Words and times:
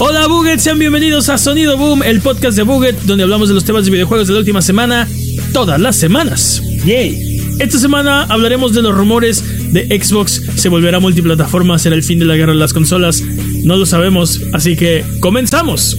Hola 0.00 0.28
Buget, 0.28 0.60
sean 0.60 0.78
bienvenidos 0.78 1.28
a 1.28 1.38
Sonido 1.38 1.76
Boom, 1.76 2.04
el 2.04 2.20
podcast 2.20 2.56
de 2.56 2.62
Buget, 2.62 3.00
donde 3.02 3.24
hablamos 3.24 3.48
de 3.48 3.54
los 3.54 3.64
temas 3.64 3.84
de 3.84 3.90
videojuegos 3.90 4.28
de 4.28 4.32
la 4.32 4.38
última 4.38 4.62
semana, 4.62 5.08
todas 5.52 5.80
las 5.80 5.96
semanas. 5.96 6.62
Yay. 6.84 7.56
Esta 7.58 7.80
semana 7.80 8.22
hablaremos 8.22 8.72
de 8.74 8.82
los 8.82 8.94
rumores 8.94 9.72
de 9.72 9.86
Xbox, 10.00 10.40
se 10.54 10.68
volverá 10.68 11.00
multiplataforma, 11.00 11.80
será 11.80 11.96
el 11.96 12.04
fin 12.04 12.20
de 12.20 12.26
la 12.26 12.36
guerra 12.36 12.52
de 12.52 12.60
las 12.60 12.72
consolas, 12.72 13.22
no 13.64 13.76
lo 13.76 13.86
sabemos, 13.86 14.40
así 14.52 14.76
que 14.76 15.04
comenzamos. 15.18 15.96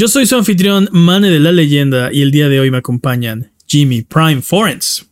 Yo 0.00 0.08
soy 0.08 0.24
su 0.24 0.34
anfitrión, 0.34 0.88
Mane 0.92 1.28
de 1.28 1.38
la 1.40 1.52
Leyenda, 1.52 2.08
y 2.10 2.22
el 2.22 2.30
día 2.30 2.48
de 2.48 2.58
hoy 2.58 2.70
me 2.70 2.78
acompañan 2.78 3.52
Jimmy 3.66 4.00
Prime 4.00 4.40
Forens. 4.40 5.04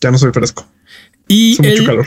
Ya 0.00 0.10
no 0.10 0.16
soy 0.16 0.32
fresco. 0.32 0.66
Y 1.28 1.52
Hace 1.52 1.62
el, 1.68 1.72
mucho 1.72 1.84
calor. 1.84 2.06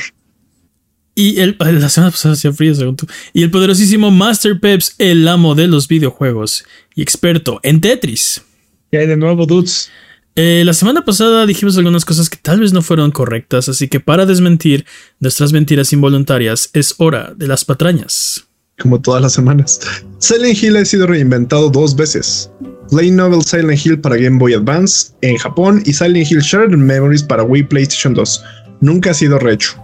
Y 1.14 1.40
el, 1.40 1.56
la 1.60 1.90
semana 1.90 2.10
pasada 2.10 2.34
hacía 2.34 2.52
frío, 2.52 2.74
según 2.74 2.96
tú. 2.96 3.06
Y 3.34 3.44
el 3.44 3.52
poderosísimo 3.52 4.10
Master 4.10 4.60
Peps, 4.60 4.96
el 4.98 5.28
amo 5.28 5.54
de 5.54 5.68
los 5.68 5.88
videojuegos 5.88 6.66
y 6.96 7.04
experto 7.04 7.60
en 7.62 7.82
Tetris. 7.82 8.42
¿Qué 8.90 8.98
hay 8.98 9.06
de 9.06 9.16
nuevo, 9.16 9.46
dudes? 9.46 9.92
Eh, 10.36 10.64
la 10.66 10.74
semana 10.74 11.06
pasada 11.06 11.46
dijimos 11.46 11.78
algunas 11.78 12.04
cosas 12.04 12.32
que 12.32 12.38
tal 12.42 12.62
vez 12.62 12.74
no 12.74 12.82
fueron 12.82 13.12
correctas, 13.12 13.70
así 13.70 13.90
que 13.90 14.00
para 14.00 14.26
desmentir 14.26 14.88
nuestras 15.20 15.54
mentiras 15.54 15.94
involuntarias 15.94 16.72
es 16.74 16.96
hora 16.98 17.36
de 17.38 17.46
las 17.46 17.64
patrañas. 17.64 18.47
Como 18.80 19.02
todas 19.02 19.22
las 19.22 19.34
semanas. 19.34 19.80
Silent 20.20 20.62
Hill 20.62 20.78
ha 20.78 20.86
sido 20.86 21.08
reinventado 21.08 21.70
dos 21.70 21.96
veces. 21.96 22.52
Light 22.92 23.14
Novel 23.14 23.44
Silent 23.44 23.86
Hill 23.86 24.00
para 24.00 24.18
Game 24.18 24.38
Boy 24.38 24.54
Advance 24.54 25.12
en 25.22 25.38
Japón 25.38 25.82
y 25.86 25.94
Silent 25.94 26.32
Hill 26.32 26.42
Shared 26.42 26.76
Memories 26.76 27.24
para 27.24 27.44
Wii 27.44 27.64
PlayStation 27.64 28.14
2. 28.14 28.44
Nunca 28.82 29.12
ha 29.12 29.14
sido 29.14 29.40
rehecho. 29.40 29.78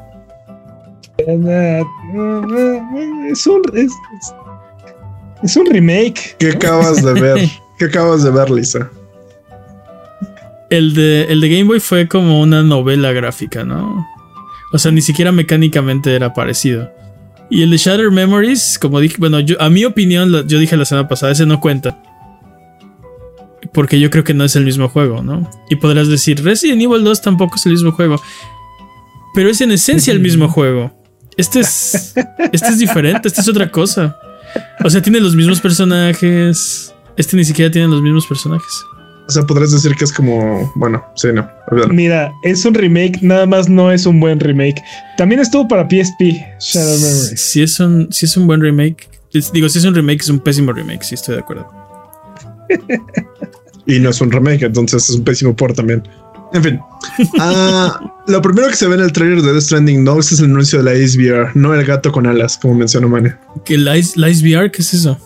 Es 1.17 1.28
un, 3.48 3.62
es, 3.73 3.92
es 5.44 5.58
un 5.58 5.66
remake. 5.66 6.36
¿Qué 6.39 6.52
acabas 6.52 7.04
de 7.04 7.14
ver? 7.14 7.50
¿Qué 7.80 7.86
acabas 7.86 8.23
de 8.23 8.32
ver, 8.32 8.50
Lisa? 8.50 8.89
El 10.70 10.94
de, 10.94 11.26
el 11.26 11.42
de 11.42 11.50
Game 11.50 11.66
Boy 11.66 11.80
fue 11.80 12.08
como 12.08 12.42
una 12.42 12.64
novela 12.64 13.12
gráfica, 13.12 13.64
¿no? 13.64 14.08
O 14.72 14.80
sea, 14.80 14.92
ni 14.92 15.02
siquiera 15.02 15.32
mecánicamente 15.32 16.16
era 16.16 16.34
parecido. 16.34 16.89
Y 17.54 17.62
el 17.62 17.70
de 17.70 17.78
Shattered 17.78 18.12
Memories, 18.12 18.80
como 18.80 19.00
dije, 19.00 19.18
bueno, 19.20 19.40
yo, 19.40 19.62
a 19.62 19.70
mi 19.70 19.86
opinión, 19.86 20.48
yo 20.48 20.58
dije 20.58 20.76
la 20.76 20.86
semana 20.86 21.08
pasada, 21.08 21.34
ese 21.34 21.46
no 21.46 21.60
cuenta. 21.60 22.02
Porque 23.72 24.00
yo 24.00 24.10
creo 24.10 24.23
que 24.23 24.34
no 24.34 24.44
es 24.44 24.56
el 24.56 24.66
mismo 24.66 24.90
juego, 24.90 25.22
¿no? 25.22 25.48
Y 25.70 25.76
podrás 25.76 26.08
decir, 26.08 26.44
Resident 26.44 26.82
Evil 26.82 27.04
2 27.04 27.22
tampoco 27.22 27.58
es 27.58 27.66
el 27.68 27.73
mismo 27.73 27.92
juego. 27.92 28.20
Pero 29.36 29.52
es 29.52 29.62
en 29.62 29.72
esencia 29.72 30.12
el 30.12 30.20
mismo 30.20 30.50
juego. 30.50 31.00
Este 31.38 31.60
es. 31.60 32.16
Este 32.52 32.70
es 32.70 32.80
diferente, 32.80 33.28
este 33.28 33.42
es 33.42 33.48
otra 33.48 33.70
cosa. 33.70 34.17
O 34.84 34.90
sea, 34.90 35.04
tiene 35.04 35.20
los 35.20 35.36
mismos 35.36 35.62
personajes. 35.62 36.92
Este 37.17 37.38
ni 37.38 37.45
siquiera 37.45 37.70
tiene 37.70 37.88
los 37.88 38.02
mismos 38.02 38.26
personajes. 38.26 38.84
O 39.28 39.32
sea, 39.32 39.44
podrías 39.44 39.72
decir 39.72 39.96
que 39.96 40.04
es 40.04 40.12
como. 40.12 40.72
Bueno, 40.76 41.04
sí, 41.16 41.30
no. 41.34 41.48
Mira, 41.90 42.32
es 42.44 42.66
un 42.66 42.74
remake, 42.74 43.20
nada 43.22 43.46
más 43.46 43.70
no 43.70 43.92
es 43.92 44.06
un 44.06 44.20
buen 44.20 44.40
remake. 44.40 44.82
También 45.18 45.40
estuvo 45.42 45.68
para 45.68 45.88
PSP, 45.88 46.36
Shadow. 46.60 46.98
Si 47.36 47.64
es 47.64 47.80
un, 47.80 48.08
si 48.12 48.26
es 48.26 48.36
un 48.38 48.48
buen 48.48 48.60
remake. 48.62 49.10
es- 49.34 49.52
Digo, 49.52 49.70
si 49.70 49.80
es 49.80 49.86
un 49.86 49.96
remake, 49.96 50.22
es 50.22 50.30
un 50.30 50.40
pésimo 50.40 50.74
remake, 50.74 51.04
sí, 51.04 51.16
estoy 51.16 51.36
de 51.36 51.42
acuerdo. 51.42 51.68
Y 53.86 54.00
no 54.00 54.12
es 54.12 54.22
un 54.22 54.32
remake, 54.32 54.64
entonces 54.64 55.10
es 55.10 55.16
un 55.18 55.24
pésimo 55.26 55.54
port 55.56 55.76
también. 55.76 56.04
En 56.54 56.64
fin. 56.64 56.80
Ah, 57.40 58.00
lo 58.28 58.42
primero 58.42 58.70
que 58.70 58.76
se 58.76 58.88
ve 58.88 58.96
en 58.96 59.02
el 59.02 59.12
trailer 59.12 59.42
de 59.42 59.52
Death 59.52 59.64
Stranding 59.64 60.06
2 60.06 60.32
es 60.32 60.40
el 60.40 60.46
anuncio 60.46 60.82
de 60.82 60.86
la 60.86 61.08
SVR, 61.08 61.52
no 61.54 61.73
el 61.73 61.86
gato 61.86 62.12
con 62.12 62.26
alas, 62.26 62.58
como 62.58 62.76
mencionó 62.76 63.10
Mane. 63.10 63.36
¿Que 63.66 63.78
la 63.78 63.94
la 64.16 64.30
Ice 64.30 64.44
VR? 64.45 64.72
¿Qué 64.72 64.82
es 64.82 64.94
eso? 64.94 65.17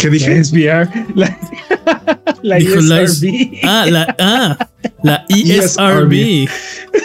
¿Qué 0.00 0.06
La 0.08 0.12
dije? 0.12 0.44
SBR, 0.44 0.88
la, 1.14 1.38
la 2.42 2.56
Dijo 2.56 2.80
la 2.80 3.02
ESRB. 3.02 3.58
Ah, 3.64 3.86
la, 3.90 4.16
ah, 4.18 4.68
la 5.02 5.24
ESRB. 5.28 6.48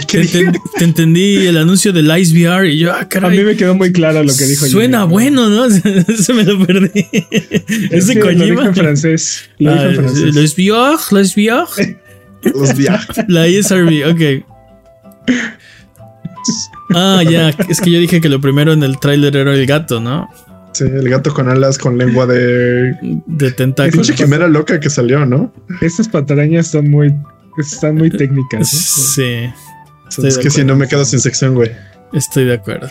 ¿Qué 0.07 0.19
Te, 0.19 0.21
enten- 0.23 0.61
te 0.77 0.83
entendí 0.85 1.45
el 1.47 1.57
anuncio 1.57 1.91
del 1.91 2.05
Ice 2.17 2.33
VR 2.33 2.69
y 2.71 2.79
yo, 2.79 2.93
ah, 2.93 3.07
A 3.21 3.29
mí 3.29 3.39
me 3.39 3.55
quedó 3.55 3.75
muy 3.75 3.91
claro 3.91 4.23
lo 4.23 4.33
que 4.35 4.45
dijo. 4.45 4.65
Suena 4.67 5.01
Jimmy. 5.01 5.11
bueno, 5.11 5.49
¿no? 5.49 5.69
Se 6.17 6.33
me 6.33 6.43
lo 6.43 6.65
perdí. 6.65 7.05
Es 7.11 7.91
¿Es 7.91 8.07
de 8.07 8.13
que 8.15 8.19
Lo 8.19 8.29
dijo 8.29 8.55
Kojima? 8.55 8.65
en 8.67 8.75
francés. 8.75 9.49
Lo 9.59 9.71
dijo 9.73 9.83
Ah, 9.83 9.89
en 9.89 9.95
francés. 9.95 10.35
la 10.35 10.47
SVR, 10.47 10.99
la 11.11 11.23
SVR. 11.25 11.97
Los 12.59 12.77
viajes. 12.77 13.25
La 13.27 13.47
ESRB, 13.47 14.07
ok. 14.11 14.45
Ah, 16.93 17.23
ya, 17.29 17.49
es 17.69 17.81
que 17.81 17.91
yo 17.91 17.99
dije 17.99 18.21
que 18.21 18.29
lo 18.29 18.39
primero 18.39 18.71
en 18.73 18.83
el 18.83 18.99
tráiler 18.99 19.35
era 19.35 19.53
el 19.53 19.65
gato, 19.65 19.99
¿no? 19.99 20.29
Sí, 20.75 20.83
el 20.83 21.07
gato 21.07 21.33
con 21.33 21.47
alas 21.47 21.77
con 21.77 21.97
lengua 21.97 22.25
de. 22.25 22.97
De 23.27 23.51
tentáculos. 23.51 24.07
Pinche 24.07 24.13
quimera 24.13 24.45
loca 24.49 24.77
que 24.77 24.89
salió, 24.89 25.25
¿no? 25.25 25.53
Estas 25.79 26.09
patrañas 26.09 26.65
están 26.65 26.91
muy, 26.91 27.15
están 27.57 27.95
muy 27.95 28.09
técnicas. 28.09 28.59
¿no? 28.59 28.67
Sí, 28.67 30.27
es 30.27 30.37
que 30.37 30.49
si 30.49 30.65
no 30.65 30.75
me 30.75 30.85
quedo 30.89 31.05
sin 31.05 31.21
sección, 31.21 31.55
güey. 31.55 31.71
estoy 32.11 32.43
de 32.43 32.55
acuerdo. 32.55 32.89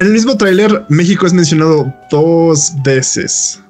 En 0.00 0.06
el 0.06 0.12
mismo 0.12 0.36
tráiler, 0.36 0.84
México 0.90 1.24
es 1.24 1.32
mencionado 1.32 1.94
dos 2.10 2.74
veces. 2.84 3.62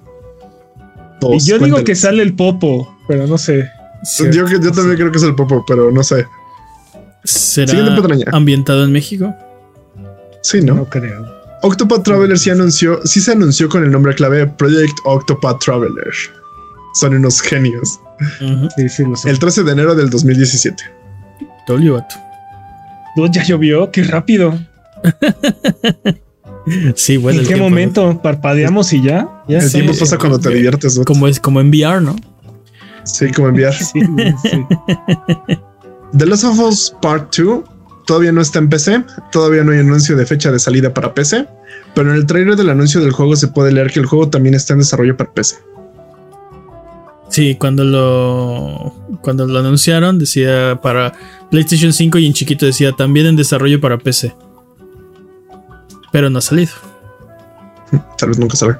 Y 1.21 1.25
Dos. 1.25 1.47
yo 1.47 1.61
digo 1.61 1.85
que 1.85 1.95
sale 1.95 2.25
el 2.25 2.35
popo, 2.35 2.93
pero 3.07 3.29
no 3.29 3.39
sé. 3.39 3.71
Yo, 4.33 4.45
también 4.73 4.97
creo 4.97 5.13
que 5.13 5.19
es 5.19 5.23
el 5.23 5.37
popo, 5.37 5.65
pero 5.65 5.93
no 5.93 6.03
sé. 6.03 6.27
¿Será 7.23 7.97
ambientado 8.33 8.83
en 8.83 8.91
México? 8.91 9.33
Sí, 10.41 10.61
¿no? 10.61 10.75
No 10.75 10.87
creo. 10.87 11.42
Octopath 11.63 12.03
Traveler 12.03 12.39
sí 12.39 12.51
anunció, 12.51 13.01
sí 13.05 13.21
se 13.21 13.33
anunció 13.33 13.69
con 13.69 13.85
el 13.85 13.91
nombre 13.91 14.15
clave 14.15 14.47
Project 14.47 14.99
Octopath 15.05 15.61
Traveler. 15.61 16.13
Son 16.95 17.15
unos 17.15 17.41
genios. 17.41 18.01
Sí, 18.77 18.89
sí, 18.89 19.03
lo. 19.05 19.15
El 19.25 19.39
13 19.39 19.65
de 19.65 19.73
enero 19.73 19.95
del 19.95 20.11
2017. 20.11 20.83
Told 21.67 21.83
you, 21.83 21.95
vato. 21.95 22.17
Dude, 23.17 23.31
ya 23.33 23.45
llovió, 23.45 23.91
qué 23.91 24.05
rápido. 24.05 24.59
Sí, 26.95 27.17
bueno. 27.17 27.41
¿En 27.41 27.45
qué 27.45 27.55
tiempo, 27.55 27.69
momento? 27.69 28.23
¿Parpadeamos 28.23 28.93
y 28.93 29.03
ya? 29.03 29.29
Ya 29.49 29.59
El 29.59 29.73
tiempo 29.73 29.95
pasa 29.99 30.17
cuando 30.17 30.39
te 30.39 30.51
diviertes, 30.51 30.97
¿no? 30.97 31.05
Como 31.05 31.27
es 31.27 31.41
como 31.41 31.61
en 31.61 31.71
VR, 31.71 32.01
¿no? 32.01 32.15
Sí, 33.05 33.33
como 33.33 33.49
enviar. 33.49 33.75
Sí, 33.83 34.01
sí. 34.43 34.67
The 36.17 36.27
Last 36.27 36.45
of 36.45 36.61
Us 36.61 36.95
Part 37.03 37.37
2 37.37 37.65
todavía 38.07 38.33
no 38.33 38.41
está 38.41 38.59
en 38.59 38.69
PC, 38.69 39.05
todavía 39.31 39.65
no 39.65 39.73
hay 39.73 39.79
anuncio 39.79 40.17
de 40.17 40.27
fecha 40.27 40.51
de 40.51 40.59
salida 40.59 40.93
para 40.93 41.15
PC, 41.15 41.47
pero 41.95 42.11
en 42.11 42.17
el 42.17 42.27
trailer 42.27 42.57
del 42.57 42.71
anuncio 42.71 43.01
del 43.01 43.13
juego 43.13 43.37
se 43.37 43.49
puede 43.49 43.73
leer 43.73 43.91
que 43.91 44.01
el 44.01 44.07
juego 44.07 44.29
también 44.29 44.55
está 44.55 44.73
en 44.73 44.81
desarrollo 44.81 45.17
para 45.17 45.33
PC. 45.33 45.57
Sí, 47.29 47.57
cuando 47.59 47.85
lo 47.85 48.95
cuando 49.23 49.47
lo 49.47 49.59
anunciaron 49.59 50.19
decía 50.19 50.79
para 50.83 51.15
PlayStation 51.51 51.93
5 51.93 52.19
y 52.19 52.27
en 52.27 52.35
chiquito 52.35 52.67
decía 52.67 52.93
también 52.93 53.25
en 53.25 53.37
desarrollo 53.37 53.81
para 53.81 53.97
PC. 53.97 54.35
Pero 56.13 56.29
no 56.29 56.39
ha 56.39 56.43
salido. 56.43 56.73
Tal 58.19 58.29
vez 58.29 58.39
nunca 58.39 58.57
salga. 58.57 58.79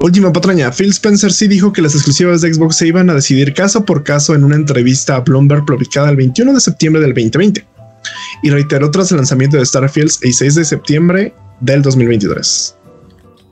Última 0.00 0.32
patraña. 0.32 0.70
Phil 0.72 0.90
Spencer 0.90 1.32
sí 1.32 1.46
dijo 1.48 1.72
que 1.72 1.82
las 1.82 1.94
exclusivas 1.94 2.40
de 2.40 2.52
Xbox 2.52 2.76
se 2.76 2.86
iban 2.88 3.10
a 3.10 3.14
decidir 3.14 3.52
caso 3.54 3.84
por 3.84 4.02
caso 4.02 4.34
en 4.34 4.44
una 4.44 4.56
entrevista 4.56 5.16
a 5.16 5.20
Bloomberg 5.20 5.64
publicada 5.64 6.10
el 6.10 6.16
21 6.16 6.52
de 6.54 6.60
septiembre 6.60 7.00
del 7.02 7.10
2020 7.14 7.66
y 8.42 8.50
reiteró 8.50 8.90
tras 8.90 9.10
el 9.10 9.18
lanzamiento 9.18 9.56
de 9.58 9.64
Starfield 9.66 10.10
el 10.22 10.32
6 10.32 10.54
de 10.54 10.64
septiembre 10.64 11.34
del 11.60 11.82
2023. 11.82 12.76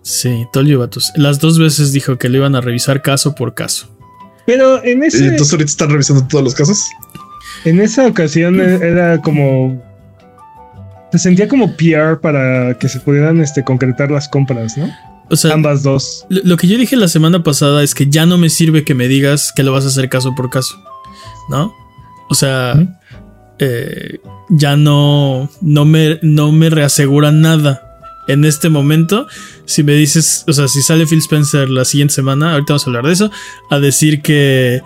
Sí, 0.03 0.47
told 0.53 0.69
you, 0.69 0.79
vatos. 0.79 1.13
Las 1.17 1.39
dos 1.39 1.59
veces 1.59 1.93
dijo 1.93 2.17
que 2.17 2.29
lo 2.31 2.39
iban 2.39 2.57
a 2.57 2.61
revisar 2.63 3.03
caso 3.03 3.35
por 3.35 3.55
caso. 3.55 3.89
Pero 4.47 4.83
en, 4.83 5.03
Y 5.03 5.07
ese, 5.09 5.27
entonces 5.27 5.53
ahorita 5.53 5.71
están 5.71 5.91
revisando 5.91 6.27
todos 6.27 6.43
los 6.43 6.55
casos. 6.55 6.83
en 7.67 7.81
esa 7.81 8.07
ocasión 8.07 8.59
e- 8.59 8.77
era 8.77 9.21
como. 9.21 9.83
Se 11.13 11.19
sentía 11.19 11.49
como 11.49 11.75
PR 11.77 12.19
para 12.21 12.79
que 12.79 12.89
se 12.89 13.01
pudieran 13.01 13.41
este, 13.41 13.63
concretar 13.65 14.11
las 14.11 14.29
compras, 14.29 14.77
¿no? 14.79 14.91
O 15.31 15.37
sea, 15.37 15.53
Ambas 15.55 15.83
dos. 15.83 16.25
Lo 16.31 16.57
que 16.57 16.67
yo 16.69 16.79
dije 16.79 16.97
la 16.97 17.09
semana 17.09 17.43
pasada 17.43 17.83
es 17.83 17.95
que 17.95 18.07
ya 18.09 18.25
no 18.27 18.39
me 18.39 18.49
sirve 18.51 18.85
que 18.85 18.95
me 18.95 19.09
digas 19.09 19.53
que 19.55 19.63
lo 19.63 19.73
vas 19.73 19.85
a 19.85 19.89
hacer 19.89 20.09
caso 20.09 20.35
por 20.35 20.49
caso, 20.51 20.75
¿no? 21.51 21.73
O 22.31 22.35
sea, 22.35 22.75
eh, 23.59 24.21
ya 24.49 24.77
no, 24.77 25.51
no, 25.61 25.85
me, 25.85 26.19
no 26.23 26.53
me 26.53 26.71
reasegura 26.71 27.31
nada 27.33 27.83
en 28.27 28.45
este 28.45 28.69
momento. 28.71 29.27
Si 29.67 29.83
me 29.83 29.95
dices, 29.95 30.45
o 30.47 30.53
sea, 30.53 30.69
si 30.69 30.81
sale 30.83 31.07
Phil 31.07 31.19
Spencer 31.19 31.69
la 31.69 31.85
siguiente 31.85 32.15
semana, 32.15 32.53
ahorita 32.53 32.73
vamos 32.75 32.85
a 32.87 32.91
hablar 32.91 33.07
de 33.07 33.13
eso, 33.13 33.31
a 33.71 33.79
decir 33.81 34.23
que... 34.23 34.81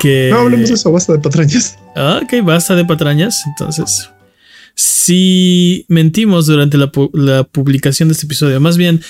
que 0.00 0.28
No 0.32 0.38
hablemos 0.40 0.68
de 0.68 0.74
eso, 0.74 0.90
basta 0.90 1.12
de 1.12 1.18
patrañas. 1.20 1.78
Ah, 1.94 2.20
ok, 2.22 2.44
basta 2.44 2.74
de 2.74 2.84
patrañas. 2.84 3.42
Entonces, 3.46 4.08
si 4.74 5.84
mentimos 5.88 6.46
durante 6.46 6.76
la, 6.76 6.90
pu- 6.92 7.10
la 7.12 7.44
publicación 7.44 8.08
de 8.08 8.12
este 8.14 8.26
episodio, 8.26 8.60
más 8.60 8.76
bien, 8.76 9.00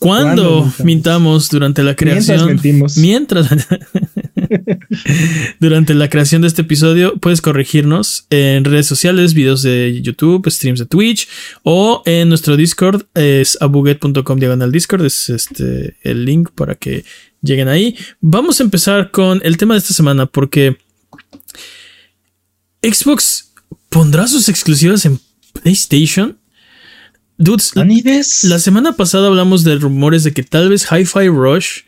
Cuando 0.00 0.72
mintamos 0.82 1.50
durante 1.50 1.82
la 1.82 1.94
creación. 1.94 2.38
Mientras 2.38 2.46
mentimos. 2.46 2.96
Mientras. 2.96 3.48
durante 5.60 5.94
la 5.94 6.08
creación 6.08 6.40
de 6.40 6.48
este 6.48 6.62
episodio, 6.62 7.18
puedes 7.18 7.42
corregirnos 7.42 8.24
en 8.30 8.64
redes 8.64 8.86
sociales, 8.86 9.34
videos 9.34 9.60
de 9.60 10.00
YouTube, 10.02 10.48
streams 10.50 10.80
de 10.80 10.86
Twitch 10.86 11.28
o 11.64 12.02
en 12.06 12.30
nuestro 12.30 12.56
Discord. 12.56 13.02
Es 13.14 13.58
abuget.com 13.60 14.38
diagonal 14.38 14.72
Discord. 14.72 15.04
Es 15.04 15.28
este 15.28 15.98
el 16.02 16.24
link 16.24 16.48
para 16.54 16.76
que 16.76 17.04
lleguen 17.42 17.68
ahí. 17.68 17.94
Vamos 18.22 18.58
a 18.60 18.62
empezar 18.62 19.10
con 19.10 19.42
el 19.44 19.58
tema 19.58 19.74
de 19.74 19.78
esta 19.80 19.92
semana 19.92 20.24
porque 20.24 20.78
Xbox 22.82 23.52
pondrá 23.90 24.26
sus 24.26 24.48
exclusivas 24.48 25.04
en 25.04 25.20
PlayStation. 25.62 26.39
Dudes, 27.42 28.44
la 28.44 28.58
semana 28.58 28.92
pasada 28.96 29.28
hablamos 29.28 29.64
de 29.64 29.76
rumores 29.76 30.24
de 30.24 30.34
que 30.34 30.42
tal 30.42 30.68
vez 30.68 30.86
Hi-Fi 30.92 31.28
Rush 31.28 31.84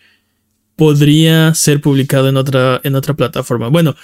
podría 0.76 1.54
ser 1.54 1.82
publicado 1.82 2.30
en 2.30 2.38
otra, 2.38 2.80
en 2.84 2.94
otra 2.94 3.12
plataforma. 3.12 3.68
Bueno, 3.68 3.94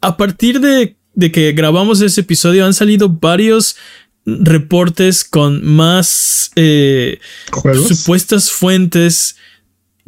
a 0.00 0.16
partir 0.16 0.60
de, 0.60 0.96
que 1.32 1.50
grabamos 1.50 2.00
ese 2.00 2.20
episodio 2.20 2.64
han 2.64 2.74
salido 2.74 3.08
varios 3.08 3.74
reportes 4.24 5.24
con 5.24 5.64
más 5.64 6.52
eh, 6.54 7.18
supuestas 7.88 8.52
fuentes 8.52 9.34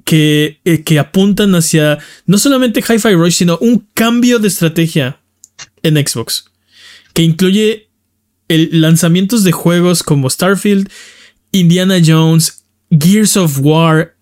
que, 0.04 0.60
eh, 0.64 0.84
que, 0.84 1.00
apuntan 1.00 1.56
hacia 1.56 1.98
no 2.26 2.38
solamente 2.38 2.78
Hi-Fi 2.78 3.14
Rush, 3.14 3.34
sino 3.34 3.58
un 3.60 3.88
cambio 3.92 4.38
de 4.38 4.46
estrategia 4.46 5.18
en 5.82 5.96
Xbox 5.96 6.44
que 7.12 7.22
incluye 7.22 7.85
el, 8.48 8.80
lanzamientos 8.80 9.44
de 9.44 9.52
juegos 9.52 10.02
como 10.02 10.30
Starfield, 10.30 10.88
Indiana 11.52 11.96
Jones, 12.04 12.64
Gears 12.90 13.36
of 13.36 13.58
War, 13.60 14.16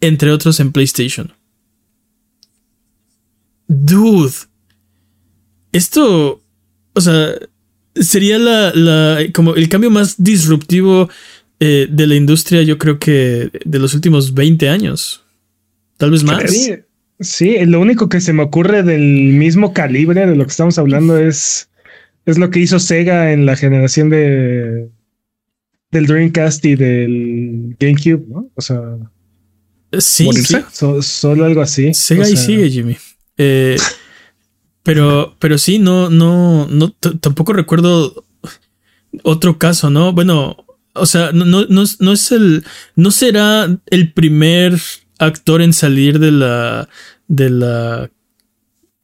entre 0.00 0.30
otros 0.30 0.60
en 0.60 0.72
PlayStation. 0.72 1.32
Dude. 3.68 4.34
Esto, 5.72 6.42
o 6.94 7.00
sea, 7.00 7.34
sería 7.94 8.38
la, 8.38 9.22
como 9.34 9.54
el 9.54 9.68
cambio 9.68 9.90
más 9.90 10.22
disruptivo 10.22 11.08
eh, 11.60 11.86
de 11.90 12.06
la 12.06 12.14
industria, 12.14 12.62
yo 12.62 12.78
creo 12.78 12.98
que 12.98 13.50
de 13.64 13.78
los 13.78 13.94
últimos 13.94 14.34
20 14.34 14.68
años. 14.68 15.24
Tal 15.96 16.10
vez 16.10 16.22
más. 16.22 16.50
Sí, 16.50 16.74
sí, 17.20 17.56
lo 17.66 17.80
único 17.80 18.08
que 18.08 18.20
se 18.20 18.32
me 18.32 18.42
ocurre 18.42 18.82
del 18.82 19.02
mismo 19.02 19.72
calibre 19.72 20.26
de 20.26 20.36
lo 20.36 20.44
que 20.44 20.50
estamos 20.50 20.78
hablando 20.78 21.18
es 21.18 21.67
es 22.30 22.38
lo 22.38 22.50
que 22.50 22.60
hizo 22.60 22.78
Sega 22.78 23.32
en 23.32 23.46
la 23.46 23.56
generación 23.56 24.10
de 24.10 24.90
del 25.90 26.06
Dreamcast 26.06 26.64
y 26.66 26.76
del 26.76 27.76
GameCube, 27.80 28.26
¿no? 28.28 28.50
O 28.54 28.60
sea, 28.60 28.82
sí, 29.98 30.28
solo 31.00 31.44
algo 31.46 31.62
así. 31.62 31.94
Sega 31.94 32.28
y 32.28 32.36
sigue, 32.36 32.68
Jimmy. 32.68 32.96
Eh, 33.38 33.76
pero, 34.82 35.36
pero 35.38 35.56
sí, 35.56 35.78
no, 35.78 36.10
no, 36.10 36.66
no, 36.68 36.90
tampoco 36.92 37.54
recuerdo 37.54 38.26
otro 39.22 39.58
caso, 39.58 39.88
¿no? 39.88 40.12
Bueno, 40.12 40.66
o 40.92 41.06
sea, 41.06 41.32
no, 41.32 41.44
no, 41.46 41.64
no, 41.66 42.12
es 42.12 42.32
el, 42.32 42.64
no 42.94 43.10
será 43.10 43.68
el 43.86 44.12
primer 44.12 44.78
actor 45.18 45.62
en 45.62 45.72
salir 45.72 46.18
de 46.18 46.32
la, 46.32 46.88
de 47.26 47.50
la 47.50 48.10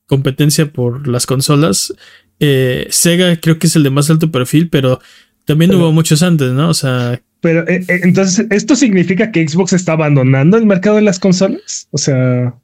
competencia 0.07 0.71
por 0.71 1.09
las 1.09 1.27
consolas. 1.27 1.95
Eh, 2.41 2.87
Sega 2.91 3.37
creo 3.41 3.59
que 3.59 3.67
es 3.67 3.77
el 3.77 3.83
de 3.83 3.91
más 3.91 4.11
alto 4.11 4.31
perfil, 4.31 4.69
pero 4.69 5.01
también 5.45 5.75
hubo 5.75 5.93
muchos 5.93 6.23
antes, 6.23 6.53
¿no? 6.53 6.69
O 6.69 6.75
sea. 6.75 7.21
Pero 7.41 7.67
eh, 7.69 7.85
eh, 7.89 8.01
entonces, 8.03 8.47
¿esto 8.51 8.75
significa 8.75 9.31
que 9.31 9.47
Xbox 9.47 9.73
está 9.73 9.93
abandonando 9.93 10.57
el 10.57 10.67
mercado 10.67 10.97
de 10.97 11.03
las 11.03 11.19
consolas? 11.19 11.89
O 11.91 11.99
sea. 11.99 12.55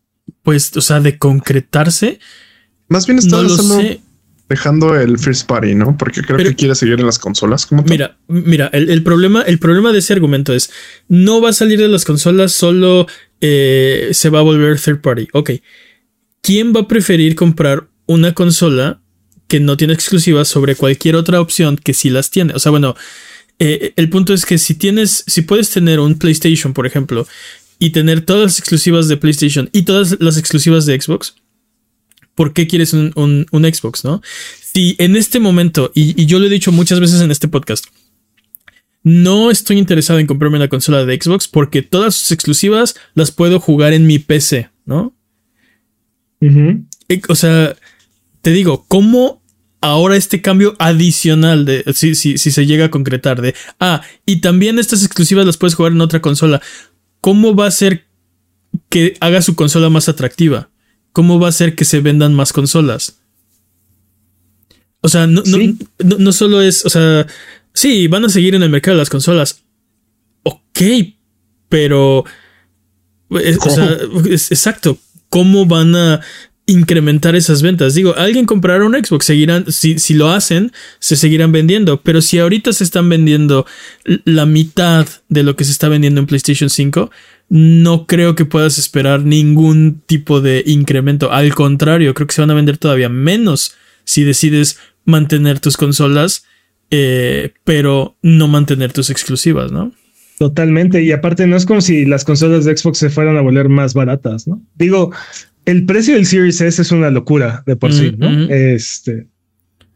Pues, 0.43 0.77
o 0.77 0.81
sea, 0.81 1.01
de 1.01 1.19
concretarse. 1.19 2.19
Más 2.89 3.07
bien 3.07 3.19
está 3.19 3.39
dejando 4.49 4.99
el 4.99 5.17
first 5.17 5.47
party, 5.47 5.77
¿no? 5.77 5.97
Porque 5.97 6.23
creo 6.23 6.39
que 6.39 6.57
quiere 6.57 6.75
seguir 6.75 6.99
en 6.99 7.07
las 7.07 7.21
consolas. 7.21 7.67
como 7.67 7.85
mira, 7.85 8.17
mira, 8.27 8.67
el, 8.73 9.01
problema, 9.05 9.43
el 9.43 9.61
problema 9.61 9.93
de 9.93 10.01
ese 10.01 10.13
argumento 10.13 10.53
es 10.53 10.73
no 11.07 11.41
va 11.41 11.51
a 11.51 11.53
salir 11.53 11.79
de 11.79 11.87
las 11.87 12.05
consolas, 12.05 12.51
solo 12.51 13.07
se 13.41 14.29
va 14.33 14.41
a 14.41 14.43
volver 14.43 14.81
third 14.81 15.01
party. 15.03 15.29
Ok. 15.35 15.51
¿Quién 16.41 16.75
va 16.75 16.81
a 16.81 16.89
preferir 16.89 17.37
comprar 17.37 17.87
una 18.07 18.35
consola 18.35 19.00
que 19.51 19.59
no 19.59 19.77
tiene 19.77 19.93
exclusivas 19.93 20.47
sobre 20.47 20.77
cualquier 20.77 21.17
otra 21.17 21.41
opción 21.41 21.77
que 21.77 21.93
sí 21.93 22.09
las 22.09 22.31
tiene. 22.31 22.55
O 22.55 22.61
sea, 22.61 22.71
bueno, 22.71 22.95
eh, 23.59 23.93
el 23.97 24.09
punto 24.09 24.33
es 24.33 24.47
que 24.47 24.59
si 24.59 24.77
tienes, 24.77 25.25
si 25.27 25.43
puedes 25.43 25.71
tener 25.71 25.99
un 25.99 26.15
PlayStation, 26.15 26.73
por 26.73 26.87
ejemplo, 26.87 27.27
y 27.81 27.91
tener 27.91 28.21
todas 28.21 28.43
las 28.43 28.59
exclusivas 28.61 29.09
de 29.09 29.17
PlayStation 29.17 29.69
y 29.73 29.83
todas 29.83 30.17
las 30.21 30.37
exclusivas 30.37 30.87
de 30.87 31.01
Xbox, 31.01 31.35
¿por 32.37 32.53
qué 32.53 32.69
quieres 32.69 32.93
un, 32.93 33.47
Xbox, 33.51 34.05
no? 34.05 34.23
Si 34.73 34.95
en 34.99 35.17
este 35.17 35.41
momento, 35.41 35.91
y, 35.97 36.27
yo 36.27 36.39
lo 36.39 36.47
he 36.47 36.51
dicho 36.51 36.71
muchas 36.71 37.01
veces 37.01 37.21
en 37.21 37.33
este 37.33 37.49
podcast, 37.49 37.87
no 39.03 39.51
estoy 39.51 39.79
interesado 39.79 40.21
en 40.21 40.29
comprarme 40.29 40.59
una 40.59 40.69
consola 40.69 41.05
de 41.05 41.21
Xbox 41.21 41.49
porque 41.49 41.83
todas 41.83 42.15
sus 42.15 42.31
exclusivas 42.31 42.95
las 43.15 43.33
puedo 43.33 43.59
jugar 43.59 43.95
en 43.95 44.07
mi 44.07 44.21
PC, 44.21 44.71
¿no? 44.85 45.13
O 47.29 47.35
sea, 47.35 47.77
te 48.43 48.53
digo, 48.53 48.85
¿cómo 48.87 49.40
ahora 49.81 50.17
este 50.17 50.43
cambio 50.43 50.77
adicional 50.79 51.65
de 51.65 51.85
si, 51.95 52.15
si, 52.15 52.39
si 52.39 52.51
se 52.51 52.67
llega 52.67 52.87
a 52.87 52.91
concretar 52.91 53.41
de 53.41 53.55
ah, 53.79 54.03
y 54.27 54.41
también 54.41 54.79
estas 54.79 55.05
exclusivas 55.05 55.47
las 55.47 55.57
puedes 55.57 55.75
jugar 55.75 55.93
en 55.93 56.01
otra 56.01 56.21
consola. 56.21 56.61
¿Cómo 57.21 57.55
va 57.55 57.67
a 57.67 57.71
ser 57.71 58.07
que 58.89 59.17
haga 59.21 59.43
su 59.43 59.55
consola 59.55 59.91
más 59.91 60.09
atractiva? 60.09 60.71
¿Cómo 61.13 61.39
va 61.39 61.49
a 61.49 61.53
ser 61.53 61.75
que 61.75 61.85
se 61.85 62.01
vendan 62.01 62.35
más 62.35 62.53
consolas? 62.53 63.21
O 65.03 65.09
sea, 65.09 65.27
no, 65.27 65.43
no, 65.47 66.19
no, 66.19 66.33
solo 66.33 66.61
es, 66.61 66.85
o 66.85 66.91
sea, 66.91 67.27
sí, 67.73 68.07
van 68.07 68.25
a 68.25 68.29
seguir 68.29 68.55
en 68.55 68.63
el 68.63 68.71
mercado 68.71 68.97
de 68.97 69.01
las 69.01 69.11
consolas. 69.11 69.63
Ok, 70.43 70.81
pero... 71.69 72.25
O 73.29 73.71
sea, 73.71 73.99
exacto. 74.27 74.99
¿Cómo 75.31 75.65
van 75.65 75.95
a 75.95 76.21
incrementar 76.71 77.37
esas 77.37 77.63
ventas. 77.63 77.95
Digo, 77.95 78.15
alguien 78.17 78.47
comprará 78.47 78.85
un 78.85 78.95
Xbox, 78.95 79.27
seguirán, 79.27 79.71
si, 79.71 79.99
si, 79.99 80.15
lo 80.15 80.31
hacen, 80.31 80.73
se 80.99 81.17
seguirán 81.17 81.53
vendiendo, 81.53 82.01
pero 82.03 82.23
si 82.23 82.39
ahorita 82.39 82.73
se 82.73 82.85
están 82.85 83.09
vendiendo 83.09 83.67
la 84.25 84.47
mitad 84.47 85.07
de 85.29 85.43
lo 85.43 85.57
que 85.57 85.65
se 85.65 85.73
está 85.73 85.89
vendiendo 85.89 86.21
en 86.21 86.27
PlayStation 86.27 86.71
5, 86.71 87.11
no 87.49 88.07
creo 88.07 88.37
que 88.37 88.45
puedas 88.45 88.79
esperar 88.79 89.25
ningún 89.25 90.03
tipo 90.07 90.41
de 90.41 90.63
incremento. 90.67 91.33
Al 91.33 91.55
contrario, 91.55 92.15
creo 92.15 92.27
que 92.27 92.35
se 92.35 92.43
van 92.43 92.51
a 92.51 92.55
vender 92.55 92.79
todavía 92.79 93.09
menos 93.09 93.75
si 94.05 94.25
decides 94.25 94.79
mantener 95.05 95.59
tus 95.59 95.77
consolas, 95.77 96.45
eh, 96.91 97.53
pero 97.65 98.17
no 98.23 98.49
mantener 98.49 98.93
tus 98.93 99.11
exclusivas, 99.11 99.73
¿no? 99.73 99.93
Totalmente. 100.39 101.03
Y 101.03 101.13
aparte, 101.13 101.47
no 101.47 101.55
es 101.55 101.67
como 101.67 101.83
si 101.83 102.07
las 102.07 102.25
consolas 102.25 102.65
de 102.65 102.75
Xbox 102.75 102.97
se 102.97 103.11
fueran 103.11 103.37
a 103.37 103.43
volver 103.43 103.69
más 103.69 103.93
baratas, 103.93 104.49
¿no? 104.49 104.63
Digo, 104.77 105.13
el 105.65 105.85
precio 105.87 106.15
del 106.15 106.27
Series 106.27 106.61
S 106.61 106.81
es 106.81 106.93
una 106.93 107.11
locura 107.11 107.63
de 107.67 107.77
por 107.77 107.93
sí, 107.93 108.15
¿no? 108.17 108.29
Este, 108.51 109.27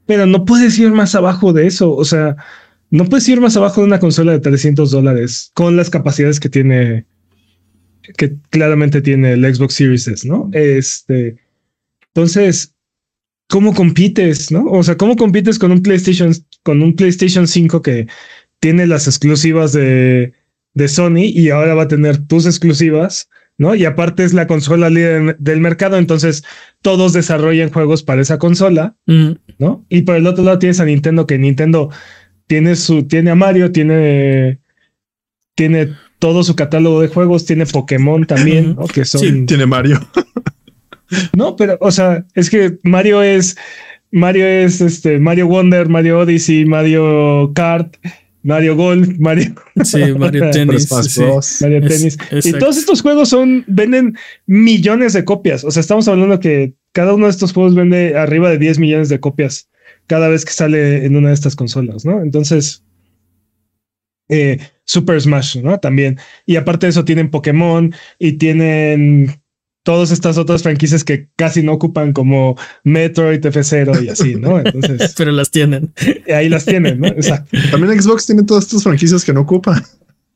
pero 0.07 0.27
no 0.27 0.45
puedes 0.45 0.79
ir 0.79 0.91
más 0.91 1.15
abajo 1.15 1.53
de 1.53 1.67
eso. 1.67 1.95
O 1.95 2.05
sea, 2.05 2.37
no 2.91 3.07
puedes 3.07 3.29
ir 3.29 3.41
más 3.41 3.57
abajo 3.57 3.81
de 3.81 3.87
una 3.87 3.99
consola 3.99 4.33
de 4.33 4.41
300 4.41 4.91
dólares 4.91 5.51
con 5.55 5.77
las 5.77 5.91
capacidades 5.91 6.39
que 6.41 6.49
tiene, 6.49 7.07
que 8.17 8.37
claramente 8.51 9.01
tiene 9.01 9.33
el 9.33 9.55
Xbox 9.55 9.75
Series 9.75 10.07
S, 10.07 10.29
¿no? 10.29 10.51
Este, 10.53 11.37
entonces, 12.09 12.75
¿cómo 13.49 13.75
compites, 13.75 14.53
no? 14.53 14.65
O 14.67 14.83
sea, 14.83 14.97
¿cómo 14.97 15.17
compites 15.17 15.59
con 15.59 15.73
un 15.73 15.83
PlayStation, 15.83 16.33
con 16.63 16.83
un 16.83 16.95
PlayStation 16.95 17.49
5 17.49 17.83
que 17.83 18.07
tiene 18.61 18.87
las 18.87 19.07
exclusivas 19.07 19.73
de, 19.73 20.33
de 20.75 20.89
Sony 20.89 21.25
y 21.25 21.51
ahora 21.51 21.75
va 21.75 21.85
a 21.85 21.89
tener 21.89 22.19
tus 22.27 22.47
exclusivas? 22.47 23.29
¿No? 23.57 23.75
Y 23.75 23.85
aparte 23.85 24.25
es 24.25 24.35
la 24.35 24.47
consola 24.47 24.91
líder 24.91 25.37
del 25.39 25.61
mercado, 25.61 25.97
entonces 25.97 26.45
todos 26.83 27.13
desarrollan 27.13 27.71
juegos 27.71 28.03
para 28.03 28.23
esa 28.23 28.39
consola, 28.39 28.97
¿no? 29.07 29.85
Y 29.89 30.03
por 30.03 30.17
el 30.17 30.27
otro 30.27 30.45
lado 30.45 30.59
tienes 30.59 30.81
a 30.81 30.85
Nintendo, 30.85 31.27
que 31.27 31.39
Nintendo 31.39 31.91
tiene 32.47 32.77
su, 32.77 33.05
tiene 33.05 33.31
a 33.31 33.35
Mario, 33.35 33.73
tiene, 33.73 34.61
tiene 35.55 35.95
todo 36.19 36.43
su 36.43 36.57
catálogo 36.57 37.01
de 37.01 37.09
juegos, 37.09 37.45
tiene 37.45 37.67
Pokémon 37.67 38.27
también, 38.27 38.75
¿no? 38.77 38.87
Que 38.87 39.05
son. 39.05 39.21
Sí, 39.21 39.47
tiene 39.47 39.67
Mario. 39.67 40.01
no, 41.37 41.57
pero, 41.57 41.77
o 41.81 41.91
sea, 41.91 42.25
es 42.35 42.51
que 42.51 42.79
Mario 42.83 43.23
es. 43.23 43.57
Mario 44.11 44.47
es 44.47 44.81
este 44.81 45.19
Mario 45.19 45.49
Wonder, 45.49 45.89
Mario 45.89 46.21
Odyssey, 46.21 46.65
Mario 46.67 47.51
Kart, 47.53 47.97
Mario 48.45 48.77
Golf, 48.77 49.09
Mario. 49.19 49.55
Sí, 49.83 49.99
Mario 50.19 50.51
Tennis. 50.51 50.89
Mario 51.63 51.81
Tennis. 51.81 52.19
y 52.45 52.53
todos 52.53 52.77
estos 52.77 53.01
juegos 53.01 53.31
son, 53.31 53.65
venden 53.67 54.17
millones 54.47 55.15
de 55.15 55.25
copias. 55.25 55.65
O 55.65 55.71
sea, 55.71 55.81
estamos 55.81 56.07
hablando 56.07 56.39
que 56.39 56.75
cada 56.93 57.15
uno 57.15 57.25
de 57.25 57.31
estos 57.31 57.55
juegos 57.55 57.75
vende 57.75 58.17
arriba 58.17 58.51
de 58.51 58.59
10 58.59 58.79
millones 58.79 59.09
de 59.09 59.19
copias 59.19 59.71
cada 60.07 60.29
vez 60.29 60.45
que 60.45 60.53
sale 60.53 61.07
en 61.07 61.17
una 61.17 61.29
de 61.29 61.35
estas 61.35 61.57
consolas, 61.57 62.05
¿no? 62.05 62.23
Entonces, 62.23 62.85
eh, 64.29 64.59
Super 64.85 65.21
Smash, 65.21 65.63
¿no? 65.63 65.81
También. 65.81 66.19
Y 66.45 66.57
aparte 66.57 66.87
de 66.87 66.91
eso 66.91 67.05
tienen 67.07 67.31
Pokémon 67.31 67.95
y 68.19 68.35
tienen 68.35 69.41
todas 69.85 70.11
estas 70.11 70.39
otras 70.39 70.63
franquicias 70.63 71.05
que 71.05 71.29
casi 71.37 71.63
no 71.63 71.75
ocupan 71.75 72.13
como 72.13 72.59
Metroid, 72.83 73.41
F0 73.41 74.05
y 74.05 74.09
así, 74.09 74.35
¿no? 74.35 74.59
Entonces. 74.65 75.15
Pero 75.17 75.31
las 75.31 75.51
tienen. 75.51 75.93
Ahí 76.35 76.49
las 76.49 76.65
tienen, 76.65 76.99
¿no? 77.01 77.07
Exacto. 77.09 77.57
También 77.71 78.03
Xbox 78.03 78.27
tiene 78.27 78.43
todas 78.43 78.65
estas 78.65 78.83
franquicias 78.83 79.25
que 79.25 79.33
no 79.33 79.43
ocupa. 79.43 79.81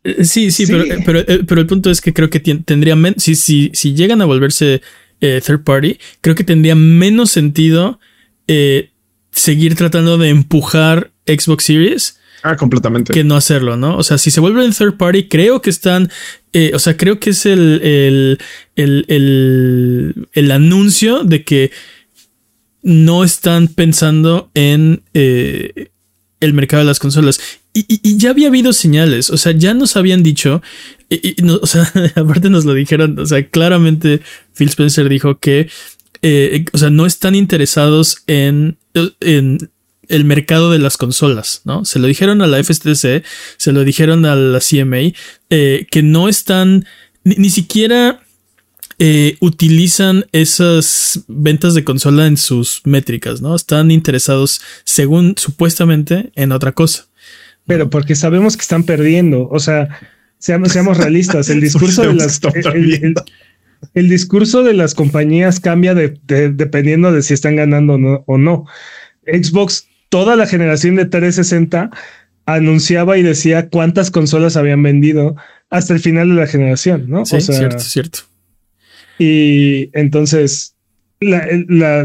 Eh, 0.05 0.25
sí, 0.25 0.51
sí, 0.51 0.67
Pero, 0.67 0.85
pero, 1.05 1.19
eh, 1.21 1.41
pero, 1.47 1.61
el 1.61 1.67
punto 1.67 1.91
es 1.91 2.01
que 2.01 2.13
creo 2.13 2.31
que 2.31 2.41
tendría 2.41 2.95
menos. 2.95 3.23
Si, 3.23 3.35
si, 3.35 3.71
si 3.73 3.95
llegan 3.95 4.21
a 4.21 4.27
volverse 4.27 4.83
eh, 5.21 5.41
third 5.45 5.65
party, 5.65 5.99
creo 6.21 6.37
que 6.37 6.45
tendría 6.45 6.75
menos 6.75 7.31
sentido 7.31 7.99
seguir 9.31 9.75
tratando 9.75 10.17
de 10.17 10.31
empujar 10.31 11.11
Xbox 11.27 11.65
Series 11.65 12.19
Ah, 12.43 12.57
completamente. 12.57 13.13
Que 13.13 13.25
no 13.25 13.37
hacerlo, 13.37 13.77
¿no? 13.77 13.97
O 13.97 14.03
sea, 14.03 14.19
si 14.19 14.31
se 14.31 14.41
vuelven 14.41 14.73
third 14.73 14.97
party, 14.97 15.29
creo 15.29 15.61
que 15.61 15.71
están. 15.71 16.11
Eh, 16.53 16.73
o 16.75 16.79
sea, 16.79 16.97
creo 16.97 17.19
que 17.19 17.31
es 17.31 17.47
el, 17.47 17.81
el, 17.83 18.39
el, 19.09 20.29
el, 20.33 20.51
anuncio 20.51 21.25
de 21.25 21.45
que 21.45 21.73
no 22.83 23.25
están 23.25 23.69
pensando 23.69 24.51
en 24.55 25.03
eh, 25.15 25.91
el 26.41 26.53
mercado 26.55 26.83
de 26.83 26.87
las 26.87 26.99
consolas. 26.99 27.41
Y, 27.75 28.17
ya 28.17 28.31
había 28.31 28.49
habido 28.49 28.73
señales, 28.73 29.31
o 29.31 29.37
sea, 29.37 29.53
ya 29.53 29.73
nos 29.73 29.97
habían 29.97 30.25
dicho, 30.25 30.63
y, 31.11 31.37
o 31.47 31.67
sea, 31.67 31.93
aparte 32.17 32.51
nos 32.51 32.65
lo 32.65 32.75
dijeron, 32.75 33.19
o 33.19 33.27
sea, 33.27 33.47
claramente 33.49 34.21
Phil 34.57 34.69
Spencer 34.69 35.09
dijo 35.09 35.39
que, 35.39 35.71
eh, 36.23 36.65
o 36.73 36.79
sea, 36.79 36.91
no 36.91 37.07
están 37.07 37.37
interesados 37.37 38.25
en, 38.27 38.79
en 39.21 39.71
el 40.09 40.25
mercado 40.25 40.71
de 40.71 40.79
las 40.79 40.97
consolas, 40.97 41.63
¿no? 41.65 41.85
Se 41.85 41.99
lo 41.99 42.07
dijeron 42.07 42.43
a 42.43 42.47
la 42.47 42.63
FTC, 42.63 43.25
se 43.57 43.73
lo 43.73 43.85
dijeron 43.85 44.25
a 44.25 44.35
la 44.35 44.61
CMA, 44.61 45.13
eh, 45.51 45.87
que 45.91 46.03
no 46.03 46.29
están, 46.29 46.87
ni, 47.25 47.51
siquiera 47.51 48.21
eh, 48.99 49.37
utilizan 49.41 50.27
esas 50.33 51.25
ventas 51.29 51.75
de 51.75 51.85
consola 51.85 52.27
en 52.27 52.37
sus 52.37 52.81
métricas, 52.85 53.41
¿no? 53.41 53.55
Están 53.55 53.91
interesados, 53.91 54.61
según 54.85 55.35
supuestamente, 55.37 56.33
en 56.35 56.53
otra 56.53 56.73
cosa. 56.73 57.07
Pero 57.67 57.91
porque 57.91 58.17
sabemos 58.17 58.57
que 58.57 58.63
están 58.63 58.85
perdiendo, 58.85 59.47
o 59.51 59.61
sea, 59.61 60.01
seamos, 60.39 60.73
seamos 60.73 60.97
realistas, 60.97 61.51
el 61.51 61.61
discurso 61.63 62.03
de 62.03 62.15
las... 62.15 62.41
El, 63.95 64.09
discurso 64.09 64.65
de 64.65 64.75
las 64.75 64.93
compañías 64.93 65.61
cambia 65.61 65.95
dependiendo 65.95 67.13
de 67.13 67.23
si 67.23 67.33
están 67.33 67.55
ganando 67.55 67.95
o 68.27 68.37
no. 68.37 68.67
Xbox 69.25 69.87
toda 70.09 70.37
la 70.37 70.47
generación 70.47 70.97
de 70.97 71.07
360 71.07 71.91
anunciaba 72.47 73.19
y 73.19 73.23
decía 73.23 73.69
cuántas 73.69 74.11
consolas 74.11 74.57
habían 74.57 74.83
vendido 74.83 75.37
hasta 75.71 75.93
el 75.93 76.01
final 76.01 76.31
de 76.31 76.35
la 76.35 76.47
generación, 76.47 77.05
¿no? 77.09 77.27
Sí, 77.27 77.41
cierto, 77.41 77.81
cierto. 77.81 78.21
Y 79.19 79.91
entonces 79.93 80.75
la, 81.21 82.05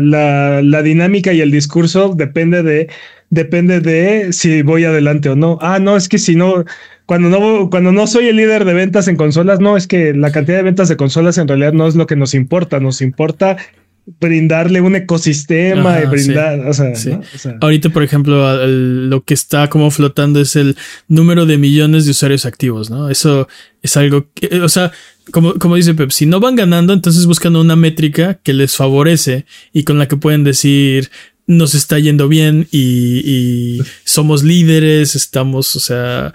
la, 0.61 0.81
dinámica 0.81 1.33
y 1.33 1.41
el 1.41 1.51
discurso 1.51 2.13
depende 2.15 2.63
de, 2.63 2.89
depende 3.29 3.79
de 3.79 4.33
si 4.33 4.63
voy 4.63 4.85
adelante 4.85 5.29
o 5.29 5.35
no. 5.35 5.59
Ah, 5.61 5.79
no, 5.79 5.95
es 5.95 6.09
que 6.09 6.17
si 6.17 6.35
no, 6.35 6.65
cuando 7.05 7.29
no, 7.29 7.69
cuando 7.69 7.91
no 7.91 8.07
soy 8.07 8.27
el 8.27 8.37
líder 8.37 8.65
de 8.65 8.73
ventas 8.73 9.07
en 9.07 9.15
consolas, 9.15 9.59
no, 9.59 9.77
es 9.77 9.87
que 9.87 10.13
la 10.13 10.31
cantidad 10.31 10.57
de 10.57 10.63
ventas 10.63 10.89
de 10.89 10.97
consolas 10.97 11.37
en 11.37 11.47
realidad 11.47 11.73
no 11.73 11.87
es 11.87 11.95
lo 11.95 12.07
que 12.07 12.15
nos 12.15 12.33
importa, 12.33 12.79
nos 12.79 13.01
importa 13.01 13.57
brindarle 14.05 14.81
un 14.81 14.95
ecosistema 14.95 16.01
y 16.01 16.05
brindar, 16.07 16.59
o, 16.67 16.73
sea, 16.73 16.93
Ahorita, 17.61 17.89
por 17.89 18.03
ejemplo, 18.03 18.65
lo 18.67 19.23
que 19.23 19.33
está 19.33 19.69
como 19.69 19.91
flotando 19.91 20.41
es 20.41 20.55
el 20.55 20.75
número 21.07 21.45
de 21.45 21.57
millones 21.57 22.05
de 22.05 22.11
usuarios 22.11 22.45
activos, 22.45 22.89
¿no? 22.89 23.09
Eso 23.09 23.47
es 23.81 23.95
algo 23.95 24.27
que, 24.33 24.61
o 24.61 24.69
sea, 24.69 24.91
como, 25.31 25.53
como 25.53 25.75
dice 25.75 25.93
Pep, 25.93 26.11
si 26.11 26.25
no 26.25 26.41
van 26.41 26.55
ganando, 26.55 26.91
entonces 26.91 27.25
buscan 27.25 27.55
una 27.55 27.77
métrica 27.77 28.35
que 28.43 28.53
les 28.53 28.75
favorece 28.75 29.45
y 29.71 29.83
con 29.83 29.97
la 29.97 30.07
que 30.07 30.17
pueden 30.17 30.43
decir, 30.43 31.09
nos 31.47 31.75
está 31.75 31.99
yendo 31.99 32.27
bien 32.27 32.67
y, 32.71 33.81
somos 34.03 34.43
líderes, 34.43 35.15
estamos, 35.15 35.75
o 35.75 35.79
sea, 35.79 36.33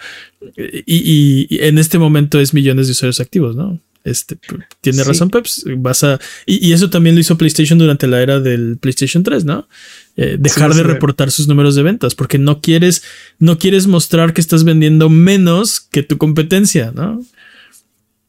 y, 0.86 1.46
y, 1.50 1.58
en 1.60 1.78
este 1.78 1.98
momento 1.98 2.40
es 2.40 2.54
millones 2.54 2.86
de 2.86 2.92
usuarios 2.92 3.20
activos, 3.20 3.56
¿no? 3.56 3.78
Este, 4.04 4.38
tiene 4.80 5.04
razón, 5.04 5.30
Peps. 5.30 5.64
Vas 5.78 6.04
a. 6.04 6.18
Y, 6.46 6.72
eso 6.72 6.90
también 6.90 7.14
lo 7.14 7.20
hizo 7.20 7.36
PlayStation 7.36 7.78
durante 7.78 8.06
la 8.06 8.22
era 8.22 8.40
del 8.40 8.78
PlayStation 8.78 9.22
3, 9.22 9.44
¿no? 9.44 9.68
Eh, 10.16 10.36
dejar 10.38 10.74
de 10.74 10.82
reportar 10.82 11.30
sus 11.30 11.48
números 11.48 11.74
de 11.74 11.82
ventas. 11.82 12.14
Porque 12.14 12.38
no 12.38 12.60
quieres, 12.60 13.02
no 13.38 13.58
quieres 13.58 13.86
mostrar 13.86 14.32
que 14.32 14.40
estás 14.40 14.64
vendiendo 14.64 15.08
menos 15.08 15.80
que 15.80 16.02
tu 16.02 16.16
competencia, 16.18 16.92
¿no? 16.94 17.20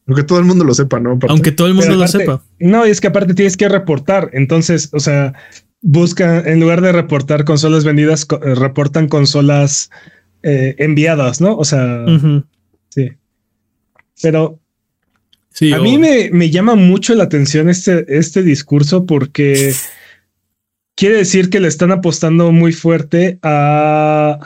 Aunque 0.06 0.24
todo 0.24 0.38
el 0.40 0.44
mundo 0.44 0.64
lo 0.64 0.74
sepa, 0.74 0.98
¿no? 0.98 1.18
Aunque 1.28 1.52
todo 1.52 1.68
el 1.68 1.74
mundo 1.74 1.94
lo 1.94 2.08
sepa. 2.08 2.42
No, 2.58 2.86
y 2.86 2.90
es 2.90 3.00
que 3.00 3.06
aparte 3.06 3.34
tienes 3.34 3.56
que 3.56 3.68
reportar. 3.68 4.30
Entonces, 4.32 4.88
o 4.92 4.98
sea, 4.98 5.34
busca, 5.82 6.40
en 6.40 6.60
lugar 6.60 6.80
de 6.80 6.92
reportar 6.92 7.44
consolas 7.44 7.84
vendidas, 7.84 8.26
eh, 8.42 8.54
reportan 8.54 9.08
consolas 9.08 9.90
eh, 10.42 10.74
enviadas, 10.78 11.40
¿no? 11.40 11.56
O 11.56 11.64
sea, 11.64 12.04
sí. 12.88 13.10
Pero 14.20 14.58
a 15.72 15.78
mí 15.78 15.98
me, 15.98 16.50
llama 16.50 16.74
mucho 16.74 17.14
la 17.14 17.24
atención 17.24 17.68
este, 17.68 18.04
este 18.08 18.42
discurso 18.42 19.04
porque 19.04 19.74
quiere 20.94 21.16
decir 21.16 21.50
que 21.50 21.60
le 21.60 21.68
están 21.68 21.92
apostando 21.92 22.52
muy 22.52 22.72
fuerte 22.72 23.38
a, 23.42 24.38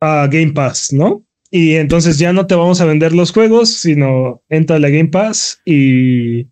a 0.00 0.28
Game 0.30 0.52
Pass, 0.52 0.92
¿no? 0.92 1.24
Y 1.50 1.74
entonces 1.74 2.18
ya 2.18 2.32
no 2.32 2.46
te 2.46 2.54
vamos 2.54 2.80
a 2.80 2.84
vender 2.84 3.12
los 3.12 3.32
juegos, 3.32 3.70
sino 3.70 4.42
entra 4.48 4.76
a 4.76 4.78
la 4.78 4.90
Game 4.90 5.08
Pass 5.08 5.60
y, 5.64 6.48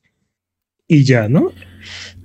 y 0.89 1.05
ya, 1.05 1.29
¿no? 1.29 1.53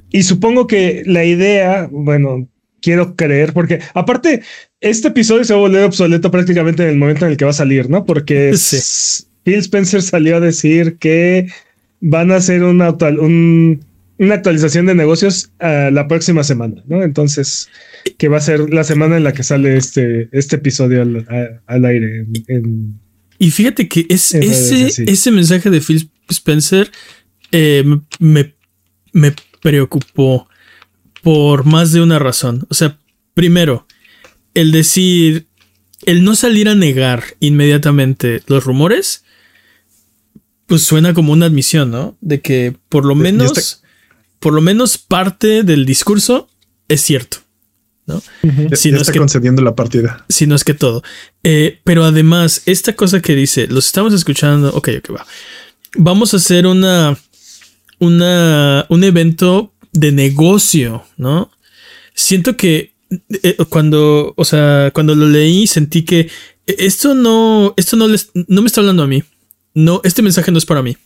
Y 0.09 0.23
supongo 0.23 0.67
que 0.67 1.03
la 1.05 1.23
idea, 1.25 1.87
bueno, 1.91 2.49
quiero 2.81 3.15
creer, 3.15 3.53
porque 3.53 3.79
aparte, 3.93 4.41
este 4.79 5.09
episodio 5.09 5.43
se 5.43 5.53
va 5.53 5.59
a 5.59 5.63
volver 5.63 5.83
obsoleto 5.83 6.31
prácticamente 6.31 6.83
en 6.83 6.89
el 6.89 6.97
momento 6.97 7.25
en 7.25 7.31
el 7.31 7.37
que 7.37 7.45
va 7.45 7.51
a 7.51 7.53
salir, 7.53 7.89
¿no? 7.89 8.05
Porque 8.05 8.49
es, 8.49 9.30
Phil 9.43 9.55
Spencer 9.55 10.01
salió 10.01 10.37
a 10.37 10.39
decir 10.39 10.97
que 10.97 11.47
van 11.99 12.31
a 12.31 12.37
hacer 12.37 12.63
una, 12.63 12.95
una 14.17 14.35
actualización 14.35 14.85
de 14.85 14.95
negocios 14.95 15.51
uh, 15.61 15.91
la 15.91 16.07
próxima 16.07 16.43
semana, 16.43 16.83
¿no? 16.87 17.03
Entonces, 17.03 17.69
que 18.17 18.27
va 18.27 18.37
a 18.37 18.41
ser 18.41 18.73
la 18.73 18.83
semana 18.83 19.17
en 19.17 19.23
la 19.23 19.33
que 19.33 19.43
sale 19.43 19.77
este, 19.77 20.29
este 20.31 20.57
episodio 20.57 21.01
al, 21.01 21.85
aire. 21.85 22.25
y 23.39 23.51
fíjate 23.51 23.87
que 23.87 24.05
es, 24.09 24.33
ese, 24.33 25.03
ese 25.05 25.31
mensaje 25.31 25.69
de 25.69 25.81
Phil 25.81 26.09
Spencer 26.29 26.91
eh, 27.51 27.83
me, 28.19 28.53
me 29.13 29.33
preocupó 29.61 30.47
por 31.21 31.65
más 31.65 31.91
de 31.91 32.01
una 32.01 32.19
razón. 32.19 32.65
O 32.69 32.73
sea, 32.73 32.99
primero, 33.33 33.87
el 34.53 34.71
decir, 34.71 35.47
el 36.05 36.23
no 36.23 36.35
salir 36.35 36.69
a 36.69 36.75
negar 36.75 37.23
inmediatamente 37.39 38.41
los 38.47 38.63
rumores 38.63 39.23
pues 40.71 40.85
suena 40.85 41.13
como 41.13 41.33
una 41.33 41.47
admisión, 41.47 41.91
¿no? 41.91 42.15
De 42.21 42.39
que 42.39 42.73
por 42.87 43.03
lo 43.03 43.13
menos, 43.13 43.83
por 44.39 44.53
lo 44.53 44.61
menos 44.61 44.97
parte 44.97 45.63
del 45.63 45.85
discurso 45.85 46.47
es 46.87 47.01
cierto. 47.01 47.39
¿no? 48.05 48.23
Si 48.77 48.89
no 48.89 48.99
está 48.99 49.11
es 49.11 49.11
que, 49.11 49.19
concediendo 49.19 49.61
la 49.63 49.75
partida. 49.75 50.25
Si 50.29 50.47
no 50.47 50.55
es 50.55 50.63
que 50.63 50.73
todo. 50.73 51.03
Eh, 51.43 51.81
pero 51.83 52.05
además, 52.05 52.61
esta 52.67 52.95
cosa 52.95 53.21
que 53.21 53.35
dice, 53.35 53.67
los 53.67 53.85
estamos 53.85 54.13
escuchando. 54.13 54.69
Ok, 54.73 54.87
ok, 54.99 55.13
va. 55.13 55.27
Vamos 55.97 56.33
a 56.33 56.37
hacer 56.37 56.65
una, 56.65 57.17
una, 57.99 58.85
un 58.87 59.03
evento 59.03 59.73
de 59.91 60.13
negocio, 60.13 61.03
¿no? 61.17 61.51
Siento 62.13 62.55
que 62.55 62.93
eh, 63.43 63.57
cuando, 63.67 64.33
o 64.37 64.45
sea, 64.45 64.91
cuando 64.93 65.15
lo 65.15 65.27
leí, 65.27 65.67
sentí 65.67 66.03
que 66.03 66.29
esto 66.65 67.13
no, 67.13 67.73
esto 67.75 67.97
no 67.97 68.07
les, 68.07 68.29
no 68.33 68.61
me 68.61 68.67
está 68.67 68.79
hablando 68.79 69.03
a 69.03 69.07
mí 69.07 69.21
no, 69.73 70.01
este 70.03 70.21
mensaje 70.21 70.51
no 70.51 70.57
es 70.57 70.65
para 70.65 70.81
mí. 70.81 70.97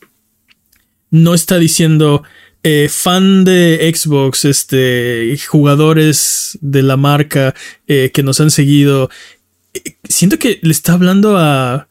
No 1.11 1.33
está 1.33 1.57
diciendo 1.57 2.23
eh, 2.63 2.89
fan 2.89 3.43
de 3.43 3.93
Xbox, 3.95 4.45
este, 4.45 5.37
jugadores 5.47 6.57
de 6.61 6.81
la 6.81 6.97
marca 6.97 7.53
eh, 7.87 8.11
que 8.11 8.23
nos 8.23 8.41
han 8.41 8.49
seguido. 8.49 9.09
Eh, 9.73 9.97
siento 10.09 10.39
que 10.39 10.59
le 10.63 10.71
está 10.71 10.93
hablando 10.93 11.37
a 11.37 11.87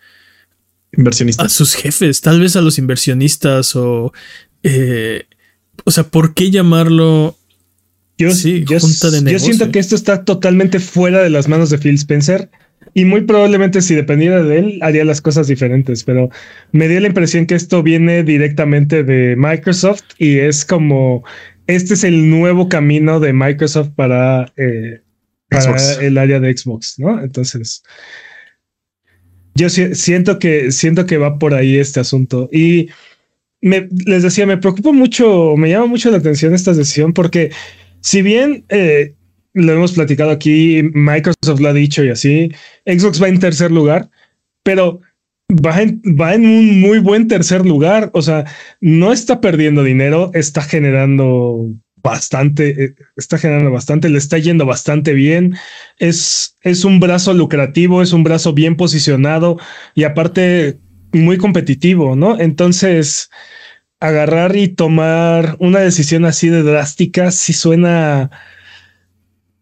inversionistas, 0.96 1.46
a 1.46 1.48
sus 1.48 1.74
jefes, 1.74 2.20
tal 2.20 2.40
vez 2.40 2.56
a 2.56 2.60
los 2.60 2.78
inversionistas 2.78 3.76
o, 3.76 4.12
o 5.84 5.90
sea, 5.90 6.04
¿por 6.10 6.34
qué 6.34 6.50
llamarlo? 6.50 7.38
Yo, 8.18 8.32
sí, 8.32 8.64
yo, 8.68 8.78
yo 8.78 9.38
siento 9.38 9.70
que 9.70 9.78
esto 9.78 9.94
está 9.94 10.24
totalmente 10.24 10.80
fuera 10.80 11.22
de 11.22 11.30
las 11.30 11.48
manos 11.48 11.70
de 11.70 11.78
Phil 11.78 11.94
Spencer 11.94 12.50
y 12.94 13.04
muy 13.04 13.22
probablemente 13.22 13.82
si 13.82 13.94
dependiera 13.94 14.42
de 14.42 14.58
él 14.58 14.78
haría 14.80 15.04
las 15.04 15.20
cosas 15.20 15.48
diferentes, 15.48 16.04
pero 16.04 16.30
me 16.72 16.88
dio 16.88 17.00
la 17.00 17.08
impresión 17.08 17.44
que 17.44 17.56
esto 17.56 17.82
viene 17.82 18.22
directamente 18.22 19.02
de 19.02 19.34
Microsoft 19.36 20.04
y 20.16 20.38
es 20.38 20.64
como 20.64 21.24
este 21.66 21.94
es 21.94 22.04
el 22.04 22.30
nuevo 22.30 22.68
camino 22.68 23.20
de 23.20 23.32
Microsoft 23.32 23.90
para, 23.96 24.52
eh, 24.56 25.00
para 25.48 25.76
el 26.02 26.18
área 26.18 26.38
de 26.38 26.56
Xbox, 26.56 26.98
¿no? 26.98 27.22
Entonces, 27.22 27.82
Yo 29.56 29.68
siento 29.68 30.38
que 30.38 30.72
siento 30.72 31.06
que 31.06 31.16
va 31.16 31.38
por 31.38 31.54
ahí 31.54 31.78
este 31.78 32.00
asunto 32.00 32.48
y 32.52 32.88
me, 33.60 33.88
les 34.06 34.22
decía, 34.22 34.46
me 34.46 34.58
preocupa 34.58 34.92
mucho, 34.92 35.56
me 35.56 35.70
llama 35.70 35.86
mucho 35.86 36.10
la 36.10 36.18
atención 36.18 36.54
esta 36.54 36.72
decisión 36.72 37.12
porque 37.12 37.50
si 38.00 38.20
bien 38.20 38.64
eh, 38.68 39.14
lo 39.54 39.72
hemos 39.72 39.92
platicado 39.92 40.30
aquí, 40.30 40.82
Microsoft 40.92 41.60
lo 41.60 41.68
ha 41.68 41.72
dicho 41.72 42.04
y 42.04 42.10
así, 42.10 42.52
Xbox 42.84 43.22
va 43.22 43.28
en 43.28 43.38
tercer 43.38 43.70
lugar, 43.70 44.10
pero 44.62 45.00
va 45.50 45.80
en, 45.82 46.02
va 46.20 46.34
en 46.34 46.44
un 46.46 46.80
muy 46.80 46.98
buen 46.98 47.28
tercer 47.28 47.64
lugar. 47.64 48.10
O 48.14 48.22
sea, 48.22 48.44
no 48.80 49.12
está 49.12 49.40
perdiendo 49.40 49.82
dinero, 49.82 50.30
está 50.34 50.62
generando 50.62 51.68
bastante, 51.96 52.84
eh, 52.84 52.94
está 53.16 53.38
generando 53.38 53.70
bastante, 53.70 54.08
le 54.08 54.18
está 54.18 54.38
yendo 54.38 54.66
bastante 54.66 55.14
bien. 55.14 55.56
Es, 55.98 56.56
es 56.62 56.84
un 56.84 57.00
brazo 57.00 57.32
lucrativo, 57.32 58.02
es 58.02 58.12
un 58.12 58.24
brazo 58.24 58.52
bien 58.52 58.76
posicionado 58.76 59.58
y 59.94 60.04
aparte 60.04 60.78
muy 61.12 61.38
competitivo, 61.38 62.16
¿no? 62.16 62.38
Entonces, 62.40 63.30
agarrar 64.00 64.56
y 64.56 64.68
tomar 64.68 65.56
una 65.60 65.80
decisión 65.80 66.24
así 66.24 66.48
de 66.48 66.62
drástica 66.62 67.30
sí 67.30 67.52
suena 67.52 68.30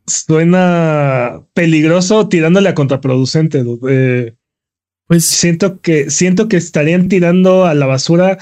suena 0.07 1.43
peligroso 1.55 2.29
tirándole 2.29 2.69
a 2.69 2.75
contraproducente. 2.75 3.65
Eh, 3.89 4.35
pues 5.07 5.25
siento 5.25 5.81
que 5.81 6.11
siento 6.11 6.49
que 6.49 6.57
estarían 6.57 7.09
tirando 7.09 7.67
a 7.67 7.75
la 7.75 7.87
basura 7.87 8.39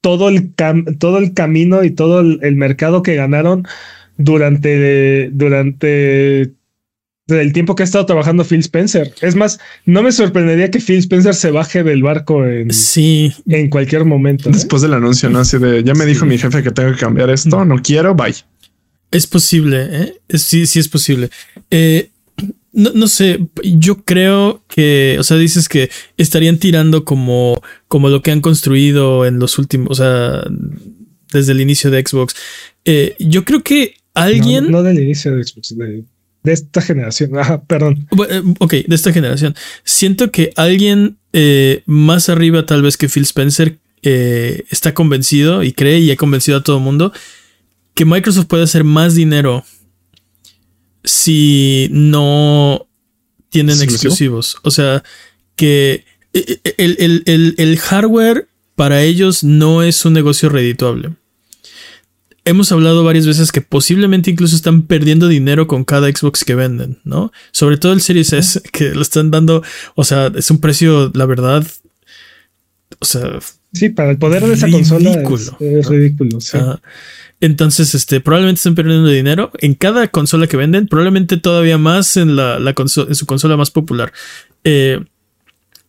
todo 0.00 0.28
el 0.28 0.52
todo 0.54 1.18
el 1.18 1.34
camino 1.34 1.82
y 1.82 1.90
todo 1.90 2.20
el, 2.20 2.56
mercado 2.56 3.02
que 3.02 3.14
ganaron 3.14 3.66
durante 4.16 5.30
durante 5.32 6.52
el 7.26 7.52
tiempo 7.54 7.74
que 7.74 7.82
ha 7.82 7.86
estado 7.86 8.04
trabajando 8.04 8.44
Phil 8.44 8.60
Spencer. 8.60 9.14
Es 9.22 9.34
más, 9.34 9.58
no 9.86 10.02
me 10.02 10.12
sorprendería 10.12 10.70
que 10.70 10.78
Phil 10.78 10.98
Spencer 10.98 11.34
se 11.34 11.50
baje 11.50 11.82
del 11.82 12.02
barco 12.02 12.44
en, 12.44 12.70
sí. 12.70 13.32
en 13.46 13.70
cualquier 13.70 14.04
momento. 14.04 14.50
¿eh? 14.50 14.52
Después 14.52 14.82
del 14.82 14.92
anuncio, 14.92 15.30
¿no? 15.30 15.38
Así 15.38 15.56
de, 15.58 15.82
ya 15.82 15.94
me 15.94 16.04
dijo 16.04 16.26
mi 16.26 16.36
jefe 16.36 16.62
que 16.62 16.70
tengo 16.70 16.92
que 16.92 16.98
cambiar 16.98 17.30
esto, 17.30 17.64
no 17.64 17.76
quiero, 17.80 18.14
bye. 18.14 18.34
Es 19.14 19.28
posible, 19.28 19.88
¿eh? 19.90 20.20
Sí, 20.36 20.66
sí 20.66 20.80
es 20.80 20.88
posible. 20.88 21.30
Eh, 21.70 22.10
no, 22.72 22.90
no, 22.92 23.06
sé, 23.06 23.46
yo 23.62 24.04
creo 24.04 24.64
que, 24.66 25.16
o 25.20 25.22
sea, 25.22 25.36
dices 25.36 25.68
que 25.68 25.88
estarían 26.16 26.58
tirando 26.58 27.04
como, 27.04 27.62
como 27.86 28.08
lo 28.08 28.22
que 28.22 28.32
han 28.32 28.40
construido 28.40 29.24
en 29.24 29.38
los 29.38 29.58
últimos, 29.58 29.88
o 29.92 29.94
sea, 29.94 30.42
desde 31.32 31.52
el 31.52 31.60
inicio 31.60 31.92
de 31.92 32.04
Xbox. 32.04 32.34
Eh, 32.84 33.14
yo 33.20 33.44
creo 33.44 33.62
que 33.62 33.94
alguien... 34.14 34.72
No, 34.72 34.82
del 34.82 34.98
inicio 34.98 35.36
de 35.36 35.44
Xbox, 35.44 35.76
de, 35.76 36.04
esta 36.44 36.82
generación, 36.82 37.30
ah, 37.38 37.62
perdón. 37.62 38.08
Eh, 38.28 38.42
ok, 38.58 38.72
de 38.72 38.94
esta 38.96 39.12
generación. 39.12 39.54
Siento 39.84 40.32
que 40.32 40.52
alguien 40.56 41.18
eh, 41.32 41.84
más 41.86 42.28
arriba 42.28 42.66
tal 42.66 42.82
vez 42.82 42.96
que 42.96 43.08
Phil 43.08 43.22
Spencer 43.22 43.78
está 44.06 44.92
convencido 44.92 45.62
y 45.62 45.72
cree 45.72 45.98
y 46.00 46.10
ha 46.10 46.16
convencido 46.16 46.58
a 46.58 46.62
todo 46.62 46.76
el 46.76 46.82
mundo 46.82 47.10
que 47.94 48.04
Microsoft 48.04 48.46
puede 48.46 48.64
hacer 48.64 48.84
más 48.84 49.14
dinero 49.14 49.64
si 51.04 51.88
no 51.90 52.86
tienen 53.50 53.80
exclusivos. 53.82 54.56
O 54.62 54.70
sea, 54.70 55.04
que 55.56 56.04
e, 56.32 56.60
e, 56.64 57.52
el, 57.56 57.78
hardware 57.78 58.48
para 58.74 59.02
ellos 59.02 59.44
no 59.44 59.82
es 59.82 60.04
un 60.04 60.12
negocio 60.12 60.48
redituable. 60.48 61.12
Hemos 62.44 62.72
hablado 62.72 63.04
varias 63.04 63.26
veces 63.26 63.52
que 63.52 63.62
posiblemente 63.62 64.30
incluso 64.30 64.56
están 64.56 64.82
perdiendo 64.82 65.28
dinero 65.28 65.66
con 65.66 65.84
cada 65.84 66.08
Xbox 66.08 66.44
que 66.44 66.54
venden, 66.54 66.98
¿no? 67.04 67.32
Sobre 67.52 67.78
todo 67.78 67.92
el 67.92 68.02
Series 68.02 68.32
S, 68.32 68.60
que 68.72 68.90
lo 68.90 69.00
están 69.00 69.30
dando, 69.30 69.62
o 69.94 70.04
sea, 70.04 70.30
es 70.34 70.50
un 70.50 70.58
precio, 70.58 71.10
la 71.14 71.24
verdad, 71.24 71.66
o 72.98 73.04
sea... 73.04 73.38
Sí, 73.72 73.88
para 73.88 74.10
el 74.10 74.18
poder 74.18 74.44
de 74.44 74.54
esa 74.54 74.68
consola 74.68 75.10
es, 75.10 75.88
ridículo. 75.88 76.38
Entonces, 77.40 77.94
este, 77.94 78.20
probablemente 78.20 78.58
estén 78.58 78.74
perdiendo 78.74 79.08
dinero 79.08 79.50
en 79.58 79.74
cada 79.74 80.08
consola 80.08 80.46
que 80.46 80.56
venden, 80.56 80.86
probablemente 80.86 81.36
todavía 81.36 81.78
más 81.78 82.16
en, 82.16 82.36
la, 82.36 82.56
en 82.56 83.14
su 83.14 83.26
consola 83.26 83.56
más 83.56 83.70
popular. 83.70 84.12
Eh, 84.62 85.00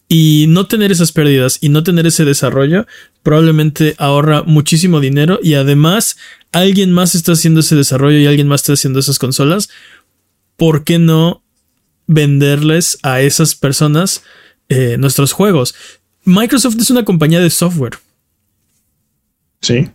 y 0.08 0.46
no 0.50 0.68
tener 0.68 0.92
esas 0.92 1.12
pérdidas 1.12 1.58
y 1.62 1.70
no 1.70 1.84
tener 1.84 2.06
ese 2.06 2.26
desarrollo 2.26 2.86
probablemente 3.24 3.96
ahorra 3.98 4.44
muchísimo 4.44 5.00
dinero 5.00 5.40
y 5.42 5.56
además 5.56 6.18
alguien 6.52 6.92
más 6.92 7.16
está 7.16 7.32
haciendo 7.32 7.62
ese 7.62 7.76
desarrollo 7.76 8.20
y 8.20 8.28
alguien 8.28 8.48
más 8.48 8.62
está 8.62 8.74
haciendo 8.74 9.00
esas 9.00 9.18
consolas. 9.18 9.70
¿Por 10.58 10.84
qué 10.84 11.00
no 11.00 11.44
venderles 12.08 13.00
a 13.02 13.22
esas 13.22 13.56
personas 13.56 14.24
eh, 14.70 14.98
nuestros 15.00 15.32
juegos? 15.32 15.74
Microsoft 16.24 16.78
es 16.80 16.92
una 16.92 17.04
compañía 17.04 17.40
de 17.40 17.50
software. 17.50 17.98
Sí. 19.62 19.90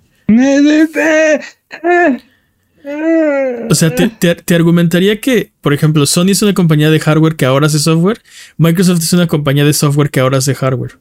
O 3.69 3.75
sea, 3.75 3.95
te, 3.95 4.55
argumentaría 4.55 5.21
que, 5.21 5.53
por 5.61 5.75
ejemplo, 5.75 6.07
Sony 6.07 6.31
es 6.31 6.43
una 6.43 6.55
compañía 6.55 6.91
de 6.91 6.99
hardware 6.99 7.37
que 7.37 7.45
ahora 7.45 7.67
hace 7.67 7.79
software, 7.79 8.21
Microsoft 8.57 9.03
es 9.03 9.13
una 9.13 9.27
compañía 9.27 9.65
de 9.65 9.73
software 9.73 10.11
que 10.11 10.21
ahora 10.21 10.39
hace 10.39 10.55
hardware. 10.55 10.93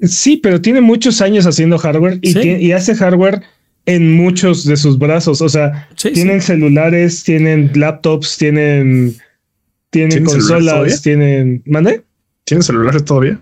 Sí, 0.00 0.36
pero 0.36 0.60
tiene 0.60 0.80
muchos 0.80 1.20
años 1.20 1.46
haciendo 1.46 1.78
hardware 1.78 2.18
y, 2.22 2.72
hace 2.72 2.94
hardware 2.94 3.42
en 3.86 4.12
muchos 4.12 4.64
de 4.64 4.76
sus 4.76 4.98
brazos. 4.98 5.40
O 5.40 5.48
sea, 5.48 5.88
tienen 5.96 6.40
celulares, 6.40 7.22
tienen 7.24 7.70
laptops, 7.74 8.36
tienen, 8.36 9.16
tienen 9.90 10.24
consolas, 10.24 11.02
tienen. 11.02 11.62
¿Mande? 11.66 12.02
¿Tienen 12.44 12.62
celulares 12.62 13.04
todavía? 13.04 13.40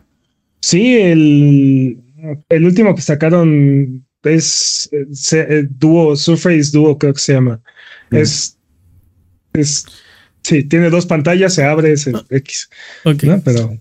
Sí, 0.61 0.97
el, 0.99 1.99
el 2.51 2.65
último 2.65 2.95
que 2.95 3.03
sacaron 3.03 4.05
es 4.25 4.89
eh, 4.93 5.67
dúo, 5.79 6.17
Surface 6.17 6.71
Duo, 6.73 6.99
creo 6.99 7.15
que 7.15 7.21
se 7.21 7.35
llama. 7.35 7.61
Mm. 8.11 8.17
Es, 8.17 8.59
es, 9.53 9.87
sí, 10.43 10.65
tiene 10.65 10.91
dos 10.91 11.07
pantallas, 11.07 11.55
se 11.55 11.65
abre, 11.65 11.93
es 11.93 12.07
el 12.07 12.17
ah, 12.17 12.25
X. 12.31 12.69
Pero 13.45 13.79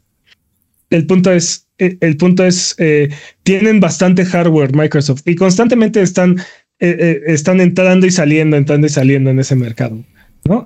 el 0.89 1.05
punto 1.05 1.31
es, 1.31 1.67
eh, 1.77 1.97
el 1.99 2.17
punto 2.17 2.45
es, 2.45 2.75
eh, 2.77 3.09
tienen 3.43 3.79
bastante 3.79 4.25
hardware 4.25 4.75
Microsoft 4.75 5.21
y 5.25 5.35
constantemente 5.35 6.01
están, 6.01 6.37
están 6.79 7.59
entrando 7.59 8.07
y 8.07 8.11
saliendo, 8.11 8.55
entrando 8.55 8.87
y 8.87 8.89
saliendo 8.89 9.29
en 9.29 9.39
ese 9.39 9.55
mercado. 9.55 10.03
¿no? 10.45 10.65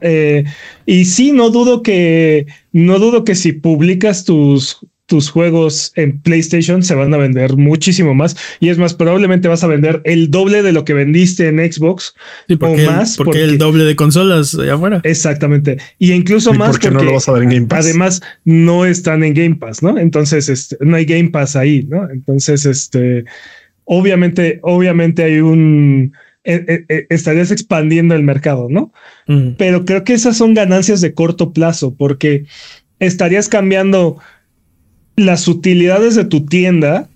y 0.86 1.06
sí, 1.06 1.32
no 1.32 1.50
dudo 1.50 1.82
que, 1.82 2.46
no 2.72 3.00
dudo 3.00 3.26
que 3.26 3.34
si 3.34 3.54
publicas 3.54 4.24
tus 4.24 4.86
tus 5.06 5.30
juegos 5.30 5.92
en 5.96 6.22
PlayStation 6.22 6.82
se 6.82 6.96
van 6.96 7.14
a 7.14 7.18
vender 7.18 7.58
muchísimo 7.58 8.14
más. 8.14 8.38
Y 8.60 8.70
es 8.70 8.78
más 8.78 8.94
probablemente 8.94 9.48
vas 9.48 9.64
a 9.64 9.68
vender 9.68 10.02
el 10.06 10.32
doble 10.32 10.64
de 10.64 10.72
lo 10.72 10.86
que 10.86 10.94
vendiste 10.94 11.48
en 11.48 11.60
Xbox 11.60 12.16
o 12.60 12.78
más 12.78 13.18
porque, 13.18 13.44
el 13.44 13.58
doble 13.58 13.84
de 13.84 13.96
consolas 13.96 14.56
allá 14.56 14.76
afuera. 14.76 15.02
Exactamente. 15.04 15.78
Y 16.00 16.14
incluso 16.14 16.54
más 16.54 16.72
porque, 16.72 16.92
no 16.92 17.04
lo 17.04 17.14
vas 17.14 17.28
a 17.28 17.34
ver 17.34 17.44
en 17.44 17.50
Game 17.50 17.68
Pass. 17.68 17.86
además 17.86 18.22
no 18.46 18.86
están 18.86 19.24
en 19.24 19.34
Game 19.34 19.56
Pass 19.56 19.84
no 19.84 19.98
entonces 19.98 20.50
este, 20.50 20.78
no 20.82 20.96
hay 20.96 21.06
Game 21.06 21.30
Pass 21.30 21.56
ahí 21.56 21.86
no 21.90 22.10
entonces 22.10 22.66
este 22.66 23.26
obviamente 23.86 24.60
obviamente 24.64 25.24
hay 25.24 25.40
un 25.40 26.14
eh, 26.44 26.66
eh, 26.68 26.86
eh, 26.90 27.08
estarías 27.10 27.52
expandiendo 27.52 28.16
el 28.16 28.24
mercado 28.24 28.68
no 28.70 28.92
mm. 29.28 29.52
pero 29.58 29.86
creo 29.86 30.04
que 30.04 30.14
esas 30.14 30.38
son 30.38 30.54
ganancias 30.54 31.02
de 31.02 31.14
corto 31.14 31.54
plazo 31.54 31.94
porque 31.96 32.46
estarías 33.00 33.50
cambiando 33.50 34.18
las 35.16 35.48
utilidades 35.48 36.16
de 36.16 36.26
tu 36.26 36.46
tienda, 36.46 37.10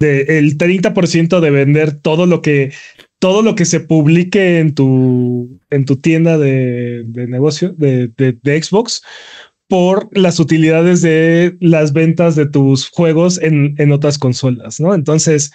de 0.00 0.38
el 0.38 0.58
30% 0.58 1.40
de 1.40 1.50
vender 1.50 1.92
todo 1.92 2.26
lo 2.26 2.42
que 2.42 2.72
todo 3.18 3.42
lo 3.42 3.54
que 3.56 3.64
se 3.64 3.80
publique 3.80 4.60
en 4.60 4.74
tu 4.74 5.60
en 5.70 5.84
tu 5.84 5.96
tienda 5.96 6.38
de, 6.38 7.04
negocio 7.28 7.74
de, 7.76 8.12
Xbox 8.44 9.02
por 9.66 10.08
las 10.16 10.40
utilidades 10.40 11.02
de 11.02 11.56
las 11.60 11.92
ventas 11.92 12.36
de 12.36 12.46
tus 12.46 12.88
juegos 12.88 13.40
en, 13.42 13.74
en 13.78 13.92
otras 13.92 14.18
consolas, 14.18 14.80
¿no? 14.80 14.94
Entonces, 14.94 15.52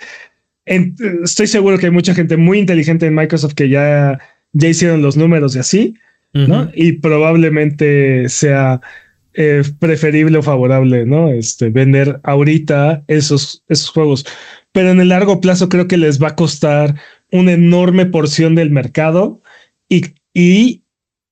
estoy 0.65 1.47
seguro 1.47 1.78
que 1.78 1.88
hay 1.88 1.91
mucha 1.91 2.13
gente 2.13 2.38
muy 2.38 2.60
inteligente 2.60 3.08
en 3.08 3.15
Microsoft 3.15 3.56
que 3.56 3.69
ya, 3.69 4.19
ya 4.52 4.67
hicieron 4.67 5.02
los 5.02 5.17
números 5.17 5.56
y 5.56 5.60
así, 5.60 5.93
¿no? 6.34 6.69
Y 6.73 6.93
probablemente 6.93 8.28
sea 8.30 8.82
eh, 9.33 9.63
preferible 9.79 10.37
o 10.37 10.43
favorable, 10.43 11.05
¿no? 11.05 11.29
Este, 11.29 11.69
vender 11.69 12.19
ahorita 12.23 13.03
esos, 13.07 13.63
esos 13.67 13.89
juegos. 13.89 14.25
Pero 14.71 14.89
en 14.89 14.99
el 14.99 15.09
largo 15.09 15.41
plazo 15.41 15.69
creo 15.69 15.87
que 15.87 15.97
les 15.97 16.21
va 16.21 16.29
a 16.29 16.35
costar 16.35 16.95
una 17.31 17.53
enorme 17.53 18.05
porción 18.05 18.55
del 18.55 18.71
mercado 18.71 19.41
y, 19.89 20.13
y 20.33 20.83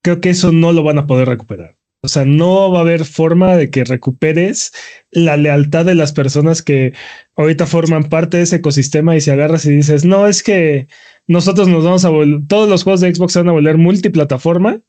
creo 0.02 0.22
que 0.22 0.32
eso 0.32 0.52
no 0.52 0.72
lo 0.72 0.84
van 0.84 0.98
a 0.98 1.08
poder 1.08 1.28
recuperar. 1.28 1.78
O 2.04 2.08
sea, 2.08 2.26
no 2.26 2.72
va 2.72 2.80
a 2.80 2.82
haber 2.82 3.06
forma 3.06 3.56
de 3.56 3.70
que 3.70 3.84
recuperes 3.84 4.74
la 5.12 5.38
lealtad 5.38 5.86
de 5.86 5.94
las 5.94 6.14
personas 6.14 6.64
que 6.64 6.94
ahorita 7.36 7.68
forman 7.68 8.06
parte 8.06 8.38
de 8.38 8.44
ese 8.44 8.56
ecosistema 8.56 9.16
y 9.16 9.22
si 9.22 9.30
agarras 9.30 9.66
y 9.68 9.72
dices, 9.72 10.04
no, 10.04 10.26
es 10.26 10.42
que 10.42 10.88
nosotros 11.28 11.68
nos 11.68 11.84
vamos 11.84 12.04
a 12.04 12.10
volver, 12.10 12.42
todos 12.48 12.68
los 12.68 12.84
juegos 12.84 13.02
de 13.02 13.14
Xbox 13.14 13.34
se 13.34 13.40
van 13.40 13.50
a 13.50 13.54
volver 13.54 13.78
multiplataforma. 13.78 14.82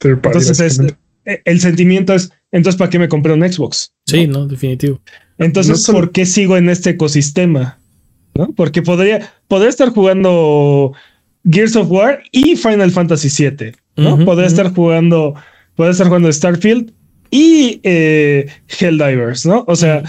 Entonces 0.00 0.60
es, 0.60 0.78
eh, 0.78 0.94
el 1.44 1.60
sentimiento 1.60 2.14
es, 2.14 2.32
entonces, 2.52 2.78
¿para 2.78 2.90
qué 2.90 2.98
me 2.98 3.08
compré 3.08 3.32
un 3.32 3.50
Xbox? 3.50 3.92
Sí, 4.06 4.26
no, 4.26 4.46
definitivo. 4.46 5.00
Entonces, 5.38 5.86
¿por 5.86 6.12
qué 6.12 6.26
sigo 6.26 6.56
en 6.56 6.68
este 6.68 6.90
ecosistema? 6.90 7.78
¿No? 8.34 8.52
Porque 8.54 8.82
podría, 8.82 9.32
podría 9.48 9.70
estar 9.70 9.90
jugando 9.90 10.92
Gears 11.48 11.76
of 11.76 11.90
War 11.90 12.22
y 12.32 12.56
Final 12.56 12.90
Fantasy 12.90 13.28
VII, 13.28 13.72
¿no? 13.96 14.24
podría 14.24 14.46
estar 14.46 14.72
jugando, 14.74 15.34
podría 15.74 15.92
estar 15.92 16.08
jugando 16.08 16.32
Starfield 16.32 16.92
y 17.30 17.80
eh, 17.82 18.46
Helldivers, 18.80 19.46
¿no? 19.46 19.64
O 19.66 19.76
sea, 19.76 20.02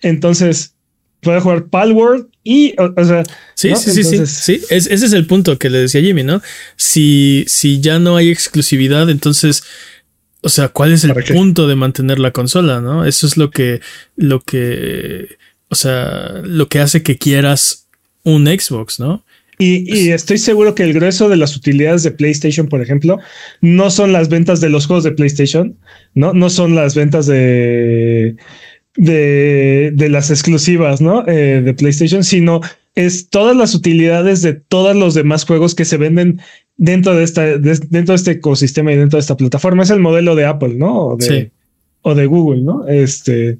entonces 0.00 0.74
puede 1.20 1.40
jugar 1.40 1.66
Palworld 1.66 2.28
y, 2.44 2.74
o, 2.78 3.04
sea. 3.04 3.24
Sí, 3.54 3.74
sí, 3.74 3.90
sí, 3.90 4.04
sí, 4.04 4.26
sí. 4.26 4.60
ese 4.70 4.94
es 4.94 5.12
el 5.12 5.26
punto 5.26 5.58
que 5.58 5.70
le 5.70 5.78
decía 5.78 6.00
Jimmy, 6.00 6.22
¿no? 6.22 6.40
Si, 6.76 7.44
si 7.48 7.80
ya 7.80 7.98
no 7.98 8.16
hay 8.16 8.30
exclusividad, 8.30 9.10
entonces. 9.10 9.64
O 10.42 10.48
sea, 10.48 10.68
¿cuál 10.68 10.92
es 10.92 11.04
el 11.04 11.14
punto 11.14 11.66
de 11.66 11.76
mantener 11.76 12.18
la 12.18 12.30
consola, 12.30 12.80
no? 12.80 13.04
Eso 13.04 13.26
es 13.26 13.36
lo 13.36 13.50
que, 13.50 13.80
lo 14.16 14.40
que, 14.40 15.36
o 15.68 15.74
sea, 15.74 16.40
lo 16.44 16.68
que 16.68 16.80
hace 16.80 17.02
que 17.02 17.18
quieras 17.18 17.88
un 18.22 18.46
Xbox, 18.46 19.00
¿no? 19.00 19.24
Y, 19.58 19.90
y, 19.90 20.10
estoy 20.10 20.36
seguro 20.36 20.74
que 20.74 20.82
el 20.82 20.92
grueso 20.92 21.30
de 21.30 21.36
las 21.36 21.56
utilidades 21.56 22.02
de 22.02 22.10
PlayStation, 22.10 22.68
por 22.68 22.82
ejemplo, 22.82 23.18
no 23.62 23.90
son 23.90 24.12
las 24.12 24.28
ventas 24.28 24.60
de 24.60 24.68
los 24.68 24.86
juegos 24.86 25.02
de 25.04 25.12
PlayStation, 25.12 25.78
no, 26.14 26.34
no 26.34 26.50
son 26.50 26.74
las 26.74 26.94
ventas 26.94 27.24
de 27.26 28.36
de, 28.96 29.90
de 29.94 30.08
las 30.08 30.30
exclusivas, 30.30 31.00
¿no? 31.00 31.26
Eh, 31.26 31.62
de 31.64 31.74
PlayStation, 31.74 32.24
sino 32.24 32.60
es 32.94 33.28
todas 33.28 33.56
las 33.56 33.74
utilidades 33.74 34.42
de 34.42 34.54
todos 34.54 34.96
los 34.96 35.14
demás 35.14 35.44
juegos 35.44 35.74
que 35.74 35.84
se 35.84 35.98
venden 35.98 36.40
dentro 36.76 37.14
de 37.14 37.24
esta, 37.24 37.58
dentro 37.58 38.12
de 38.12 38.14
este 38.14 38.30
ecosistema 38.32 38.92
y 38.92 38.96
dentro 38.96 39.16
de 39.16 39.22
esta 39.22 39.36
plataforma. 39.36 39.82
Es 39.82 39.90
el 39.90 40.00
modelo 40.00 40.34
de 40.34 40.44
Apple, 40.44 40.74
¿no? 40.74 41.06
O 41.08 41.16
de, 41.16 41.50
o 42.02 42.14
de 42.14 42.26
Google, 42.26 42.62
¿no? 42.62 42.86
Este 42.86 43.58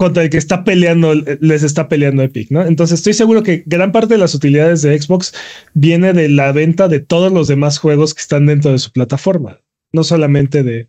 contra 0.00 0.22
el 0.22 0.30
que 0.30 0.38
está 0.38 0.64
peleando, 0.64 1.12
les 1.14 1.62
está 1.62 1.86
peleando 1.86 2.22
Epic, 2.22 2.50
¿no? 2.50 2.64
Entonces 2.64 3.00
estoy 3.00 3.12
seguro 3.12 3.42
que 3.42 3.64
gran 3.66 3.92
parte 3.92 4.14
de 4.14 4.18
las 4.18 4.34
utilidades 4.34 4.80
de 4.80 4.98
Xbox 4.98 5.34
viene 5.74 6.14
de 6.14 6.30
la 6.30 6.52
venta 6.52 6.88
de 6.88 7.00
todos 7.00 7.30
los 7.30 7.48
demás 7.48 7.76
juegos 7.76 8.14
que 8.14 8.22
están 8.22 8.46
dentro 8.46 8.72
de 8.72 8.78
su 8.78 8.92
plataforma, 8.92 9.60
no 9.92 10.02
solamente 10.02 10.62
de, 10.62 10.88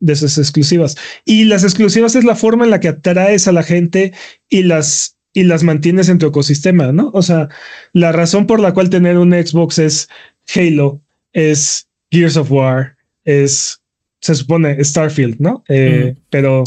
de 0.00 0.12
esas 0.14 0.38
exclusivas. 0.38 0.96
Y 1.26 1.44
las 1.44 1.64
exclusivas 1.64 2.14
es 2.16 2.24
la 2.24 2.34
forma 2.34 2.64
en 2.64 2.70
la 2.70 2.80
que 2.80 2.88
atraes 2.88 3.46
a 3.46 3.52
la 3.52 3.62
gente 3.62 4.14
y 4.48 4.62
las, 4.62 5.18
y 5.34 5.42
las 5.42 5.62
mantienes 5.62 6.08
en 6.08 6.16
tu 6.16 6.26
ecosistema, 6.26 6.92
¿no? 6.92 7.10
O 7.12 7.20
sea, 7.20 7.50
la 7.92 8.12
razón 8.12 8.46
por 8.46 8.60
la 8.60 8.72
cual 8.72 8.88
tener 8.88 9.18
un 9.18 9.32
Xbox 9.32 9.78
es 9.78 10.08
Halo, 10.54 11.00
es 11.32 11.88
Gears 12.10 12.36
of 12.36 12.50
War, 12.50 12.96
es, 13.24 13.80
se 14.20 14.34
supone, 14.34 14.82
Starfield, 14.82 15.38
¿no? 15.38 15.64
Eh, 15.68 16.14
pero 16.30 16.64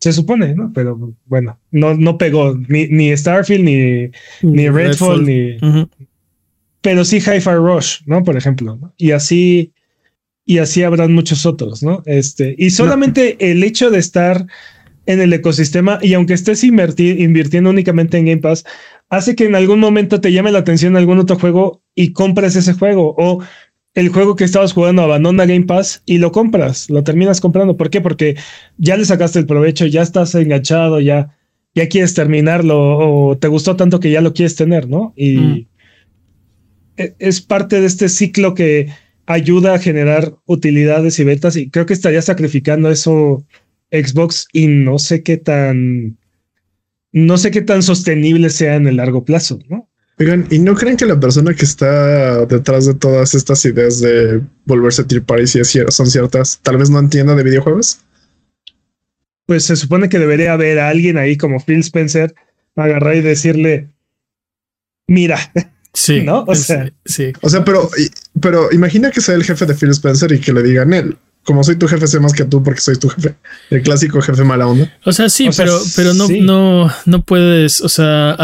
se 0.00 0.12
supone, 0.12 0.54
¿no? 0.54 0.72
Pero 0.72 1.14
bueno, 1.26 1.58
no, 1.70 1.94
no 1.94 2.16
pegó 2.16 2.58
ni, 2.68 2.86
ni 2.88 3.16
Starfield, 3.16 3.64
ni, 3.64 4.10
ni 4.42 4.68
Redfall, 4.68 5.24
ni... 5.24 5.56
Pero 6.80 7.04
sí 7.04 7.18
Hi-Fi 7.18 7.56
Rush, 7.56 8.00
¿no? 8.06 8.24
Por 8.24 8.36
ejemplo, 8.38 8.78
¿no? 8.80 8.94
Y 8.96 9.10
así 9.10 9.72
y 10.50 10.58
así 10.58 10.82
habrán 10.82 11.12
muchos 11.12 11.46
otros, 11.46 11.80
¿no? 11.80 12.02
Este, 12.06 12.56
y 12.58 12.70
solamente 12.70 13.36
el 13.38 13.62
hecho 13.62 13.88
de 13.88 14.00
estar 14.00 14.46
en 15.06 15.20
el 15.20 15.32
ecosistema 15.32 16.00
y 16.02 16.14
aunque 16.14 16.34
estés 16.34 16.64
invirtiendo 16.64 17.70
únicamente 17.70 18.18
en 18.18 18.26
Game 18.26 18.40
Pass, 18.40 18.64
hace 19.10 19.34
que 19.34 19.44
en 19.44 19.56
algún 19.56 19.80
momento 19.80 20.20
te 20.20 20.32
llame 20.32 20.52
la 20.52 20.60
atención 20.60 20.96
algún 20.96 21.18
otro 21.18 21.38
juego 21.38 21.82
y 21.94 22.12
compres 22.12 22.56
ese 22.56 22.72
juego 22.72 23.14
o 23.18 23.42
el 23.94 24.08
juego 24.08 24.36
que 24.36 24.44
estabas 24.44 24.72
jugando 24.72 25.02
abandona 25.02 25.46
Game 25.46 25.66
Pass 25.66 26.02
y 26.06 26.18
lo 26.18 26.30
compras, 26.30 26.88
lo 26.88 27.02
terminas 27.02 27.40
comprando. 27.40 27.76
¿Por 27.76 27.90
qué? 27.90 28.00
Porque 28.00 28.36
ya 28.78 28.96
le 28.96 29.04
sacaste 29.04 29.40
el 29.40 29.46
provecho, 29.46 29.84
ya 29.86 30.02
estás 30.02 30.34
enganchado, 30.36 31.00
ya, 31.00 31.36
ya 31.74 31.88
quieres 31.88 32.14
terminarlo 32.14 32.78
o 32.78 33.36
te 33.36 33.48
gustó 33.48 33.74
tanto 33.74 33.98
que 33.98 34.12
ya 34.12 34.20
lo 34.20 34.32
quieres 34.32 34.54
tener, 34.54 34.88
¿no? 34.88 35.12
Y 35.16 35.36
mm. 35.38 35.66
e, 36.98 37.14
es 37.18 37.40
parte 37.40 37.80
de 37.80 37.86
este 37.88 38.08
ciclo 38.08 38.54
que 38.54 38.88
ayuda 39.26 39.74
a 39.74 39.78
generar 39.80 40.34
utilidades 40.46 41.18
y 41.18 41.24
ventas 41.24 41.56
y 41.56 41.68
creo 41.68 41.86
que 41.86 41.94
estaría 41.94 42.22
sacrificando 42.22 42.90
eso 42.90 43.44
Xbox 43.90 44.46
y 44.52 44.68
no 44.68 45.00
sé 45.00 45.24
qué 45.24 45.36
tan 45.36 46.16
no 47.12 47.38
sé 47.38 47.50
qué 47.50 47.62
tan 47.62 47.82
sostenible 47.82 48.50
sea 48.50 48.76
en 48.76 48.86
el 48.86 48.96
largo 48.96 49.24
plazo, 49.24 49.58
¿no? 49.68 49.88
Oigan, 50.18 50.46
¿y 50.50 50.58
no 50.58 50.74
creen 50.74 50.96
que 50.96 51.06
la 51.06 51.18
persona 51.18 51.54
que 51.54 51.64
está 51.64 52.44
detrás 52.44 52.84
de 52.86 52.94
todas 52.94 53.34
estas 53.34 53.64
ideas 53.64 54.00
de 54.00 54.42
volverse 54.66 55.04
tier 55.04 55.22
party 55.22 55.46
si 55.46 55.60
son 55.88 56.06
ciertas, 56.06 56.60
tal 56.62 56.76
vez 56.76 56.90
no 56.90 56.98
entienda 56.98 57.34
de 57.34 57.42
videojuegos? 57.42 58.00
Pues 59.46 59.64
se 59.64 59.76
supone 59.76 60.08
que 60.08 60.18
debería 60.18 60.52
haber 60.52 60.78
alguien 60.78 61.16
ahí 61.16 61.36
como 61.36 61.58
Phil 61.58 61.80
Spencer 61.80 62.34
agarrar 62.76 63.16
y 63.16 63.22
decirle, 63.22 63.88
mira, 65.06 65.38
Sí. 65.92 66.22
¿No? 66.22 66.44
O 66.46 66.54
sea, 66.54 66.90
sí. 67.04 67.32
O 67.42 67.48
sea, 67.48 67.64
pero, 67.64 67.90
pero 68.40 68.72
imagina 68.72 69.10
que 69.10 69.20
sea 69.20 69.34
el 69.34 69.44
jefe 69.44 69.66
de 69.66 69.74
Phil 69.74 69.90
Spencer 69.90 70.30
y 70.32 70.40
que 70.40 70.52
le 70.52 70.62
digan 70.62 70.92
él. 70.92 71.16
Como 71.44 71.64
soy 71.64 71.76
tu 71.76 71.88
jefe, 71.88 72.06
sé 72.06 72.20
más 72.20 72.32
que 72.32 72.44
tú 72.44 72.62
porque 72.62 72.80
soy 72.80 72.96
tu 72.96 73.08
jefe. 73.08 73.34
El 73.70 73.82
clásico 73.82 74.20
jefe 74.20 74.44
mala 74.44 74.66
onda. 74.66 74.92
O 75.04 75.12
sea, 75.12 75.28
sí, 75.28 75.48
pero, 75.56 75.80
pero 75.96 76.12
no, 76.12 76.28
no, 76.28 76.92
no 77.06 77.22
puedes, 77.22 77.80
o 77.80 77.88
sea, 77.88 78.36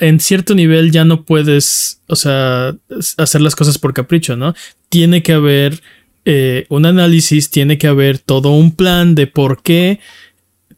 en 0.00 0.20
cierto 0.20 0.54
nivel 0.54 0.90
ya 0.92 1.04
no 1.04 1.24
puedes, 1.24 2.00
o 2.08 2.16
sea, 2.16 2.76
hacer 3.16 3.40
las 3.40 3.56
cosas 3.56 3.78
por 3.78 3.94
capricho, 3.94 4.36
¿no? 4.36 4.54
Tiene 4.90 5.22
que 5.22 5.32
haber 5.32 5.80
eh, 6.24 6.66
un 6.68 6.86
análisis, 6.86 7.50
tiene 7.50 7.78
que 7.78 7.88
haber 7.88 8.18
todo 8.18 8.50
un 8.50 8.76
plan 8.76 9.14
de 9.14 9.26
por 9.26 9.62
qué 9.62 9.98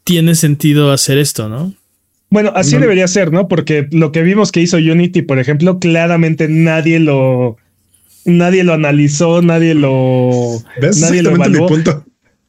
tiene 0.05 0.37
sentido 0.37 0.93
hacer 0.93 1.19
esto, 1.19 1.49
¿no? 1.49 1.75
Bueno, 2.31 2.53
así 2.55 2.77
debería 2.79 3.07
ser, 3.07 3.33
¿no? 3.33 3.47
Porque 3.47 3.87
lo 3.93 4.11
que 4.11 4.23
vimos 4.23 4.51
que 4.51 4.61
hizo 4.61 4.77
Unity, 4.77 5.23
por 5.23 5.39
ejemplo, 5.39 5.79
claramente 5.79 6.49
nadie 6.49 6.99
lo, 6.99 7.59
nadie 8.25 8.65
lo 8.65 8.73
analizó, 8.73 9.43
nadie 9.43 9.75
lo, 9.75 10.63
nadie 11.01 11.23
lo 11.23 11.31
evaluó. 11.31 11.69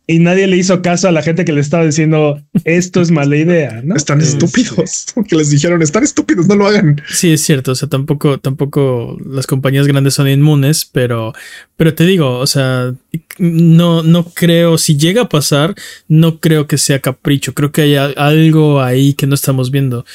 Y 0.08 0.20
nadie 0.20 0.46
le 0.46 0.56
hizo 0.56 0.84
caso 0.84 1.08
a 1.08 1.12
la 1.12 1.24
gente 1.24 1.46
que 1.46 1.52
le 1.52 1.62
estaba 1.62 1.84
diciendo 1.84 2.40
esto 2.64 3.02
es 3.02 3.10
mala 3.10 3.38
idea, 3.38 3.82
¿no? 3.84 3.96
Están 3.96 4.22
estúpidos. 4.22 5.08
Que 5.28 5.36
les 5.36 5.50
dijeron 5.50 5.82
están 5.82 6.04
estúpidos, 6.04 6.48
no 6.48 6.56
lo 6.56 6.68
hagan. 6.68 7.02
Sí, 7.10 7.32
es 7.32 7.42
cierto. 7.42 7.72
O 7.72 7.76
sea, 7.76 7.90
tampoco, 7.90 8.40
tampoco 8.40 9.18
las 9.26 9.48
compañías 9.48 9.88
grandes 9.88 10.14
son 10.14 10.28
inmunes, 10.28 10.88
pero, 10.92 11.34
pero 11.76 11.96
te 11.96 12.06
digo, 12.06 12.38
o 12.38 12.46
sea, 12.46 12.94
no, 13.40 14.04
no 14.04 14.26
creo, 14.26 14.78
si 14.78 14.96
llega 14.96 15.24
a 15.24 15.30
pasar, 15.30 15.74
no 16.08 16.40
creo 16.40 16.68
que 16.68 16.78
sea 16.78 17.00
capricho. 17.00 17.56
Creo 17.56 17.72
que 17.72 17.82
hay 17.82 17.96
algo 17.96 18.84
ahí 18.84 19.16
que 19.16 19.26
no 19.26 19.34
estamos 19.34 19.72
viendo. 19.72 20.06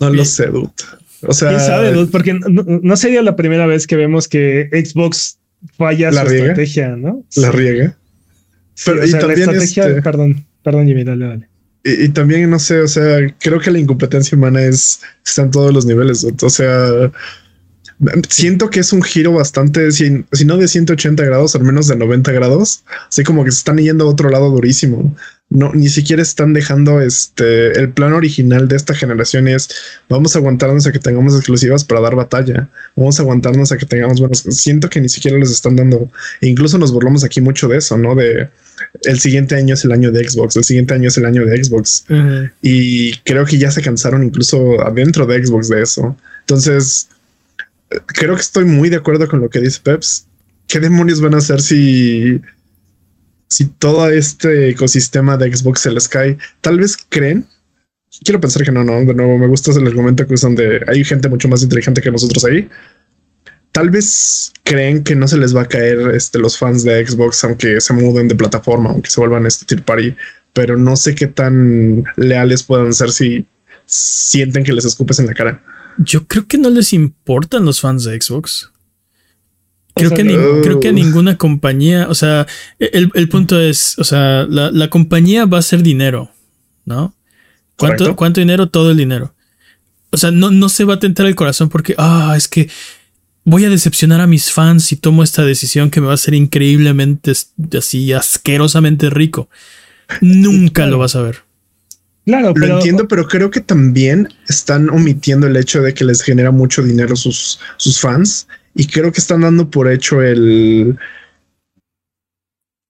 No 0.00 0.10
lo 0.10 0.24
sé, 0.26 0.48
dude. 0.48 0.70
O 1.26 1.32
sea, 1.32 1.50
¿Quién 1.50 1.60
sabe, 1.60 2.06
Porque 2.06 2.34
no, 2.34 2.96
sería 2.96 3.22
la 3.22 3.36
primera 3.36 3.66
vez 3.66 3.86
que 3.86 3.96
vemos 3.96 4.28
que 4.28 4.68
Xbox 4.72 5.38
falla 5.76 6.10
la 6.10 6.24
su 6.24 6.32
estrategia, 6.32 6.96
¿no? 6.96 7.24
La 7.36 7.50
riega. 7.52 7.96
Pero 8.84 9.06
y 9.06 9.10
también 9.12 9.50
este, 9.50 10.02
perdón, 10.02 10.46
perdón, 10.62 10.86
Jimmy, 10.86 11.04
dale, 11.04 11.26
dale. 11.26 11.48
Y, 11.82 12.10
también, 12.10 12.50
no 12.50 12.58
sé, 12.58 12.80
o 12.80 12.88
sea, 12.88 13.18
creo 13.38 13.58
que 13.58 13.70
la 13.70 13.78
incompetencia 13.78 14.36
humana 14.36 14.62
es, 14.62 15.00
está 15.24 15.42
en 15.42 15.50
todos 15.50 15.72
los 15.72 15.86
niveles. 15.86 16.26
O 16.42 16.50
sea, 16.50 17.10
siento 18.28 18.70
que 18.70 18.80
es 18.80 18.92
un 18.92 19.02
giro 19.02 19.32
bastante, 19.32 19.92
si, 19.92 20.24
si, 20.32 20.44
no 20.44 20.56
de 20.56 20.68
180 20.68 21.22
grados, 21.24 21.54
al 21.54 21.64
menos 21.64 21.86
de 21.88 21.96
90 21.96 22.32
grados. 22.32 22.82
Así 23.08 23.24
como 23.24 23.44
que 23.44 23.50
se 23.50 23.58
están 23.58 23.78
yendo 23.78 24.04
a 24.04 24.08
otro 24.08 24.30
lado 24.30 24.50
durísimo. 24.50 25.14
No, 25.50 25.72
ni 25.72 25.88
siquiera 25.88 26.22
están 26.22 26.52
dejando 26.52 27.00
este 27.00 27.72
el 27.72 27.90
plan 27.90 28.12
original 28.12 28.68
de 28.68 28.76
esta 28.76 28.94
generación 28.94 29.48
es 29.48 29.68
vamos 30.08 30.36
a 30.36 30.38
aguantarnos 30.38 30.86
a 30.86 30.92
que 30.92 31.00
tengamos 31.00 31.34
exclusivas 31.34 31.84
para 31.84 32.00
dar 32.00 32.14
batalla. 32.14 32.68
Vamos 32.94 33.18
a 33.18 33.22
aguantarnos 33.22 33.72
a 33.72 33.76
que 33.76 33.84
tengamos 33.84 34.20
buenos. 34.20 34.38
Siento 34.38 34.88
que 34.88 35.00
ni 35.00 35.08
siquiera 35.08 35.36
les 35.38 35.50
están 35.50 35.74
dando. 35.74 36.08
E 36.40 36.46
incluso 36.46 36.78
nos 36.78 36.92
burlamos 36.92 37.24
aquí 37.24 37.40
mucho 37.40 37.66
de 37.66 37.78
eso, 37.78 37.98
¿no? 37.98 38.14
De 38.14 38.48
el 39.02 39.18
siguiente 39.18 39.56
año 39.56 39.74
es 39.74 39.84
el 39.84 39.92
año 39.92 40.12
de 40.12 40.26
Xbox, 40.26 40.56
el 40.56 40.64
siguiente 40.64 40.94
año 40.94 41.08
es 41.08 41.18
el 41.18 41.26
año 41.26 41.44
de 41.44 41.62
Xbox. 41.62 42.04
Y 42.62 43.16
creo 43.18 43.44
que 43.44 43.58
ya 43.58 43.72
se 43.72 43.82
cansaron 43.82 44.22
incluso 44.22 44.80
adentro 44.80 45.26
de 45.26 45.44
Xbox 45.44 45.68
de 45.68 45.82
eso. 45.82 46.16
Entonces, 46.42 47.08
creo 48.06 48.34
que 48.34 48.40
estoy 48.40 48.64
muy 48.64 48.88
de 48.88 48.96
acuerdo 48.96 49.28
con 49.28 49.40
lo 49.40 49.48
que 49.50 49.60
dice 49.60 49.80
Peps. 49.82 50.26
¿Qué 50.66 50.80
demonios 50.80 51.20
van 51.20 51.34
a 51.34 51.38
hacer 51.38 51.60
si, 51.60 52.40
si 53.48 53.66
todo 53.66 54.08
este 54.08 54.70
ecosistema 54.70 55.36
de 55.36 55.54
Xbox 55.54 55.80
se 55.80 55.90
les 55.90 56.08
cae? 56.08 56.38
Tal 56.60 56.78
vez 56.78 56.96
creen. 57.08 57.46
Quiero 58.24 58.40
pensar 58.40 58.64
que 58.64 58.72
no, 58.72 58.84
no, 58.84 59.04
de 59.04 59.14
nuevo 59.14 59.38
me 59.38 59.46
gusta 59.46 59.72
el 59.72 59.86
argumento 59.86 60.26
que 60.26 60.34
usan 60.34 60.54
de 60.54 60.84
hay 60.86 61.04
gente 61.04 61.28
mucho 61.28 61.48
más 61.48 61.62
inteligente 61.62 62.00
que 62.00 62.10
nosotros 62.10 62.44
ahí 62.44 62.68
tal 63.72 63.90
vez 63.90 64.52
creen 64.64 65.04
que 65.04 65.14
no 65.14 65.28
se 65.28 65.38
les 65.38 65.54
va 65.54 65.62
a 65.62 65.68
caer 65.68 66.14
este, 66.14 66.38
los 66.38 66.58
fans 66.58 66.82
de 66.82 67.06
Xbox 67.06 67.44
aunque 67.44 67.80
se 67.80 67.92
muden 67.92 68.28
de 68.28 68.34
plataforma, 68.34 68.90
aunque 68.90 69.10
se 69.10 69.20
vuelvan 69.20 69.46
este 69.46 69.64
tier 69.66 69.82
party, 69.82 70.16
pero 70.52 70.76
no 70.76 70.96
sé 70.96 71.14
qué 71.14 71.26
tan 71.26 72.04
leales 72.16 72.62
puedan 72.62 72.92
ser 72.92 73.10
si 73.10 73.46
sienten 73.86 74.64
que 74.64 74.72
les 74.72 74.84
escupes 74.84 75.18
en 75.18 75.26
la 75.26 75.34
cara. 75.34 75.62
Yo 76.02 76.26
creo 76.26 76.46
que 76.46 76.56
no 76.56 76.70
les 76.70 76.92
importan 76.94 77.64
los 77.66 77.80
fans 77.80 78.04
de 78.04 78.18
Xbox. 78.18 78.70
Creo, 79.94 80.10
que, 80.10 80.24
creo 80.62 80.80
que 80.80 80.92
ninguna 80.92 81.36
compañía, 81.36 82.06
o 82.08 82.14
sea, 82.14 82.46
el, 82.78 83.10
el 83.12 83.28
punto 83.28 83.60
es, 83.60 83.98
o 83.98 84.04
sea, 84.04 84.46
la, 84.48 84.70
la, 84.70 84.88
compañía 84.88 85.44
va 85.44 85.58
a 85.58 85.62
ser 85.62 85.82
dinero, 85.82 86.30
¿no? 86.86 87.14
¿Cuánto, 87.76 88.16
¿Cuánto 88.16 88.40
dinero? 88.40 88.68
Todo 88.68 88.92
el 88.92 88.96
dinero. 88.96 89.34
O 90.10 90.16
sea, 90.16 90.30
no, 90.30 90.50
no 90.50 90.70
se 90.70 90.84
va 90.84 90.94
a 90.94 90.98
tentar 90.98 91.26
el 91.26 91.34
corazón 91.34 91.68
porque, 91.68 91.94
ah, 91.98 92.34
es 92.34 92.48
que 92.48 92.70
voy 93.44 93.64
a 93.64 93.70
decepcionar 93.70 94.22
a 94.22 94.26
mis 94.26 94.52
fans 94.52 94.84
si 94.84 94.96
tomo 94.96 95.22
esta 95.22 95.44
decisión 95.44 95.90
que 95.90 96.00
me 96.00 96.06
va 96.06 96.12
a 96.12 96.14
hacer 96.14 96.34
increíblemente 96.34 97.32
así 97.76 98.12
asquerosamente 98.12 99.10
rico. 99.10 99.50
Nunca 100.22 100.86
lo 100.86 100.98
vas 100.98 101.14
a 101.14 101.22
ver. 101.22 101.49
Claro, 102.26 102.52
lo 102.54 102.76
entiendo, 102.76 103.08
pero 103.08 103.26
creo 103.26 103.50
que 103.50 103.60
también 103.60 104.28
están 104.48 104.90
omitiendo 104.90 105.46
el 105.46 105.56
hecho 105.56 105.82
de 105.82 105.94
que 105.94 106.04
les 106.04 106.22
genera 106.22 106.50
mucho 106.50 106.82
dinero 106.82 107.16
sus, 107.16 107.58
sus 107.76 108.00
fans 108.00 108.46
y 108.74 108.86
creo 108.86 109.10
que 109.10 109.20
están 109.20 109.40
dando 109.40 109.70
por 109.70 109.90
hecho 109.90 110.22
el 110.22 110.98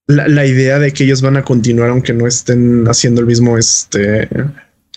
la, 0.09 0.27
la, 0.27 0.45
idea 0.45 0.79
de 0.79 0.93
que 0.93 1.05
ellos 1.05 1.23
van 1.23 1.37
a 1.37 1.45
continuar 1.45 1.91
aunque 1.91 2.13
no 2.13 2.27
estén 2.27 2.87
haciendo 2.89 3.21
el 3.21 3.29
mismo 3.29 3.57
este 3.57 4.29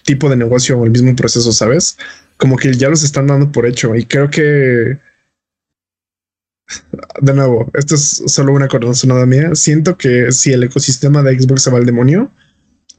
tipo 0.03 0.29
de 0.29 0.35
negocio 0.35 0.77
o 0.77 0.83
el 0.83 0.91
mismo 0.91 1.15
proceso, 1.15 1.51
¿sabes? 1.51 1.97
Como 2.37 2.57
que 2.57 2.73
ya 2.73 2.89
los 2.89 3.03
están 3.03 3.27
dando 3.27 3.51
por 3.51 3.67
hecho 3.67 3.95
y 3.95 4.05
creo 4.05 4.29
que 4.29 4.97
de 7.21 7.33
nuevo, 7.33 7.69
esto 7.73 7.95
es 7.95 8.23
solo 8.27 8.53
una 8.53 8.67
corazonada 8.67 9.25
mía. 9.25 9.55
Siento 9.55 9.97
que 9.97 10.31
si 10.31 10.53
el 10.53 10.63
ecosistema 10.63 11.21
de 11.21 11.39
Xbox 11.39 11.63
se 11.63 11.71
va 11.71 11.77
al 11.77 11.85
demonio, 11.85 12.31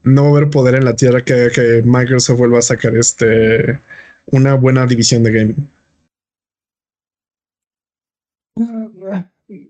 no 0.04 0.22
va 0.22 0.28
a 0.28 0.32
haber 0.32 0.50
poder 0.50 0.74
en 0.76 0.84
la 0.84 0.96
tierra 0.96 1.24
que 1.24 1.50
que 1.54 1.82
Microsoft 1.84 2.38
vuelva 2.38 2.58
a 2.58 2.62
sacar 2.62 2.96
este 2.96 3.78
una 4.26 4.54
buena 4.54 4.86
división 4.86 5.22
de 5.22 5.32
gaming. 5.32 5.70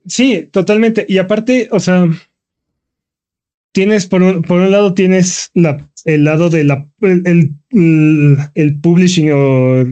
Sí, 0.06 0.48
totalmente. 0.52 1.06
Y 1.08 1.18
aparte, 1.18 1.68
o 1.72 1.80
sea, 1.80 2.06
tienes 3.72 4.06
por 4.06 4.22
un, 4.22 4.42
por 4.42 4.60
un 4.60 4.70
lado 4.70 4.94
tienes 4.94 5.50
la, 5.54 5.90
el 6.04 6.24
lado 6.24 6.50
de 6.50 6.64
la 6.64 6.88
el, 7.00 7.54
el, 8.54 8.80
publishing 8.80 9.30
o 9.32 9.84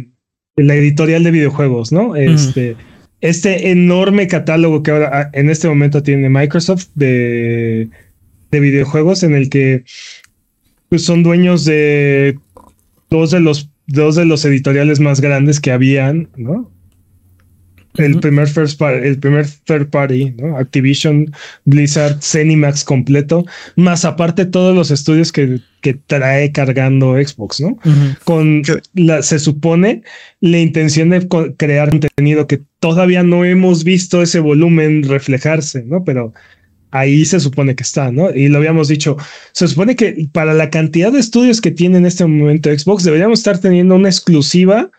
la 0.57 0.75
editorial 0.75 1.25
de 1.25 1.31
videojuegos, 1.31 1.93
¿no? 1.93 2.15
Este 2.17 2.77
este 3.21 3.71
enorme 3.71 4.27
catálogo 4.27 4.83
que 4.83 4.91
ahora 4.91 5.11
ah, 5.13 5.31
en 5.33 5.49
este 5.49 5.69
momento 5.69 6.03
tiene 6.03 6.29
Microsoft 6.29 6.89
de, 6.95 7.89
de 8.51 8.61
videojuegos 8.61 9.23
en 9.23 9.35
el 9.35 9.49
que 9.49 9.85
pues, 10.93 11.07
son 11.07 11.23
dueños 11.23 11.65
de 11.65 12.39
dos 13.09 13.31
de 13.31 13.41
los 13.41 13.71
dos 13.87 14.15
de 14.15 14.27
los 14.27 14.45
editoriales 14.45 15.01
más 15.01 15.23
grandes 15.23 15.59
que 15.59 15.73
habían, 15.73 16.29
¿no? 16.37 16.71
El 17.95 18.21
primer 18.21 18.47
first 18.47 18.79
el 18.83 19.19
primer 19.19 19.47
third 19.65 19.89
party, 19.89 20.35
¿no? 20.37 20.59
Activision, 20.59 21.33
Blizzard, 21.65 22.21
Cenimax 22.21 22.85
completo, 22.85 23.47
más 23.75 24.05
aparte 24.05 24.45
todos 24.45 24.77
los 24.77 24.91
estudios 24.91 25.33
que, 25.33 25.61
que 25.81 25.95
trae 25.95 26.53
cargando 26.53 27.15
Xbox, 27.15 27.63
¿no? 27.63 27.79
Con 28.25 28.61
la, 28.93 29.23
se 29.23 29.39
supone 29.39 30.03
la 30.41 30.59
intención 30.59 31.09
de 31.09 31.27
crear 31.57 31.89
contenido 31.89 32.47
que 32.47 32.61
todavía 32.81 33.23
no 33.23 33.47
hemos 33.47 33.83
visto 33.83 34.21
ese 34.21 34.41
volumen 34.41 35.05
reflejarse, 35.05 35.85
¿no? 35.85 36.05
Pero 36.05 36.35
ahí 36.93 37.25
se 37.25 37.41
supone 37.41 37.75
que 37.75 37.83
está, 37.83 38.13
¿no? 38.13 38.31
Y 38.31 38.49
lo 38.49 38.59
habíamos 38.59 38.87
dicho, 38.89 39.17
se 39.53 39.67
supone 39.67 39.97
que 39.97 40.29
para 40.33 40.55
la 40.55 40.71
cantidad 40.71 41.11
de 41.11 41.19
estudios 41.19 41.61
que 41.61 41.71
tiene 41.71 41.99
en 41.99 42.07
este 42.07 42.25
momento 42.25 42.71
Xbox, 42.71 43.03
deberíamos 43.03 43.41
estar 43.41 43.59
teniendo 43.59 43.97
una 43.97 44.09
exclusiva 44.09 44.91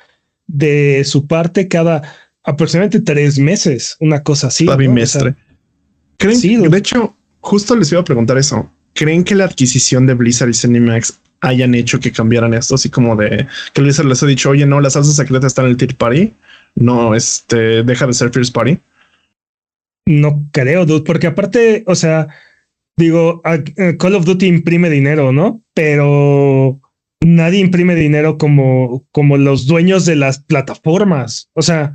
de 0.47 1.03
su 1.05 1.27
parte 1.27 1.67
cada 1.67 2.01
aproximadamente 2.43 2.99
tres 2.99 3.39
meses, 3.39 3.95
una 3.99 4.21
cosa 4.23 4.47
así. 4.47 4.65
Cada 4.65 4.77
bimestre. 4.77 5.35
¿Creen, 6.17 6.69
de 6.69 6.77
hecho, 6.77 7.15
justo 7.39 7.75
les 7.75 7.91
iba 7.91 8.01
a 8.01 8.05
preguntar 8.05 8.37
eso. 8.37 8.69
¿Creen 8.93 9.23
que 9.23 9.35
la 9.35 9.45
adquisición 9.45 10.05
de 10.05 10.13
Blizzard 10.13 10.49
y 10.49 10.53
Cinemax 10.53 11.19
hayan 11.41 11.75
hecho 11.75 11.99
que 11.99 12.11
cambiaran 12.11 12.53
esto? 12.53 12.75
Así 12.75 12.89
como 12.89 13.15
de 13.15 13.47
que 13.73 13.81
Blizzard 13.81 14.05
les 14.05 14.21
ha 14.23 14.25
dicho, 14.25 14.49
oye, 14.49 14.65
no, 14.65 14.79
la 14.81 14.89
salsa 14.89 15.11
secreta 15.11 15.47
está 15.47 15.61
en 15.61 15.69
el 15.69 15.77
Tier 15.77 15.95
Party. 15.95 16.33
No, 16.75 17.13
este, 17.13 17.83
deja 17.83 18.07
de 18.07 18.13
ser 18.13 18.31
First 18.31 18.53
Party. 18.53 18.79
No 20.05 20.47
creo, 20.51 20.85
dude, 20.85 21.03
porque 21.03 21.27
aparte, 21.27 21.83
o 21.87 21.95
sea, 21.95 22.27
digo, 22.97 23.41
eh, 23.45 23.97
Call 23.97 24.15
of 24.15 24.25
Duty 24.25 24.47
imprime 24.47 24.89
dinero, 24.89 25.31
¿no? 25.31 25.61
Pero 25.73 26.79
nadie 27.21 27.59
imprime 27.59 27.95
dinero 27.95 28.37
como, 28.37 29.05
como 29.11 29.37
los 29.37 29.65
dueños 29.65 30.05
de 30.05 30.15
las 30.15 30.39
plataformas. 30.39 31.49
O 31.53 31.61
sea, 31.61 31.93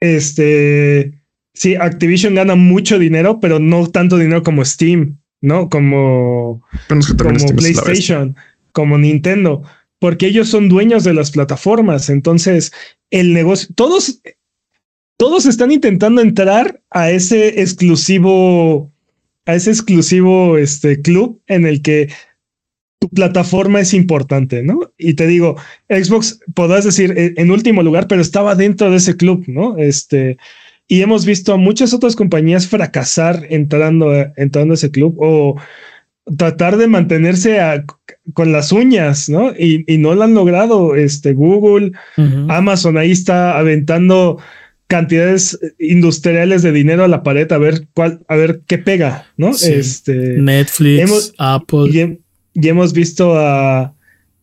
este, 0.00 1.22
sí, 1.54 1.76
Activision 1.76 2.34
gana 2.34 2.54
mucho 2.54 2.98
dinero, 2.98 3.40
pero 3.40 3.58
no 3.58 3.88
tanto 3.88 4.18
dinero 4.18 4.42
como 4.42 4.64
Steam, 4.64 5.18
¿no? 5.40 5.68
Como, 5.68 6.64
como 6.88 7.46
PlayStation, 7.56 8.36
como 8.72 8.98
Nintendo, 8.98 9.62
porque 9.98 10.26
ellos 10.26 10.48
son 10.48 10.68
dueños 10.68 11.04
de 11.04 11.14
las 11.14 11.30
plataformas. 11.30 12.10
Entonces, 12.10 12.72
el 13.10 13.32
negocio, 13.32 13.68
todos, 13.74 14.20
todos 15.18 15.46
están 15.46 15.72
intentando 15.72 16.22
entrar 16.22 16.80
a 16.90 17.10
ese 17.10 17.60
exclusivo, 17.60 18.90
a 19.44 19.54
ese 19.56 19.70
exclusivo 19.70 20.56
este, 20.56 21.02
club 21.02 21.42
en 21.48 21.66
el 21.66 21.82
que 21.82 22.08
tu 23.00 23.08
plataforma 23.10 23.80
es 23.80 23.94
importante, 23.94 24.62
¿no? 24.62 24.92
Y 24.96 25.14
te 25.14 25.26
digo, 25.26 25.56
Xbox, 25.88 26.40
podrás 26.54 26.84
decir 26.84 27.14
eh, 27.16 27.34
en 27.36 27.50
último 27.50 27.82
lugar, 27.82 28.06
pero 28.06 28.22
estaba 28.22 28.54
dentro 28.54 28.90
de 28.90 28.96
ese 28.96 29.16
club, 29.16 29.44
¿no? 29.48 29.76
Este, 29.76 30.38
y 30.86 31.02
hemos 31.02 31.26
visto 31.26 31.52
a 31.52 31.56
muchas 31.56 31.92
otras 31.92 32.14
compañías 32.14 32.68
fracasar 32.68 33.44
entrando, 33.50 34.12
entrando 34.36 34.72
a 34.72 34.76
ese 34.76 34.90
club 34.92 35.16
o 35.18 35.56
tratar 36.36 36.76
de 36.76 36.86
mantenerse 36.86 37.58
con 38.34 38.52
las 38.52 38.70
uñas, 38.70 39.28
¿no? 39.28 39.50
Y, 39.50 39.84
no 39.98 40.14
lo 40.14 40.22
han 40.22 40.34
logrado. 40.34 40.94
Este, 40.94 41.32
Google, 41.32 41.92
Amazon 42.48 42.98
ahí 42.98 43.10
está 43.10 43.58
aventando 43.58 44.38
cantidades 44.88 45.58
industriales 45.78 46.62
de 46.62 46.72
dinero 46.72 47.04
a 47.04 47.08
la 47.08 47.22
pared 47.22 47.50
a 47.52 47.58
ver 47.58 47.86
cuál, 47.94 48.24
a 48.26 48.36
ver 48.36 48.62
qué 48.66 48.78
pega, 48.78 49.26
¿no? 49.36 49.50
Este, 49.50 50.12
Netflix, 50.38 51.32
Apple 51.38 52.18
y 52.54 52.68
hemos 52.68 52.92
visto 52.92 53.38
a 53.38 53.94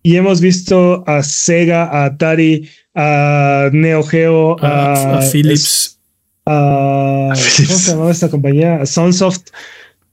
y 0.02 0.18
hemos 0.18 0.40
visto 0.40 1.04
a 1.08 1.24
Sega, 1.24 1.86
a 1.86 2.06
Atari, 2.06 2.70
a 2.94 3.70
Neo 3.74 4.04
Geo, 4.04 4.56
a, 4.62 5.20
Philips, 5.32 6.00
a, 6.46 7.34
¿cómo 7.34 7.80
se 7.80 7.92
llamaba 7.92 8.12
esta 8.12 8.30
compañía? 8.30 8.82
A 8.82 8.86
Sunsoft. 8.86 9.50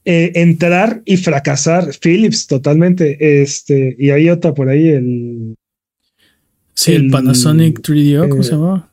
Eh, 0.03 0.31
entrar 0.33 1.03
y 1.05 1.15
fracasar. 1.17 1.91
Philips, 2.01 2.47
totalmente. 2.47 3.41
Este, 3.43 3.95
y 3.99 4.09
hay 4.09 4.31
otra 4.31 4.55
por 4.55 4.67
ahí, 4.67 4.89
el. 4.89 5.55
Sí, 6.73 6.93
el, 6.93 7.11
Panasonic 7.11 7.79
3DO, 7.81 8.29
¿cómo 8.29 8.41
se 8.41 8.49
eh, 8.49 8.53
llama? 8.53 8.91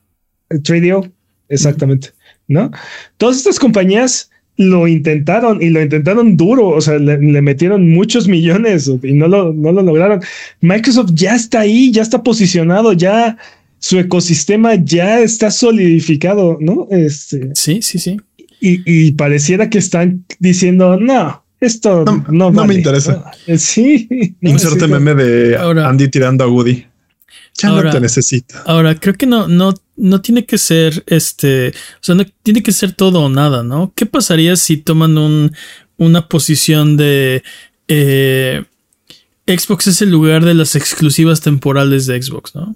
El 0.49 0.61
3DO, 0.61 1.11
exactamente. 1.51 2.09
¿No? 2.47 2.71
Todas 3.17 3.37
estas 3.37 3.59
compañías 3.59 4.31
lo 4.57 4.87
intentaron 4.87 5.61
y 5.61 5.69
lo 5.69 5.81
intentaron 5.81 6.37
duro, 6.37 6.69
o 6.69 6.81
sea, 6.81 6.97
le, 6.97 7.17
metieron 7.41 7.89
muchos 7.89 8.27
millones 8.27 8.91
y 9.01 9.13
no 9.13 9.27
lo, 9.27 9.53
no 9.53 9.71
lo 9.71 9.81
lograron. 9.81 10.21
Microsoft 10.59 11.11
ya 11.13 11.35
está 11.35 11.61
ahí, 11.61 11.91
ya 11.91 12.01
está 12.01 12.21
posicionado, 12.21 12.93
ya 12.93 13.37
su 13.79 13.97
ecosistema 13.97 14.75
ya 14.75 15.19
está 15.21 15.49
solidificado, 15.49 16.57
¿no? 16.59 16.87
Este, 16.91 17.49
sí, 17.55 17.81
sí, 17.81 17.97
sí. 17.97 18.17
Y, 18.63 19.13
pareciera 19.13 19.71
que 19.71 19.79
están 19.79 20.23
diciendo, 20.37 20.99
no, 20.99 21.43
esto 21.59 22.05
no, 22.29 22.51
no, 22.51 22.65
me 22.65 22.75
interesa. 22.75 23.31
Sí. 23.57 24.07
Inserte 24.41 24.87
meme 24.87 25.15
de 25.15 25.57
Andy 25.57 26.09
tirando 26.09 26.43
a 26.43 26.47
Woody. 26.47 26.85
Ya 27.57 27.69
no 27.69 27.89
te 27.89 27.99
necesito. 27.99 28.55
Ahora, 28.65 28.93
creo 28.95 29.15
que 29.15 29.25
no, 29.25 29.47
no, 29.47 29.73
no 30.01 30.19
tiene 30.19 30.45
que 30.45 30.57
ser 30.57 31.03
este. 31.05 31.69
O 31.69 32.03
sea, 32.03 32.15
no 32.15 32.25
tiene 32.41 32.63
que 32.63 32.71
ser 32.71 32.93
todo 32.93 33.21
o 33.21 33.29
nada, 33.29 33.63
¿no? 33.63 33.93
¿Qué 33.95 34.07
pasaría 34.07 34.55
si 34.55 34.77
toman 34.77 35.17
un, 35.17 35.55
una 35.97 36.27
posición 36.27 36.97
de. 36.97 37.43
Eh, 37.87 38.63
Xbox 39.45 39.87
es 39.87 40.01
el 40.01 40.09
lugar 40.09 40.43
de 40.43 40.55
las 40.55 40.75
exclusivas 40.75 41.41
temporales 41.41 42.07
de 42.07 42.21
Xbox, 42.21 42.55
¿no? 42.55 42.75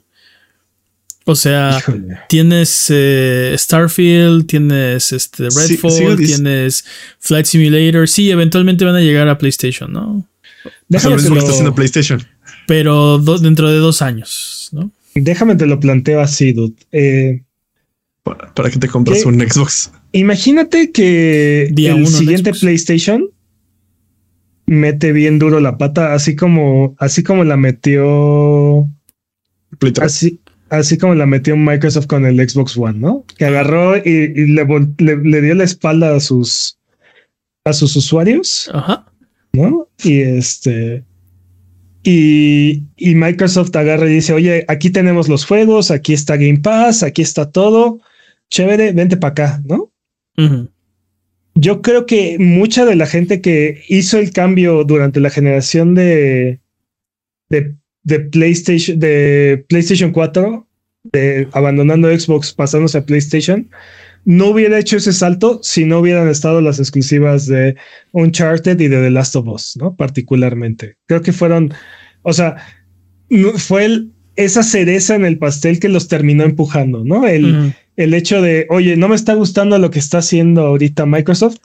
O 1.26 1.36
sea, 1.36 1.84
tienes 2.30 2.88
eh, 2.90 3.56
Starfield, 3.58 4.46
tienes 4.46 5.12
este 5.12 5.46
Redfall, 5.50 6.18
tienes 6.18 6.86
Flight 7.20 7.48
Simulator. 7.48 8.08
Sí, 8.08 8.30
eventualmente 8.30 8.86
van 8.86 8.96
a 8.96 9.02
llegar 9.02 9.28
a 9.28 9.40
PlayStation, 9.40 9.92
¿no? 9.92 10.28
Déjame 10.88 11.16
lo 11.16 11.38
está 11.40 11.50
haciendo 11.50 11.74
PlayStation. 11.74 12.24
Pero 12.68 13.18
dentro 13.18 13.72
de 13.72 13.78
dos 13.78 14.04
años, 14.04 14.70
¿no? 14.72 14.92
Déjame 15.15 15.56
te 15.56 15.65
lo 15.65 15.80
planteo 15.80 16.19
así, 16.19 16.51
dude. 16.51 16.75
Eh, 16.91 17.43
para, 18.23 18.69
que 18.69 18.80
te 18.80 18.88
compras 18.88 19.25
un 19.25 19.39
Xbox. 19.39 19.91
Imagínate 20.12 20.91
que 20.91 21.63
el 21.75 22.08
siguiente 22.08 22.54
PlayStation 22.54 23.30
mete 24.65 25.13
bien 25.13 25.39
duro 25.39 25.60
la 25.60 25.78
pata, 25.78 26.13
así 26.13 26.36
como, 26.36 26.95
así 26.99 27.23
como 27.23 27.43
la 27.43 27.56
metió. 27.56 28.89
Play 29.80 29.93
3. 29.93 30.06
Así, 30.06 30.39
así 30.69 30.97
como 30.97 31.15
la 31.15 31.25
metió 31.25 31.56
Microsoft 31.56 32.08
con 32.08 32.25
el 32.25 32.38
Xbox 32.49 32.78
One, 32.78 32.99
¿no? 32.99 33.25
Que 33.38 33.45
agarró 33.45 33.97
y, 33.97 34.47
le, 34.47 35.41
dio 35.41 35.56
la 35.56 35.63
espalda 35.63 36.15
a 36.15 36.19
sus 36.19 36.78
a 37.63 37.73
sus 37.73 37.95
usuarios, 37.95 38.69
Ajá. 38.73 39.06
¿no? 39.54 39.88
Y 40.04 40.21
este 40.21 41.04
y, 42.06 42.84
y, 42.96 43.15
Microsoft 43.15 43.76
agarra 43.76 44.10
y 44.10 44.13
dice, 44.13 44.34
oye, 44.34 44.63
aquí 44.68 44.89
tenemos 44.89 45.28
los 45.28 45.46
juegos, 45.46 45.91
aquí 45.91 46.13
está 46.13 46.38
Game 46.38 46.60
Pass, 46.60 47.04
aquí 47.04 47.22
está 47.22 47.52
todo, 47.52 48.00
chévere, 48.50 48.91
vente 48.91 49.18
para 49.18 49.32
acá, 49.32 49.62
¿no? 49.65 49.91
Yo 51.56 51.82
creo 51.82 52.06
que 52.06 52.38
mucha 52.39 52.86
de 52.86 52.96
la 52.96 53.08
gente 53.08 53.41
que 53.41 53.84
hizo 53.88 54.20
el 54.20 54.32
cambio 54.32 54.84
durante 54.84 55.20
la 55.20 55.30
generación 55.30 55.96
de, 55.96 56.60
de 57.50 57.76
de 58.06 58.20
PlayStation, 58.20 58.98
de 58.98 59.65
PlayStation 59.68 60.12
4, 60.12 60.65
de 61.12 61.48
abandonando 61.52 62.18
Xbox, 62.18 62.54
pasándose 62.54 63.00
a 63.00 63.06
PlayStation, 63.06 63.68
no 64.26 64.48
hubiera 64.48 64.80
hecho 64.80 64.98
ese 64.98 65.14
salto 65.14 65.60
si 65.62 65.86
no 65.86 66.00
hubieran 66.00 66.28
estado 66.28 66.60
las 66.60 66.80
exclusivas 66.80 67.46
de 67.46 67.76
Uncharted 68.12 68.80
y 68.80 68.88
de 68.88 69.02
The 69.02 69.12
Last 69.12 69.36
of 69.36 69.48
Us, 69.48 69.78
¿no? 69.80 69.96
Particularmente. 69.96 70.98
Creo 71.06 71.22
que 71.22 71.32
fueron, 71.32 71.74
o 72.24 72.34
sea, 72.34 72.58
fue 73.58 74.08
esa 74.36 74.64
cereza 74.64 75.16
en 75.16 75.26
el 75.26 75.38
pastel 75.38 75.80
que 75.80 75.90
los 75.90 76.08
terminó 76.08 76.44
empujando, 76.44 77.04
¿no? 77.04 77.28
El, 77.28 77.74
el 77.96 78.14
hecho 78.16 78.42
de, 78.42 78.66
oye, 78.70 78.98
no 78.98 79.08
me 79.08 79.16
está 79.16 79.36
gustando 79.36 79.78
lo 79.78 79.92
que 79.92 80.00
está 80.00 80.18
haciendo 80.18 80.66
ahorita 80.66 81.06
Microsoft, 81.06 81.58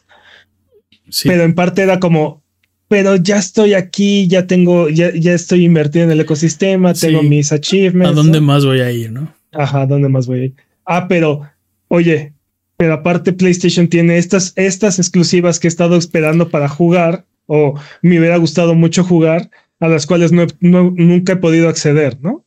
pero 1.25 1.43
en 1.43 1.55
parte 1.55 1.83
era 1.83 1.99
como, 1.99 2.43
pero 2.89 3.17
ya 3.17 3.39
estoy 3.39 3.73
aquí, 3.73 4.29
ya 4.29 4.47
tengo, 4.47 4.91
ya, 4.91 5.13
ya 5.15 5.33
estoy 5.33 5.65
invertido 5.65 6.05
en 6.05 6.11
el 6.11 6.21
ecosistema, 6.21 6.93
tengo 6.93 7.23
mis 7.23 7.53
achievements. 7.53 8.13
¿A 8.13 8.15
dónde 8.15 8.41
más 8.41 8.67
voy 8.67 8.81
a 8.81 8.93
ir, 8.93 9.11
no? 9.11 9.35
Ajá, 9.53 9.83
¿a 9.83 9.87
dónde 9.87 10.09
más 10.11 10.27
voy 10.27 10.41
a 10.41 10.45
ir? 10.45 10.55
Ah, 10.85 11.09
pero, 11.09 11.49
oye, 11.89 12.35
pero 12.81 12.95
aparte 12.95 13.35
PlayStation 13.35 13.89
tiene 13.89 14.17
estas, 14.17 14.55
estas 14.57 14.99
exclusivas 14.99 15.61
que 15.61 15.67
he 15.67 15.69
estado 15.69 15.97
esperando 15.99 16.49
para 16.49 16.67
jugar, 16.67 17.27
o 17.45 17.79
me 18.01 18.19
hubiera 18.19 18.39
gustado 18.39 18.75
mucho 18.75 19.05
jugar, 19.05 19.51
a 19.81 19.89
las 19.89 20.07
cuales 20.07 20.33
no, 20.33 20.47
nunca 20.61 21.35
he 21.35 21.37
podido 21.37 21.69
acceder, 21.69 22.19
¿no? 22.23 22.47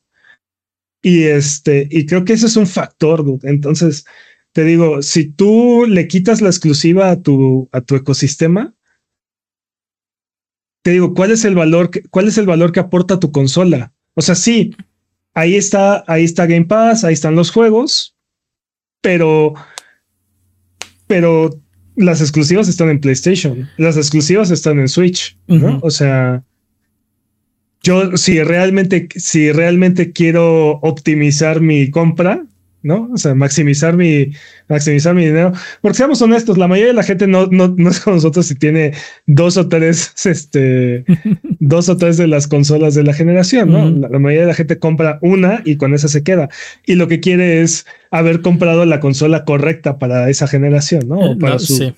Y 1.03 1.25
este, 1.25 1.87
y 1.91 2.07
creo 2.07 2.25
que 2.25 2.33
ese 2.33 2.47
es 2.47 2.55
un 2.55 2.65
factor, 2.65 3.23
dude. 3.23 3.47
Entonces, 3.47 4.05
te 4.53 4.63
digo, 4.63 5.03
si 5.03 5.25
tú 5.25 5.85
le 5.87 6.07
quitas 6.07 6.41
la 6.41 6.49
exclusiva 6.49 7.11
a 7.11 7.21
tu, 7.21 7.69
a 7.71 7.81
tu 7.81 7.95
ecosistema, 7.95 8.73
te 10.81 10.89
digo, 10.89 11.13
¿cuál 11.13 11.29
es 11.29 11.45
el 11.45 11.53
valor 11.53 11.91
que, 11.91 12.01
cuál 12.09 12.27
es 12.27 12.39
el 12.39 12.47
valor 12.47 12.71
que 12.71 12.79
aporta 12.79 13.19
tu 13.19 13.31
consola? 13.31 13.93
O 14.15 14.23
sea, 14.23 14.33
sí, 14.33 14.75
ahí 15.35 15.57
está, 15.57 16.03
ahí 16.07 16.23
está 16.23 16.47
Game 16.47 16.65
Pass, 16.65 17.03
ahí 17.03 17.13
están 17.13 17.35
los 17.35 17.51
juegos, 17.51 18.15
pero, 18.99 19.53
pero 21.07 21.59
las 21.95 22.21
exclusivas 22.21 22.67
están 22.67 22.89
en 22.89 22.99
PlayStation, 22.99 23.69
las 23.77 23.97
exclusivas 23.97 24.51
están 24.51 24.79
en 24.79 24.87
Switch, 24.87 25.37
¿no? 25.47 25.79
O 25.81 25.91
sea, 25.91 26.43
yo 27.83 28.17
si 28.17 28.41
realmente, 28.41 29.09
si 29.15 29.51
realmente 29.51 30.11
quiero 30.11 30.79
optimizar 30.81 31.61
mi 31.61 31.91
compra, 31.91 32.45
¿no? 32.83 33.09
O 33.13 33.17
sea, 33.17 33.33
maximizar 33.33 33.95
mi, 33.95 34.31
maximizar 34.67 35.15
mi 35.15 35.25
dinero. 35.25 35.53
Porque 35.81 35.97
seamos 35.97 36.21
honestos, 36.21 36.57
la 36.57 36.67
mayoría 36.67 36.89
de 36.89 36.95
la 36.95 37.03
gente 37.03 37.27
no, 37.27 37.47
no, 37.47 37.73
no 37.75 37.89
es 37.89 38.01
como 38.01 38.17
nosotros 38.17 38.45
si 38.45 38.55
tiene 38.55 38.93
dos 39.25 39.57
o 39.57 39.67
tres, 39.67 40.13
este, 40.25 41.05
dos 41.59 41.89
o 41.89 41.97
tres 41.97 42.17
de 42.17 42.27
las 42.27 42.47
consolas 42.47 42.93
de 42.93 43.03
la 43.03 43.13
generación, 43.13 43.71
¿no? 43.71 43.89
la, 43.89 44.19
mayoría 44.19 44.41
de 44.41 44.47
la 44.47 44.53
gente 44.53 44.77
compra 44.77 45.17
una 45.21 45.61
y 45.65 45.77
con 45.77 45.93
esa 45.93 46.09
se 46.09 46.23
queda. 46.23 46.49
Y 46.85 46.95
lo 46.95 47.07
que 47.07 47.21
quiere 47.21 47.61
es 47.61 47.85
haber 48.11 48.41
comprado 48.41 48.85
la 48.85 48.99
consola 48.99 49.45
correcta 49.45 49.97
para 49.97 50.29
esa 50.29 50.47
generación, 50.47 51.07
¿no? 51.07 51.31
O 51.31 51.39
para 51.39 51.57
su, 51.59 51.77
sí. 51.77 51.93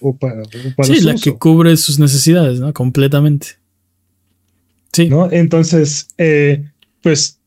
sí 0.84 1.02
la 1.02 1.16
que 1.16 1.34
cubre 1.34 1.76
sus 1.78 2.00
necesidades, 2.00 2.60
¿no? 2.60 2.72
Completamente. 2.74 3.48
Sí. 4.94 5.10
¿No? 5.10 5.30
Entonces, 5.30 6.08
eh, 6.18 6.64
pues, 7.02 7.42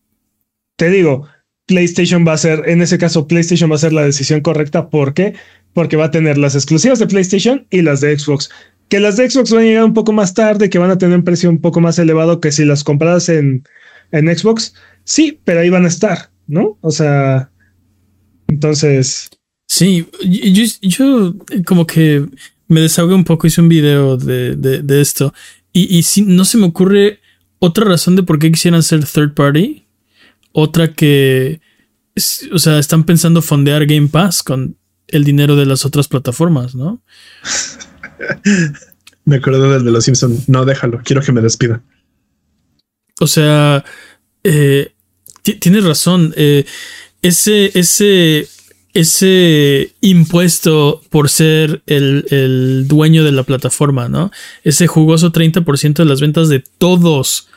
te 0.77 0.91
digo, 0.91 1.27
PlayStation 1.69 2.27
va 2.27 2.33
a 2.33 2.39
ser, 2.39 2.63
en 2.67 2.81
ese 2.81 2.99
caso, 2.99 3.29
PlayStation 3.29 3.71
va 3.71 3.75
a 3.77 3.79
ser 3.79 3.93
la 3.93 4.03
decisión 4.03 4.41
correcta. 4.41 4.89
¿Por 4.89 5.13
qué? 5.13 5.35
Porque 5.75 5.97
va 5.97 6.07
a 6.07 6.11
tener 6.11 6.39
las 6.39 6.55
exclusivas 6.55 6.99
de 6.99 7.07
PlayStation 7.07 7.67
y 7.71 7.83
las 7.83 8.01
de 8.01 8.19
Xbox. 8.19 8.49
Que 8.89 9.01
las 9.01 9.19
de 9.19 9.31
Xbox 9.31 9.53
van 9.53 9.61
a 9.61 9.67
llegar 9.67 9.85
un 9.85 9.93
poco 9.93 10.13
más 10.13 10.33
tarde, 10.33 10.71
que 10.71 10.79
van 10.79 10.91
a 10.91 10.97
tener 10.97 11.17
un 11.17 11.25
precio 11.25 11.51
un 11.51 11.61
poco 11.61 11.81
más 11.81 11.99
elevado 11.99 12.41
que 12.41 12.53
si 12.53 12.65
las 12.65 12.83
compradas 12.83 13.29
en, 13.29 13.65
en 14.13 14.37
Xbox. 14.37 14.75
Sí, 15.05 15.41
pero 15.45 15.61
ahí 15.61 15.69
van 15.69 15.85
a 15.85 15.89
estar, 15.89 16.31
¿no? 16.47 16.79
O 16.81 16.91
sea, 16.91 17.51
entonces. 18.49 19.29
Sí, 19.67 20.07
yo, 20.25 20.65
yo 20.81 21.35
como 21.67 21.87
que 21.87 22.25
me 22.67 22.81
desahogué 22.81 23.15
un 23.15 23.25
poco, 23.25 23.47
hice 23.47 23.61
un 23.61 23.69
video 23.69 24.17
de, 24.17 24.57
de, 24.57 25.01
esto. 25.03 25.35
Y, 25.75 25.99
y 25.99 26.03
si, 26.03 26.23
no 26.23 26.47
se 26.47 26.57
me 26.57 26.65
ocurre 26.65 27.21
otra 27.59 27.85
razón 27.85 28.17
de 28.17 28.23
por 28.23 28.39
qué 28.39 28.51
quisieran 28.51 28.83
ser 28.83 29.05
third 29.05 29.35
party 29.35 29.85
otra 30.53 30.93
que, 30.93 31.61
o 32.53 32.59
sea, 32.59 32.79
están 32.79 33.05
pensando 33.05 33.43
fondear 33.43 33.87
Game 33.87 34.09
Pass 34.09 34.43
con 34.43 34.77
el 35.09 35.25
dinero 35.25 35.57
de 35.57 35.67
las 35.67 35.85
otras 35.85 36.09
plataformas, 36.09 36.75
¿no? 36.75 37.03
me 39.25 39.37
acuerdo 39.37 39.71
del 39.73 39.85
de 39.85 39.91
los 39.91 40.05
Simpsons. 40.05 40.49
No, 40.49 40.65
déjalo, 40.65 41.01
quiero 41.05 41.23
que 41.23 41.33
me 41.33 41.41
despida. 41.41 41.83
O 43.21 43.27
sea, 43.27 43.85
eh, 44.45 44.93
tienes 45.43 45.85
razón. 45.85 46.33
Eh, 46.37 46.65
ese, 47.23 47.79
ese, 47.79 48.49
ese 48.95 49.95
impuesto 50.01 51.03
por 51.11 51.29
ser 51.29 51.83
el, 51.87 52.87
dueño 52.87 53.25
de 53.25 53.33
la 53.33 53.43
plataforma, 53.43 54.09
¿no? 54.09 54.31
Ese 54.63 54.87
jugoso 54.87 55.33
30% 55.33 55.95
de 55.95 56.05
las 56.05 56.21
ventas 56.21 56.49
de 56.49 56.63
todos 56.79 57.49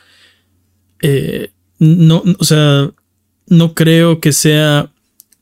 eh, 1.00 1.51
no, 1.82 2.22
o 2.38 2.44
sea, 2.44 2.92
no 3.48 3.74
creo 3.74 4.20
que 4.20 4.32
sea 4.32 4.90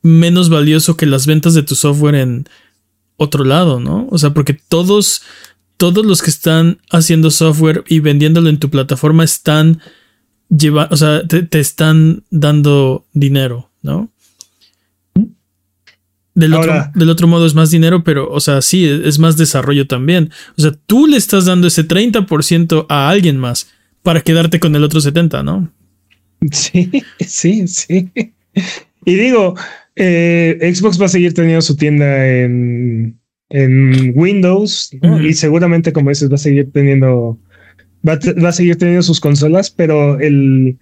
menos 0.00 0.48
valioso 0.48 0.96
que 0.96 1.04
las 1.04 1.26
ventas 1.26 1.52
de 1.52 1.62
tu 1.62 1.74
software 1.74 2.14
en 2.14 2.48
otro 3.18 3.44
lado, 3.44 3.78
¿no? 3.78 4.08
O 4.10 4.16
sea, 4.16 4.32
porque 4.32 4.54
todos, 4.54 5.20
todos 5.76 6.06
los 6.06 6.22
que 6.22 6.30
están 6.30 6.78
haciendo 6.90 7.30
software 7.30 7.84
y 7.88 8.00
vendiéndolo 8.00 8.48
en 8.48 8.58
tu 8.58 8.70
plataforma 8.70 9.22
están 9.22 9.82
llevando, 10.48 10.94
o 10.94 10.96
sea, 10.96 11.22
te, 11.26 11.60
están 11.60 12.24
dando 12.30 13.04
dinero, 13.12 13.70
¿no? 13.82 14.10
Del 16.34 16.54
otro, 16.54 16.90
del 16.94 17.10
otro, 17.10 17.28
modo 17.28 17.44
es 17.44 17.54
más 17.54 17.70
dinero, 17.70 18.02
pero, 18.02 18.30
o 18.30 18.40
sea, 18.40 18.62
sí, 18.62 18.86
es 18.86 19.18
más 19.18 19.36
desarrollo 19.36 19.86
también. 19.86 20.30
O 20.56 20.62
sea, 20.62 20.72
tú 20.86 21.06
le 21.06 21.18
estás 21.18 21.44
dando 21.44 21.66
ese 21.66 21.86
30% 21.86 22.86
a 22.88 23.10
alguien 23.10 23.36
más 23.36 23.68
para 24.02 24.22
quedarte 24.22 24.58
con 24.58 24.74
el 24.74 24.84
otro 24.84 25.00
70%, 25.00 25.44
¿no? 25.44 25.70
Sí, 26.52 26.90
sí, 27.20 27.68
sí. 27.68 28.10
Y 29.04 29.14
digo, 29.14 29.54
eh, 29.96 30.72
Xbox 30.74 31.00
va 31.00 31.06
a 31.06 31.10
seguir 31.10 31.34
teniendo 31.34 31.62
su 31.62 31.76
tienda 31.76 32.26
en, 32.26 33.18
en 33.50 34.12
Windows 34.14 34.90
y 35.22 35.34
seguramente, 35.34 35.92
como 35.92 36.10
dices, 36.10 36.30
va 36.30 36.36
a 36.36 36.38
seguir 36.38 36.70
teniendo, 36.72 37.38
va 38.06 38.14
a, 38.14 38.52
seguir 38.52 38.76
teniendo 38.76 39.02
sus 39.02 39.20
consolas, 39.20 39.70
pero 39.70 40.18
el, 40.20 40.78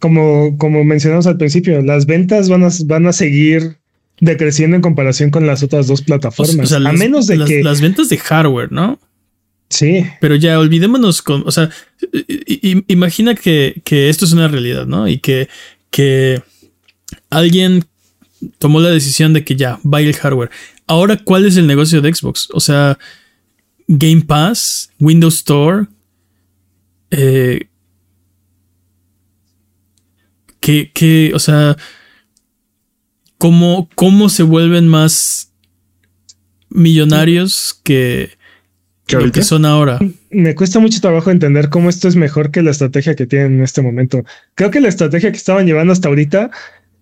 como, 0.00 0.56
como 0.58 0.84
mencionamos 0.84 1.26
al 1.26 1.36
principio, 1.36 1.82
las 1.82 2.06
ventas 2.06 2.48
van 2.48 2.64
a, 2.64 2.68
van 2.86 3.06
a 3.06 3.12
seguir 3.12 3.76
decreciendo 4.20 4.76
en 4.76 4.82
comparación 4.82 5.30
con 5.30 5.46
las 5.46 5.62
otras 5.62 5.86
dos 5.86 6.02
plataformas. 6.02 6.72
a 6.72 6.92
menos 6.92 7.26
de 7.26 7.44
que 7.44 7.62
las 7.62 7.80
ventas 7.80 8.08
de 8.08 8.16
hardware, 8.16 8.72
¿no? 8.72 8.98
Sí. 9.68 10.04
Pero 10.20 10.34
ya 10.34 10.58
olvidémonos 10.58 11.22
con, 11.22 11.42
o 11.46 11.50
sea, 11.50 11.70
imagina 12.86 13.34
que, 13.34 13.82
esto 13.86 14.24
es 14.24 14.32
una 14.32 14.48
realidad, 14.48 14.86
¿no? 14.86 15.08
Y 15.08 15.18
que, 15.18 15.48
que 15.90 16.42
alguien 17.30 17.84
tomó 18.58 18.80
la 18.80 18.90
decisión 18.90 19.32
de 19.32 19.44
que 19.44 19.56
ya, 19.56 19.78
va 19.84 20.00
el 20.00 20.14
hardware. 20.14 20.50
Ahora, 20.86 21.18
¿cuál 21.18 21.44
es 21.44 21.56
el 21.56 21.66
negocio 21.66 22.00
de 22.00 22.14
Xbox? 22.14 22.48
O 22.52 22.60
sea, 22.60 22.98
Game 23.88 24.22
Pass, 24.22 24.90
Windows 24.98 25.34
Store, 25.36 25.86
eh, 27.10 27.68
que, 30.60 31.32
o 31.34 31.38
sea, 31.38 31.76
¿cómo, 33.38 33.88
¿cómo 33.94 34.28
se 34.28 34.42
vuelven 34.42 34.86
más 34.86 35.52
millonarios 36.68 37.80
que, 37.82 38.37
que 39.08 39.42
son 39.42 39.64
ahora. 39.64 39.98
Me 40.30 40.54
cuesta 40.54 40.78
mucho 40.78 41.00
trabajo 41.00 41.30
entender 41.30 41.68
cómo 41.68 41.88
esto 41.88 42.08
es 42.08 42.16
mejor 42.16 42.50
que 42.50 42.62
la 42.62 42.70
estrategia 42.70 43.14
que 43.14 43.26
tienen 43.26 43.54
en 43.54 43.62
este 43.62 43.82
momento. 43.82 44.24
Creo 44.54 44.70
que 44.70 44.80
la 44.80 44.88
estrategia 44.88 45.30
que 45.30 45.36
estaban 45.36 45.66
llevando 45.66 45.92
hasta 45.92 46.08
ahorita 46.08 46.50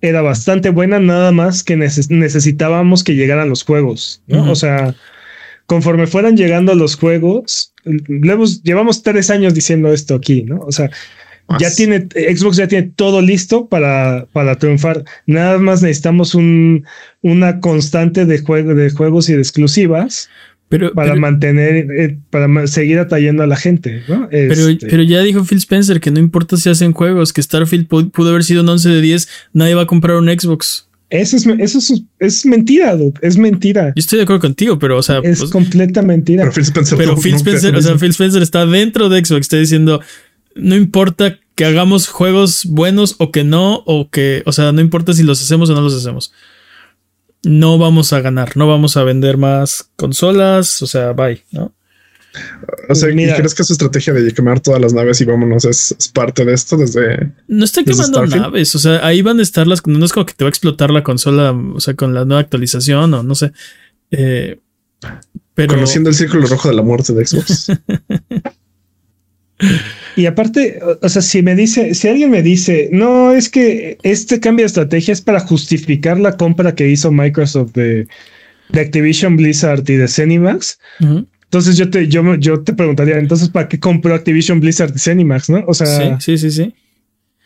era 0.00 0.22
bastante 0.22 0.70
buena, 0.70 1.00
nada 1.00 1.32
más 1.32 1.62
que 1.64 1.76
necesitábamos 1.76 3.02
que 3.02 3.14
llegaran 3.14 3.48
los 3.48 3.64
juegos, 3.64 4.22
¿no? 4.26 4.50
O 4.50 4.54
sea, 4.54 4.94
conforme 5.66 6.06
fueran 6.06 6.36
llegando 6.36 6.74
los 6.74 6.96
juegos, 6.96 7.72
llevamos 8.62 9.02
tres 9.02 9.30
años 9.30 9.54
diciendo 9.54 9.92
esto 9.92 10.14
aquí, 10.14 10.42
¿no? 10.42 10.60
O 10.60 10.72
sea, 10.72 10.90
ya 11.60 11.70
tiene, 11.70 12.08
Xbox 12.36 12.56
ya 12.56 12.66
tiene 12.66 12.90
todo 12.94 13.22
listo 13.22 13.68
para, 13.68 14.26
para 14.32 14.56
triunfar. 14.56 15.04
Nada 15.26 15.58
más 15.58 15.80
necesitamos 15.80 16.34
un, 16.34 16.84
una 17.22 17.60
constante 17.60 18.26
de, 18.26 18.38
juego, 18.38 18.74
de 18.74 18.90
juegos 18.90 19.28
y 19.28 19.34
de 19.34 19.38
exclusivas. 19.40 20.28
Pero, 20.68 20.92
para 20.92 21.14
mantener, 21.14 21.86
eh, 21.92 22.18
para 22.30 22.66
seguir 22.66 22.98
atrayendo 22.98 23.44
a 23.44 23.46
la 23.46 23.56
gente, 23.56 24.02
¿no? 24.08 24.28
Pero, 24.30 24.68
este 24.68 24.88
pero 24.88 25.02
ya 25.04 25.22
dijo 25.22 25.44
Phil 25.44 25.58
Spencer 25.58 26.00
que 26.00 26.10
no 26.10 26.18
importa 26.18 26.56
si 26.56 26.68
hacen 26.68 26.92
juegos, 26.92 27.32
que 27.32 27.40
Starfield 27.40 27.86
pudo 27.86 28.30
haber 28.30 28.42
sido 28.42 28.62
un 28.62 28.68
11 28.68 28.88
de 28.88 29.00
10, 29.00 29.28
nadie 29.52 29.74
va 29.74 29.82
a 29.82 29.86
comprar 29.86 30.16
un 30.16 30.26
Xbox. 30.26 30.88
Eso 31.08 31.36
es, 31.36 31.46
eso 31.46 31.78
es, 31.78 32.02
es 32.18 32.44
mentira, 32.44 32.98
es 33.22 33.38
mentira. 33.38 33.92
Yo 33.94 34.00
estoy 34.00 34.16
de 34.16 34.24
acuerdo 34.24 34.40
contigo, 34.40 34.76
pero 34.76 34.98
o 34.98 35.02
sea, 35.02 35.20
es 35.22 35.38
pues, 35.38 35.50
completa 35.50 36.02
mentira. 36.02 36.42
Pero 36.42 36.52
Phil 36.52 36.64
Spencer, 36.64 36.98
pero 36.98 37.16
Phil 37.16 37.34
Spencer, 37.36 37.76
o 37.76 37.82
sea, 37.82 37.96
Phil 37.96 38.10
Spencer 38.10 38.42
está 38.42 38.66
dentro 38.66 39.08
de 39.08 39.24
Xbox, 39.24 39.42
está 39.42 39.56
diciendo, 39.56 40.00
no 40.56 40.74
importa 40.74 41.38
que 41.54 41.64
hagamos 41.64 42.08
juegos 42.08 42.66
buenos 42.66 43.14
o 43.18 43.30
que 43.30 43.44
no, 43.44 43.84
o 43.86 44.10
que, 44.10 44.42
o 44.46 44.52
sea, 44.52 44.72
no 44.72 44.80
importa 44.80 45.12
si 45.12 45.22
los 45.22 45.40
hacemos 45.40 45.70
o 45.70 45.74
no 45.74 45.80
los 45.80 45.94
hacemos. 45.94 46.32
No 47.46 47.78
vamos 47.78 48.12
a 48.12 48.20
ganar, 48.20 48.56
no 48.56 48.66
vamos 48.66 48.96
a 48.96 49.04
vender 49.04 49.36
más 49.36 49.88
consolas, 49.94 50.82
o 50.82 50.86
sea, 50.88 51.12
bye, 51.12 51.44
¿no? 51.52 51.72
O 52.88 52.94
sea, 52.94 53.08
¿crees 53.08 53.54
que 53.54 53.62
su 53.62 53.72
estrategia 53.72 54.12
de 54.12 54.34
quemar 54.34 54.58
todas 54.58 54.80
las 54.80 54.92
naves 54.92 55.20
y 55.20 55.24
vámonos 55.24 55.64
es, 55.64 55.94
parte 56.12 56.44
de 56.44 56.54
esto 56.54 56.76
desde. 56.76 57.32
No 57.46 57.64
está 57.64 57.84
quemando 57.84 58.26
naves, 58.26 58.74
o 58.74 58.80
sea, 58.80 59.06
ahí 59.06 59.22
van 59.22 59.38
a 59.38 59.42
estar 59.42 59.64
las. 59.68 59.86
No 59.86 60.04
es 60.04 60.12
como 60.12 60.26
que 60.26 60.34
te 60.34 60.42
va 60.42 60.48
a 60.48 60.50
explotar 60.50 60.90
la 60.90 61.04
consola, 61.04 61.52
o 61.52 61.78
sea, 61.78 61.94
con 61.94 62.14
la 62.14 62.24
nueva 62.24 62.40
actualización 62.40 63.14
o 63.14 63.22
no 63.22 63.34
sé. 63.36 63.52
Eh, 64.10 64.58
pero. 65.54 65.74
Conociendo 65.74 66.10
el 66.10 66.16
círculo 66.16 66.48
rojo 66.48 66.68
de 66.68 66.74
la 66.74 66.82
muerte 66.82 67.12
de 67.12 67.26
Xbox. 67.26 67.70
Y 70.16 70.26
aparte, 70.26 70.80
o 71.02 71.08
sea, 71.08 71.20
si 71.20 71.42
me 71.42 71.54
dice, 71.54 71.94
si 71.94 72.08
alguien 72.08 72.30
me 72.30 72.42
dice, 72.42 72.88
no, 72.90 73.32
es 73.32 73.50
que 73.50 73.98
este 74.02 74.40
cambio 74.40 74.62
de 74.62 74.68
estrategia 74.68 75.12
es 75.12 75.20
para 75.20 75.40
justificar 75.40 76.18
la 76.18 76.36
compra 76.36 76.74
que 76.74 76.88
hizo 76.88 77.12
Microsoft 77.12 77.72
de, 77.72 78.08
Activision 78.72 79.36
Blizzard 79.36 79.88
y 79.88 79.94
de 79.94 80.08
Cenimax, 80.08 80.80
entonces 81.00 81.76
yo 81.76 81.88
te, 81.90 82.08
yo, 82.08 82.34
yo 82.36 82.62
te 82.62 82.72
preguntaría, 82.72 83.18
entonces, 83.18 83.50
¿para 83.50 83.68
qué 83.68 83.78
compró 83.78 84.14
Activision 84.14 84.58
Blizzard 84.58 84.92
y 84.96 84.98
Cenimax, 84.98 85.50
no? 85.50 85.62
O 85.66 85.74
sea, 85.74 86.18
sí, 86.18 86.38
sí, 86.38 86.50
sí, 86.50 86.74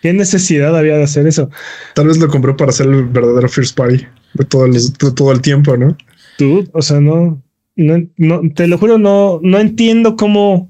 ¿Qué 0.00 0.12
necesidad 0.12 0.76
había 0.76 0.96
de 0.96 1.02
hacer 1.02 1.26
eso? 1.26 1.50
Tal 1.94 2.06
vez 2.06 2.18
lo 2.18 2.28
compró 2.28 2.56
para 2.56 2.72
ser 2.72 2.86
el 2.86 3.04
verdadero 3.04 3.48
First 3.48 3.76
Party 3.76 4.06
de 4.34 4.44
todo 4.44 4.64
el, 4.64 4.92
todo 5.14 5.32
el 5.32 5.40
tiempo, 5.42 5.76
¿no? 5.76 5.96
Tú, 6.38 6.66
o 6.72 6.80
sea, 6.80 7.00
no, 7.00 7.42
no, 7.76 8.06
no, 8.16 8.42
te 8.54 8.66
lo 8.66 8.78
juro, 8.78 8.96
no, 8.96 9.40
no 9.42 9.58
entiendo 9.58 10.16
cómo, 10.16 10.69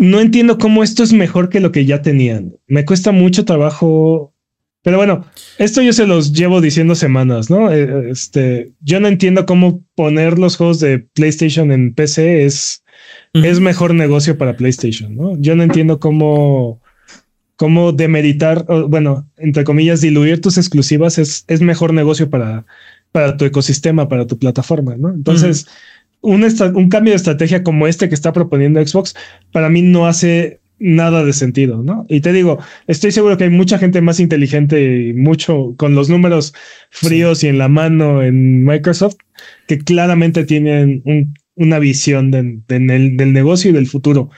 no 0.00 0.18
entiendo 0.18 0.58
cómo 0.58 0.82
esto 0.82 1.02
es 1.02 1.12
mejor 1.12 1.50
que 1.50 1.60
lo 1.60 1.70
que 1.72 1.84
ya 1.84 2.02
tenían. 2.02 2.56
Me 2.66 2.84
cuesta 2.84 3.12
mucho 3.12 3.44
trabajo 3.44 4.34
pero 4.82 4.96
bueno, 4.96 5.26
esto 5.58 5.82
yo 5.82 5.92
se 5.92 6.06
los 6.06 6.32
llevo 6.32 6.62
diciendo 6.62 6.94
semanas, 6.94 7.50
¿no? 7.50 7.70
Eh, 7.70 8.10
este, 8.10 8.72
yo 8.80 8.98
no 8.98 9.08
entiendo 9.08 9.44
cómo 9.44 9.84
poner 9.94 10.38
los 10.38 10.56
juegos 10.56 10.80
de 10.80 11.00
PlayStation 11.00 11.70
en 11.70 11.94
PC 11.94 12.46
es, 12.46 12.82
es 13.34 13.60
mejor 13.60 13.92
negocio 13.92 14.38
para 14.38 14.56
PlayStation, 14.56 15.14
¿no? 15.14 15.36
Yo 15.38 15.54
no 15.54 15.64
entiendo 15.64 16.00
cómo, 16.00 16.80
cómo 17.56 17.92
demeritar, 17.92 18.64
bueno, 18.88 19.28
entre 19.36 19.64
comillas, 19.64 20.00
diluir 20.00 20.40
tus 20.40 20.56
exclusivas 20.56 21.18
es, 21.18 21.44
es 21.46 21.60
mejor 21.60 21.92
negocio 21.92 22.30
para, 22.30 22.64
para 23.12 23.36
tu 23.36 23.44
ecosistema, 23.44 24.08
para 24.08 24.26
tu 24.26 24.38
plataforma, 24.38 24.96
¿no? 24.96 25.10
Entonces, 25.10 25.66
un, 26.20 26.44
un 26.74 26.88
cambio 26.88 27.12
de 27.12 27.16
estrategia 27.16 27.62
como 27.62 27.86
este 27.86 28.08
que 28.08 28.14
está 28.14 28.32
proponiendo 28.32 28.84
Xbox, 28.84 29.14
para 29.52 29.68
mí 29.68 29.82
no 29.82 30.06
hace 30.06 30.60
nada 30.80 31.24
de 31.24 31.34
sentido, 31.34 31.82
¿no? 31.82 32.06
Y 32.08 32.20
te 32.20 32.32
digo, 32.32 32.58
estoy 32.86 33.12
seguro 33.12 33.36
que 33.36 33.44
hay 33.44 33.50
mucha 33.50 33.78
gente 33.78 34.00
más 34.00 34.18
inteligente 34.18 35.08
y 35.08 35.12
mucho 35.12 35.74
con 35.76 35.94
los 35.94 36.08
números 36.08 36.54
fríos 36.90 37.44
y 37.44 37.48
en 37.48 37.58
la 37.58 37.68
mano 37.68 38.22
en 38.22 38.64
Microsoft 38.64 39.16
que 39.68 39.78
claramente 39.78 40.44
tienen 40.44 41.02
una 41.54 41.78
visión 41.78 42.30
del 42.30 43.32
negocio 43.32 43.70
y 43.70 43.74
del 43.74 43.86
futuro. 43.86 44.30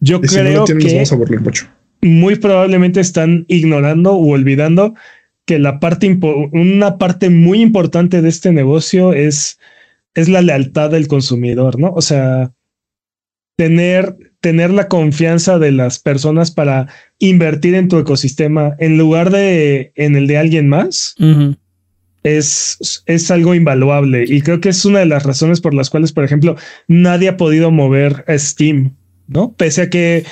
Yo 0.00 0.20
creo 0.20 0.64
que 0.64 1.04
muy 2.02 2.36
probablemente 2.36 3.00
están 3.00 3.46
ignorando 3.48 4.12
o 4.12 4.32
olvidando 4.32 4.94
que 5.46 5.58
la 5.58 5.78
parte 5.78 6.18
una 6.52 6.98
parte 6.98 7.30
muy 7.30 7.60
importante 7.60 8.20
de 8.20 8.28
este 8.28 8.52
negocio 8.52 9.12
es 9.12 9.58
es 10.14 10.28
la 10.28 10.42
lealtad 10.42 10.90
del 10.90 11.08
consumidor, 11.08 11.78
¿no? 11.78 11.92
O 11.92 12.02
sea, 12.02 12.52
tener 13.56 14.16
tener 14.40 14.70
la 14.70 14.88
confianza 14.88 15.58
de 15.58 15.72
las 15.72 15.98
personas 15.98 16.50
para 16.50 16.88
invertir 17.18 17.74
en 17.74 17.88
tu 17.88 17.96
ecosistema 17.96 18.76
en 18.78 18.98
lugar 18.98 19.30
de 19.30 19.92
en 19.94 20.16
el 20.16 20.26
de 20.26 20.36
alguien 20.36 20.68
más 20.68 21.14
es, 22.24 23.02
es 23.06 23.30
algo 23.30 23.54
invaluable. 23.54 24.24
Y 24.26 24.40
creo 24.40 24.60
que 24.60 24.70
es 24.70 24.84
una 24.84 24.98
de 24.98 25.06
las 25.06 25.22
razones 25.22 25.60
por 25.60 25.74
las 25.74 25.90
cuales, 25.90 26.12
por 26.12 26.24
ejemplo, 26.24 26.56
nadie 26.88 27.28
ha 27.28 27.36
podido 27.36 27.70
mover 27.70 28.24
Steam, 28.36 28.96
¿no? 29.28 29.54
Pese 29.54 29.82
a 29.82 29.90
que 29.90 30.24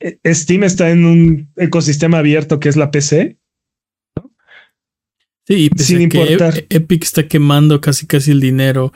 eh, 0.00 0.18
Steam 0.26 0.64
está 0.64 0.90
en 0.90 1.04
un 1.04 1.48
ecosistema 1.56 2.18
abierto 2.18 2.60
que 2.60 2.68
es 2.68 2.76
la 2.76 2.90
PC. 2.90 3.38
Sí, 5.46 5.70
sin 5.76 6.00
importar. 6.00 6.64
Epic 6.70 7.04
está 7.04 7.28
quemando 7.28 7.80
casi 7.80 8.06
casi 8.06 8.30
el 8.30 8.40
dinero 8.40 8.94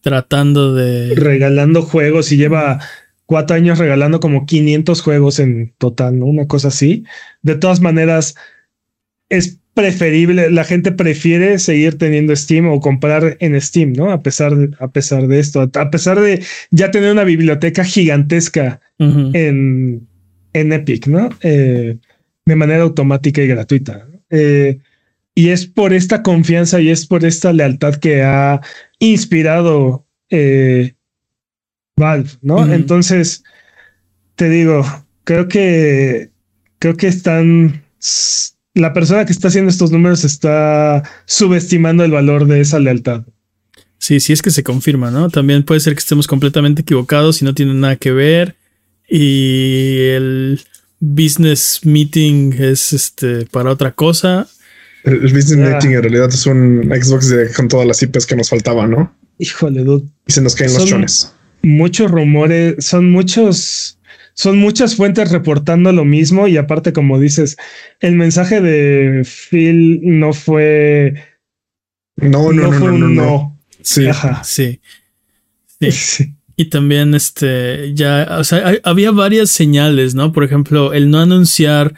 tratando 0.00 0.74
de 0.74 1.14
regalando 1.14 1.82
juegos 1.82 2.32
y 2.32 2.36
lleva 2.36 2.80
cuatro 3.26 3.56
años 3.56 3.78
regalando 3.78 4.18
como 4.20 4.44
500 4.44 5.02
juegos 5.02 5.38
en 5.38 5.72
total, 5.78 6.18
¿no? 6.18 6.26
Una 6.26 6.46
cosa 6.46 6.68
así. 6.68 7.04
De 7.42 7.54
todas 7.54 7.80
maneras, 7.80 8.34
es 9.28 9.60
preferible, 9.74 10.50
la 10.50 10.64
gente 10.64 10.90
prefiere 10.90 11.58
seguir 11.58 11.96
teniendo 11.96 12.34
Steam 12.34 12.66
o 12.68 12.80
comprar 12.80 13.36
en 13.40 13.58
Steam, 13.60 13.92
¿no? 13.92 14.10
A 14.10 14.22
pesar 14.22 14.56
de, 14.56 14.76
a 14.80 14.88
pesar 14.88 15.28
de 15.28 15.38
esto, 15.38 15.70
a 15.72 15.90
pesar 15.90 16.20
de 16.20 16.42
ya 16.70 16.90
tener 16.90 17.12
una 17.12 17.24
biblioteca 17.24 17.84
gigantesca 17.84 18.80
en, 18.98 20.06
en 20.52 20.72
Epic, 20.72 21.06
¿no? 21.06 21.30
Eh, 21.42 21.96
de 22.44 22.56
manera 22.56 22.82
automática 22.82 23.42
y 23.42 23.46
gratuita. 23.46 24.08
Eh, 24.28 24.78
y 25.34 25.50
es 25.50 25.66
por 25.66 25.92
esta 25.92 26.22
confianza 26.22 26.80
y 26.80 26.90
es 26.90 27.06
por 27.06 27.24
esta 27.24 27.52
lealtad 27.52 27.94
que 27.94 28.22
ha 28.22 28.60
inspirado 29.00 30.06
eh, 30.28 30.94
Valve, 31.96 32.30
¿no? 32.40 32.72
Entonces, 32.72 33.42
te 34.36 34.48
digo, 34.48 34.84
creo 35.24 35.48
que 35.48 36.30
creo 36.78 36.96
que 36.96 37.08
están 37.08 37.82
la 38.74 38.92
persona 38.92 39.26
que 39.26 39.32
está 39.32 39.48
haciendo 39.48 39.70
estos 39.70 39.90
números 39.90 40.24
está 40.24 41.02
subestimando 41.26 42.04
el 42.04 42.12
valor 42.12 42.46
de 42.46 42.60
esa 42.60 42.78
lealtad. 42.78 43.24
Sí, 43.98 44.20
sí 44.20 44.32
es 44.32 44.40
que 44.40 44.50
se 44.50 44.62
confirma, 44.62 45.10
¿no? 45.10 45.28
También 45.28 45.62
puede 45.62 45.80
ser 45.80 45.94
que 45.94 46.00
estemos 46.00 46.26
completamente 46.26 46.82
equivocados 46.82 47.42
y 47.42 47.44
no 47.44 47.54
tiene 47.54 47.74
nada 47.74 47.96
que 47.96 48.12
ver. 48.12 48.56
Y 49.08 49.96
el 50.08 50.60
business 51.00 51.80
meeting 51.82 52.52
es 52.58 52.92
este 52.92 53.44
para 53.46 53.70
otra 53.70 53.92
cosa. 53.92 54.48
El, 55.04 55.20
business 55.20 55.56
meeting 55.56 55.90
en 55.90 56.02
realidad 56.02 56.28
es 56.28 56.46
un 56.46 56.90
Xbox 56.90 57.32
con 57.56 57.68
todas 57.68 57.86
las 57.86 58.02
IPs 58.02 58.26
que 58.26 58.36
nos 58.36 58.50
faltaban, 58.50 58.90
¿no? 58.90 59.14
Híjole, 59.38 59.82
dude. 59.82 60.06
Y 60.26 60.32
se 60.32 60.42
nos 60.42 60.54
caen 60.54 60.74
los 60.74 60.84
chones 60.84 61.32
muchos 61.62 62.10
rumores, 62.10 62.84
son 62.84 63.10
muchos, 63.10 63.98
son 64.34 64.58
muchas 64.58 64.96
fuentes 64.96 65.30
reportando 65.30 65.92
lo 65.92 66.04
mismo 66.04 66.48
y 66.48 66.56
aparte, 66.56 66.92
como 66.92 67.18
dices, 67.18 67.56
el 68.00 68.14
mensaje 68.14 68.60
de 68.60 69.24
Phil 69.24 70.00
no 70.02 70.32
fue... 70.32 71.14
No, 72.16 72.52
no, 72.52 72.70
no, 72.70 72.98
no, 72.98 73.08
no, 73.08 73.58
Sí, 73.82 74.06
sí, 74.44 74.80
sí. 75.90 76.34
Y 76.56 76.66
también, 76.66 77.14
este, 77.14 77.94
ya, 77.94 78.36
o 78.38 78.44
sea, 78.44 78.74
había 78.84 79.10
varias 79.12 79.50
señales, 79.50 80.14
¿no? 80.14 80.32
Por 80.32 80.44
ejemplo, 80.44 80.92
el 80.92 81.10
no 81.10 81.20
anunciar 81.20 81.94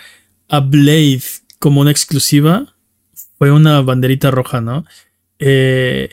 a 0.49 0.61
Blade 0.61 1.23
como 1.59 1.81
una 1.81 1.91
exclusiva 1.91 2.72
fue 3.43 3.51
una 3.51 3.80
banderita 3.80 4.30
roja, 4.30 4.61
¿no? 4.61 4.86
Eh, 5.40 6.11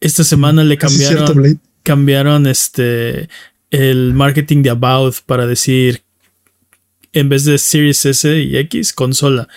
esta 0.00 0.22
semana 0.22 0.62
le 0.62 0.78
cambiaron 0.78 1.60
cambiaron 1.82 2.46
este 2.46 3.28
el 3.72 4.14
marketing 4.14 4.62
de 4.62 4.70
About 4.70 5.16
para 5.26 5.48
decir 5.48 6.02
en 7.12 7.28
vez 7.28 7.44
de 7.44 7.58
Series 7.58 8.06
S 8.06 8.40
y 8.40 8.56
X, 8.56 8.92
consola. 8.92 9.48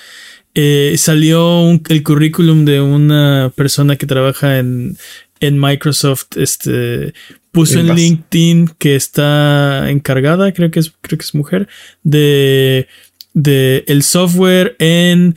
Eh, 0.55 0.95
salió 0.97 1.80
el 1.88 2.01
currículum 2.01 2.66
de 2.66 2.82
una 2.82 3.53
persona 3.55 3.95
que 3.95 4.07
trabaja 4.07 4.57
en, 4.57 4.97
en 5.39 5.59
Microsoft. 5.59 6.36
Este 6.36 7.14
puso 7.51 7.80
en 7.80 7.93
LinkedIn 7.93 8.72
que 8.80 8.95
está 8.95 9.88
encargada, 9.91 10.51
creo 10.51 10.72
que 10.72 10.80
es, 10.80 10.91
creo 11.01 11.20
que 11.20 11.26
es 11.26 11.36
mujer, 11.36 11.68
de, 12.01 12.88
de 13.36 13.84
el 13.86 14.01
software 14.01 14.76
en 14.80 15.36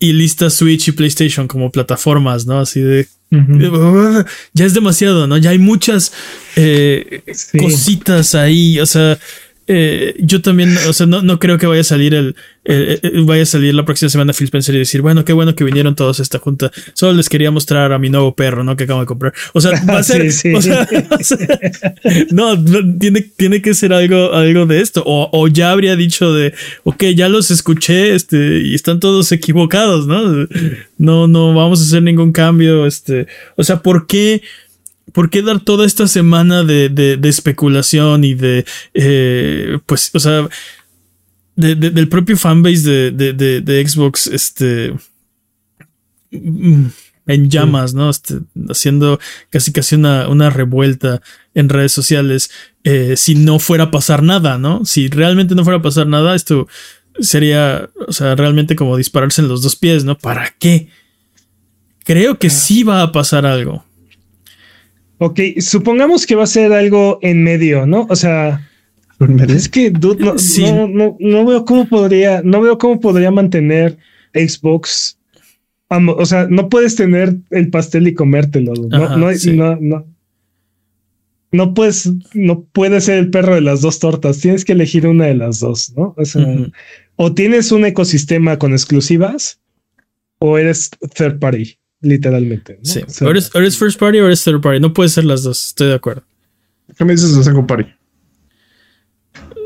y 0.00 0.12
lista 0.12 0.50
Switch 0.50 0.88
y 0.88 0.92
PlayStation 0.92 1.46
como 1.46 1.70
plataformas, 1.70 2.46
¿no? 2.46 2.58
Así 2.58 2.80
de 2.80 3.06
ya 4.54 4.64
es 4.64 4.74
demasiado, 4.74 5.28
¿no? 5.28 5.38
Ya 5.38 5.50
hay 5.50 5.58
muchas 5.58 6.12
eh, 6.56 7.22
cositas 7.56 8.34
ahí. 8.34 8.80
O 8.80 8.86
sea, 8.86 9.18
eh, 9.72 10.16
yo 10.18 10.42
también, 10.42 10.76
o 10.88 10.92
sea, 10.92 11.06
no, 11.06 11.22
no, 11.22 11.38
creo 11.38 11.56
que 11.56 11.68
vaya 11.68 11.82
a 11.82 11.84
salir 11.84 12.12
el, 12.12 12.34
vaya 13.24 13.44
a 13.44 13.46
salir 13.46 13.72
la 13.72 13.84
próxima 13.84 14.08
semana 14.08 14.32
Phil 14.32 14.46
Spencer 14.46 14.74
y 14.74 14.78
decir, 14.78 15.00
bueno, 15.00 15.24
qué 15.24 15.32
bueno 15.32 15.54
que 15.54 15.62
vinieron 15.62 15.94
todos 15.94 16.18
a 16.18 16.24
esta 16.24 16.40
junta. 16.40 16.72
Solo 16.92 17.12
les 17.12 17.28
quería 17.28 17.52
mostrar 17.52 17.92
a 17.92 17.98
mi 18.00 18.10
nuevo 18.10 18.34
perro, 18.34 18.64
¿no? 18.64 18.74
Que 18.74 18.82
acabo 18.82 18.98
de 18.98 19.06
comprar. 19.06 19.32
O 19.52 19.60
sea, 19.60 19.80
va 19.88 19.98
a 19.98 20.02
ser, 20.02 20.22
no, 22.32 22.64
tiene, 22.98 23.20
tiene 23.36 23.62
que 23.62 23.74
ser 23.74 23.92
algo, 23.92 24.32
algo 24.32 24.66
de 24.66 24.80
esto. 24.80 25.04
O, 25.06 25.30
o, 25.32 25.46
ya 25.46 25.70
habría 25.70 25.94
dicho 25.94 26.34
de, 26.34 26.52
ok, 26.82 27.04
ya 27.14 27.28
los 27.28 27.52
escuché, 27.52 28.16
este, 28.16 28.62
y 28.62 28.74
están 28.74 28.98
todos 28.98 29.30
equivocados, 29.30 30.08
¿no? 30.08 30.48
No, 30.98 31.28
no 31.28 31.54
vamos 31.54 31.80
a 31.80 31.84
hacer 31.84 32.02
ningún 32.02 32.32
cambio, 32.32 32.86
este, 32.86 33.28
o 33.54 33.62
sea, 33.62 33.82
¿por 33.82 34.08
qué? 34.08 34.42
¿Por 35.12 35.30
qué 35.30 35.42
dar 35.42 35.60
toda 35.60 35.86
esta 35.86 36.06
semana 36.08 36.62
de, 36.62 36.88
de, 36.88 37.28
especulación 37.28 38.24
y 38.24 38.34
de, 38.34 38.64
eh, 38.94 39.78
pues, 39.86 40.10
o 40.14 40.20
sea, 40.20 40.48
del 41.56 42.08
propio 42.08 42.36
fanbase 42.36 43.10
de, 43.10 43.32
de, 43.32 43.88
Xbox, 43.88 44.26
este, 44.28 44.94
mm, 46.30 46.86
en 47.26 47.50
llamas, 47.50 47.94
¿no? 47.94 48.10
Este, 48.10 48.38
haciendo 48.68 49.20
casi 49.50 49.72
casi 49.72 49.94
una, 49.94 50.28
una, 50.28 50.50
revuelta 50.50 51.20
en 51.54 51.68
redes 51.68 51.92
sociales, 51.92 52.50
eh, 52.84 53.14
si 53.16 53.34
no 53.34 53.58
fuera 53.58 53.84
a 53.84 53.90
pasar 53.90 54.22
nada, 54.22 54.58
¿no? 54.58 54.84
Si 54.84 55.08
realmente 55.08 55.54
no 55.54 55.64
fuera 55.64 55.78
a 55.78 55.82
pasar 55.82 56.06
nada, 56.06 56.34
esto 56.34 56.66
sería, 57.18 57.90
o 58.06 58.12
sea, 58.12 58.34
realmente 58.34 58.76
como 58.76 58.96
dispararse 58.96 59.42
en 59.42 59.48
los 59.48 59.62
dos 59.62 59.76
pies, 59.76 60.04
¿no? 60.04 60.16
¿Para 60.16 60.54
qué? 60.58 60.88
Creo 62.04 62.38
que 62.38 62.50
sí 62.50 62.82
va 62.82 63.02
a 63.02 63.12
pasar 63.12 63.46
algo. 63.46 63.84
Ok, 65.22 65.38
supongamos 65.58 66.26
que 66.26 66.34
va 66.34 66.44
a 66.44 66.46
ser 66.46 66.72
algo 66.72 67.18
en 67.20 67.44
medio, 67.44 67.84
¿no? 67.84 68.06
O 68.08 68.16
sea, 68.16 68.66
es 69.50 69.68
que 69.68 69.90
no, 70.88 71.16
no, 71.20 71.44
veo 71.44 71.64
cómo 71.66 71.86
podría, 71.86 72.40
no 72.42 72.62
veo 72.62 72.78
cómo 72.78 73.00
podría 73.00 73.30
mantener 73.30 73.98
Xbox. 74.32 75.18
O 75.90 76.24
sea, 76.24 76.46
no 76.48 76.70
puedes 76.70 76.96
tener 76.96 77.36
el 77.50 77.68
pastel 77.68 78.08
y 78.08 78.14
comértelo. 78.14 78.72
No, 78.72 79.18
no, 79.18 79.76
no, 79.78 80.06
no, 81.52 81.74
puedes, 81.74 82.10
no 82.32 82.62
puedes 82.72 83.04
ser 83.04 83.18
el 83.18 83.28
perro 83.28 83.56
de 83.56 83.60
las 83.60 83.82
dos 83.82 83.98
tortas. 83.98 84.40
Tienes 84.40 84.64
que 84.64 84.72
elegir 84.72 85.06
una 85.06 85.26
de 85.26 85.34
las 85.34 85.60
dos, 85.60 85.92
¿no? 85.98 86.14
O 86.16 86.24
sea, 86.24 86.46
o 87.16 87.34
tienes 87.34 87.72
un 87.72 87.84
ecosistema 87.84 88.58
con 88.58 88.72
exclusivas 88.72 89.60
o 90.38 90.56
eres 90.56 90.88
third 91.14 91.38
party 91.38 91.79
literalmente. 92.00 92.78
Sí, 92.82 93.00
o, 93.22 93.30
eres, 93.30 93.78
first 93.78 93.98
party 93.98 94.18
o 94.20 94.26
eres 94.26 94.42
third 94.44 94.60
party. 94.60 94.80
No 94.80 94.92
puede 94.92 95.08
ser 95.08 95.24
las 95.24 95.42
dos, 95.42 95.68
estoy 95.68 95.88
de 95.88 95.94
acuerdo. 95.94 96.22
¿Qué 96.96 97.04
me 97.04 97.12
dices 97.12 97.36
de 97.36 97.42
second 97.44 97.66
party? 97.66 97.84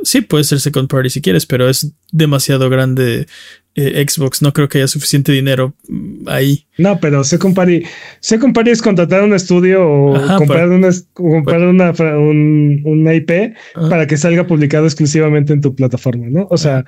Sí, 0.05 0.20
puede 0.20 0.45
ser 0.45 0.61
second 0.61 0.89
party 0.89 1.09
si 1.09 1.22
quieres, 1.22 1.47
pero 1.47 1.68
es 1.68 1.93
demasiado 2.12 2.68
grande 2.68 3.26
eh, 3.74 4.05
Xbox. 4.07 4.43
No 4.43 4.53
creo 4.53 4.68
que 4.68 4.78
haya 4.78 4.89
suficiente 4.89 5.32
dinero 5.32 5.74
mm, 5.89 6.28
ahí. 6.28 6.66
No, 6.76 7.01
pero 7.01 7.24
second 7.24 7.55
party, 7.55 7.85
second 8.20 8.55
party 8.55 8.70
es 8.70 8.82
contratar 8.82 9.22
un 9.22 9.32
estudio 9.32 9.89
o 9.89 10.37
comprar, 10.37 10.68
una, 10.68 10.91
comprar 11.14 11.62
una, 11.62 11.91
un, 12.18 13.11
IP 13.12 13.55
para 13.89 14.07
que 14.07 14.16
salga 14.16 14.47
publicado 14.47 14.85
exclusivamente 14.85 15.53
en 15.53 15.62
tu 15.62 15.74
plataforma, 15.74 16.26
¿no? 16.28 16.47
O 16.51 16.59
sea, 16.59 16.85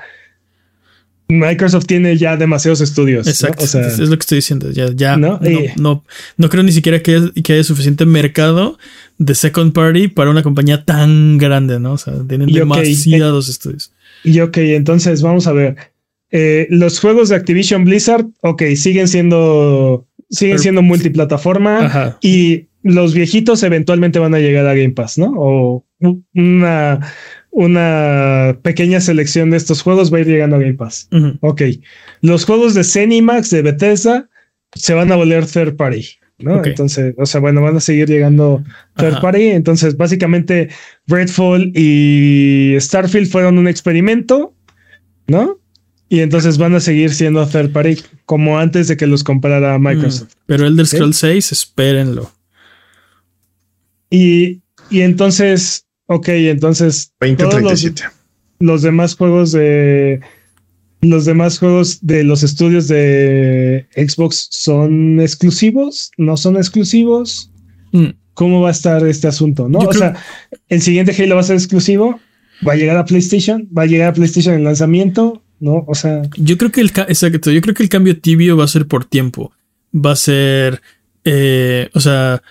Microsoft 1.29 1.87
tiene 1.87 2.17
ya 2.17 2.37
demasiados 2.37 2.81
estudios. 2.81 3.27
Exacto. 3.27 3.65
es 3.65 3.99
lo 3.99 4.17
que 4.17 4.21
estoy 4.21 4.37
diciendo. 4.37 4.71
Ya, 4.71 4.91
ya 4.95 5.17
¿No? 5.17 5.41
No, 5.77 6.05
no, 6.37 6.49
creo 6.49 6.63
ni 6.63 6.73
siquiera 6.73 7.01
que 7.01 7.17
haya, 7.17 7.31
que 7.43 7.53
haya, 7.55 7.65
suficiente 7.65 8.07
mercado 8.07 8.79
de 9.19 9.35
second 9.35 9.73
party 9.73 10.09
para 10.09 10.31
una 10.31 10.43
compañía 10.43 10.85
tan 10.85 11.39
grande, 11.39 11.81
¿no? 11.81 11.93
O 11.95 11.99
sea, 11.99 12.15
tienen 12.29 12.53
demasiados 12.53 13.49
estudios. 13.49 13.93
Y 14.23 14.41
ok, 14.41 14.57
entonces 14.59 15.23
vamos 15.23 15.47
a 15.47 15.53
ver. 15.53 15.77
Eh, 16.31 16.67
los 16.71 17.01
juegos 17.01 17.29
de 17.29 17.37
Activision 17.37 17.85
Blizzard, 17.85 18.27
ok, 18.43 18.63
siguen 18.75 19.09
siendo, 19.09 20.07
siguen 20.31 20.59
siendo 20.59 20.83
multiplataforma 20.83 22.19
y 22.21 22.67
los 22.83 23.15
viejitos 23.15 23.63
eventualmente 23.63 24.19
van 24.19 24.35
a 24.35 24.39
llegar 24.39 24.67
a 24.67 24.75
Game 24.75 24.91
Pass, 24.91 25.19
¿no? 25.19 25.33
O 25.37 25.85
una 26.35 27.01
una 27.57 28.59
pequeña 28.61 29.01
selección 29.01 29.49
de 29.49 29.57
estos 29.57 29.81
juegos 29.81 30.13
va 30.13 30.19
a 30.19 30.21
ir 30.21 30.27
llegando 30.27 30.57
a 30.57 30.59
Game 30.59 30.75
Pass. 30.75 31.09
Ok. 31.41 31.63
Los 32.21 32.45
juegos 32.45 32.75
de 32.75 32.85
Cenimax 32.85 33.49
de 33.49 33.63
Bethesda 33.63 34.29
se 34.75 34.93
van 34.93 35.11
a 35.11 35.17
volver 35.17 35.47
third 35.47 35.75
party. 35.75 36.07
¿no? 36.39 36.63
Entonces, 36.63 37.15
o 37.17 37.25
sea, 37.25 37.41
bueno, 37.41 37.63
van 37.63 37.79
a 37.79 37.81
seguir 37.81 38.09
llegando 38.09 38.63
third 38.97 39.23
party. 39.23 39.45
Entonces, 39.53 39.97
básicamente, 39.97 40.69
Redfall 41.07 41.73
y 41.75 42.77
Starfield 42.79 43.31
fueron 43.31 43.57
un 43.57 43.69
experimento, 43.69 44.55
¿no? 45.27 45.59
Y 46.11 46.21
entonces 46.21 46.59
van 46.59 46.75
a 46.75 46.81
seguir 46.81 47.15
siendo 47.15 47.49
third 47.49 47.73
party 47.73 48.03
como 48.27 48.59
antes 48.59 48.89
de 48.89 48.99
que 48.99 49.07
los 49.07 49.25
comprara 49.25 49.79
Microsoft. 49.79 50.35
Mm, 50.35 50.41
pero 50.45 50.67
Elder 50.67 50.87
Scrolls 50.87 51.17
6, 51.17 51.53
espérenlo. 51.53 52.31
Y, 54.11 54.61
y 54.91 55.01
entonces 55.01 55.86
Ok, 56.07 56.29
entonces. 56.29 57.13
2037. 57.21 58.03
Los, 58.03 58.13
los, 58.61 58.83
demás 58.83 59.15
juegos 59.17 59.53
de. 59.53 60.21
Los 61.03 61.25
demás 61.25 61.59
juegos 61.59 61.99
de 62.05 62.25
los 62.25 62.43
estudios 62.43 62.89
de 62.89 63.87
Xbox 63.95 64.49
son 64.51 65.21
exclusivos, 65.21 66.11
no 66.17 66.37
son 66.37 66.57
exclusivos. 66.57 67.51
Mm. 67.93 68.11
¿Cómo 68.35 68.61
va 68.61 68.69
a 68.69 68.73
estar 68.73 69.07
este 69.07 69.29
asunto? 69.29 69.69
¿No? 69.69 69.79
o 69.79 69.93
sea, 69.93 70.15
el 70.69 70.83
siguiente 70.83 71.15
Halo 71.17 71.37
va 71.37 71.41
a 71.41 71.45
ser 71.45 71.57
exclusivo, 71.57 72.21
va 72.67 72.75
a 72.75 72.77
llegar 72.77 72.97
a 72.97 73.05
PlayStation, 73.05 73.69
va 73.77 73.83
a 73.83 73.87
llegar 73.87 74.09
a 74.11 74.13
PlayStation 74.13 74.55
en 74.55 74.65
lanzamiento, 74.65 75.43
¿no? 75.61 75.85
O 75.87 75.95
sea. 75.95 76.23
Yo 76.37 76.59
creo 76.59 76.71
que 76.71 76.81
el 76.81 76.89
exacto, 77.09 77.51
yo 77.51 77.61
creo 77.61 77.75
que 77.75 77.83
el 77.83 77.89
cambio 77.89 78.19
tibio 78.19 78.57
va 78.57 78.65
a 78.65 78.69
ser 78.69 78.87
por 78.87 79.05
tiempo. 79.05 79.53
Va 79.95 80.13
a 80.13 80.17
ser. 80.17 80.83
Eh, 81.25 81.89
o 81.95 82.01
sea 82.01 82.43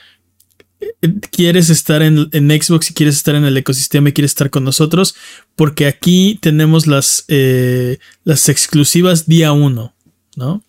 quieres 1.32 1.70
estar 1.70 2.02
en, 2.02 2.30
Xbox 2.32 2.92
y 2.92 2.94
quieres 2.94 3.16
estar 3.16 3.36
en 3.36 3.46
el 3.46 3.58
ecosistema 3.58 4.10
y 4.10 4.14
quieres 4.14 4.32
estar 4.32 4.50
con 4.50 4.64
nosotros, 4.64 5.16
porque 5.56 5.88
aquí 5.88 6.38
tenemos 6.42 6.88
las, 6.88 7.26
eh, 7.28 8.00
las 8.24 8.50
exclusivas 8.50 9.28
día 9.28 9.52
uno, 9.52 9.94
¿no? 10.36 10.64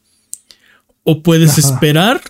O 1.05 1.23
puedes 1.23 1.59
esperar 1.59 2.21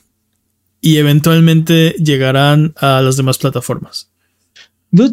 y 0.80 0.98
eventualmente 0.98 1.94
llegarán 1.98 2.74
a 2.76 3.00
las 3.00 3.16
demás 3.16 3.38
plataformas. 3.38 4.10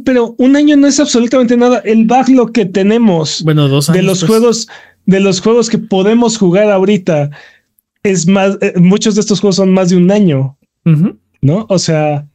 pero 0.06 0.36
un 0.38 0.56
año 0.56 0.76
no 0.76 0.88
es 0.88 1.00
absolutamente 1.00 1.56
nada. 1.58 1.80
El 1.80 2.06
backlog 2.06 2.52
que 2.52 2.66
tenemos 2.66 3.42
bueno, 3.44 3.68
dos 3.68 3.88
de 3.88 4.04
los 4.04 4.20
pues. 4.20 4.30
juegos, 4.30 4.68
de 5.06 5.20
los 5.20 5.42
juegos 5.42 5.70
que 5.70 5.78
podemos 5.78 6.38
jugar 6.38 6.70
ahorita, 6.70 7.30
es 8.04 8.28
más, 8.28 8.58
eh, 8.62 8.74
muchos 8.78 9.16
de 9.16 9.22
estos 9.22 9.40
juegos 9.40 9.56
son 9.56 9.72
más 9.72 9.90
de 9.90 9.96
un 9.96 10.12
año, 10.12 10.58
¿no? 11.42 11.66
O 11.70 11.80
sea, 11.80 12.28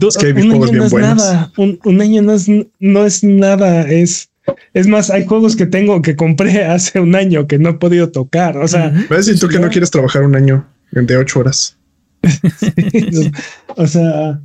es 0.00 0.16
que 0.16 0.32
un 0.32 0.52
año 0.52 0.72
no 0.72 0.84
es 0.84 0.92
nada. 0.92 1.52
Un, 1.56 2.00
año 2.00 2.22
no 2.22 2.32
es, 2.32 2.46
no 2.78 3.06
es 3.06 3.24
nada. 3.24 3.82
Es, 3.88 4.28
es 4.74 4.86
más, 4.86 5.10
hay 5.10 5.24
juegos 5.26 5.56
que 5.56 5.66
tengo 5.66 6.02
que 6.02 6.16
compré 6.16 6.64
hace 6.66 7.00
un 7.00 7.14
año 7.14 7.46
que 7.46 7.58
no 7.58 7.70
he 7.70 7.74
podido 7.74 8.10
tocar. 8.10 8.56
O 8.58 8.68
sea, 8.68 8.92
¿ves? 9.10 9.28
Y 9.28 9.38
tú 9.38 9.48
que 9.48 9.58
no 9.58 9.68
quieres 9.68 9.90
trabajar 9.90 10.22
un 10.22 10.36
año 10.36 10.66
de 10.90 11.16
ocho 11.16 11.40
horas. 11.40 11.76
o 13.76 13.86
sea, 13.86 14.40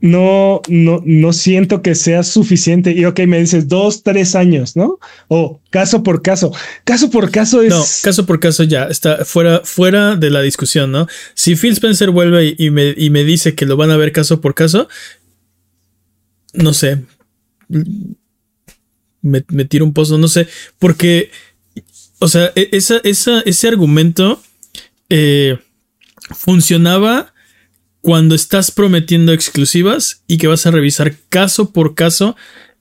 no, 0.00 0.60
no, 0.68 1.02
no 1.04 1.32
siento 1.32 1.82
que 1.82 1.94
sea 1.94 2.22
suficiente. 2.22 2.92
Y 2.92 3.04
ok, 3.04 3.20
me 3.20 3.40
dices 3.40 3.68
dos, 3.68 4.02
tres 4.02 4.34
años, 4.34 4.76
¿no? 4.76 4.98
O 5.28 5.60
caso 5.70 6.02
por 6.02 6.22
caso. 6.22 6.52
Caso 6.84 7.10
por 7.10 7.30
caso 7.30 7.62
es. 7.62 7.70
No, 7.70 7.84
caso 8.02 8.26
por 8.26 8.38
caso 8.38 8.62
ya 8.64 8.84
está 8.84 9.24
fuera, 9.24 9.62
fuera 9.64 10.16
de 10.16 10.30
la 10.30 10.42
discusión, 10.42 10.92
¿no? 10.92 11.06
Si 11.34 11.56
Phil 11.56 11.72
Spencer 11.72 12.10
vuelve 12.10 12.54
y 12.58 12.70
me, 12.70 12.94
y 12.96 13.10
me 13.10 13.24
dice 13.24 13.54
que 13.54 13.66
lo 13.66 13.76
van 13.76 13.90
a 13.90 13.96
ver 13.96 14.12
caso 14.12 14.40
por 14.40 14.54
caso, 14.54 14.88
no 16.52 16.74
sé. 16.74 17.02
Me, 19.22 19.40
tiro 19.64 19.84
un 19.84 19.92
pozo, 19.92 20.18
no 20.18 20.28
sé. 20.28 20.46
Porque, 20.78 21.30
o 22.18 22.28
sea, 22.28 22.52
e, 22.54 22.68
esa, 22.72 23.00
ese 23.02 23.68
argumento 23.68 24.40
eh, 25.08 25.58
funcionaba 26.34 27.32
cuando 28.06 28.36
estás 28.36 28.70
prometiendo 28.70 29.32
exclusivas 29.32 30.22
y 30.28 30.38
que 30.38 30.46
vas 30.46 30.64
a 30.64 30.70
revisar 30.70 31.16
caso 31.28 31.72
por 31.72 31.96
caso 31.96 32.36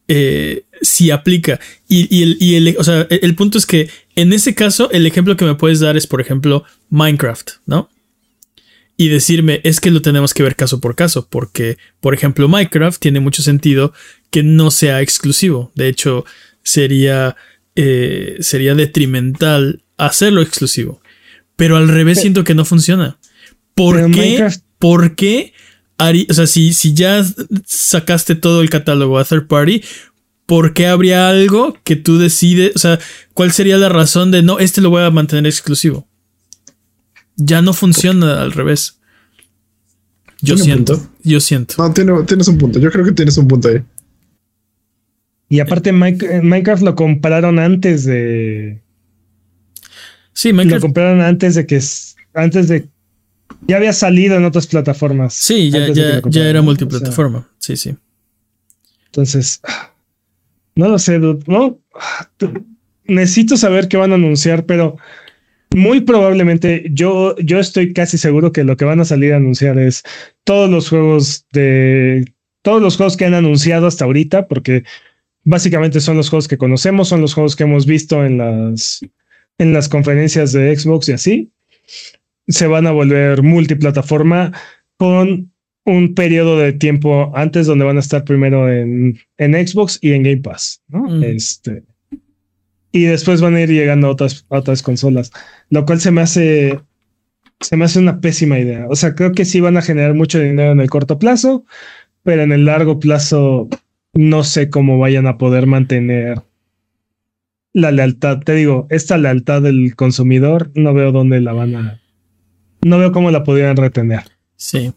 eh, 0.08 0.66
si 0.84 1.10
aplica. 1.10 1.60
Y, 1.90 2.54
el, 2.56 2.76
o 2.78 2.84
sea, 2.84 3.08
el, 3.10 3.34
punto 3.34 3.58
es 3.58 3.66
que 3.66 3.90
en 4.16 4.34
ese 4.34 4.54
caso, 4.54 4.92
el 4.92 5.08
ejemplo 5.08 5.36
que 5.36 5.46
me 5.46 5.56
puedes 5.56 5.80
dar 5.80 5.98
es, 5.98 6.06
por 6.06 6.22
ejemplo, 6.22 6.64
Minecraft, 6.92 7.54
¿no? 7.66 7.90
Y 8.98 9.08
decirme, 9.08 9.62
es 9.64 9.80
que 9.80 9.90
lo 9.90 10.04
tenemos 10.04 10.36
que 10.36 10.44
ver 10.44 10.56
caso 10.56 10.80
por 10.80 10.96
caso, 10.96 11.28
porque, 11.28 11.80
por 12.02 12.14
ejemplo, 12.14 12.48
Minecraft 12.48 13.02
tiene 13.02 13.20
mucho 13.20 13.42
sentido 13.42 13.94
que 14.30 14.44
no 14.44 14.70
sea 14.70 15.02
exclusivo. 15.02 15.72
De 15.74 15.88
hecho, 15.88 16.24
sería, 16.62 17.36
eh, 17.76 18.38
sería 18.42 18.76
detrimental 18.76 19.82
hacerlo 19.98 20.44
exclusivo. 20.44 21.02
Pero 21.56 21.78
al 21.78 21.88
revés, 21.88 22.22
siento 22.22 22.44
que 22.44 22.54
no 22.54 22.64
funciona. 22.64 23.18
¿Por 23.74 24.12
qué? 24.12 24.48
¿Por 24.86 25.16
qué 25.16 25.52
o 26.30 26.34
sea, 26.34 26.46
si, 26.46 26.74
si 26.74 26.94
ya 26.94 27.26
sacaste 27.66 28.36
todo 28.36 28.62
el 28.62 28.70
catálogo 28.70 29.18
a 29.18 29.26
third 29.26 29.48
party, 29.48 29.82
¿por 30.46 30.74
qué 30.74 30.86
habría 30.86 31.28
algo 31.28 31.76
que 31.84 31.96
tú 31.96 32.20
decides? 32.20 32.76
O 32.76 32.80
sea, 32.80 33.00
¿cuál 33.34 33.52
sería 33.52 33.78
la 33.78 33.90
razón 33.90 34.30
de 34.30 34.44
no, 34.44 34.60
este 34.60 34.82
lo 34.82 34.92
voy 34.92 35.02
a 35.02 35.10
mantener 35.10 35.48
exclusivo? 35.48 36.08
Ya 37.36 37.64
no 37.64 37.74
funciona 37.74 38.44
al 38.44 38.52
revés. 38.52 39.00
Yo 40.42 40.56
siento, 40.56 41.02
yo 41.24 41.40
siento. 41.40 41.74
No, 41.80 42.24
tienes 42.24 42.48
un 42.48 42.60
punto. 42.60 42.78
Yo 42.78 42.92
creo 42.92 43.06
que 43.06 43.14
tienes 43.14 43.40
un 43.40 43.48
punto 43.48 43.70
ahí. 43.70 43.82
Y 45.50 45.62
aparte, 45.62 45.94
Minecraft 45.94 46.84
lo 46.84 46.94
compraron 46.94 47.58
antes 47.58 48.06
de. 48.06 48.84
Sí, 50.34 50.54
Minecraft. 50.54 50.84
Lo 50.84 50.88
compraron 50.88 51.22
antes 51.22 51.56
de 51.56 51.66
que. 51.66 51.82
Antes 52.36 52.68
de. 52.68 52.88
Ya 53.68 53.78
había 53.78 53.94
salido 53.94 54.36
en 54.36 54.46
otras 54.46 54.68
plataformas. 54.68 55.34
Sí, 55.34 55.70
ya, 55.72 55.88
ya, 55.92 56.50
era 56.50 56.62
multiplataforma. 56.62 57.50
sí, 57.60 57.78
sí. 57.78 57.96
Entonces. 59.08 59.62
No 60.76 60.90
lo 60.90 61.00
sé, 61.00 61.20
No. 61.20 61.80
Necesito 63.06 63.56
saber 63.56 63.88
qué 63.88 63.98
van 63.98 64.12
a 64.12 64.16
anunciar, 64.16 64.66
pero 64.66 64.98
muy 65.74 66.02
probablemente 66.02 66.86
yo, 66.92 67.36
yo 67.38 67.60
estoy 67.60 67.94
casi 67.94 68.18
seguro 68.18 68.52
que 68.52 68.64
lo 68.64 68.78
que 68.78 68.86
van 68.86 69.00
a 69.00 69.06
salir 69.06 69.34
a 69.34 69.38
anunciar 69.38 69.78
es 69.78 70.04
todos 70.44 70.70
los 70.70 70.90
juegos 70.90 71.46
de 71.52 72.34
todos 72.62 72.82
los 72.82 72.98
juegos 72.98 73.16
que 73.16 73.26
han 73.26 73.36
anunciado 73.36 73.86
hasta 73.86 74.06
ahorita, 74.06 74.48
porque 74.48 74.84
básicamente 75.44 76.00
son 76.00 76.18
los 76.18 76.30
juegos 76.30 76.48
que 76.48 76.58
conocemos, 76.58 77.10
son 77.10 77.22
los 77.22 77.34
juegos 77.34 77.56
que 77.56 77.64
hemos 77.64 77.86
visto 77.86 78.26
en 78.26 78.40
las 78.40 79.02
en 79.58 79.72
las 79.72 79.88
conferencias 79.88 80.52
de 80.52 80.76
Xbox 80.76 81.10
y 81.10 81.12
así. 81.14 81.52
Se 82.48 82.68
van 82.68 82.88
a 82.88 82.92
volver 82.92 83.44
multiplataforma 83.44 84.52
con 84.98 85.52
un 85.86 86.14
periodo 86.16 86.58
de 86.58 86.74
tiempo 86.74 87.32
antes 87.36 87.68
donde 87.68 87.86
van 87.86 87.98
a 87.98 88.02
estar 88.02 88.24
primero 88.24 88.72
en, 88.72 89.20
en 89.38 89.68
Xbox 89.68 90.00
y 90.02 90.14
en 90.14 90.24
Game 90.24 90.42
Pass, 90.42 90.82
¿no? 90.88 91.04
Mm. 91.04 91.24
Este 91.24 91.84
y 92.96 93.04
después 93.04 93.42
van 93.42 93.56
a 93.56 93.62
ir 93.62 93.70
llegando 93.70 94.08
a 94.08 94.12
otras, 94.12 94.46
otras 94.48 94.82
consolas, 94.82 95.30
lo 95.70 95.86
cual 95.86 96.00
se 96.00 96.12
me 96.12 96.22
hace 96.22 96.80
se 97.60 97.76
me 97.76 97.84
hace 97.84 98.00
una 98.00 98.22
pésima 98.22 98.58
idea. 98.58 98.88
O 98.90 98.96
sea, 98.96 99.16
creo 99.16 99.34
que 99.34 99.44
sí 99.44 99.60
van 99.60 99.76
a 99.76 99.82
generar 99.82 100.14
mucho 100.14 100.40
dinero 100.40 100.72
en 100.72 100.80
el 100.80 100.90
corto 100.90 101.20
plazo, 101.20 101.66
pero 102.24 102.44
en 102.44 102.54
el 102.54 102.64
largo 102.64 103.00
plazo 103.02 103.68
no 104.14 104.46
sé 104.46 104.70
cómo 104.70 104.98
vayan 104.98 105.28
a 105.28 105.38
poder 105.38 105.68
mantener 105.68 106.42
la 107.74 107.92
lealtad. 107.92 108.40
Te 108.40 108.54
digo, 108.54 108.88
esta 108.90 109.18
lealtad 109.18 109.62
del 109.62 109.94
consumidor 109.98 110.72
no 110.74 110.94
veo 110.94 111.12
dónde 111.12 111.42
la 111.42 111.52
van 111.52 111.76
a. 111.76 112.02
No 112.86 113.00
veo 113.00 113.12
cómo 113.12 113.32
la 113.32 113.44
podrían 113.44 113.76
retener. 113.76 114.26
Sí. 114.58 114.94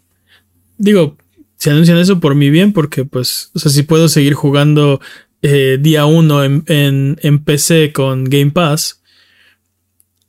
Digo, 0.77 1.17
si 1.57 1.71
anuncian 1.71 1.97
eso 1.97 2.21
por 2.21 2.35
mi 2.35 2.51
bien, 2.51 2.75
porque 2.75 3.07
pues, 3.07 3.51
o 3.55 3.59
sea, 3.59 3.73
si 3.73 3.83
puedo 3.83 4.09
seguir 4.09 4.35
jugando 4.35 5.01
eh, 5.41 5.79
día 5.81 6.05
uno 6.05 6.45
en, 6.45 6.65
en, 6.67 7.39
PC 7.43 7.95
con 7.95 8.25
Game 8.25 8.51
Pass. 8.51 9.01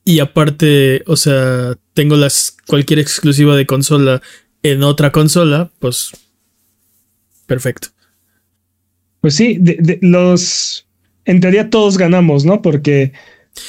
Y 0.06 0.20
aparte, 0.20 1.02
o 1.06 1.16
sea, 1.16 1.74
tengo 1.92 2.16
las, 2.16 2.56
cualquier 2.66 2.98
exclusiva 2.98 3.54
de 3.56 3.66
consola 3.66 4.22
en 4.62 4.82
otra 4.82 5.12
consola, 5.12 5.70
pues 5.80 6.12
perfecto. 7.44 7.88
Pues 9.20 9.34
sí, 9.34 9.60
los. 10.00 10.86
En 11.26 11.42
teoría 11.42 11.68
todos 11.68 11.98
ganamos, 11.98 12.46
¿no? 12.46 12.62
Porque 12.62 13.12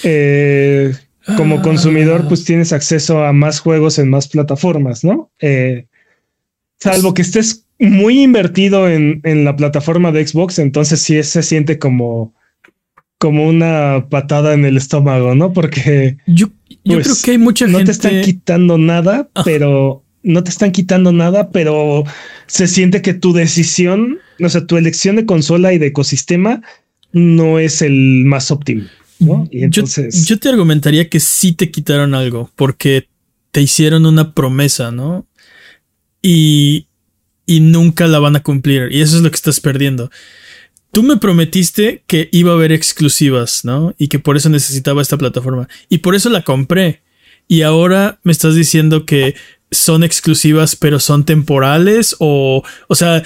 eh, 0.04 0.96
como 1.38 1.58
ah. 1.58 1.62
consumidor, 1.62 2.28
pues 2.28 2.44
tienes 2.46 2.74
acceso 2.74 3.24
a 3.24 3.34
más 3.34 3.60
juegos 3.60 4.00
en 4.00 4.10
más 4.10 4.28
plataformas, 4.28 5.04
¿no? 5.04 5.32
Eh, 5.40 5.88
salvo 6.80 7.14
que 7.14 7.22
estés 7.22 7.66
muy 7.80 8.22
invertido 8.22 8.88
en, 8.88 9.22
en, 9.24 9.44
la 9.44 9.56
plataforma 9.56 10.12
de 10.12 10.26
Xbox, 10.26 10.60
entonces 10.60 11.02
sí 11.02 11.22
se 11.24 11.44
siente 11.44 11.80
como, 11.80 12.34
como 13.18 13.48
una 13.48 14.08
patada 14.10 14.54
en 14.54 14.66
el 14.66 14.78
estómago, 14.78 15.36
¿no? 15.36 15.54
Porque 15.54 16.18
yo, 16.28 16.48
yo 16.84 17.00
creo 17.00 17.04
pues, 17.04 17.22
que 17.22 17.32
hay 17.32 17.38
mucha 17.38 17.68
no 17.68 17.84
te 17.84 17.92
están 17.92 18.22
quitando 18.22 18.78
nada, 18.78 19.30
pero 19.46 20.04
no 20.24 20.44
te 20.44 20.50
están 20.50 20.72
quitando 20.72 21.12
nada, 21.12 21.50
pero 21.52 22.04
se 22.48 22.68
siente 22.68 23.02
que 23.02 23.14
tu 23.14 23.34
decisión, 23.34 24.20
o 24.44 24.50
sea, 24.50 24.66
tu 24.66 24.78
elección 24.78 25.16
de 25.16 25.26
consola 25.26 25.74
y 25.74 25.78
de 25.78 25.88
ecosistema 25.88 26.62
no 27.12 27.60
es 27.60 27.82
el 27.82 28.24
más 28.26 28.52
óptimo. 28.52 28.84
¿No? 29.22 29.48
Y 29.52 29.64
entonces 29.64 30.26
yo, 30.26 30.36
yo 30.36 30.40
te 30.40 30.50
argumentaría 30.50 31.10
que 31.10 31.20
sí 31.20 31.54
te 31.54 31.72
quitaron 31.72 32.14
algo 32.14 32.52
porque 32.56 33.08
te 33.52 33.62
hicieron 33.62 34.06
una 34.06 34.34
promesa, 34.34 34.92
¿no? 34.92 35.28
Y, 36.22 36.88
y 37.46 37.60
nunca 37.60 38.08
la 38.08 38.20
van 38.20 38.36
a 38.36 38.44
cumplir. 38.44 38.90
Y 38.92 39.02
eso 39.02 39.18
es 39.18 39.24
lo 39.24 39.30
que 39.30 39.36
estás 39.36 39.60
perdiendo. 39.60 40.12
Tú 40.92 41.04
me 41.04 41.18
prometiste 41.18 42.04
que 42.08 42.30
iba 42.32 42.52
a 42.52 42.56
haber 42.56 42.72
exclusivas, 42.72 43.64
¿no? 43.64 43.96
Y 43.98 44.08
que 44.08 44.20
por 44.20 44.38
eso 44.38 44.50
necesitaba 44.50 45.02
esta 45.02 45.18
plataforma. 45.18 45.68
Y 45.90 46.00
por 46.00 46.16
eso 46.16 46.30
la 46.30 46.44
compré. 46.44 47.02
Y 47.48 47.62
ahora 47.62 48.20
me 48.24 48.32
estás 48.32 48.56
diciendo 48.56 49.06
que 49.06 49.36
son 49.72 50.04
exclusivas, 50.04 50.76
pero 50.76 51.00
son 51.00 51.26
temporales 51.26 52.16
o, 52.20 52.64
o 52.88 52.96
sea, 52.96 53.24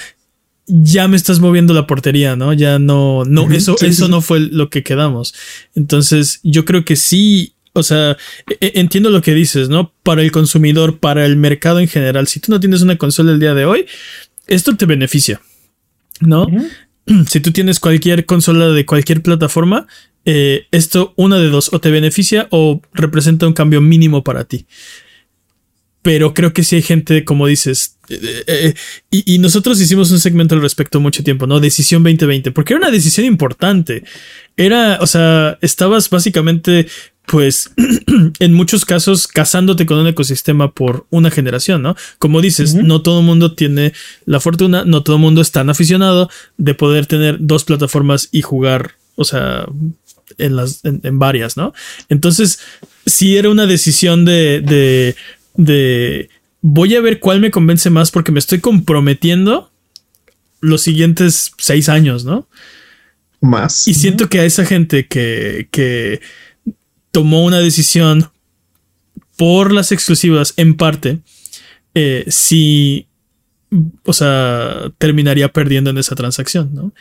ya 0.66 1.08
me 1.08 1.16
estás 1.16 1.40
moviendo 1.40 1.74
la 1.74 1.86
portería, 1.86 2.36
¿no? 2.36 2.52
Ya 2.52 2.78
no, 2.78 3.24
no, 3.24 3.50
eso, 3.52 3.76
eso 3.80 4.08
no 4.08 4.20
fue 4.20 4.40
lo 4.40 4.68
que 4.68 4.82
quedamos. 4.82 5.34
Entonces, 5.74 6.40
yo 6.42 6.64
creo 6.64 6.84
que 6.84 6.96
sí 6.96 7.52
o 7.76 7.82
sea, 7.82 8.16
e, 8.48 8.56
e, 8.60 8.80
entiendo 8.80 9.10
lo 9.10 9.20
que 9.20 9.34
dices, 9.34 9.68
¿no? 9.68 9.92
Para 10.02 10.22
el 10.22 10.32
consumidor, 10.32 10.98
para 10.98 11.26
el 11.26 11.36
mercado 11.36 11.78
en 11.78 11.88
general, 11.88 12.26
si 12.26 12.40
tú 12.40 12.50
no 12.50 12.58
tienes 12.58 12.80
una 12.80 12.96
consola 12.96 13.32
el 13.32 13.38
día 13.38 13.52
de 13.52 13.66
hoy, 13.66 13.86
esto 14.46 14.76
te 14.76 14.86
beneficia, 14.86 15.40
¿no? 16.20 16.46
Si 17.28 17.38
tú 17.38 17.52
tienes 17.52 17.78
cualquier 17.78 18.26
consola 18.26 18.70
de 18.70 18.84
cualquier 18.84 19.22
plataforma, 19.22 19.86
eh, 20.24 20.66
esto 20.72 21.14
una 21.14 21.38
de 21.38 21.48
dos, 21.48 21.72
o 21.72 21.78
te 21.78 21.92
beneficia 21.92 22.48
o 22.50 22.82
representa 22.92 23.46
un 23.46 23.52
cambio 23.52 23.80
mínimo 23.80 24.24
para 24.24 24.42
ti. 24.42 24.66
Pero 26.02 26.34
creo 26.34 26.52
que 26.52 26.64
sí 26.64 26.74
hay 26.74 26.82
gente, 26.82 27.24
como 27.24 27.46
dices, 27.46 27.95
eh, 28.08 28.44
eh, 28.46 28.74
y, 29.10 29.34
y, 29.34 29.38
nosotros 29.38 29.80
hicimos 29.80 30.10
un 30.10 30.20
segmento 30.20 30.54
al 30.54 30.62
respecto 30.62 31.00
mucho 31.00 31.24
tiempo, 31.24 31.46
¿no? 31.46 31.60
Decisión 31.60 32.02
2020, 32.02 32.52
porque 32.52 32.74
era 32.74 32.80
una 32.80 32.90
decisión 32.90 33.26
importante. 33.26 34.04
Era, 34.56 34.98
o 35.00 35.06
sea, 35.06 35.58
estabas 35.60 36.08
básicamente 36.08 36.86
pues 37.26 37.72
en 38.38 38.54
muchos 38.54 38.84
casos 38.84 39.26
casándote 39.26 39.84
con 39.84 39.98
un 39.98 40.06
ecosistema 40.06 40.72
por 40.72 41.06
una 41.10 41.30
generación, 41.30 41.82
¿no? 41.82 41.96
Como 42.18 42.40
dices, 42.40 42.74
no 42.74 43.02
todo 43.02 43.20
el 43.20 43.26
mundo 43.26 43.54
tiene 43.54 43.92
la 44.24 44.40
fortuna, 44.40 44.84
no 44.84 45.02
todo 45.02 45.16
el 45.16 45.22
mundo 45.22 45.40
es 45.40 45.50
tan 45.50 45.68
aficionado 45.68 46.30
de 46.56 46.74
poder 46.74 47.06
tener 47.06 47.36
dos 47.40 47.64
plataformas 47.64 48.28
y 48.30 48.42
jugar, 48.42 48.92
o 49.16 49.24
sea, 49.24 49.66
en 50.38 50.56
las, 50.56 50.84
en, 50.84 51.18
varias, 51.18 51.56
¿no? 51.56 51.74
Entonces, 52.08 52.60
si 53.04 53.36
era 53.36 53.50
una 53.50 53.66
decisión 53.66 54.24
de, 54.24 54.60
de, 54.60 55.16
de, 55.54 56.30
voy 56.68 56.96
a 56.96 57.00
ver 57.00 57.20
cuál 57.20 57.40
me 57.40 57.52
convence 57.52 57.90
más 57.90 58.10
porque 58.10 58.32
me 58.32 58.40
estoy 58.40 58.58
comprometiendo 58.58 59.70
los 60.60 60.82
siguientes 60.82 61.52
seis 61.58 61.88
años, 61.88 62.24
¿no? 62.24 62.48
Más. 63.40 63.86
Y 63.86 63.94
siento 63.94 64.28
que 64.28 64.40
a 64.40 64.44
esa 64.44 64.64
gente 64.64 65.06
que, 65.06 65.68
que 65.70 66.20
tomó 67.12 67.44
una 67.44 67.60
decisión 67.60 68.30
por 69.36 69.70
las 69.70 69.92
exclusivas 69.92 70.54
en 70.56 70.76
parte, 70.76 71.20
eh, 71.94 72.24
si, 72.28 73.06
o 74.04 74.12
sea, 74.12 74.90
terminaría 74.98 75.52
perdiendo 75.52 75.90
en 75.90 75.98
esa 75.98 76.16
transacción, 76.16 76.74
¿no? 76.74 76.92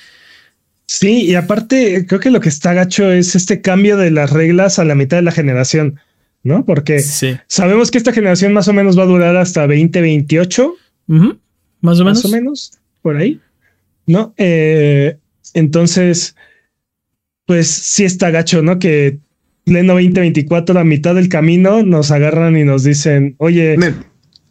Sí, 0.85 1.23
y 1.23 1.33
aparte 1.33 2.05
creo 2.07 2.19
que 2.19 2.29
lo 2.29 2.39
que 2.39 2.49
está 2.49 2.73
gacho 2.73 3.11
es 3.11 3.35
este 3.35 3.61
cambio 3.61 3.97
de 3.97 4.11
las 4.11 4.29
reglas 4.29 4.77
a 4.77 4.85
la 4.85 4.93
mitad 4.93 5.17
de 5.17 5.23
la 5.23 5.31
generación, 5.31 5.99
¿no? 6.45 6.63
Porque 6.63 7.03
sabemos 7.47 7.89
que 7.89 7.97
esta 7.97 8.13
generación 8.13 8.53
más 8.53 8.67
o 8.67 8.73
menos 8.73 8.97
va 8.97 9.03
a 9.03 9.07
durar 9.07 9.35
hasta 9.35 9.61
2028. 9.61 10.75
Más 11.81 11.99
o 11.99 12.05
menos. 12.05 12.23
Más 12.23 12.25
o 12.25 12.29
menos, 12.29 12.71
por 13.01 13.17
ahí, 13.17 13.41
¿no? 14.05 14.33
Eh, 14.37 15.17
entonces, 15.55 16.35
pues 17.47 17.67
sí 17.67 18.05
está 18.05 18.29
gacho, 18.29 18.61
¿no? 18.61 18.77
Que 18.77 19.17
pleno 19.65 19.93
2024, 19.93 20.75
la 20.75 20.83
mitad 20.83 21.15
del 21.15 21.29
camino, 21.29 21.81
nos 21.81 22.11
agarran 22.11 22.55
y 22.55 22.63
nos 22.63 22.83
dicen, 22.83 23.33
oye, 23.39 23.75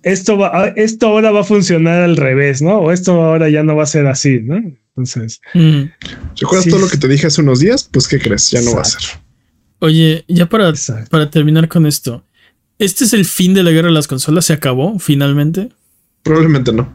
esto, 0.02 0.36
va, 0.36 0.50
ah, 0.52 0.72
esto 0.74 1.06
ahora 1.06 1.30
va 1.30 1.42
a 1.42 1.44
funcionar 1.44 2.02
al 2.02 2.16
revés, 2.16 2.60
¿no? 2.60 2.78
O 2.78 2.90
esto 2.90 3.22
ahora 3.22 3.48
ya 3.48 3.62
no 3.62 3.76
va 3.76 3.84
a 3.84 3.86
ser 3.86 4.08
así, 4.08 4.40
¿no? 4.40 4.56
Entonces. 4.96 5.40
Mm. 5.54 5.84
¿Recuerdas 6.40 6.68
todo 6.68 6.80
lo 6.80 6.88
que 6.88 6.96
te 6.96 7.06
dije 7.06 7.28
hace 7.28 7.40
unos 7.40 7.60
días? 7.60 7.88
Pues, 7.92 8.08
¿qué 8.08 8.18
crees? 8.18 8.50
Ya 8.50 8.62
no 8.62 8.74
va 8.74 8.82
a 8.82 8.84
ser. 8.84 9.23
Oye, 9.84 10.24
ya 10.28 10.46
para, 10.46 10.72
para 11.10 11.30
terminar 11.30 11.68
con 11.68 11.86
esto, 11.86 12.24
¿este 12.78 13.04
es 13.04 13.12
el 13.12 13.24
fin 13.24 13.52
de 13.52 13.62
la 13.62 13.70
guerra 13.70 13.88
de 13.88 13.94
las 13.94 14.08
consolas? 14.08 14.46
¿Se 14.46 14.54
acabó 14.54 14.98
finalmente? 14.98 15.68
Probablemente 16.22 16.72
no. 16.72 16.92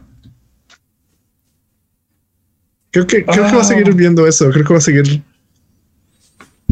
Creo 2.90 3.06
que, 3.06 3.24
creo 3.24 3.46
que 3.46 3.54
va 3.54 3.62
a 3.62 3.64
seguir 3.64 3.88
ah. 3.88 3.94
viendo 3.94 4.26
eso. 4.26 4.50
Creo 4.50 4.64
que 4.64 4.72
va 4.72 4.78
a 4.78 4.82
seguir 4.82 5.22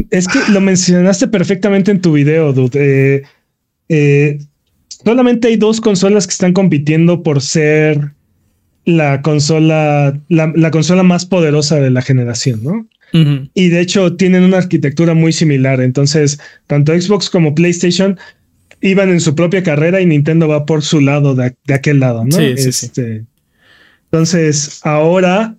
es 0.09 0.27
que 0.27 0.39
lo 0.51 0.61
mencionaste 0.61 1.27
perfectamente 1.27 1.91
en 1.91 2.01
tu 2.01 2.13
video, 2.13 2.53
dude. 2.53 2.79
Eh, 2.79 3.23
eh, 3.89 4.39
solamente 5.03 5.47
hay 5.47 5.57
dos 5.57 5.81
consolas 5.81 6.27
que 6.27 6.31
están 6.31 6.53
compitiendo 6.53 7.23
por 7.23 7.41
ser 7.41 8.13
la 8.85 9.21
consola, 9.21 10.19
la, 10.29 10.71
consola 10.71 11.03
más 11.03 11.25
poderosa 11.25 11.79
de 11.79 11.91
la 11.91 12.01
generación, 12.01 12.63
¿no? 12.63 12.87
Y 13.11 13.69
de 13.69 13.79
hecho 13.79 14.15
tienen 14.15 14.43
una 14.43 14.57
arquitectura 14.57 15.13
muy 15.13 15.33
similar. 15.33 15.81
Entonces, 15.81 16.39
tanto 16.67 16.99
Xbox 16.99 17.29
como 17.29 17.55
PlayStation 17.55 18.17
iban 18.81 19.09
en 19.09 19.19
su 19.19 19.35
propia 19.35 19.63
carrera 19.63 20.01
y 20.01 20.05
Nintendo 20.05 20.47
va 20.47 20.65
por 20.65 20.83
su 20.83 21.01
lado 21.01 21.35
de, 21.35 21.53
aquel 21.73 21.99
lado, 21.99 22.25
¿no? 22.25 22.31
Sí, 22.31 22.57
sí, 22.57 22.69
este, 22.69 23.25
Entonces, 24.05 24.79
ahora, 24.83 25.57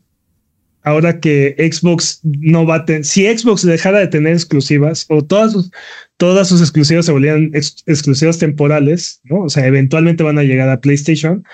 ahora 0.82 1.20
que 1.20 1.54
Xbox 1.58 2.20
no 2.22 2.66
va 2.66 2.76
a 2.76 2.84
tener, 2.84 3.04
si 3.04 3.26
Xbox 3.26 3.64
dejara 3.64 3.98
de 3.98 4.08
tener 4.08 4.32
exclusivas 4.32 5.06
o 5.08 5.22
todas 5.22 5.52
sus, 5.52 5.70
todas 6.16 6.48
sus 6.48 6.60
exclusivas 6.60 7.06
se 7.06 7.12
volvieran 7.12 7.50
exclusivas 7.54 8.38
temporales, 8.38 9.20
¿no? 9.24 9.40
O 9.40 9.48
sea, 9.48 9.66
eventualmente 9.66 10.22
van 10.22 10.38
a 10.38 10.44
llegar 10.44 10.68
a 10.70 10.80
PlayStation, 10.80 11.44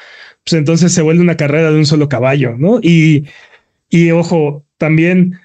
pues 0.45 0.59
entonces 0.59 0.93
se 0.93 1.03
vuelve 1.03 1.23
una 1.23 1.37
carrera 1.37 1.71
de 1.71 1.79
un 1.79 1.87
solo 1.87 2.09
caballo, 2.09 2.57
¿no? 2.57 2.79
Y, 2.81 3.27
y 3.91 4.13
ojo, 4.13 4.65
también, 4.79 5.39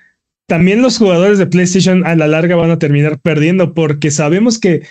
también 0.51 0.81
los 0.81 0.97
jugadores 0.97 1.37
de 1.37 1.47
PlayStation 1.47 2.05
a 2.05 2.13
la 2.13 2.27
larga 2.27 2.57
van 2.57 2.71
a 2.71 2.77
terminar 2.77 3.21
perdiendo 3.21 3.73
porque 3.73 4.11
sabemos 4.11 4.59
que 4.59 4.85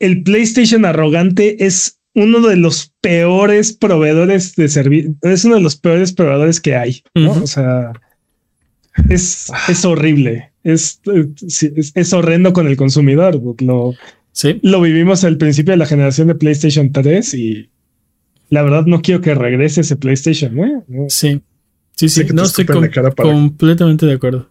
el 0.00 0.24
PlayStation 0.24 0.84
arrogante 0.84 1.64
es 1.64 2.00
uno 2.12 2.40
de 2.40 2.56
los 2.56 2.92
peores 3.00 3.72
proveedores 3.72 4.56
de 4.56 4.68
servicio, 4.68 5.14
es 5.22 5.44
uno 5.44 5.54
de 5.54 5.60
los 5.60 5.76
peores 5.76 6.12
proveedores 6.12 6.60
que 6.60 6.74
hay, 6.74 7.04
¿no? 7.14 7.34
O 7.34 7.46
sea, 7.46 7.92
es, 9.08 9.52
es 9.68 9.84
horrible, 9.84 10.50
es, 10.64 11.00
es, 11.94 12.12
horrendo 12.12 12.52
con 12.52 12.66
el 12.66 12.76
consumidor. 12.76 13.40
Lo, 13.60 13.94
¿Sí? 14.32 14.58
lo 14.64 14.80
vivimos 14.80 15.22
al 15.22 15.36
principio 15.36 15.70
de 15.70 15.76
la 15.76 15.86
generación 15.86 16.26
de 16.26 16.34
PlayStation 16.34 16.90
3 16.90 17.34
y 17.34 17.70
la 18.48 18.64
verdad 18.64 18.86
no 18.86 19.02
quiero 19.02 19.20
que 19.20 19.36
regrese 19.36 19.82
ese 19.82 19.94
PlayStation, 19.94 20.58
¿eh? 20.58 20.82
Sí, 21.06 21.40
sí, 21.94 22.08
sí, 22.08 22.24
no 22.34 22.42
estoy 22.42 22.66
completamente 22.66 24.04
de 24.04 24.14
acuerdo. 24.14 24.49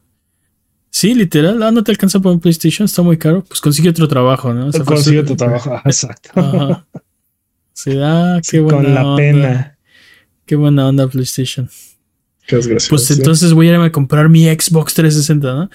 Sí, 0.92 1.14
literal. 1.14 1.62
Ah, 1.64 1.72
no 1.72 1.84
te 1.84 1.92
alcanza 1.92 2.20
por 2.20 2.32
un 2.32 2.40
PlayStation, 2.40 2.86
está 2.86 3.02
muy 3.02 3.18
caro. 3.18 3.44
Pues 3.44 3.62
consigue 3.62 3.90
otro 3.90 4.08
trabajo, 4.08 4.54
¿no? 4.54 4.72
consigue 4.84 5.20
otro 5.20 5.36
trabajo, 5.36 5.80
exacto. 5.86 6.32
Sí, 7.74 7.92
ah, 8.02 8.42
qué 8.50 8.60
buena 8.60 8.84
Con 8.84 8.94
la 8.96 9.16
pena. 9.16 9.78
Qué 10.46 10.56
buena 10.56 10.88
onda 10.88 11.08
PlayStation. 11.08 11.70
Qué 12.48 12.56
desgracia. 12.56 12.90
Pues 12.90 13.12
entonces 13.12 13.54
voy 13.54 13.70
a 13.70 13.74
irme 13.74 13.86
a 13.86 13.92
comprar 13.92 14.30
mi 14.30 14.46
Xbox 14.46 14.96
360, 14.96 15.54
¿no? 15.54 15.70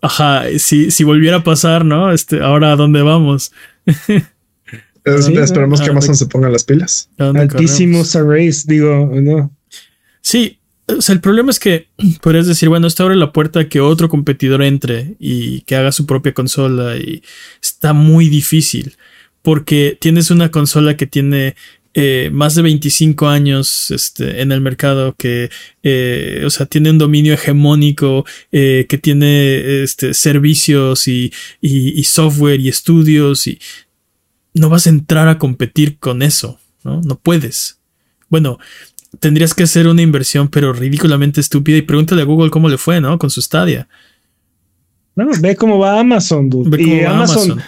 Ajá, 0.00 0.44
si, 0.58 0.90
si 0.90 1.04
volviera 1.04 1.38
a 1.38 1.44
pasar, 1.44 1.84
¿no? 1.84 2.12
Este, 2.12 2.40
ahora 2.40 2.72
a 2.72 2.76
dónde 2.76 3.02
vamos. 3.02 3.52
esperemos 5.04 5.80
que 5.80 5.90
Amazon 5.90 6.14
se 6.14 6.26
ponga 6.26 6.48
las 6.48 6.64
pilas. 6.64 7.08
Altísimos 7.18 8.14
arrays, 8.14 8.66
digo, 8.66 9.10
no. 9.14 9.50
Sí, 10.20 10.57
o 10.88 11.02
sea, 11.02 11.14
el 11.14 11.20
problema 11.20 11.50
es 11.50 11.58
que 11.58 11.88
podrías 12.22 12.46
decir, 12.46 12.68
bueno, 12.68 12.86
esto 12.86 13.04
abre 13.04 13.16
la 13.16 13.32
puerta 13.32 13.60
a 13.60 13.68
que 13.68 13.80
otro 13.80 14.08
competidor 14.08 14.62
entre 14.62 15.16
y 15.18 15.62
que 15.62 15.76
haga 15.76 15.92
su 15.92 16.06
propia 16.06 16.34
consola 16.34 16.96
y 16.96 17.22
está 17.62 17.92
muy 17.92 18.28
difícil 18.28 18.96
porque 19.42 19.96
tienes 20.00 20.30
una 20.30 20.50
consola 20.50 20.96
que 20.96 21.06
tiene 21.06 21.54
eh, 21.94 22.30
más 22.32 22.54
de 22.54 22.62
25 22.62 23.28
años 23.28 23.90
este, 23.90 24.42
en 24.42 24.52
el 24.52 24.60
mercado, 24.60 25.14
que, 25.16 25.50
eh, 25.82 26.42
o 26.44 26.50
sea, 26.50 26.66
tiene 26.66 26.90
un 26.90 26.98
dominio 26.98 27.34
hegemónico, 27.34 28.24
eh, 28.52 28.86
que 28.88 28.98
tiene 28.98 29.82
este, 29.82 30.14
servicios 30.14 31.08
y, 31.08 31.32
y, 31.60 31.98
y, 31.98 32.04
software 32.04 32.60
y 32.60 32.68
estudios 32.68 33.46
y 33.46 33.58
no 34.54 34.68
vas 34.68 34.86
a 34.86 34.90
entrar 34.90 35.28
a 35.28 35.38
competir 35.38 35.98
con 35.98 36.22
eso, 36.22 36.60
¿no? 36.84 37.00
No 37.00 37.18
puedes. 37.18 37.80
Bueno, 38.28 38.58
tendrías 39.20 39.54
que 39.54 39.64
hacer 39.64 39.86
una 39.86 40.02
inversión, 40.02 40.48
pero 40.48 40.72
ridículamente 40.72 41.40
estúpida. 41.40 41.76
Y 41.76 41.82
pregúntale 41.82 42.22
a 42.22 42.24
Google 42.24 42.50
cómo 42.50 42.68
le 42.68 42.78
fue, 42.78 43.00
¿no? 43.00 43.18
Con 43.18 43.30
su 43.30 43.40
Stadia. 43.42 43.88
No, 45.14 45.28
ve 45.40 45.56
cómo 45.56 45.78
va 45.78 45.98
Amazon, 45.98 46.48
dude. 46.48 46.80
y 46.80 47.00
Amazon, 47.00 47.60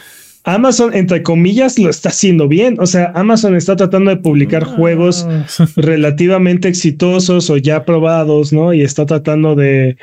Amazon. 0.44 0.94
entre 0.94 1.24
comillas, 1.24 1.78
lo 1.80 1.90
está 1.90 2.11
haciendo 2.11 2.46
bien. 2.46 2.76
O 2.78 2.86
sea, 2.86 3.11
Amazon 3.16 3.57
está 3.57 3.74
tratando 3.74 4.11
de 4.11 4.18
publicar 4.18 4.62
ah. 4.62 4.76
juegos 4.76 5.26
relativamente 5.76 6.68
exitosos 6.68 7.51
o 7.51 7.57
ya 7.57 7.84
probados, 7.84 8.53
¿no? 8.53 8.72
Y 8.72 8.82
está 8.82 9.05
tratando 9.05 9.57
de, 9.57 9.96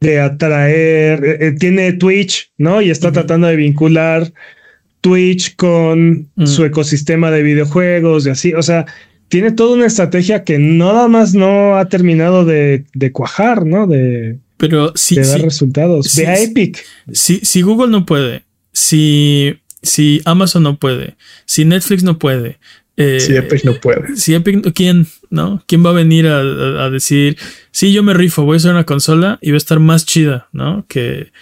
de 0.00 0.20
atraer. 0.20 1.24
Eh, 1.24 1.38
eh, 1.40 1.52
tiene 1.58 1.92
Twitch, 1.92 2.52
¿no? 2.56 2.80
Y 2.80 2.90
está 2.90 3.10
tratando 3.10 3.48
de 3.48 3.56
vincular 3.56 4.32
Twitch 5.00 5.56
con 5.56 6.28
mm. 6.36 6.46
su 6.46 6.64
ecosistema 6.64 7.32
de 7.32 7.42
videojuegos 7.42 8.26
y 8.26 8.30
así. 8.30 8.54
O 8.54 8.62
sea, 8.62 8.86
tiene 9.28 9.52
toda 9.52 9.74
una 9.74 9.86
estrategia 9.86 10.44
que 10.44 10.58
nada 10.58 11.08
más 11.08 11.34
no 11.34 11.76
ha 11.76 11.88
terminado 11.88 12.44
de, 12.44 12.84
cuajar, 13.12 13.66
¿no? 13.66 13.86
De, 13.86 14.38
Pero 14.56 14.92
si, 14.94 15.16
dar 15.16 15.40
resultados. 15.40 16.14
Ve 16.16 16.26
a 16.26 16.40
Epic. 16.40 16.84
Si, 17.12 17.40
si 17.40 17.62
Google 17.62 17.90
no 17.90 18.06
puede, 18.06 18.44
si, 18.72 19.58
si 19.82 20.20
Amazon 20.24 20.62
no 20.62 20.78
puede, 20.78 21.16
si 21.44 21.64
Netflix 21.64 22.02
no 22.02 22.18
puede. 22.18 22.58
Eh, 22.96 23.20
si 23.20 23.34
Epic 23.36 23.64
no 23.64 23.74
puede. 23.74 24.16
Si 24.16 24.34
Epic, 24.34 24.72
¿quién? 24.72 25.06
¿No? 25.28 25.62
¿Quién 25.66 25.84
va 25.84 25.90
a 25.90 25.94
venir 25.94 26.26
a, 26.28 26.88
decir, 26.88 27.36
sí, 27.72 27.92
yo 27.92 28.02
me 28.02 28.14
rifo, 28.14 28.44
voy 28.44 28.54
a 28.54 28.58
hacer 28.58 28.70
una 28.70 28.84
consola 28.84 29.38
y 29.42 29.50
va 29.50 29.56
a 29.56 29.58
estar 29.58 29.80
más 29.80 30.06
chida, 30.06 30.48
¿no? 30.52 30.86
Que, 30.88 31.32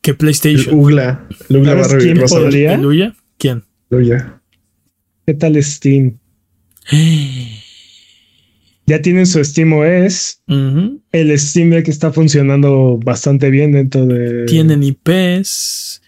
que 0.00 0.14
PlayStation. 0.14 0.74
Ugla. 0.74 1.28
Ugla 1.50 1.74
va 1.74 1.86
a 1.86 1.98
¿Quién 1.98 2.18
podría? 2.18 2.80
¿Quién? 3.38 3.62
¿Qué 5.26 5.34
tal 5.34 5.62
Steam? 5.62 6.18
ya 8.86 9.02
tienen 9.02 9.26
su 9.26 9.44
Steam 9.44 9.72
OS. 9.72 10.40
El 11.12 11.38
Steam 11.38 11.70
Deck 11.70 11.88
está 11.88 12.12
funcionando 12.12 12.98
bastante 13.02 13.50
bien 13.50 13.72
dentro 13.72 14.06
de. 14.06 14.44
Tienen 14.46 14.82
IPs. 14.82 16.00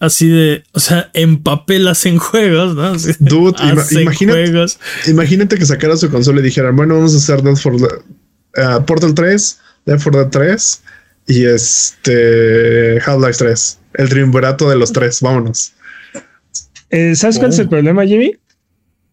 Así 0.00 0.28
de, 0.28 0.64
o 0.72 0.80
sea, 0.80 1.10
empapelas 1.14 2.06
en 2.06 2.18
juegos, 2.18 2.74
¿no? 2.74 2.92
Dude, 3.20 3.56
imagínate, 3.92 4.74
imagínate 5.06 5.56
que 5.56 5.64
sacara 5.64 5.96
su 5.96 6.10
consola 6.10 6.40
y 6.40 6.42
dijeran, 6.42 6.74
bueno, 6.74 6.96
vamos 6.96 7.14
a 7.14 7.18
hacer 7.18 7.40
Dead 7.40 7.54
for 7.54 7.74
uh, 7.76 8.84
Portal 8.84 9.14
3, 9.14 9.58
Dead 9.86 10.00
for 10.00 10.12
Dead 10.12 10.28
3 10.28 10.82
y 11.28 11.44
este 11.44 13.00
Half-Life 13.00 13.38
3. 13.38 13.78
El 13.94 14.08
triunvirato 14.08 14.68
de 14.68 14.74
los 14.76 14.92
tres, 14.92 15.20
vámonos. 15.20 15.72
Eh, 16.90 17.14
¿Sabes 17.14 17.38
cuál 17.38 17.50
es 17.50 17.58
el 17.60 17.66
oh. 17.66 17.70
problema, 17.70 18.04
Jimmy? 18.04 18.34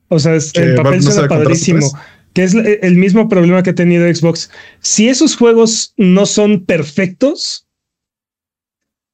O 0.09 0.19
sea, 0.19 0.33
el 0.35 0.75
papel 0.75 1.01
suena 1.01 1.27
padrísimo. 1.27 1.91
Que 2.33 2.43
es 2.43 2.53
el 2.53 2.95
mismo 2.95 3.27
problema 3.27 3.63
que 3.63 3.71
ha 3.71 3.75
tenido 3.75 4.13
Xbox. 4.13 4.51
Si 4.81 5.09
esos 5.09 5.35
juegos 5.35 5.93
no 5.97 6.27
son 6.27 6.63
perfectos, 6.63 7.67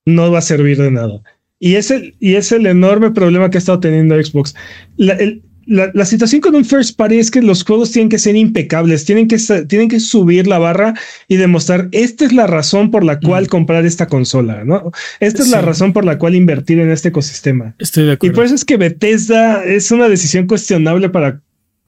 no 0.05 0.31
va 0.31 0.39
a 0.39 0.41
servir 0.41 0.77
de 0.77 0.91
nada. 0.91 1.21
Y 1.57 1.75
es 1.75 1.91
el, 1.91 2.15
y 2.19 2.35
es 2.35 2.51
el 2.51 2.65
enorme 2.65 3.11
problema 3.11 3.49
que 3.49 3.57
ha 3.57 3.59
estado 3.59 3.79
teniendo 3.79 4.21
Xbox. 4.21 4.53
La, 4.97 5.17
la, 5.65 6.05
situación 6.05 6.41
con 6.41 6.55
un 6.55 6.63
first 6.63 6.95
party 6.95 7.17
es 7.17 7.31
que 7.31 7.41
los 7.41 7.63
juegos 7.63 7.91
tienen 7.91 8.09
que 8.09 8.19
ser 8.19 8.35
impecables, 8.35 9.05
tienen 9.05 9.27
que, 9.27 9.37
tienen 9.67 9.89
que 9.89 9.99
subir 9.99 10.47
la 10.47 10.59
barra 10.59 10.93
y 11.27 11.37
demostrar 11.37 11.89
esta 11.91 12.25
es 12.25 12.33
la 12.33 12.45
razón 12.45 12.91
por 12.91 13.03
la 13.03 13.19
cual 13.19 13.47
comprar 13.47 13.85
esta 13.85 14.07
consola, 14.07 14.63
¿no? 14.63 14.91
Esta 15.19 15.41
es 15.41 15.49
la 15.49 15.61
razón 15.61 15.91
por 15.93 16.05
la 16.05 16.19
cual 16.19 16.35
invertir 16.35 16.79
en 16.79 16.91
este 16.91 17.09
ecosistema. 17.09 17.75
Estoy 17.79 18.05
de 18.05 18.13
acuerdo. 18.13 18.33
Y 18.33 18.35
por 18.35 18.45
eso 18.45 18.55
es 18.55 18.63
que 18.65 18.77
Bethesda 18.77 19.63
es 19.63 19.91
una 19.91 20.07
decisión 20.07 20.45
cuestionable 20.47 21.09
para 21.09 21.41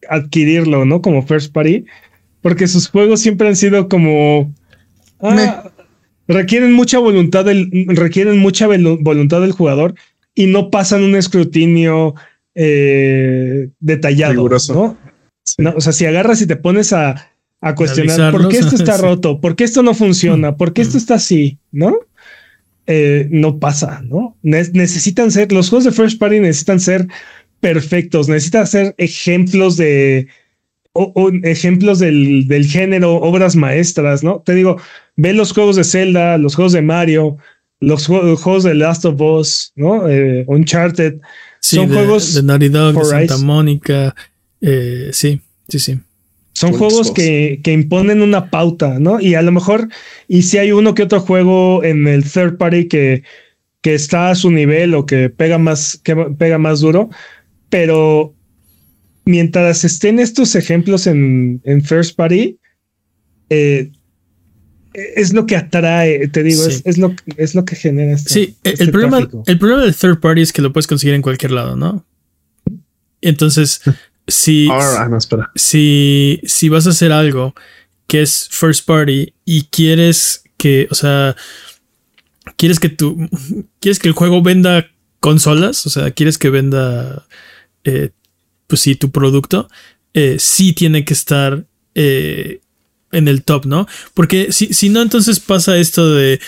adquirirlo, 0.09 0.85
¿no? 0.85 1.01
Como 1.01 1.25
first 1.25 1.53
party, 1.53 1.85
porque 2.41 2.67
sus 2.67 2.89
juegos 2.89 3.19
siempre 3.19 3.47
han 3.47 3.55
sido 3.55 3.89
como 3.89 4.53
ah, 5.21 5.71
requieren 6.27 6.73
mucha 6.73 6.97
voluntad 6.97 7.45
del 7.45 7.69
requieren 7.89 8.39
mucha 8.39 8.67
voluntad 8.67 9.41
del 9.41 9.51
jugador 9.51 9.93
y 10.33 10.47
no 10.47 10.69
pasan 10.71 11.03
un 11.03 11.15
escrutinio 11.15 12.15
eh, 12.59 13.69
detallado, 13.79 14.49
¿no? 14.69 14.97
O 15.75 15.81
sea, 15.81 15.93
si 15.93 16.05
agarras 16.07 16.41
y 16.41 16.47
te 16.47 16.55
pones 16.55 16.91
a, 16.91 17.31
cuestionar 17.75 18.31
por 18.31 18.49
qué 18.49 18.57
esto 18.57 18.75
está 18.77 18.97
roto, 18.97 19.39
por 19.39 19.55
qué 19.55 19.63
esto 19.63 19.83
no 19.83 19.93
funciona, 19.93 20.57
por 20.57 20.73
qué 20.73 20.81
esto 20.81 20.97
está 20.97 21.15
así, 21.15 21.59
¿no? 21.71 21.99
Eh, 22.87 23.27
no 23.29 23.59
pasa, 23.59 24.01
¿no? 24.03 24.37
necesitan 24.41 25.29
ser, 25.29 25.51
los 25.51 25.69
juegos 25.69 25.83
de 25.83 25.91
First 25.91 26.19
Party 26.19 26.39
necesitan 26.39 26.79
ser 26.79 27.07
perfectos, 27.59 28.27
necesitan 28.27 28.65
ser 28.65 28.95
ejemplos 28.97 29.77
de, 29.77 30.27
o, 30.93 31.29
ejemplos 31.43 31.99
del, 31.99 32.47
del, 32.47 32.65
género, 32.65 33.15
obras 33.17 33.55
maestras, 33.55 34.23
¿no? 34.23 34.39
Te 34.39 34.55
digo, 34.55 34.77
ve 35.15 35.33
los 35.33 35.51
juegos 35.51 35.75
de 35.75 35.83
Zelda, 35.83 36.37
los 36.37 36.55
juegos 36.55 36.71
de 36.73 36.81
Mario, 36.81 37.37
los, 37.81 38.07
juegos 38.07 38.63
de 38.63 38.73
Last 38.73 39.05
of 39.05 39.21
Us, 39.21 39.73
¿no? 39.75 40.09
Eh, 40.09 40.45
Uncharted, 40.47 41.19
son 41.75 41.89
juegos 41.89 42.33
de 42.33 42.43
Naughty 42.43 42.69
Dog, 42.69 42.97
de 42.97 43.05
Santa 43.05 43.37
Mónica. 43.37 44.15
Eh, 44.61 45.09
sí, 45.11 45.41
sí, 45.67 45.79
sí. 45.79 45.99
Son 46.53 46.73
juegos 46.73 47.11
que, 47.11 47.59
que, 47.63 47.71
imponen 47.71 48.23
una 48.23 48.49
pauta, 48.49 48.97
¿no? 48.99 49.19
Y 49.19 49.35
a 49.35 49.43
lo 49.43 49.51
mejor, 49.51 49.89
y 50.27 50.41
si 50.41 50.57
hay 50.57 50.71
uno 50.71 50.95
que 50.95 51.03
otro 51.03 51.19
juego 51.19 51.83
en 51.83 52.07
el 52.07 52.23
third 52.23 52.57
party 52.57 52.87
que, 52.87 53.23
que 53.81 53.93
está 53.93 54.31
a 54.31 54.35
su 54.35 54.49
nivel 54.49 54.95
o 54.95 55.05
que 55.05 55.29
pega 55.29 55.59
más, 55.59 55.99
que 56.03 56.15
pega 56.15 56.57
más 56.57 56.79
duro, 56.79 57.09
pero 57.69 58.33
mientras 59.25 59.83
estén 59.83 60.19
estos 60.19 60.55
ejemplos 60.55 61.05
en, 61.05 61.61
en 61.63 61.83
first 61.83 62.15
party, 62.15 62.57
eh, 63.49 63.91
es 64.97 65.33
lo 65.33 65.45
que 65.45 65.55
atrae, 65.55 66.27
te 66.27 66.41
digo, 66.41 66.65
es, 66.65 66.97
lo, 66.97 67.15
es 67.37 67.53
lo 67.53 67.65
que 67.65 67.75
genera. 67.75 68.13
Este, 68.13 68.33
sí, 68.33 68.57
el, 68.63 68.73
este 68.73 68.87
problema, 68.87 69.19
el 69.45 69.59
problema 69.59 69.83
del 69.83 69.95
third 69.95 70.19
party 70.19 70.41
es 70.41 70.51
que 70.51 70.63
lo 70.63 70.73
puedes 70.73 70.87
conseguir 70.87 71.13
en 71.13 71.21
cualquier 71.21 71.51
lado, 71.51 71.75
¿no? 71.75 72.03
Entonces, 73.21 73.81
si, 74.27 74.67
si, 75.55 76.41
si 76.43 76.69
vas 76.69 76.87
a 76.87 76.89
hacer 76.89 77.11
algo 77.11 77.53
que 78.07 78.23
es 78.23 78.47
first 78.49 78.85
party 78.85 79.33
y 79.45 79.63
quieres 79.65 80.43
que, 80.57 80.87
o 80.89 80.95
sea, 80.95 81.35
quieres 82.55 82.79
que 82.79 82.89
tú, 82.89 83.29
quieres 83.79 83.99
que 83.99 84.07
el 84.07 84.15
juego 84.15 84.41
venda 84.41 84.87
consolas, 85.19 85.85
o 85.85 85.89
sea, 85.91 86.09
quieres 86.11 86.39
que 86.39 86.49
venda, 86.49 87.27
eh, 87.83 88.11
pues 88.65 88.81
sí, 88.81 88.95
tu 88.95 89.11
producto, 89.11 89.69
eh, 90.13 90.37
sí 90.39 90.73
tiene 90.73 91.05
que 91.05 91.13
estar 91.13 91.67
eh, 91.93 92.61
en 93.11 93.27
el 93.27 93.43
top, 93.43 93.65
¿no? 93.65 93.87
Porque 94.13 94.51
si, 94.51 94.73
si 94.73 94.89
no, 94.89 95.01
entonces 95.01 95.39
pasa 95.39 95.77
esto 95.77 96.13
de... 96.13 96.39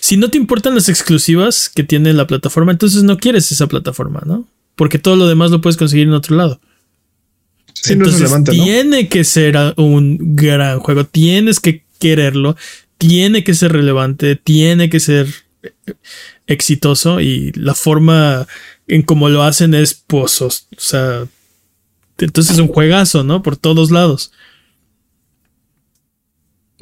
si 0.00 0.16
no 0.16 0.30
te 0.30 0.38
importan 0.38 0.74
las 0.74 0.88
exclusivas 0.88 1.68
que 1.68 1.84
tiene 1.84 2.12
la 2.12 2.26
plataforma, 2.26 2.72
entonces 2.72 3.02
no 3.02 3.18
quieres 3.18 3.50
esa 3.52 3.66
plataforma, 3.66 4.22
¿no? 4.24 4.46
Porque 4.76 4.98
todo 4.98 5.16
lo 5.16 5.28
demás 5.28 5.50
lo 5.50 5.60
puedes 5.60 5.76
conseguir 5.76 6.06
en 6.06 6.14
otro 6.14 6.36
lado. 6.36 6.60
entonces, 7.88 8.30
tiene 8.50 9.08
que 9.08 9.24
ser 9.24 9.56
un 9.76 10.36
gran 10.36 10.80
juego, 10.80 11.04
tienes 11.04 11.60
que 11.60 11.84
quererlo, 11.98 12.56
tiene 12.98 13.44
que 13.44 13.54
ser 13.54 13.72
relevante, 13.72 14.36
tiene 14.36 14.90
que 14.90 15.00
ser 15.00 15.28
exitoso 16.46 17.20
y 17.20 17.52
la 17.52 17.74
forma 17.74 18.46
en 18.86 19.02
cómo 19.02 19.28
lo 19.28 19.42
hacen 19.42 19.74
es 19.74 19.94
pozos. 19.94 20.68
O 20.76 20.80
sea, 20.80 21.26
entonces 22.18 22.54
es 22.54 22.58
un 22.58 22.68
juegazo, 22.68 23.24
¿no? 23.24 23.42
Por 23.42 23.56
todos 23.56 23.90
lados. 23.90 24.32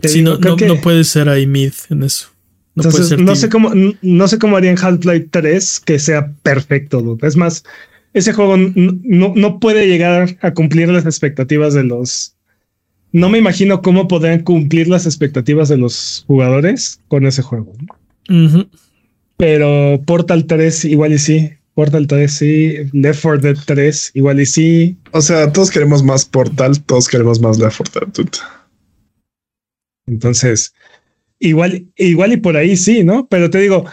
Si 0.02 0.22
no, 0.22 0.38
no, 0.38 0.80
puede 0.80 1.04
ser 1.04 1.28
ahí 1.28 1.46
mid 1.46 1.72
en 1.90 2.02
eso. 2.02 2.28
No, 2.74 2.84
no 3.18 3.36
sé 3.36 3.48
cómo, 3.48 3.70
no 4.00 4.28
sé 4.28 4.38
cómo 4.38 4.56
harían 4.56 4.78
Half-Life 4.80 5.28
3 5.30 5.80
que 5.80 5.98
sea 5.98 6.32
perfecto. 6.42 7.18
Es 7.22 7.36
más, 7.36 7.64
ese 8.14 8.32
juego 8.32 8.56
no, 8.56 9.32
no 9.36 9.60
puede 9.60 9.86
llegar 9.86 10.38
a 10.40 10.54
cumplir 10.54 10.88
las 10.88 11.04
expectativas 11.04 11.74
de 11.74 11.84
los. 11.84 12.34
No 13.12 13.28
me 13.28 13.38
imagino 13.38 13.82
cómo 13.82 14.08
podrían 14.08 14.42
cumplir 14.42 14.88
las 14.88 15.04
expectativas 15.04 15.68
de 15.68 15.76
los 15.76 16.24
jugadores 16.26 17.00
con 17.08 17.26
ese 17.26 17.42
juego. 17.42 17.74
Pero 19.36 20.00
Portal 20.06 20.46
3 20.46 20.86
igual 20.86 21.12
y 21.12 21.18
sí. 21.18 21.50
Portal 21.74 22.06
3 22.06 22.32
sí. 22.32 22.76
Left 22.92 23.22
4 23.22 23.40
Dead 23.40 23.56
3 23.64 24.10
igual 24.14 24.40
y 24.40 24.46
sí. 24.46 24.96
O 25.12 25.20
sea, 25.20 25.52
todos 25.52 25.70
queremos 25.70 26.02
más 26.02 26.24
Portal, 26.24 26.82
todos 26.84 27.08
queremos 27.08 27.40
más 27.40 27.58
Left 27.58 27.78
4 27.78 28.08
Dead. 28.14 28.28
Entonces, 30.06 30.74
igual, 31.38 31.86
igual 31.96 32.32
y 32.32 32.36
por 32.36 32.56
ahí 32.56 32.76
sí, 32.76 33.04
¿no? 33.04 33.26
Pero 33.28 33.50
te 33.50 33.58
digo, 33.58 33.84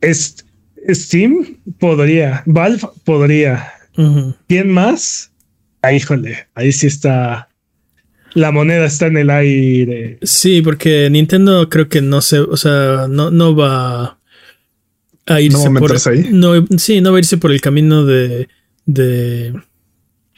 es, 0.00 0.44
Steam 0.88 1.58
podría, 1.78 2.42
Valve 2.46 2.80
podría. 3.04 3.72
¿Quién 4.48 4.70
más? 4.70 5.30
Ah, 5.82 5.92
híjole, 5.92 6.48
ahí 6.54 6.72
sí 6.72 6.86
está. 6.86 7.48
La 8.32 8.52
moneda 8.52 8.86
está 8.86 9.08
en 9.08 9.16
el 9.16 9.30
aire. 9.30 10.18
Sí, 10.22 10.62
porque 10.62 11.08
Nintendo 11.10 11.68
creo 11.68 11.88
que 11.88 12.00
no 12.00 12.20
se, 12.20 12.38
o 12.38 12.56
sea, 12.56 13.06
no, 13.08 13.30
no 13.30 13.56
va 13.56 14.19
a 15.30 15.40
irse 15.40 15.70
no 15.70 15.80
por 15.80 15.92
ahí. 15.92 16.28
No, 16.30 16.66
sí, 16.76 17.00
no 17.00 17.12
va 17.12 17.18
a 17.18 17.20
irse 17.20 17.38
por 17.38 17.52
el 17.52 17.60
camino 17.60 18.04
de 18.04 18.48
de, 18.86 19.52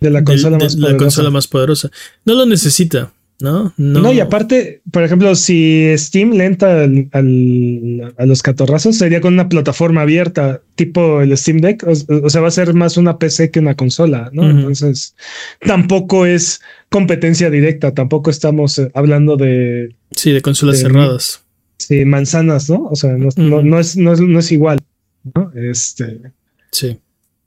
de 0.00 0.10
la 0.10 0.24
consola, 0.24 0.58
más, 0.58 0.74
la 0.76 0.96
consola 0.96 1.30
más 1.30 1.46
poderosa. 1.48 1.90
No 2.24 2.34
lo 2.34 2.46
necesita. 2.46 3.12
¿no? 3.42 3.74
No, 3.76 4.12
y 4.12 4.20
aparte, 4.20 4.82
por 4.92 5.02
ejemplo, 5.02 5.34
si 5.34 5.92
Steam 5.96 6.30
lenta 6.30 6.84
al, 6.84 8.14
a 8.16 8.24
los 8.24 8.40
catorrazos, 8.40 8.96
sería 8.96 9.20
con 9.20 9.34
una 9.34 9.48
plataforma 9.48 10.02
abierta, 10.02 10.62
tipo 10.76 11.20
el 11.20 11.36
Steam 11.36 11.58
Deck, 11.58 11.84
o, 11.84 12.30
sea, 12.30 12.40
va 12.40 12.48
a 12.48 12.52
ser 12.52 12.72
más 12.72 12.96
una 12.96 13.18
PC 13.18 13.50
que 13.50 13.58
una 13.58 13.74
consola, 13.74 14.30
¿no? 14.32 14.48
Entonces, 14.48 15.16
tampoco 15.58 16.24
es 16.24 16.60
competencia 16.88 17.50
directa, 17.50 17.92
tampoco 17.92 18.30
estamos 18.30 18.78
eh, 18.78 18.92
hablando 18.94 19.36
de... 19.36 19.92
Sí, 20.12 20.30
de 20.30 20.40
consolas 20.40 20.78
cerradas. 20.78 21.42
Sí, 21.86 22.04
manzanas, 22.04 22.70
¿no? 22.70 22.84
O 22.84 22.96
sea, 22.96 23.12
no, 23.12 23.30
no, 23.36 23.78
es, 23.78 23.96
no, 23.96 24.12
es, 24.38 24.52
igual, 24.52 24.80
¿no? 25.34 25.52
Este... 25.54 26.20
Sí. 26.70 26.98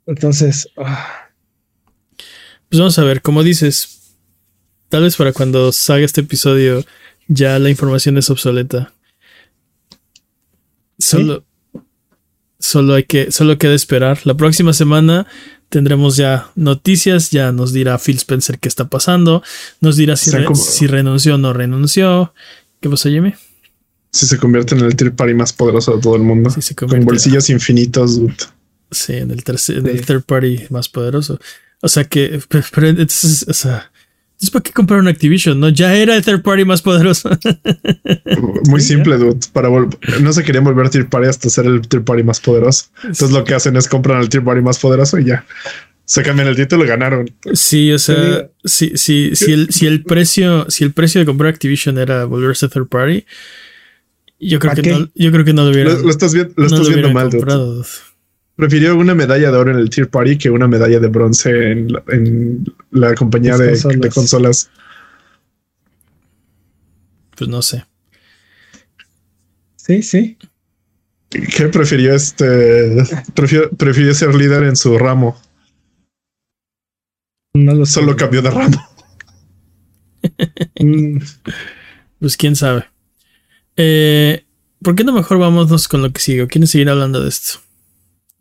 Entonces... 0.06 0.68
Ah. 0.78 1.30
Pues 2.70 2.80
vamos 2.80 2.98
a 3.00 3.04
ver, 3.04 3.22
como 3.22 3.44
dices, 3.44 3.96
Tal 4.90 5.04
vez 5.04 5.16
para 5.16 5.34
cuando 5.34 5.72
salga 5.72 6.06
este 6.06 6.22
episodio 6.22 6.86
ya 7.28 7.58
la 7.60 7.70
información 7.70 8.18
es 8.18 8.30
obsoleta. 8.30 8.94
Solo, 11.00 11.44
solo 12.60 12.94
hay 12.94 13.04
que, 13.04 13.32
solo 13.32 13.58
queda 13.58 13.74
esperar. 13.74 14.20
La 14.26 14.36
próxima 14.36 14.74
semana 14.74 15.28
tendremos 15.70 16.16
ya 16.16 16.52
noticias, 16.56 17.32
ya 17.32 17.52
nos 17.52 17.74
dirá 17.74 17.98
Phil 17.98 18.18
Spencer 18.18 18.60
qué 18.60 18.70
está 18.70 18.88
pasando, 18.88 19.44
nos 19.82 19.98
dirá 19.98 20.16
si, 20.16 20.32
si 20.54 20.88
renunció 20.88 21.36
o 21.36 21.38
no 21.38 21.52
renunció. 21.52 22.34
¿Qué 22.80 22.90
pasó, 22.90 23.10
Jimmy? 23.10 23.34
Si 24.16 24.26
se 24.28 24.38
convierte 24.38 24.76
en 24.76 24.82
el 24.82 24.96
third 24.96 25.14
party 25.14 25.34
más 25.34 25.52
poderoso 25.52 25.98
de 25.98 26.02
todo 26.02 26.16
el 26.16 26.22
mundo. 26.22 26.50
con 26.88 27.04
bolsillos 27.04 27.50
infinitos. 27.50 28.22
Sí, 28.90 29.14
en 29.14 29.30
el, 29.30 29.44
tercer, 29.44 29.78
el 29.78 30.06
third 30.06 30.24
party 30.24 30.68
más 30.70 30.88
poderoso. 30.88 31.38
O 31.82 31.90
sea 31.90 32.06
que, 32.06 32.40
o 33.48 33.54
sea, 33.54 33.92
entonces, 34.36 34.52
¿para 34.52 34.64
qué 34.64 34.72
comprar 34.72 35.02
un 35.02 35.10
Activision? 35.10 35.60
No, 35.60 35.68
ya 35.68 35.94
era 35.96 36.16
el 36.16 36.24
third 36.24 36.44
party 36.44 36.64
más 36.64 36.82
poderoso. 36.82 37.30
Muy 38.70 38.80
simple, 38.80 39.18
dude. 39.18 39.40
Para 39.52 39.70
no 40.22 40.32
se 40.32 40.44
querían 40.44 40.64
volver 40.64 40.90
third 40.90 41.10
party 41.10 41.28
hasta 41.28 41.50
ser 41.50 41.66
el 41.66 41.86
third 41.86 42.06
party 42.06 42.24
más 42.24 42.40
poderoso. 42.40 42.86
Entonces, 43.02 43.32
lo 43.32 43.44
que 43.44 43.54
hacen 43.54 43.76
es 43.76 43.90
comprar 43.90 44.18
al 44.18 44.30
third 44.30 44.46
party 44.46 44.62
más 44.62 44.80
poderoso 44.80 45.20
y 45.20 45.26
ya 45.26 45.46
se 46.06 46.22
cambian 46.22 46.48
el 46.48 46.56
título 46.56 46.86
y 46.86 46.88
ganaron. 46.88 47.30
Sí, 47.54 47.92
o 47.92 48.00
sea, 48.00 48.48
si, 48.64 48.96
si, 48.96 49.36
si, 49.36 49.52
el, 49.52 49.72
si 49.72 49.88
el 49.88 50.04
precio, 50.04 50.70
si 50.70 50.84
el 50.84 50.94
precio 50.94 51.20
de 51.20 51.26
comprar 51.26 51.52
Activision 51.52 51.98
era 51.98 52.26
volverse 52.26 52.70
third 52.70 52.88
party, 52.88 53.26
yo 54.40 54.60
creo 54.60 54.76
que 54.76 54.90
no, 54.90 55.10
yo 55.16 55.32
creo 55.32 55.46
que 55.46 55.54
no 55.54 55.64
lo 55.64 55.72
hubiera. 55.72 55.94
Lo, 55.94 56.10
estás, 56.10 56.34
viendo, 56.34 56.54
lo 56.58 56.66
estás 56.66 56.88
viendo 56.90 57.12
mal, 57.12 57.30
dude. 57.30 57.86
Prefirió 58.56 58.96
una 58.96 59.16
medalla 59.16 59.52
de 59.52 59.58
oro 59.58 59.72
en 59.72 59.78
el 59.78 59.90
Tier 59.90 60.10
Party 60.10 60.38
que 60.38 60.50
una 60.50 60.68
medalla 60.68 61.00
de 61.00 61.08
bronce 61.08 61.72
en 61.72 61.94
la, 62.92 63.14
compañía 63.16 63.58
de 63.58 64.10
consolas. 64.14 64.70
Pues 67.36 67.50
no 67.50 67.62
sé. 67.62 67.86
Sí, 69.76 70.02
sí. 70.02 70.38
¿Qué 71.30 71.68
prefirió 71.68 72.16
este? 72.16 73.04
Prefirió, 73.78 74.14
ser 74.14 74.34
líder 74.34 74.64
en 74.64 74.76
su 74.76 74.98
ramo. 74.98 75.40
No 77.54 77.74
lo 77.74 77.86
sé. 77.86 77.94
Solo 77.94 78.16
cambió 78.16 78.42
de 78.42 78.52
ramo. 78.52 78.90
Mm. 80.80 81.20
pues 82.20 82.36
quién 82.36 82.56
sabe. 82.56 82.86
Eh, 83.78 84.44
¿Por 84.82 84.96
qué 84.96 85.04
no 85.04 85.14
mejor 85.14 85.40
vámonos 85.40 85.88
con 85.88 86.02
lo 86.02 86.12
que 86.12 86.22
sigue? 86.22 86.48
¿Quieren 86.48 86.68
seguir 86.68 86.90
hablando 86.90 87.22
de 87.22 87.30
esto? 87.30 87.60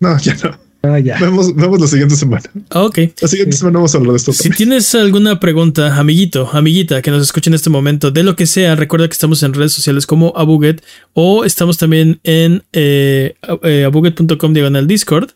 No, 0.00 0.18
ya 0.18 0.34
no. 0.42 0.64
Ah, 0.84 0.98
ya. 0.98 1.18
Vemos, 1.18 1.54
vemos 1.54 1.80
la 1.80 1.86
siguiente 1.86 2.14
semana. 2.14 2.42
Ah, 2.68 2.82
ok. 2.82 2.98
La 3.22 3.28
siguiente 3.28 3.56
semana 3.56 3.78
vamos 3.78 3.94
a 3.94 3.98
hablar 3.98 4.12
de 4.12 4.16
esto. 4.18 4.34
Si 4.34 4.50
tienes 4.50 4.94
alguna 4.94 5.40
pregunta, 5.40 5.96
amiguito, 5.96 6.50
amiguita, 6.52 7.00
que 7.00 7.10
nos 7.10 7.22
escuche 7.22 7.48
en 7.48 7.54
este 7.54 7.70
momento, 7.70 8.10
de 8.10 8.22
lo 8.22 8.36
que 8.36 8.46
sea, 8.46 8.76
recuerda 8.76 9.08
que 9.08 9.14
estamos 9.14 9.42
en 9.42 9.54
redes 9.54 9.72
sociales 9.72 10.06
como 10.06 10.34
Abuget 10.36 10.84
o 11.14 11.46
estamos 11.46 11.78
también 11.78 12.20
en 12.22 12.64
eh, 12.74 13.34
eh 13.62 13.84
abuget.com 13.86 14.52
diagonal 14.52 14.86
Discord, 14.86 15.30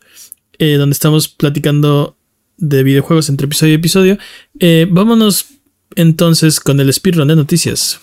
eh, 0.59 0.75
donde 0.75 0.93
estamos 0.93 1.27
platicando 1.29 2.15
de 2.57 2.83
videojuegos 2.83 3.29
entre 3.29 3.45
episodio 3.45 3.73
y 3.73 3.75
episodio. 3.75 4.17
Eh, 4.59 4.87
vámonos 4.87 5.47
entonces 5.95 6.59
con 6.59 6.79
el 6.79 6.93
speedrun 6.93 7.27
de 7.27 7.35
noticias. 7.35 7.99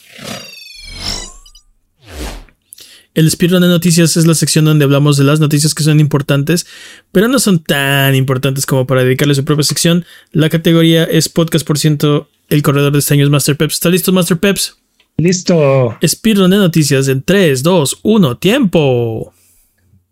El 3.17 3.31
speedrun 3.31 3.63
de 3.63 3.69
noticias 3.69 4.19
es 4.19 4.27
la 4.27 4.35
sección 4.35 4.67
donde 4.67 4.85
hablamos 4.85 5.17
de 5.17 5.25
las 5.25 5.41
noticias 5.41 5.75
que 5.75 5.83
son 5.83 6.01
importantes, 6.01 6.67
pero 7.13 7.29
no 7.29 7.39
son 7.39 7.61
tan 7.61 8.15
importantes 8.15 8.67
como 8.67 8.87
para 8.87 9.05
dedicarle 9.05 9.35
su 9.35 9.43
propia 9.43 9.65
sección. 9.65 10.05
La 10.33 10.51
categoría 10.51 11.05
es 11.05 11.31
podcast 11.31 11.67
por 11.67 11.79
ciento. 11.79 12.29
El 12.51 12.63
corredor 12.63 12.93
de 12.93 12.99
este 12.99 13.15
año 13.15 13.25
es 13.25 13.31
Master 13.31 13.57
Peps. 13.57 13.77
¿Está 13.77 13.89
listo, 13.89 14.13
Master 14.13 14.37
Peps? 14.37 14.77
Listo. 15.17 15.97
Speedrun 16.07 16.51
de 16.51 16.59
noticias 16.59 17.09
en 17.09 17.23
3, 17.23 17.63
2, 17.63 18.01
1, 18.03 18.37
tiempo. 18.37 19.33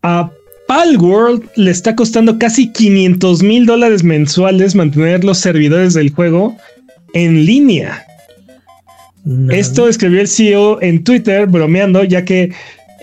A 0.02 0.30
Palworld 0.66 1.42
le 1.56 1.70
está 1.70 1.94
costando 1.94 2.38
casi 2.38 2.72
500 2.72 3.42
mil 3.42 3.66
dólares 3.66 4.02
mensuales 4.02 4.74
mantener 4.74 5.24
los 5.24 5.36
servidores 5.36 5.92
del 5.92 6.10
juego 6.10 6.56
en 7.12 7.44
línea. 7.44 8.02
Esto 9.50 9.90
escribió 9.90 10.22
el 10.22 10.28
CEO 10.28 10.80
en 10.80 11.04
Twitter 11.04 11.46
bromeando, 11.46 12.02
ya 12.04 12.24
que 12.24 12.50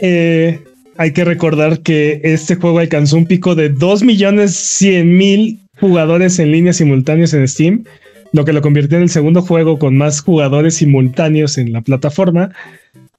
eh, 0.02 0.60
hay 0.97 1.14
que 1.14 1.24
recordar 1.24 1.80
que 1.80 2.20
este 2.24 2.56
juego 2.56 2.80
alcanzó 2.80 3.18
un 3.18 3.26
pico 3.26 3.56
de 3.56 3.70
2 3.70 4.04
millones 4.04 4.56
100 4.56 5.18
mil 5.18 5.60
jugadores 5.80 6.38
en 6.39 6.52
línea 6.52 6.74
simultáneos 6.74 7.34
en 7.34 7.47
Steam 7.47 7.84
lo 8.32 8.45
que 8.45 8.54
lo 8.54 8.62
convirtió 8.62 8.97
en 8.97 9.04
el 9.04 9.10
segundo 9.10 9.41
juego 9.41 9.78
con 9.78 9.97
más 9.97 10.22
jugadores 10.22 10.76
simultáneos 10.76 11.58
en 11.58 11.74
la 11.74 11.82
plataforma 11.82 12.54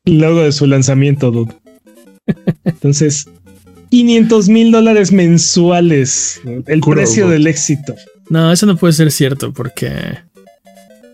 luego 0.05 0.43
de 0.43 0.53
su 0.53 0.66
lanzamiento, 0.66 1.30
dude. 1.30 1.55
Entonces, 2.64 3.28
500 3.91 4.49
mil 4.49 4.72
dólares 4.72 5.12
mensuales, 5.12 6.41
el 6.66 6.80
precio 6.80 7.28
del 7.28 7.47
éxito. 7.47 7.95
No, 8.30 8.51
eso 8.51 8.66
no 8.66 8.76
puede 8.76 8.95
ser 8.95 9.11
cierto 9.11 9.53
porque... 9.53 9.91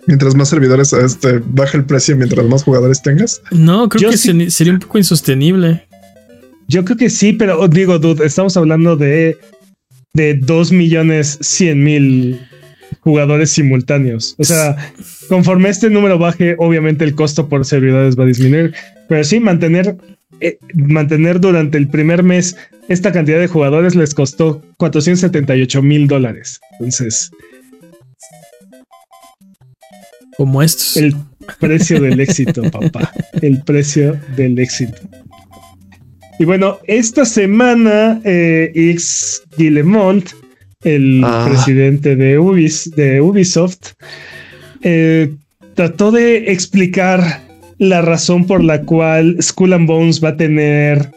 Mientras 0.08 0.34
más 0.34 0.48
servidores, 0.48 0.94
este, 0.94 1.38
baja 1.44 1.76
el 1.76 1.84
precio 1.84 2.16
mientras 2.16 2.46
más 2.46 2.64
jugadores 2.64 3.02
tengas. 3.02 3.42
No, 3.50 3.90
creo 3.90 4.10
que 4.10 4.16
sería 4.16 4.72
un 4.72 4.78
poco 4.78 4.96
insostenible. 4.96 5.86
Yo 6.66 6.82
creo 6.82 6.96
que 6.96 7.10
sí, 7.10 7.34
pero 7.34 7.68
digo, 7.68 7.98
dude, 7.98 8.24
estamos 8.24 8.56
hablando 8.56 8.96
de, 8.96 9.36
de 10.14 10.32
2 10.32 10.72
millones 10.72 11.38
100 11.42 11.84
mil 11.84 12.40
jugadores 13.00 13.50
simultáneos. 13.50 14.34
O 14.38 14.44
sea, 14.44 14.76
conforme 15.28 15.68
este 15.68 15.90
número 15.90 16.18
baje, 16.18 16.56
obviamente 16.58 17.04
el 17.04 17.14
costo 17.14 17.46
por 17.50 17.66
servidores 17.66 18.18
va 18.18 18.24
a 18.24 18.28
disminuir. 18.28 18.72
Pero 19.10 19.22
sí, 19.24 19.40
mantener, 19.40 19.98
eh, 20.40 20.58
mantener 20.74 21.38
durante 21.38 21.76
el 21.76 21.86
primer 21.86 22.22
mes 22.22 22.56
esta 22.88 23.12
cantidad 23.12 23.40
de 23.40 23.46
jugadores 23.46 23.94
les 23.94 24.14
costó 24.14 24.62
478 24.78 25.82
mil 25.82 26.08
dólares. 26.08 26.60
Entonces. 26.72 27.30
Como 30.38 30.62
estos. 30.62 30.96
El 30.96 31.14
precio 31.60 32.00
del 32.00 32.18
éxito, 32.20 32.62
papá. 32.70 33.12
El 33.42 33.62
precio 33.62 34.18
del 34.36 34.58
éxito. 34.58 34.96
Y 36.38 36.44
bueno, 36.46 36.78
esta 36.86 37.26
semana 37.26 38.22
eh, 38.24 38.72
X 38.74 39.42
Guillemont 39.58 40.30
el 40.82 41.22
ah. 41.24 41.46
presidente 41.48 42.16
de, 42.16 42.38
Ubisoft, 42.38 43.94
eh, 44.82 45.34
trató 45.74 46.12
de 46.12 46.52
explicar 46.52 47.42
la 47.78 48.02
razón 48.02 48.46
por 48.46 48.62
la 48.62 48.82
cual 48.82 49.36
Skull 49.40 49.72
and 49.72 49.86
Bones 49.86 50.22
va 50.22 50.30
a 50.30 50.36
tener 50.36 51.10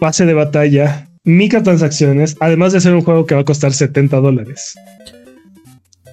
pase 0.00 0.26
de 0.26 0.34
batalla, 0.34 1.08
microtransacciones, 1.24 2.36
además 2.40 2.72
de 2.72 2.80
ser 2.80 2.94
un 2.94 3.02
juego 3.02 3.26
que 3.26 3.34
va 3.34 3.42
a 3.42 3.44
costar 3.44 3.72
70 3.72 4.16
dólares. 4.18 4.74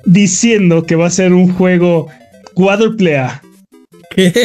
Diciendo 0.10 0.84
que 0.84 0.96
va 0.96 1.08
a 1.08 1.12
ser 1.12 1.34
un 1.34 1.54
juego 1.54 2.08
cuádruple 2.56 3.18
A. 3.20 3.42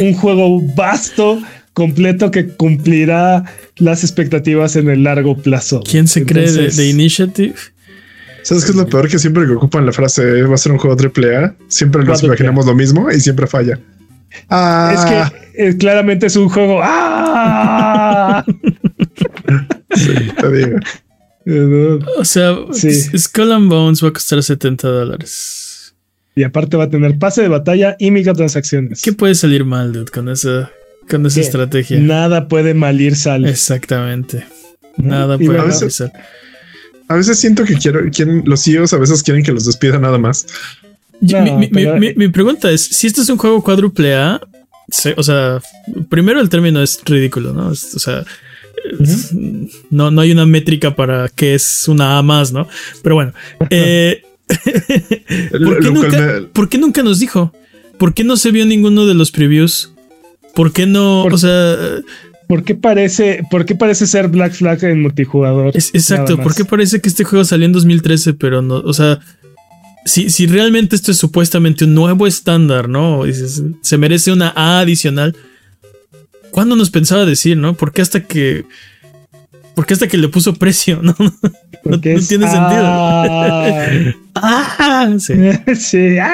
Un 0.01 0.15
juego 0.15 0.61
vasto, 0.77 1.41
completo 1.73 2.31
que 2.31 2.49
cumplirá 2.49 3.45
las 3.77 4.05
expectativas 4.05 4.77
en 4.77 4.91
el 4.91 5.05
largo 5.05 5.37
plazo. 5.37 5.81
¿Quién 5.89 6.07
se 6.07 6.27
cree 6.27 6.51
de 6.51 6.89
Initiative? 6.89 7.55
¿Sabes 8.43 8.67
qué 8.67 8.73
es 8.73 8.77
lo 8.77 8.87
peor? 8.87 9.09
Que 9.09 9.19
siempre 9.19 9.47
que 9.47 9.53
ocupan 9.53 9.87
la 9.87 9.93
frase 9.93 10.43
va 10.43 10.55
a 10.55 10.59
ser 10.59 10.73
un 10.73 10.79
juego 10.79 10.97
triple 10.97 11.35
A, 11.35 11.57
siempre 11.69 12.05
nos 12.05 12.23
imaginamos 12.23 12.67
lo 12.67 12.75
mismo 12.75 13.11
y 13.11 13.19
siempre 13.19 13.47
falla. 13.47 13.81
Ah. 14.51 14.93
Es 14.95 15.05
que 15.07 15.69
eh, 15.69 15.77
claramente 15.79 16.27
es 16.27 16.37
un 16.37 16.51
juego. 16.51 16.81
¡Ah! 16.83 18.45
sí, 19.95 20.15
te 20.39 20.53
digo. 20.53 20.79
O 21.47 22.25
sea, 22.25 22.57
Skull 22.73 23.53
and 23.53 23.69
Bones 23.69 24.03
va 24.03 24.09
a 24.09 24.13
costar 24.13 24.43
70 24.43 24.89
dólares. 24.89 25.95
Y 26.37 26.43
aparte 26.43 26.77
va 26.77 26.85
a 26.85 26.91
tener 26.91 27.19
pase 27.19 27.43
de 27.43 27.49
batalla 27.49 27.97
y 27.99 28.11
microtransacciones. 28.11 29.03
¿Qué 29.03 29.13
puede 29.13 29.35
salir 29.35 29.65
mal, 29.65 29.93
dude, 29.93 30.11
con 30.11 30.29
esa, 30.29 30.71
con 31.09 31.25
esa 31.27 31.41
estrategia? 31.41 32.01
Nada 32.01 32.49
puede 32.49 32.75
mal 32.75 33.01
ir 33.01 33.15
sal. 33.15 33.45
Exactamente. 33.45 34.45
Nada 34.97 35.39
puede 35.39 35.59
mal 35.59 35.69
ir 35.69 35.91
sal. 35.91 36.13
A 37.09 37.17
veces 37.17 37.39
siento 37.39 37.65
que 37.65 37.77
quiero, 37.77 38.01
quieren, 38.11 38.43
los 38.47 38.65
CEOs 38.65 38.95
a 38.95 38.99
veces 38.99 39.23
quieren 39.23 39.45
que 39.45 39.53
los 39.53 39.67
despida 39.67 39.99
nada 39.99 40.19
más. 40.19 40.47
mi, 41.21 42.29
pregunta 42.29 42.71
es: 42.71 42.83
si 42.83 43.07
este 43.07 43.21
es 43.21 43.29
un 43.29 43.37
juego 43.37 43.63
cuádruple 43.63 44.15
A, 44.15 44.41
o 45.17 45.23
sea, 45.23 45.61
primero 46.09 46.41
el 46.41 46.49
término 46.49 46.83
es 46.83 47.01
ridículo, 47.05 47.53
¿no? 47.53 47.69
o 47.69 47.75
sea, 47.75 48.25
no, 49.91 50.11
no 50.11 50.21
hay 50.21 50.33
una 50.33 50.47
métrica 50.47 50.95
para 50.95 51.29
que 51.29 51.55
es 51.55 51.89
una 51.89 52.19
A 52.19 52.23
más, 52.23 52.53
¿no? 52.53 52.69
Pero 53.03 53.15
bueno, 53.15 53.33
eh, 53.71 54.23
¿por, 55.65 55.81
qué 55.81 55.91
nunca, 55.91 56.41
¿por, 56.53 56.69
qué 56.69 56.79
nunca, 56.79 57.03
nos 57.03 57.21
dijo? 57.21 57.53
¿Por 57.99 58.15
qué 58.15 58.25
no 58.25 58.37
se 58.37 58.51
vio 58.51 58.67
ninguno 58.67 59.07
de 59.07 59.15
los 59.15 59.31
previews? 59.31 59.93
¿Por 60.55 60.73
qué 60.73 60.87
no? 60.87 61.25
o 61.25 61.39
sea, 61.39 61.77
¿Por 62.47 62.63
qué 62.63 62.75
parece, 62.75 63.43
por 63.51 63.65
qué 63.65 63.75
parece 63.75 64.07
ser 64.07 64.29
Black 64.29 64.53
Flag 64.53 64.85
en 64.85 65.03
multijugador? 65.03 65.75
exacto, 65.75 66.37
¿por 66.39 66.55
qué 66.55 66.65
parece 66.65 67.01
que 67.01 67.09
este 67.09 67.25
juego 67.25 67.45
salió 67.45 67.67
en 67.67 67.73
2013, 67.73 68.35
pero 68.35 68.63
no, 68.63 68.77
o 68.77 68.93
sea, 68.93 69.21
si, 70.05 70.29
si 70.31 70.47
realmente 70.47 70.97
esto 70.97 71.11
es 71.11 71.17
supuestamente 71.17 71.85
un 71.85 71.95
nuevo 71.95 72.27
estándar, 72.27 72.89
¿no? 72.89 73.23
se 73.81 73.99
merece 73.99 74.33
una 74.33 74.53
A 74.55 74.81
adicional. 74.81 75.35
¿Cuándo 76.55 76.77
nos 76.77 76.91
pensaba 76.91 77.25
decir, 77.25 77.57
no? 77.57 77.75
¿Por 77.75 77.93
qué 77.93 78.01
hasta 78.01 78.29
que... 78.29 78.65
¿Por 79.75 79.87
qué 79.87 79.95
hasta 79.95 80.07
que 80.07 80.17
le 80.17 80.29
puso 80.29 80.55
precio? 80.55 81.03
No, 81.85 81.97
no, 81.97 82.01
tiene 82.01 82.23
sentido. 82.23 82.57
ah, 84.37 85.11
sí. 85.19 85.35
sí. 85.75 86.17
Ah. 86.19 86.33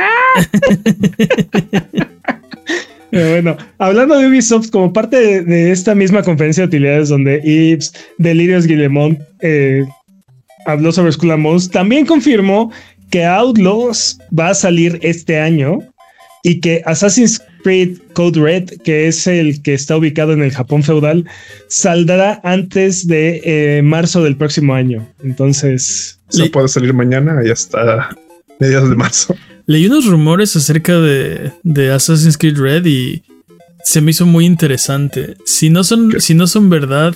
bueno, 3.10 3.56
hablando 3.78 4.16
de 4.16 4.28
Ubisoft, 4.28 4.70
como 4.70 4.92
parte 4.92 5.42
de, 5.42 5.72
esta 5.72 5.96
misma 5.96 6.22
conferencia 6.22 6.62
de 6.62 6.68
utilidades 6.68 7.08
donde 7.08 7.40
Yves 7.42 7.92
Delirios 8.18 8.66
Guillemont 8.66 9.18
eh, 9.40 9.84
habló 10.66 10.92
sobre 10.92 11.10
Skull 11.10 11.32
and 11.32 11.70
también 11.72 12.06
confirmó 12.06 12.70
que 13.10 13.24
Outlaws 13.24 14.20
va 14.38 14.50
a 14.50 14.54
salir 14.54 15.00
este 15.02 15.40
año 15.40 15.80
y 16.42 16.60
que 16.60 16.82
Assassin's 16.86 17.42
Creed 17.62 17.98
Code 18.14 18.40
Red, 18.40 18.80
que 18.82 19.08
es 19.08 19.26
el 19.26 19.62
que 19.62 19.74
está 19.74 19.96
ubicado 19.96 20.32
en 20.32 20.42
el 20.42 20.52
Japón 20.52 20.82
feudal, 20.82 21.26
saldrá 21.68 22.40
antes 22.44 23.06
de 23.06 23.40
eh, 23.44 23.82
marzo 23.82 24.22
del 24.22 24.36
próximo 24.36 24.74
año. 24.74 25.06
Entonces... 25.22 26.18
Eso 26.30 26.50
puede 26.50 26.68
salir 26.68 26.94
mañana 26.94 27.40
y 27.44 27.50
hasta 27.50 28.16
mediados 28.58 28.88
de 28.88 28.96
marzo. 28.96 29.36
Leí 29.66 29.86
unos 29.86 30.06
rumores 30.06 30.54
acerca 30.56 30.98
de, 30.98 31.52
de 31.62 31.90
Assassin's 31.92 32.38
Creed 32.38 32.58
Red 32.58 32.86
y 32.86 33.22
se 33.84 34.00
me 34.00 34.12
hizo 34.12 34.26
muy 34.26 34.46
interesante. 34.46 35.36
Si 35.44 35.70
no 35.70 35.84
son, 35.84 36.20
si 36.20 36.34
no 36.34 36.46
son 36.46 36.70
verdad, 36.70 37.14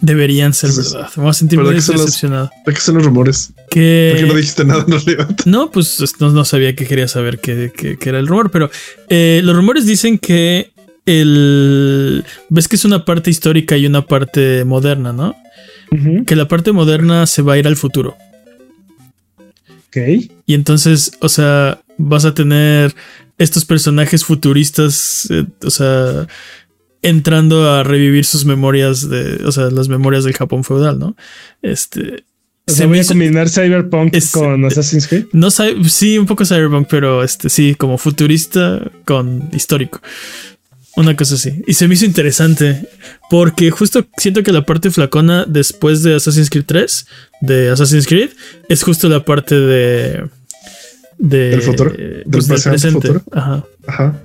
deberían 0.00 0.54
ser 0.54 0.70
verdad. 0.72 1.08
Me 1.16 1.22
voy 1.22 1.30
a 1.30 1.34
sentir 1.34 1.60
muy 1.60 1.74
decepcionado. 1.74 2.50
¿De 2.66 2.72
qué 2.72 2.80
son 2.80 2.96
los 2.96 3.04
rumores? 3.04 3.52
Que... 3.70 4.10
¿Por 4.12 4.20
qué 4.20 4.26
no 4.26 4.34
dijiste 4.34 4.64
nada 4.64 4.86
No, 5.44 5.70
pues 5.70 5.98
no, 6.20 6.44
sabía 6.44 6.74
que 6.74 6.86
quería 6.86 7.08
saber 7.08 7.38
qué, 7.40 7.72
era 8.00 8.18
el 8.18 8.26
rumor, 8.26 8.50
pero 8.50 8.70
eh, 9.08 9.40
los 9.44 9.56
rumores 9.56 9.86
dicen 9.86 10.18
que 10.18 10.72
el... 11.06 12.24
Ves 12.48 12.68
que 12.68 12.76
es 12.76 12.84
una 12.84 13.04
parte 13.04 13.30
histórica 13.30 13.76
y 13.76 13.86
una 13.86 14.06
parte 14.06 14.64
moderna, 14.64 15.12
¿no? 15.12 15.36
Que 16.26 16.36
la 16.36 16.46
parte 16.48 16.72
moderna 16.72 17.26
se 17.26 17.40
va 17.40 17.54
a 17.54 17.58
ir 17.58 17.66
al 17.66 17.76
futuro. 17.76 18.16
Y 20.46 20.54
entonces, 20.54 21.12
o 21.20 21.28
sea, 21.28 21.80
vas 21.96 22.24
a 22.24 22.34
tener 22.34 22.94
estos 23.38 23.64
personajes 23.64 24.24
futuristas, 24.24 25.28
eh, 25.30 25.44
o 25.62 25.70
sea, 25.70 26.26
entrando 27.02 27.70
a 27.70 27.82
revivir 27.82 28.24
sus 28.24 28.44
memorias 28.44 29.08
de, 29.08 29.44
o 29.44 29.52
sea, 29.52 29.70
las 29.70 29.88
memorias 29.88 30.24
del 30.24 30.34
Japón 30.34 30.64
feudal, 30.64 30.98
¿no? 30.98 31.16
Este. 31.62 32.24
se 32.66 32.86
voy 32.86 32.98
a 32.98 33.04
combinar 33.04 33.48
Cyberpunk 33.48 34.14
con 34.32 34.64
Assassin's 34.64 35.06
Creed. 35.06 35.26
No, 35.32 35.50
sí, 35.50 36.18
un 36.18 36.26
poco 36.26 36.44
Cyberpunk, 36.44 36.88
pero 36.90 37.22
este 37.22 37.48
sí, 37.48 37.74
como 37.74 37.98
futurista 37.98 38.90
con 39.04 39.48
histórico. 39.52 40.00
Una 40.96 41.14
cosa 41.14 41.36
así. 41.36 41.62
Y 41.68 41.74
se 41.74 41.86
me 41.86 41.94
hizo 41.94 42.06
interesante 42.06 42.88
porque 43.30 43.70
justo 43.70 44.04
siento 44.16 44.42
que 44.42 44.50
la 44.50 44.66
parte 44.66 44.90
flacona 44.90 45.44
después 45.46 46.02
de 46.02 46.16
Assassin's 46.16 46.50
Creed 46.50 46.64
3, 46.66 47.06
de 47.42 47.70
Assassin's 47.70 48.06
Creed, 48.06 48.30
es 48.68 48.82
justo 48.82 49.08
la 49.08 49.24
parte 49.24 49.54
de... 49.54 50.28
de 51.18 51.50
¿Del 51.50 51.62
futuro? 51.62 51.92
Del, 51.92 52.24
presente. 52.26 53.12
Ajá. 53.30 53.64
Ajá. 53.86 54.20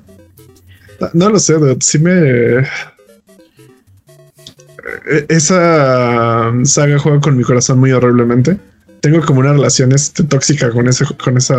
No, 1.14 1.30
lo 1.30 1.40
sé, 1.40 1.56
sí 1.82 2.00
me... 2.00 2.60
E, 5.06 5.26
esa 5.30 6.52
saga 6.64 7.00
juega 7.00 7.20
con 7.20 7.38
mi 7.38 7.44
corazón 7.44 7.80
muy 7.80 7.92
horriblemente. 7.92 8.58
Tengo 9.02 9.22
como 9.26 9.42
una 9.42 9.54
relación 9.54 9.92
este, 9.92 10.24
tóxica 10.24 10.72
con, 10.72 10.88
ese, 10.88 11.06
con, 11.22 11.38
esa, 11.38 11.58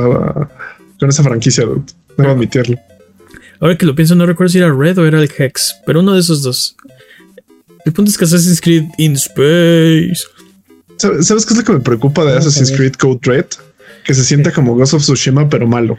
con 0.98 1.08
esa 1.08 1.22
franquicia, 1.22 1.66
Debo 2.16 2.30
admitirlo. 2.30 2.78
Ahora 3.60 3.76
que 3.76 3.86
lo 3.86 3.94
pienso, 3.94 4.14
no 4.14 4.26
recuerdo 4.26 4.50
si 4.50 4.58
era 4.58 4.72
Red 4.72 4.98
o 4.98 5.06
era 5.06 5.20
el 5.20 5.30
Hex, 5.36 5.76
pero 5.86 6.00
uno 6.00 6.14
de 6.14 6.20
esos 6.20 6.42
dos. 6.42 6.76
El 7.84 7.92
punto 7.92 8.10
es 8.10 8.18
que 8.18 8.24
Assassin's 8.24 8.60
Creed 8.60 8.84
in 8.98 9.12
Space. 9.12 10.22
¿Sabes 10.96 11.44
qué 11.44 11.52
es 11.52 11.56
lo 11.56 11.64
que 11.64 11.72
me 11.72 11.80
preocupa 11.80 12.24
de 12.24 12.36
Assassin's 12.36 12.72
Creed 12.72 12.94
Code 12.94 13.20
Red? 13.22 13.46
Que 14.04 14.14
se 14.14 14.24
sienta 14.24 14.52
como 14.52 14.74
Ghost 14.74 14.94
of 14.94 15.02
Tsushima, 15.02 15.48
pero 15.48 15.66
malo. 15.66 15.98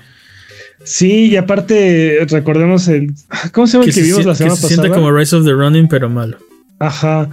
Sí, 0.85 1.27
y 1.31 1.35
aparte, 1.35 2.25
recordemos 2.29 2.87
el. 2.87 3.13
¿Cómo 3.51 3.67
se 3.67 3.73
llama 3.73 3.85
el 3.85 3.93
que, 3.93 4.01
vimos 4.01 4.25
la 4.25 4.35
semana 4.35 4.55
pasada? 4.55 4.69
Se 4.69 4.75
sienta 4.75 4.95
como 4.95 5.11
Rise 5.11 5.35
of 5.35 5.45
the 5.45 5.51
Running, 5.51 5.87
pero 5.87 6.09
malo. 6.09 6.37
Ajá. 6.79 7.29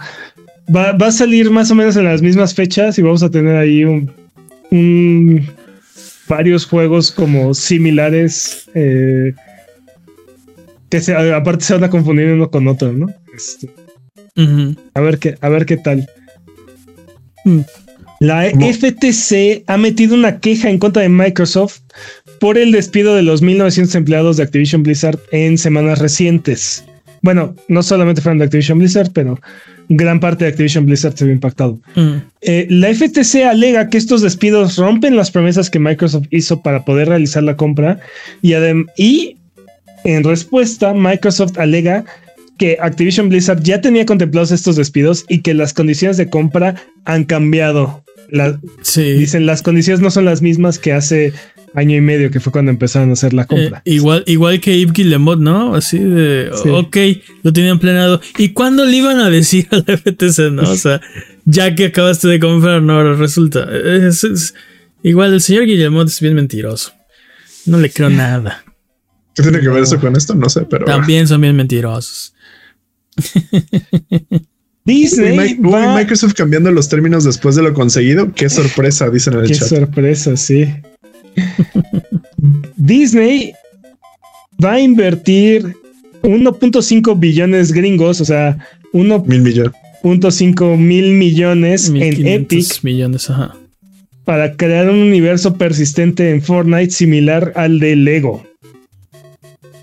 Va, 0.74 0.92
va, 0.92 1.06
a 1.08 1.12
salir 1.12 1.50
más 1.50 1.70
o 1.70 1.74
menos 1.74 1.96
en 1.96 2.04
las 2.04 2.22
mismas 2.22 2.54
fechas 2.54 2.98
y 2.98 3.02
vamos 3.02 3.22
a 3.22 3.30
tener 3.30 3.56
ahí 3.56 3.84
un, 3.84 4.10
un 4.70 5.46
varios 6.28 6.64
juegos 6.64 7.12
como 7.12 7.52
similares 7.52 8.70
eh, 8.74 9.34
que 10.88 11.00
se, 11.00 11.14
aparte 11.14 11.64
se 11.64 11.74
van 11.74 11.84
a 11.84 11.90
confundir 11.90 12.28
uno 12.28 12.50
con 12.50 12.68
otro, 12.68 12.92
¿no? 12.92 13.06
Este, 13.34 13.70
a 14.94 15.00
ver 15.00 15.18
qué, 15.18 15.36
a 15.40 15.48
ver 15.48 15.66
qué 15.66 15.76
tal. 15.76 16.08
Mm. 17.44 17.60
La 18.22 18.48
FTC 18.48 19.64
ha 19.66 19.76
metido 19.76 20.14
una 20.14 20.38
queja 20.38 20.70
en 20.70 20.78
contra 20.78 21.02
de 21.02 21.08
Microsoft 21.08 21.80
por 22.38 22.56
el 22.56 22.70
despido 22.70 23.16
de 23.16 23.22
los 23.22 23.42
1.900 23.42 23.96
empleados 23.96 24.36
de 24.36 24.44
Activision 24.44 24.84
Blizzard 24.84 25.18
en 25.32 25.58
semanas 25.58 25.98
recientes. 25.98 26.84
Bueno, 27.22 27.56
no 27.66 27.82
solamente 27.82 28.22
fueron 28.22 28.38
de 28.38 28.44
Activision 28.44 28.78
Blizzard, 28.78 29.10
pero 29.12 29.40
gran 29.88 30.20
parte 30.20 30.44
de 30.44 30.50
Activision 30.50 30.86
Blizzard 30.86 31.16
se 31.16 31.24
vio 31.24 31.34
impactado. 31.34 31.80
Mm. 31.96 32.18
Eh, 32.42 32.68
la 32.70 32.94
FTC 32.94 33.42
alega 33.44 33.88
que 33.88 33.98
estos 33.98 34.22
despidos 34.22 34.76
rompen 34.76 35.16
las 35.16 35.32
promesas 35.32 35.68
que 35.68 35.80
Microsoft 35.80 36.28
hizo 36.30 36.62
para 36.62 36.84
poder 36.84 37.08
realizar 37.08 37.42
la 37.42 37.56
compra 37.56 37.98
y, 38.40 38.54
y 38.96 39.36
en 40.04 40.22
respuesta, 40.22 40.94
Microsoft 40.94 41.58
alega 41.58 42.04
que 42.56 42.78
Activision 42.80 43.28
Blizzard 43.28 43.64
ya 43.64 43.80
tenía 43.80 44.06
contemplados 44.06 44.52
estos 44.52 44.76
despidos 44.76 45.24
y 45.28 45.40
que 45.40 45.54
las 45.54 45.72
condiciones 45.72 46.18
de 46.18 46.30
compra 46.30 46.76
han 47.04 47.24
cambiado. 47.24 48.01
Dicen, 48.94 49.44
las 49.44 49.62
condiciones 49.62 50.00
no 50.00 50.10
son 50.10 50.24
las 50.24 50.40
mismas 50.40 50.78
que 50.78 50.92
hace 50.92 51.34
año 51.74 51.96
y 51.96 52.00
medio, 52.00 52.30
que 52.30 52.40
fue 52.40 52.50
cuando 52.52 52.70
empezaron 52.70 53.10
a 53.10 53.12
hacer 53.12 53.34
la 53.34 53.46
compra. 53.46 53.82
Eh, 53.84 53.94
igual, 53.94 54.24
igual 54.26 54.60
que 54.60 54.78
Yves 54.78 54.92
Guillemot, 54.94 55.38
¿no? 55.38 55.74
Así 55.74 55.98
de, 55.98 56.50
ok, 56.50 56.96
lo 57.42 57.52
tenían 57.52 57.78
planeado. 57.78 58.20
¿Y 58.38 58.50
cuándo 58.50 58.86
le 58.86 58.96
iban 58.96 59.20
a 59.20 59.28
decir 59.28 59.68
al 59.70 59.84
FTC, 59.84 60.50
no? 60.50 60.62
O 60.62 60.76
sea, 60.76 61.00
ya 61.44 61.74
que 61.74 61.86
acabaste 61.86 62.28
de 62.28 62.40
comprar, 62.40 62.82
no, 62.82 63.14
resulta. 63.14 63.68
igual 65.02 65.34
el 65.34 65.40
señor 65.40 65.66
Guillemot 65.66 66.08
es 66.08 66.20
bien 66.20 66.34
mentiroso. 66.34 66.92
No 67.66 67.78
le 67.78 67.90
creo 67.90 68.10
nada. 68.10 68.64
¿Qué 69.34 69.42
tiene 69.42 69.60
que 69.60 69.68
ver 69.68 69.82
eso 69.82 70.00
con 70.00 70.16
esto? 70.16 70.34
No 70.34 70.48
sé, 70.48 70.62
pero. 70.62 70.84
También 70.84 71.28
son 71.28 71.40
bien 71.40 71.56
mentirosos. 71.56 72.34
Disney. 74.84 75.58
Microsoft 75.58 76.34
cambiando 76.34 76.70
los 76.72 76.88
términos 76.88 77.24
después 77.24 77.54
de 77.54 77.62
lo 77.62 77.72
conseguido. 77.74 78.32
Qué 78.32 78.48
sorpresa, 78.48 79.10
dicen 79.10 79.34
en 79.34 79.40
el 79.40 79.50
chat. 79.50 79.68
Qué 79.68 79.76
sorpresa, 79.76 80.36
sí. 80.36 80.68
Disney 82.76 83.52
va 84.62 84.72
a 84.72 84.80
invertir 84.80 85.74
1.5 86.22 87.18
billones 87.18 87.72
gringos, 87.72 88.20
o 88.20 88.24
sea, 88.24 88.58
1.5 88.92 90.76
mil 90.76 91.12
millones 91.12 91.88
en 91.88 92.26
Epic. 92.26 92.82
millones, 92.82 93.30
ajá. 93.30 93.56
Para 94.24 94.56
crear 94.56 94.88
un 94.88 94.98
universo 94.98 95.56
persistente 95.56 96.30
en 96.30 96.42
Fortnite 96.42 96.90
similar 96.90 97.52
al 97.56 97.80
de 97.80 97.96
Lego. 97.96 98.46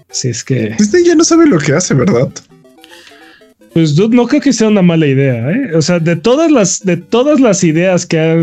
Si 0.10 0.30
es 0.30 0.43
que. 0.43 0.76
Disney 0.78 1.06
ya 1.06 1.16
no 1.16 1.24
sabe 1.24 1.45
lo 1.45 1.58
que 1.60 1.74
hace, 1.74 1.93
¿verdad? 1.93 2.30
Pues 3.80 3.95
no 4.09 4.27
creo 4.27 4.41
que 4.41 4.51
sea 4.51 4.67
una 4.67 4.82
mala 4.82 5.07
idea, 5.07 5.51
¿eh? 5.51 5.71
O 5.73 5.82
sea, 5.82 5.99
de 5.99 6.17
todas 6.17 6.51
las, 6.51 6.84
de 6.84 6.97
todas 6.97 7.39
las 7.39 7.63
ideas 7.63 8.05
que 8.05 8.19
ha, 8.19 8.36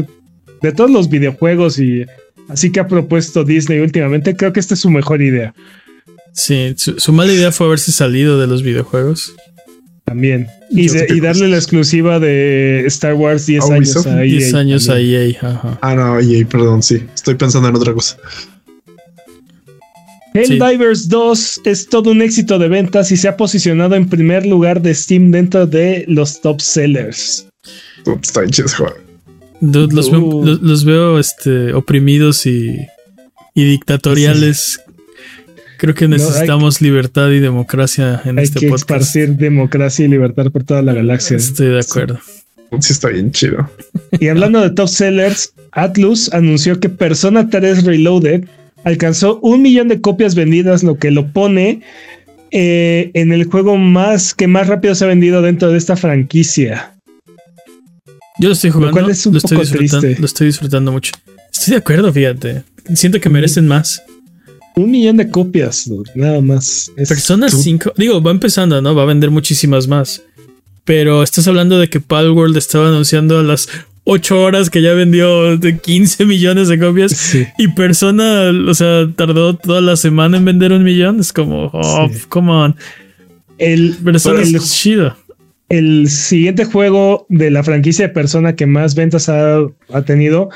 de 0.63 0.73
todos 0.73 0.91
los 0.91 1.11
videojuegos 1.11 1.79
y 1.79 2.07
así 2.49 2.73
que 2.73 2.81
ha 2.81 2.89
propuesto 2.89 3.45
Disney 3.45 3.81
últimamente, 3.81 4.35
creo 4.35 4.55
que 4.55 4.61
esta 4.61 4.73
es 4.73 4.81
su 4.81 4.89
mejor 4.89 5.21
idea. 5.21 5.53
Sí, 6.33 6.75
su, 6.77 7.13
mala 7.13 7.35
idea 7.35 7.53
fue 7.53 7.67
haberse 7.67 7.93
salido 7.93 8.41
de 8.41 8.47
los 8.47 8.63
videojuegos. 8.63 9.35
También. 10.07 10.47
Y, 10.71 10.89
darle 11.21 11.49
la 11.49 11.57
exclusiva 11.57 12.19
de 12.19 12.85
Star 12.87 13.13
Wars 13.13 13.45
10 13.45 13.71
años 13.71 14.07
a 14.07 14.25
EA. 14.25 14.39
10 14.39 14.55
años 14.55 14.89
a 14.89 14.99
EA, 14.99 15.37
Ah, 15.83 15.95
no, 15.95 16.19
EA, 16.19 16.47
perdón, 16.47 16.83
sí. 16.83 17.03
Estoy 17.15 17.35
pensando 17.35 17.69
en 17.69 17.77
otra 17.77 17.93
cosa. 17.93 18.17
Helldivers 20.37 21.09
2 21.09 21.61
es 21.65 21.89
todo 21.89 22.11
un 22.11 22.23
éxito 22.23 22.59
de 22.59 22.69
ventas 22.69 23.11
y 23.13 23.17
se 23.17 23.29
ha 23.29 23.37
posicionado 23.37 23.95
en 23.95 24.09
primer 24.09 24.47
lugar 24.47 24.83
de 24.83 24.95
Steam 24.95 25.31
dentro 25.31 25.67
de 25.67 26.05
los 26.09 26.41
top 26.41 26.61
sellers. 26.61 27.47
Está 28.23 28.43
los, 29.61 30.85
veo, 30.85 31.19
este, 31.19 31.73
oprimidos 31.73 32.47
y, 32.47 32.87
dictatoriales. 33.55 34.81
Creo 35.79 35.95
que 35.95 36.09
necesitamos 36.09 36.81
libertad 36.81 37.31
y 37.31 37.41
democracia 37.41 38.23
en 38.25 38.39
este 38.39 38.61
que 38.61 38.69
podcast. 38.69 38.91
Esparcir 38.91 39.37
democracia 39.37 40.05
y 40.05 40.09
libertad 40.09 40.51
por 40.51 40.65
toda 40.65 40.83
la 40.83 40.95
galaxia. 40.95 41.37
Estoy 41.37 41.69
de 41.69 41.81
acuerdo. 41.81 42.19
Sí, 42.81 42.93
está 42.93 43.09
bien 43.09 43.31
chido. 43.31 43.71
Y 44.19 44.29
hablando 44.29 44.61
de 44.61 44.71
top 44.71 44.89
sellers, 44.89 45.53
Atlus 45.73 46.33
anunció 46.33 46.81
que 46.81 46.89
Persona 46.89 47.49
3 47.49 47.85
Reloaded 47.85 48.45
alcanzó 48.87 49.41
un 49.43 49.63
millón 49.63 49.89
de 49.89 50.01
copias 50.01 50.37
vendidas, 50.37 50.85
lo 50.85 50.97
que 50.97 51.11
lo 51.11 51.33
pone 51.33 51.83
eh, 52.53 53.11
en 53.15 53.33
el 53.33 53.45
juego 53.45 53.77
más 53.77 54.33
que 54.33 54.47
más 54.47 54.69
rápido 54.69 54.95
se 54.95 55.05
ha 55.05 55.09
vendido 55.09 55.43
dentro 55.43 55.71
de 55.71 55.77
esta 55.77 55.97
franquicia. 55.97 56.95
Yo 58.39 58.49
lo 58.49 58.53
estoy 58.53 58.71
jugando, 58.71 59.01
lo, 59.01 59.09
estoy 59.11 59.33
disfrutando, 59.59 60.09
lo 60.21 60.27
estoy 60.27 60.47
disfrutando 60.47 60.93
mucho. 60.93 61.13
Estoy 61.53 61.73
de 61.73 61.79
acuerdo, 61.79 62.13
fíjate. 62.13 62.63
Siento 62.95 63.21
que 63.21 63.29
merecen 63.29 63.67
más. 63.67 64.03
Un 64.77 64.93
millón 64.93 65.17
de 65.17 65.31
copias, 65.31 65.91
nada 66.15 66.41
más. 66.41 66.93
Persona 66.97 67.49
5, 67.49 67.95
digo, 67.97 68.23
va 68.23 68.31
empezando, 68.31 68.81
¿no? 68.81 68.95
Va 68.95 69.03
a 69.03 69.07
vender 69.07 69.31
muchísimas 69.31 69.89
más. 69.89 70.23
Pero 70.85 71.25
estás 71.25 71.49
hablando 71.49 71.81
de 71.81 71.91
que 71.91 71.99
Palworld 71.99 72.57
estaba 72.57 72.87
anunciando 72.87 73.41
a 73.41 73.43
las 73.43 73.69
8 74.09 74.41
horas 74.41 74.71
que 74.71 74.83
ya 74.83 74.95
vendió 74.95 75.57
de 75.59 75.79
15 75.79 76.27
millones 76.27 76.69
de 76.69 76.79
copias 76.79 77.35
y 77.59 77.69
Persona, 77.69 78.53
o 78.69 78.73
sea, 78.73 79.11
tardó 79.17 79.57
toda 79.57 79.81
la 79.81 79.97
semana 79.97 80.37
en 80.37 80.45
vender 80.45 80.73
un 80.73 80.85
millón. 80.85 81.19
Es 81.19 81.33
como, 81.33 81.71
oh, 81.73 82.09
come 82.29 82.53
on. 82.53 82.77
El, 83.59 83.97
Persona 84.05 84.43
el, 84.43 84.55
es 84.55 84.73
chido. 84.73 85.17
El 85.69 86.09
siguiente 86.09 86.65
juego 86.65 87.27
de 87.29 87.51
la 87.51 87.65
franquicia 87.65 88.07
de 88.07 88.15
Persona 88.15 88.55
que 88.55 88.67
más 88.67 88.95
ventas 88.95 89.29
ha, 89.29 89.67
tenido, 90.07 90.51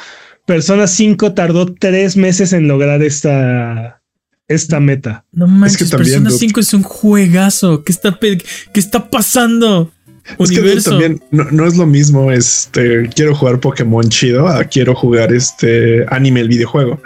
Persona 0.47 0.87
5 0.87 1.35
tardó 1.35 1.75
3 1.75 2.17
meses 2.19 2.53
en 2.53 2.69
lograr 2.69 3.03
esta, 3.03 4.01
esta 4.47 4.79
meta. 4.79 5.25
No 5.33 5.49
manches, 5.49 5.91
Persona 5.91 6.31
5 6.31 6.61
es 6.61 6.73
un 6.73 6.85
juegazo. 6.85 7.83
¿Qué 7.83 7.91
está, 7.91 8.17
qué 8.21 8.39
está 8.75 9.11
pasando? 9.11 9.91
Es 10.39 10.51
que 10.51 10.81
también 10.81 11.23
no, 11.31 11.67
es 11.67 11.77
lo 11.77 11.87
mismo. 11.87 12.31
Este 12.33 13.09
quiero 13.15 13.35
jugar 13.35 13.61
Pokémon 13.61 14.09
chido 14.09 14.47
a 14.47 14.65
quiero 14.65 14.95
jugar 14.95 15.33
este 15.33 16.05
anime, 16.09 16.41
el 16.41 16.49
videojuego 16.49 17.01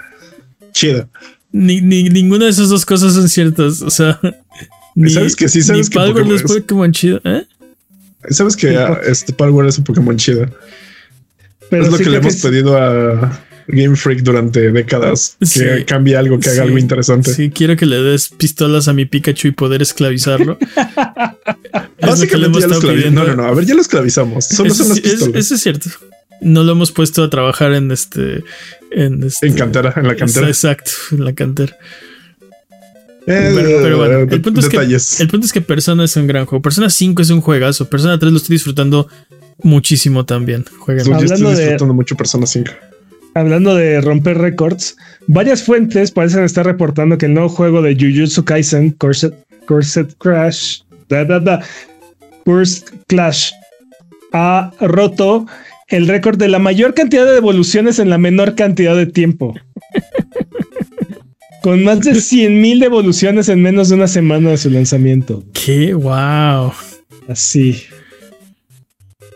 chido. 0.72 1.09
Ni, 1.53 1.81
ninguna 1.81 2.47
de 2.47 2.51
esas 2.51 2.68
dos 2.68 2.85
cosas 2.85 3.14
son 3.14 3.29
ciertas. 3.29 3.81
O 3.81 3.91
sea, 3.91 4.20
sabes 5.09 5.37
que 5.37 5.49
sí, 5.49 5.62
sabes 5.62 5.89
que 5.89 5.99
Pokémon 5.99 6.35
es 6.35 6.43
Pokémon 6.43 6.93
chido. 6.93 7.20
¿eh? 7.25 7.47
Sabes 8.31 8.57
que 8.57 8.77
este 9.07 9.33
Palworld 9.33 9.68
es 9.70 9.79
un 9.79 9.85
Pokémon 9.85 10.16
chido. 10.16 10.47
Pero 11.70 11.85
es 11.85 11.91
lo 11.91 11.99
que 11.99 12.11
le 12.11 12.18
hemos 12.18 12.37
pedido 12.37 12.77
a 12.77 13.44
Game 13.67 13.97
Freak 13.97 14.21
durante 14.21 14.71
décadas. 14.71 15.37
Que 15.53 15.85
cambie 15.85 16.17
algo, 16.17 16.39
que 16.39 16.51
haga 16.51 16.62
algo 16.62 16.79
interesante. 16.79 17.32
Sí, 17.32 17.51
quiero 17.51 17.77
que 17.77 17.86
le 17.86 18.01
des 18.03 18.28
pistolas 18.28 18.89
a 18.89 18.93
mi 18.93 19.07
Pikachu 19.07 19.49
y 19.49 19.51
poder 19.53 19.82
esclavizarlo. 19.82 20.59
Básicamente 22.01 22.61
ya 22.61 22.69
lo 22.69 22.74
esclavizamos. 22.74 23.15
No, 23.15 23.24
no, 23.24 23.36
no. 23.36 23.45
A 23.45 23.55
ver, 23.55 23.65
ya 23.65 23.74
lo 23.74 23.81
esclavizamos. 23.81 24.45
Solo 24.45 24.69
eso, 24.69 24.85
son 24.85 24.89
las 24.91 25.01
pistolas. 25.01 25.36
eso 25.36 25.55
es 25.55 25.61
cierto. 25.61 25.91
No 26.41 26.62
lo 26.62 26.73
hemos 26.73 26.93
puesto 26.93 27.23
a 27.23 27.31
trabajar 27.31 27.73
en 27.73 27.91
este. 27.91 28.45
En, 28.91 29.23
este, 29.23 29.47
en 29.47 29.55
cantera, 29.55 29.95
en 29.97 30.07
la 30.07 30.16
cantera. 30.16 30.47
Exacto, 30.49 30.91
en 31.12 31.24
la 31.24 31.32
cantera. 31.32 31.77
Eh, 33.27 33.81
pero, 33.82 33.97
bueno, 33.97 34.19
el 34.19 34.41
punto, 34.43 34.61
es 34.61 34.69
que, 34.69 34.77
el 34.77 35.28
punto 35.28 35.47
es 35.47 35.53
que 35.53 35.62
Persona 35.62 36.05
es 36.05 36.15
un 36.16 36.27
gran 36.27 36.45
juego. 36.45 36.61
Persona 36.61 36.91
5 36.91 37.23
es 37.23 37.31
un 37.31 37.41
juegazo. 37.41 37.89
Persona 37.89 38.19
3 38.19 38.31
lo 38.31 38.36
estoy 38.36 38.57
disfrutando 38.57 39.09
muchísimo 39.62 40.27
también. 40.27 40.66
Jueguen. 40.78 41.07
Yo 41.07 41.35
estoy 41.35 41.55
disfrutando 41.55 41.95
mucho 41.95 42.16
Persona 42.16 42.47
5 42.47 42.70
hablando 43.35 43.74
de 43.74 44.01
romper 44.01 44.39
récords, 44.39 44.97
varias 45.27 45.62
fuentes 45.62 46.11
parecen 46.11 46.44
estar 46.44 46.65
reportando 46.65 47.19
que 47.19 47.27
el 47.27 47.35
nuevo 47.35 47.48
juego 47.48 47.82
de 47.82 47.94
Jujutsu 47.94 48.44
Kaisen, 48.44 48.93
Corset, 48.93 49.35
Corset 49.66 50.16
Crash, 50.19 50.81
da, 51.09 51.24
da, 51.24 51.40
da, 51.40 51.62
Clash, 53.06 53.52
ha 54.32 54.73
roto 54.81 55.47
el 55.89 56.09
récord 56.09 56.39
de 56.39 56.48
la 56.48 56.59
mayor 56.59 56.94
cantidad 56.94 57.24
de 57.24 57.32
devoluciones 57.32 57.98
en 57.98 58.11
la 58.11 58.19
menor 58.19 58.55
cantidad 58.55 58.97
de 58.97 59.06
tiempo. 59.06 59.55
Con 61.62 61.82
más 61.82 62.01
de 62.01 62.12
100.000 62.12 62.78
devoluciones 62.78 63.48
en 63.48 63.62
menos 63.62 63.89
de 63.89 63.94
una 63.94 64.06
semana 64.06 64.51
de 64.51 64.59
su 64.59 64.69
lanzamiento. 64.69 65.43
¡Qué 65.55 65.94
wow! 65.94 66.73
Así. 67.27 67.85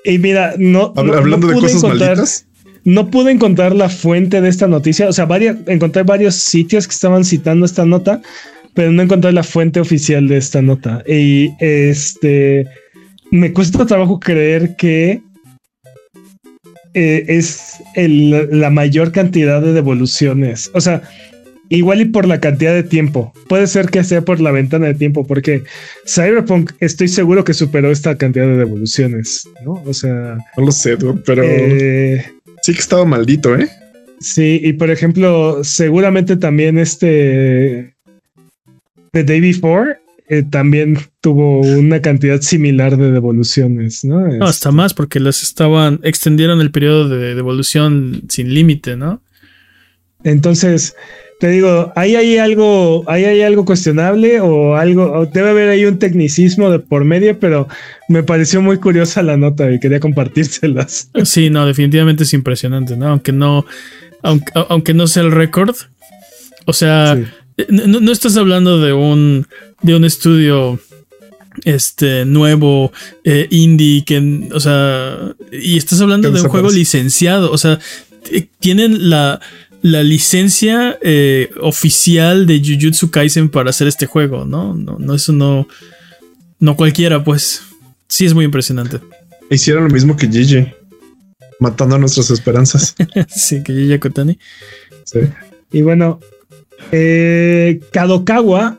Y 0.04 0.18
mira, 0.18 0.52
no. 0.58 0.92
Hablando 0.94 1.46
de 1.46 1.54
cosas 1.54 1.82
malditas. 1.82 2.47
No 2.88 3.10
pude 3.10 3.32
encontrar 3.32 3.76
la 3.76 3.90
fuente 3.90 4.40
de 4.40 4.48
esta 4.48 4.66
noticia. 4.66 5.10
O 5.10 5.12
sea, 5.12 5.26
varias, 5.26 5.58
encontré 5.66 6.04
varios 6.04 6.36
sitios 6.36 6.86
que 6.86 6.94
estaban 6.94 7.22
citando 7.22 7.66
esta 7.66 7.84
nota, 7.84 8.22
pero 8.72 8.90
no 8.90 9.02
encontré 9.02 9.30
la 9.30 9.42
fuente 9.42 9.78
oficial 9.78 10.26
de 10.26 10.38
esta 10.38 10.62
nota. 10.62 11.04
Y 11.06 11.50
este 11.60 12.66
me 13.30 13.52
cuesta 13.52 13.84
trabajo 13.84 14.18
creer 14.18 14.74
que 14.76 15.20
eh, 16.94 17.26
es 17.28 17.74
la 17.94 18.70
mayor 18.70 19.12
cantidad 19.12 19.60
de 19.60 19.74
devoluciones. 19.74 20.70
O 20.72 20.80
sea, 20.80 21.02
igual 21.68 22.00
y 22.00 22.06
por 22.06 22.26
la 22.26 22.40
cantidad 22.40 22.72
de 22.72 22.84
tiempo. 22.84 23.34
Puede 23.50 23.66
ser 23.66 23.90
que 23.90 24.02
sea 24.02 24.22
por 24.22 24.40
la 24.40 24.50
ventana 24.50 24.86
de 24.86 24.94
tiempo, 24.94 25.26
porque 25.26 25.62
Cyberpunk 26.06 26.72
estoy 26.80 27.08
seguro 27.08 27.44
que 27.44 27.52
superó 27.52 27.90
esta 27.90 28.16
cantidad 28.16 28.46
de 28.46 28.56
devoluciones, 28.56 29.46
¿no? 29.62 29.82
O 29.84 29.92
sea... 29.92 30.38
No 30.56 30.64
lo 30.64 30.72
sé, 30.72 30.96
pero... 31.26 31.42
Eh, 31.44 32.24
sí 32.62 32.72
que 32.72 32.80
estaba 32.80 33.04
maldito, 33.04 33.56
¿eh? 33.56 33.68
Sí, 34.20 34.60
y 34.62 34.72
por 34.72 34.90
ejemplo, 34.90 35.62
seguramente 35.62 36.36
también 36.36 36.78
este... 36.78 37.94
The 39.12 39.24
Day 39.24 39.40
Before 39.40 39.98
eh, 40.30 40.42
también 40.42 40.98
tuvo 41.22 41.60
una 41.60 42.02
cantidad 42.02 42.42
similar 42.42 42.98
de 42.98 43.12
devoluciones, 43.12 44.04
¿no? 44.04 44.26
hasta 44.44 44.68
este, 44.68 44.72
más, 44.72 44.92
porque 44.92 45.20
las 45.20 45.42
estaban, 45.42 46.00
extendieron 46.02 46.60
el 46.60 46.70
periodo 46.70 47.08
de 47.08 47.34
devolución 47.34 48.22
sin 48.28 48.52
límite, 48.52 48.94
¿no? 48.96 49.22
Entonces, 50.24 50.94
te 51.38 51.48
digo, 51.48 51.92
ahí 51.94 52.16
hay 52.16 52.36
algo, 52.38 53.04
ahí 53.06 53.24
hay 53.24 53.42
algo 53.42 53.64
cuestionable 53.64 54.40
o 54.40 54.74
algo, 54.74 55.24
debe 55.32 55.50
haber 55.50 55.68
ahí 55.68 55.84
un 55.84 55.98
tecnicismo 55.98 56.68
de 56.70 56.80
por 56.80 57.04
medio, 57.04 57.38
pero 57.38 57.68
me 58.08 58.24
pareció 58.24 58.60
muy 58.60 58.78
curiosa 58.78 59.22
la 59.22 59.36
nota 59.36 59.70
y 59.70 59.78
quería 59.78 60.00
compartírselas. 60.00 61.10
Sí, 61.24 61.50
no, 61.50 61.66
definitivamente 61.66 62.24
es 62.24 62.34
impresionante, 62.34 62.96
¿no? 62.96 63.08
Aunque 63.08 63.32
no, 63.32 63.64
aunque, 64.22 64.52
aunque 64.68 64.94
no 64.94 65.06
sea 65.06 65.22
el 65.22 65.32
récord. 65.32 65.76
O 66.64 66.72
sea, 66.72 67.16
no, 67.68 68.12
estás 68.12 68.36
hablando 68.36 68.80
de 68.80 68.92
un, 68.92 69.46
de 69.82 69.94
un 69.94 70.04
estudio 70.04 70.80
este 71.64 72.24
nuevo 72.24 72.92
eh, 73.24 73.48
indie 73.50 74.04
que 74.04 74.48
o 74.52 74.60
sea 74.60 75.34
y 75.50 75.76
estás 75.76 76.00
hablando 76.00 76.30
de 76.30 76.40
un 76.40 76.48
juego 76.48 76.70
licenciado 76.70 77.50
o 77.50 77.58
sea 77.58 77.80
tienen 78.60 79.10
la, 79.10 79.40
la 79.82 80.02
licencia 80.02 80.98
eh, 81.02 81.50
oficial 81.60 82.46
de 82.46 82.60
Jujutsu 82.60 83.10
Kaisen 83.10 83.48
para 83.48 83.70
hacer 83.70 83.86
este 83.86 84.06
juego 84.06 84.44
no 84.44 84.74
no 84.74 84.98
no 84.98 85.14
eso 85.14 85.32
no 85.32 85.68
no 86.58 86.76
cualquiera 86.76 87.22
pues. 87.22 87.62
Sí 88.10 88.24
es 88.24 88.32
muy 88.32 88.46
impresionante. 88.46 89.00
Hicieron 89.50 89.84
lo 89.84 89.90
mismo 89.90 90.16
que 90.16 90.28
Gigi 90.28 90.66
matando 91.60 91.98
nuestras 91.98 92.30
esperanzas. 92.30 92.94
Sí 93.28 93.62
que 93.62 93.72
Gigi 93.72 93.98
Kotani 93.98 94.38
sí. 95.04 95.20
Y 95.72 95.82
bueno 95.82 96.20
eh, 96.92 97.80
Kadokawa, 97.92 98.78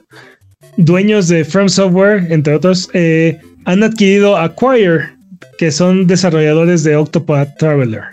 dueños 0.78 1.28
de 1.28 1.46
From 1.46 1.70
Software, 1.70 2.32
entre 2.32 2.56
otros, 2.56 2.90
eh, 2.94 3.40
han 3.66 3.84
adquirido 3.84 4.38
Acquire, 4.38 5.10
que 5.58 5.72
son 5.72 6.08
desarrolladores 6.08 6.84
de 6.84 6.96
Octopath 6.96 7.58
Traveler. 7.58 8.04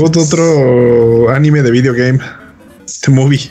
Otro 0.00 1.30
anime 1.30 1.62
de 1.62 1.70
video 1.70 1.92
game, 1.92 2.18
este 2.84 3.10
movie. 3.10 3.50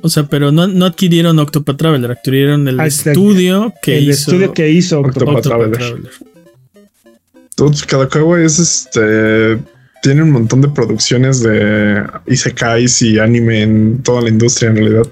O 0.00 0.08
sea, 0.08 0.24
pero 0.24 0.50
no, 0.50 0.84
adquirieron 0.84 1.38
Octopath 1.38 1.76
Traveler, 1.76 2.10
adquirieron 2.10 2.66
el 2.66 2.80
ah, 2.80 2.86
estudio 2.86 3.72
que 3.82 3.98
el 3.98 4.10
estudio 4.10 4.52
que 4.52 4.70
hizo 4.70 5.00
Octopath, 5.00 5.42
Traveler. 5.42 5.80
Kadokawa 7.86 8.40
es 8.40 8.58
este 8.58 9.58
tiene 10.02 10.22
un 10.22 10.32
montón 10.32 10.60
de 10.60 10.68
producciones 10.68 11.42
de 11.42 12.04
isekais 12.26 13.02
y 13.02 13.20
anime 13.20 13.62
en 13.62 14.02
toda 14.02 14.22
la 14.22 14.30
industria 14.30 14.70
en 14.70 14.76
realidad. 14.76 15.06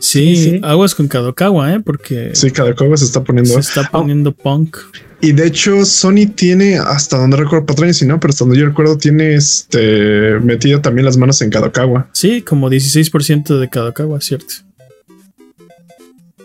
Sí, 0.00 0.60
aguas 0.64 0.94
con 0.94 1.06
Kadokawa, 1.06 1.74
¿eh? 1.74 1.80
Porque... 1.80 2.30
Sí, 2.34 2.50
Kadokawa 2.50 2.96
se 2.96 3.04
está 3.04 3.22
poniendo... 3.22 3.52
Se 3.54 3.60
está 3.60 3.88
poniendo 3.88 4.32
punk. 4.32 4.78
Y 5.20 5.32
de 5.32 5.46
hecho, 5.46 5.84
Sony 5.84 6.26
tiene, 6.34 6.78
hasta 6.78 7.16
donde 7.16 7.38
recuerdo 7.38 7.66
patrones, 7.66 8.02
y 8.02 8.06
no, 8.06 8.20
pero 8.20 8.30
hasta 8.30 8.44
donde 8.44 8.60
yo 8.60 8.66
recuerdo, 8.66 8.98
tiene 8.98 9.34
este 9.34 10.38
metido 10.40 10.80
también 10.80 11.06
las 11.06 11.16
manos 11.16 11.40
en 11.42 11.50
Kadokawa. 11.50 12.08
Sí, 12.12 12.42
como 12.42 12.68
16% 12.68 13.58
de 13.58 13.68
Kadokawa, 13.68 14.20
cierto. 14.20 14.54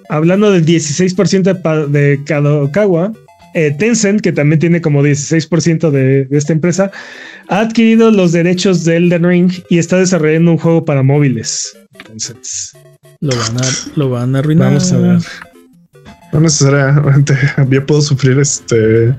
Hablando 0.10 0.52
del 0.52 0.66
16% 0.66 1.44
de, 1.44 2.00
de 2.00 2.24
Kadokawa, 2.24 3.14
eh, 3.54 3.72
Tencent, 3.78 4.22
que 4.22 4.32
también 4.32 4.60
tiene 4.60 4.82
como 4.82 5.04
16% 5.04 5.92
de, 5.92 6.28
esta 6.32 6.54
empresa, 6.54 6.92
ha 7.50 7.60
adquirido 7.60 8.10
los 8.12 8.32
derechos 8.32 8.86
de 8.86 8.98
Elden 8.98 9.26
Ring 9.26 9.52
y 9.70 9.78
está 9.78 9.98
desarrollando 9.98 10.52
un 10.52 10.58
juego 10.58 10.86
para 10.86 11.04
móviles. 11.04 11.78
Entonces, 12.00 12.74
lo 13.20 13.36
van 13.36 13.58
a, 13.58 13.68
lo 13.96 14.10
van 14.10 14.36
a 14.36 14.40
arruinar. 14.40 14.68
Vamos 14.68 14.92
a 14.94 14.98
ver. 14.98 15.20
No 16.32 16.40
necesariamente. 16.40 17.36
Yo 17.70 17.86
puedo 17.86 18.02
sufrir 18.02 18.40
este 18.40 19.16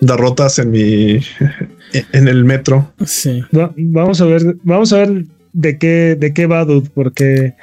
derrotas 0.00 0.58
en 0.58 0.70
mi 0.70 1.20
en 2.12 2.28
el 2.28 2.44
metro. 2.44 2.92
Sí. 3.04 3.42
vamos 3.50 4.20
a 4.20 4.24
ver, 4.26 4.56
vamos 4.62 4.92
a 4.92 4.98
ver 4.98 5.24
de 5.52 5.78
qué, 5.78 6.16
de 6.18 6.32
qué 6.34 6.46
va, 6.46 6.64
dude, 6.64 6.90
porque 6.94 7.54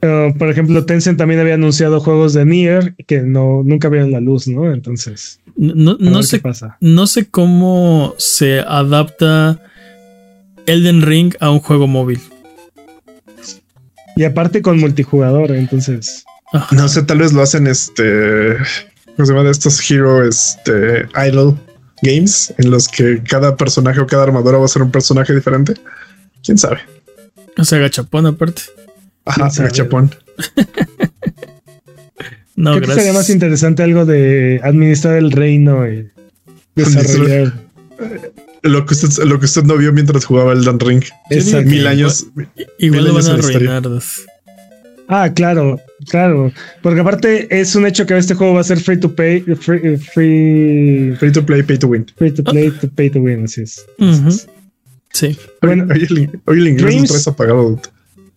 Uh, 0.00 0.32
por 0.38 0.48
ejemplo, 0.48 0.86
Tencent 0.86 1.18
también 1.18 1.40
había 1.40 1.54
anunciado 1.54 1.98
juegos 1.98 2.32
de 2.32 2.44
Nier 2.44 2.94
que 3.08 3.22
no 3.22 3.64
nunca 3.64 3.88
vieron 3.88 4.12
la 4.12 4.20
luz, 4.20 4.46
¿no? 4.46 4.72
Entonces, 4.72 5.40
no, 5.56 5.96
no 5.98 6.22
sé, 6.22 6.40
no 6.80 7.08
sé 7.08 7.28
cómo 7.28 8.14
se 8.16 8.60
adapta 8.60 9.60
Elden 10.66 11.02
Ring 11.02 11.34
a 11.40 11.50
un 11.50 11.58
juego 11.58 11.88
móvil. 11.88 12.20
Y 14.14 14.22
aparte 14.22 14.62
con 14.62 14.78
multijugador, 14.78 15.50
entonces. 15.50 16.24
No 16.70 16.88
sé, 16.88 17.02
tal 17.02 17.18
vez 17.18 17.32
lo 17.32 17.42
hacen 17.42 17.66
este. 17.66 18.56
¿Cómo 19.16 19.26
se 19.26 19.32
llama? 19.32 19.44
De 19.44 19.50
estos 19.50 19.90
Hero 19.90 20.24
este, 20.26 21.08
Idol 21.26 21.58
Games, 22.02 22.54
en 22.58 22.70
los 22.70 22.88
que 22.88 23.22
cada 23.22 23.56
personaje 23.56 24.00
o 24.00 24.06
cada 24.06 24.22
armadura 24.22 24.58
va 24.58 24.64
a 24.64 24.68
ser 24.68 24.82
un 24.82 24.90
personaje 24.90 25.34
diferente. 25.34 25.74
Quién 26.42 26.56
sabe. 26.56 26.78
O 27.56 27.64
sea, 27.64 27.78
gachapón 27.78 28.26
aparte. 28.26 28.62
Ajá, 29.24 29.50
chapón. 29.70 30.14
no, 32.56 32.76
Creo 32.76 32.88
Que 32.88 32.94
sería 32.94 33.12
más 33.12 33.28
interesante 33.28 33.82
algo 33.82 34.06
de 34.06 34.60
administrar 34.62 35.16
el 35.16 35.32
reino 35.32 35.86
y 35.86 36.10
desarrollar. 36.74 37.52
Lo 38.62 38.86
que, 38.86 38.94
usted, 38.94 39.24
lo 39.24 39.38
que 39.38 39.46
usted 39.46 39.64
no 39.64 39.76
vio 39.76 39.92
mientras 39.92 40.24
jugaba 40.24 40.52
el 40.52 40.64
Dan 40.64 40.80
Ring. 40.80 41.04
Mil 41.64 41.86
años. 41.86 42.26
Igual, 42.78 43.04
lo 43.04 43.14
van 43.14 43.26
a 43.26 43.34
arruinar. 43.34 43.82
Ah, 45.08 45.32
claro, 45.34 45.80
claro. 46.10 46.52
Porque 46.82 47.00
aparte 47.00 47.48
es 47.50 47.74
un 47.74 47.86
hecho 47.86 48.06
que 48.06 48.16
este 48.16 48.34
juego 48.34 48.54
va 48.54 48.60
a 48.60 48.64
ser 48.64 48.80
free 48.80 48.98
to 48.98 49.14
pay, 49.14 49.40
free, 49.40 49.96
free, 49.96 51.14
free 51.16 51.32
to 51.32 51.44
play, 51.44 51.62
pay 51.62 51.78
to 51.78 51.88
win. 51.88 52.06
Free 52.16 52.32
to 52.32 52.42
play, 52.42 52.70
to 52.70 52.88
pay 52.88 53.10
to 53.10 53.20
win, 53.20 53.44
así 53.44 53.62
es. 53.62 53.86
Sí. 55.12 55.36
Bueno, 55.62 55.86
hoy, 55.90 56.06
el, 56.08 56.40
hoy 56.44 56.58
el 56.58 56.68
inglés 56.68 57.10
es 57.10 57.26
apagado 57.26 57.80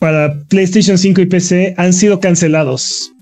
para 0.01 0.33
PlayStation 0.49 0.97
5 0.97 1.21
y 1.21 1.25
PC 1.27 1.75
han 1.77 1.93
sido 1.93 2.19
cancelados 2.19 3.13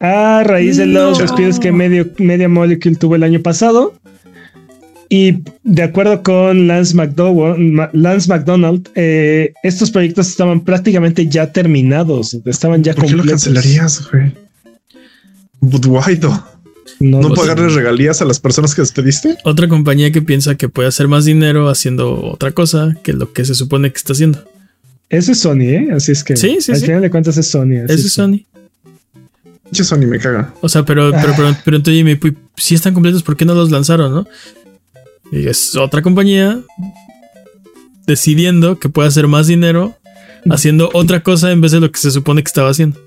a 0.00 0.42
raíz 0.44 0.76
de 0.76 0.84
los 0.84 1.18
despidos 1.18 1.58
que 1.58 1.72
Media 1.72 2.48
Molecule 2.48 2.96
tuvo 2.96 3.16
el 3.16 3.22
año 3.22 3.40
pasado. 3.40 3.94
Y 5.08 5.42
de 5.62 5.82
acuerdo 5.82 6.22
con 6.22 6.66
Lance 6.66 6.94
McDonald, 6.94 7.90
Lance 7.92 8.28
McDonald 8.28 8.88
eh, 8.94 9.52
estos 9.62 9.90
proyectos 9.90 10.28
estaban 10.28 10.60
prácticamente 10.60 11.28
ya 11.28 11.52
terminados, 11.52 12.34
estaban 12.44 12.82
ya 12.82 12.94
¿Por 12.94 13.06
qué 13.06 13.12
lo 13.12 13.24
cancelarías, 13.24 14.08
güey? 14.10 14.32
Budweido. 15.60 16.44
¿No, 16.98 17.20
¿No 17.20 17.34
pagarles 17.34 17.74
regalías 17.74 18.22
a 18.22 18.24
las 18.24 18.40
personas 18.40 18.74
que 18.74 18.82
despediste? 18.82 19.36
Otra 19.44 19.68
compañía 19.68 20.10
que 20.12 20.22
piensa 20.22 20.54
que 20.54 20.68
puede 20.68 20.88
hacer 20.88 21.08
más 21.08 21.24
dinero 21.24 21.68
haciendo 21.68 22.22
otra 22.24 22.52
cosa 22.52 22.96
que 23.02 23.12
lo 23.12 23.32
que 23.32 23.44
se 23.44 23.54
supone 23.54 23.90
que 23.90 23.98
está 23.98 24.12
haciendo. 24.12 24.42
Eso 25.08 25.32
es 25.32 25.40
Sony, 25.40 25.60
¿eh? 25.60 25.88
Así 25.94 26.12
es 26.12 26.24
que 26.24 26.36
sí, 26.36 26.58
sí, 26.60 26.72
al 26.72 26.80
final 26.80 27.02
de 27.02 27.10
cuentas 27.10 27.36
es 27.36 27.48
Sony. 27.48 27.84
Eso 27.86 28.06
es 28.06 28.12
Sony. 28.12 28.46
Yo 29.70 29.84
Sony 29.84 30.06
me 30.06 30.18
caga. 30.18 30.54
O 30.60 30.68
sea, 30.68 30.84
pero, 30.84 31.10
pero, 31.10 31.32
pero, 31.36 31.56
pero 31.64 31.76
entonces 31.76 31.98
Jimmy, 31.98 32.18
si 32.56 32.74
están 32.74 32.94
completos, 32.94 33.22
¿por 33.22 33.36
qué 33.36 33.44
no 33.44 33.54
los 33.54 33.70
lanzaron, 33.70 34.12
no? 34.12 34.26
Y 35.32 35.48
es 35.48 35.76
otra 35.76 36.02
compañía 36.02 36.60
decidiendo 38.06 38.78
que 38.78 38.88
puede 38.88 39.08
hacer 39.08 39.26
más 39.26 39.46
dinero 39.46 39.96
haciendo 40.50 40.90
otra 40.92 41.22
cosa 41.22 41.50
en 41.50 41.60
vez 41.60 41.72
de 41.72 41.80
lo 41.80 41.90
que 41.90 41.98
se 41.98 42.10
supone 42.10 42.42
que 42.42 42.48
estaba 42.48 42.70
haciendo. 42.70 42.98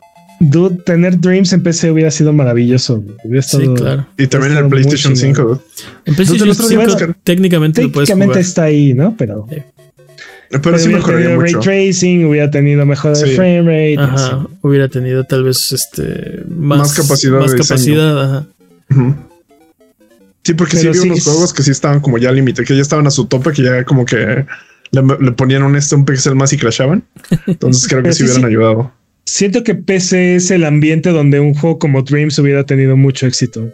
Dude, 0.42 0.78
tener 0.86 1.20
Dreams 1.20 1.52
en 1.52 1.64
PC 1.64 1.92
hubiera 1.92 2.12
sido 2.12 2.32
maravilloso. 2.32 3.04
sí, 3.42 3.68
claro. 3.76 4.08
Y 4.18 4.28
también 4.28 4.54
en 4.54 4.66
el 4.66 4.70
PlayStation 4.70 5.16
5. 5.16 5.64
En 6.06 6.16
PlayStation 6.16 6.56
5 6.56 7.16
técnicamente, 7.24 7.84
lo 7.84 7.92
puedes 7.92 8.10
jugar. 8.12 8.38
está 8.38 8.64
ahí, 8.64 8.94
¿no? 8.94 9.16
Pero... 9.18 9.48
Pero, 10.50 10.80
sí 10.80 10.90
mejoraría 10.90 11.36
mucho. 11.36 11.60
Ray 11.62 11.92
tracing, 11.92 12.26
hubiera 12.26 12.50
tenido 12.50 12.84
mejor 12.84 13.16
frame 13.16 13.62
rate. 13.62 13.98
Ajá, 14.00 14.48
hubiera 14.62 14.88
tenido 14.88 15.24
tal 15.24 15.44
vez 15.44 15.72
este 15.72 16.44
más, 16.50 16.96
capacidad. 16.96 17.40
Más 17.40 17.54
capacidad, 17.54 18.24
ajá. 18.24 18.48
Sí, 20.44 20.54
porque 20.54 20.78
sí 20.78 20.88
vi 20.88 21.00
unos 21.00 21.24
juegos 21.24 21.54
que 21.54 21.64
sí 21.64 21.72
estaban 21.72 22.00
como 22.00 22.18
ya 22.18 22.32
límite, 22.32 22.64
que 22.64 22.76
ya 22.76 22.82
estaban 22.82 23.06
a 23.08 23.12
su 23.12 23.26
tope, 23.26 23.52
que 23.52 23.64
ya 23.64 23.84
como 23.84 24.06
que 24.06 24.46
le, 24.92 25.32
ponían 25.34 25.64
un, 25.64 25.76
este, 25.76 25.96
un 25.96 26.06
pixel 26.06 26.36
más 26.36 26.54
y 26.54 26.58
crashaban. 26.58 27.04
Entonces 27.46 27.88
creo 27.88 28.04
que 28.04 28.14
sí 28.14 28.24
hubieran 28.24 28.46
ayudado. 28.46 28.92
Siento 29.26 29.64
que 29.64 29.76
PC 29.76 30.36
es 30.36 30.50
el 30.50 30.64
ambiente 30.64 31.12
donde 31.12 31.40
un 31.40 31.54
juego 31.54 31.78
como 31.78 32.02
Dreams 32.02 32.40
hubiera 32.40 32.64
tenido 32.64 32.98
mucho 32.98 33.28
éxito. 33.28 33.70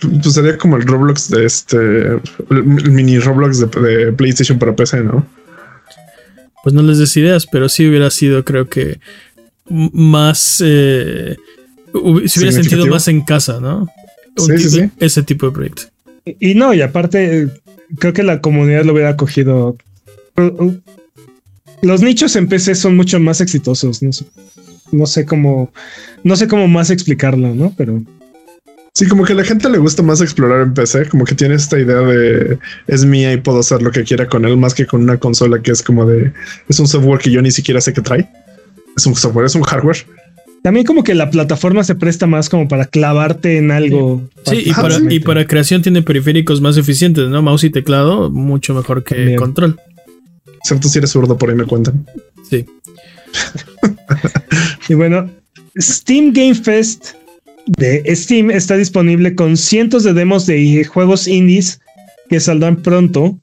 Pues 0.00 0.34
sería 0.34 0.56
como 0.56 0.76
el 0.76 0.86
Roblox 0.86 1.28
de 1.28 1.44
este, 1.44 1.76
el 1.76 2.64
mini 2.64 3.18
Roblox 3.18 3.60
de, 3.60 4.12
PlayStation 4.12 4.58
para 4.58 4.74
PC, 4.74 5.02
¿no? 5.02 5.26
Pues 6.62 6.74
no 6.74 6.82
les 6.82 6.98
des 6.98 7.14
ideas, 7.16 7.46
pero 7.46 7.68
sí 7.68 7.86
hubiera 7.86 8.10
sido, 8.10 8.44
creo 8.44 8.68
que, 8.68 8.98
más. 9.68 10.62
Eh, 10.64 11.36
se 12.26 12.38
hubiera 12.38 12.52
sentido 12.52 12.86
más 12.86 13.08
en 13.08 13.20
casa, 13.20 13.60
¿no? 13.60 13.88
Sí, 14.36 14.58
sí, 14.58 14.70
sí. 14.70 14.90
Ese 14.98 15.22
tipo 15.22 15.46
de 15.46 15.52
proyecto. 15.52 15.82
Y, 16.24 16.54
no, 16.54 16.72
y 16.72 16.82
aparte, 16.82 17.48
creo 17.98 18.12
que 18.12 18.22
la 18.22 18.40
comunidad 18.40 18.84
lo 18.84 18.92
hubiera 18.92 19.10
acogido. 19.10 19.76
Los 21.82 22.02
nichos 22.02 22.36
en 22.36 22.48
PC 22.48 22.74
son 22.74 22.96
mucho 22.96 23.18
más 23.18 23.40
exitosos, 23.40 24.02
no 24.02 24.12
sé, 24.12 24.24
no 24.92 25.06
sé 25.06 25.26
cómo, 25.26 25.72
no 26.22 26.36
sé 26.36 26.46
cómo 26.46 26.68
más 26.68 26.90
explicarlo, 26.90 27.54
¿no? 27.54 27.74
Pero 27.76 28.02
Sí, 28.94 29.08
como 29.08 29.24
que 29.24 29.32
a 29.32 29.36
la 29.36 29.44
gente 29.44 29.70
le 29.70 29.78
gusta 29.78 30.02
más 30.02 30.20
explorar 30.20 30.60
en 30.60 30.74
PC, 30.74 31.08
como 31.08 31.24
que 31.24 31.34
tiene 31.34 31.54
esta 31.54 31.78
idea 31.78 32.00
de 32.00 32.58
es 32.86 33.06
mía 33.06 33.32
y 33.32 33.38
puedo 33.38 33.60
hacer 33.60 33.80
lo 33.80 33.90
que 33.90 34.04
quiera 34.04 34.28
con 34.28 34.44
él, 34.44 34.58
más 34.58 34.74
que 34.74 34.86
con 34.86 35.02
una 35.02 35.16
consola 35.16 35.62
que 35.62 35.70
es 35.70 35.82
como 35.82 36.04
de 36.04 36.30
es 36.68 36.78
un 36.78 36.86
software 36.86 37.18
que 37.18 37.30
yo 37.30 37.40
ni 37.40 37.50
siquiera 37.50 37.80
sé 37.80 37.94
qué 37.94 38.02
trae. 38.02 38.28
Es 38.94 39.06
un 39.06 39.14
software, 39.14 39.46
es 39.46 39.54
un 39.54 39.62
hardware. 39.62 39.96
También 40.62 40.86
como 40.86 41.02
que 41.02 41.14
la 41.14 41.30
plataforma 41.30 41.82
se 41.82 41.96
presta 41.96 42.26
más 42.26 42.48
como 42.48 42.68
para 42.68 42.86
clavarte 42.86 43.58
en 43.58 43.72
algo. 43.72 44.22
Sí, 44.44 44.62
y, 44.66 44.72
para, 44.72 44.98
y, 45.12 45.18
para, 45.20 45.46
creación 45.46 45.82
tiene 45.82 46.02
periféricos 46.02 46.60
más 46.60 46.76
eficientes, 46.76 47.28
¿no? 47.28 47.42
Mouse 47.42 47.64
y 47.64 47.70
teclado, 47.70 48.30
mucho 48.30 48.72
mejor 48.72 49.02
que 49.02 49.34
control. 49.36 49.78
Excepto 50.60 50.88
si 50.88 50.98
eres 50.98 51.10
zurdo, 51.10 51.36
por 51.36 51.50
ahí 51.50 51.56
me 51.56 51.64
cuentan. 51.64 52.06
Sí. 52.48 52.64
y 54.88 54.94
bueno, 54.94 55.28
Steam 55.76 56.32
Game 56.32 56.54
Fest 56.54 57.14
de 57.66 58.04
Steam 58.14 58.50
está 58.50 58.76
disponible 58.76 59.34
con 59.34 59.56
cientos 59.56 60.04
de 60.04 60.12
demos 60.12 60.46
de 60.46 60.84
juegos 60.84 61.26
indies 61.26 61.80
que 62.28 62.40
saldrán 62.40 62.76
pronto. 62.76 63.38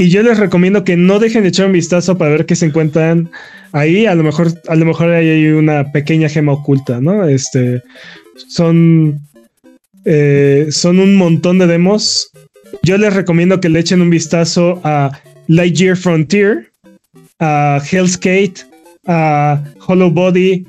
Y 0.00 0.08
yo 0.08 0.22
les 0.22 0.38
recomiendo 0.38 0.82
que 0.82 0.96
no 0.96 1.18
dejen 1.18 1.42
de 1.42 1.50
echar 1.50 1.66
un 1.66 1.72
vistazo 1.72 2.16
para 2.16 2.30
ver 2.30 2.46
qué 2.46 2.56
se 2.56 2.64
encuentran 2.64 3.30
ahí. 3.72 4.06
A 4.06 4.14
lo 4.14 4.22
mejor, 4.22 4.50
a 4.66 4.74
lo 4.74 4.86
mejor 4.86 5.10
hay 5.10 5.48
una 5.48 5.92
pequeña 5.92 6.30
gema 6.30 6.52
oculta, 6.52 7.02
¿no? 7.02 7.28
Este 7.28 7.82
son, 8.48 9.20
eh, 10.06 10.68
son 10.70 11.00
un 11.00 11.16
montón 11.16 11.58
de 11.58 11.66
demos. 11.66 12.30
Yo 12.82 12.96
les 12.96 13.12
recomiendo 13.12 13.60
que 13.60 13.68
le 13.68 13.78
echen 13.78 14.00
un 14.00 14.08
vistazo 14.08 14.80
a 14.84 15.20
Lightyear 15.48 15.98
Frontier, 15.98 16.72
a 17.38 17.82
Hell's 17.92 18.18
Gate, 18.18 18.64
a 19.06 19.62
Hollow 19.86 20.10
Body, 20.10 20.66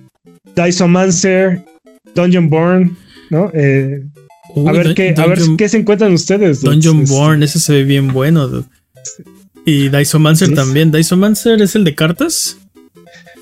Dysomancer 0.58 1.64
Dungeon 2.16 2.50
Born, 2.50 2.98
¿no? 3.30 3.50
Eh, 3.54 4.04
a 4.68 4.72
ver, 4.74 4.94
qué, 4.94 5.16
a 5.18 5.26
ver 5.26 5.40
qué 5.58 5.70
se 5.70 5.78
encuentran 5.78 6.12
ustedes. 6.12 6.60
Dungeon 6.60 7.06
Born, 7.06 7.44
ese 7.44 7.60
se 7.62 7.72
ve 7.72 7.84
bien 7.86 8.10
bueno. 8.10 8.66
Y 9.66 9.90
Dysomancer 9.90 10.54
también. 10.54 10.92
¿Dysomancer 10.92 11.62
es 11.62 11.76
el 11.76 11.84
de 11.84 11.96
cartas? 11.96 12.58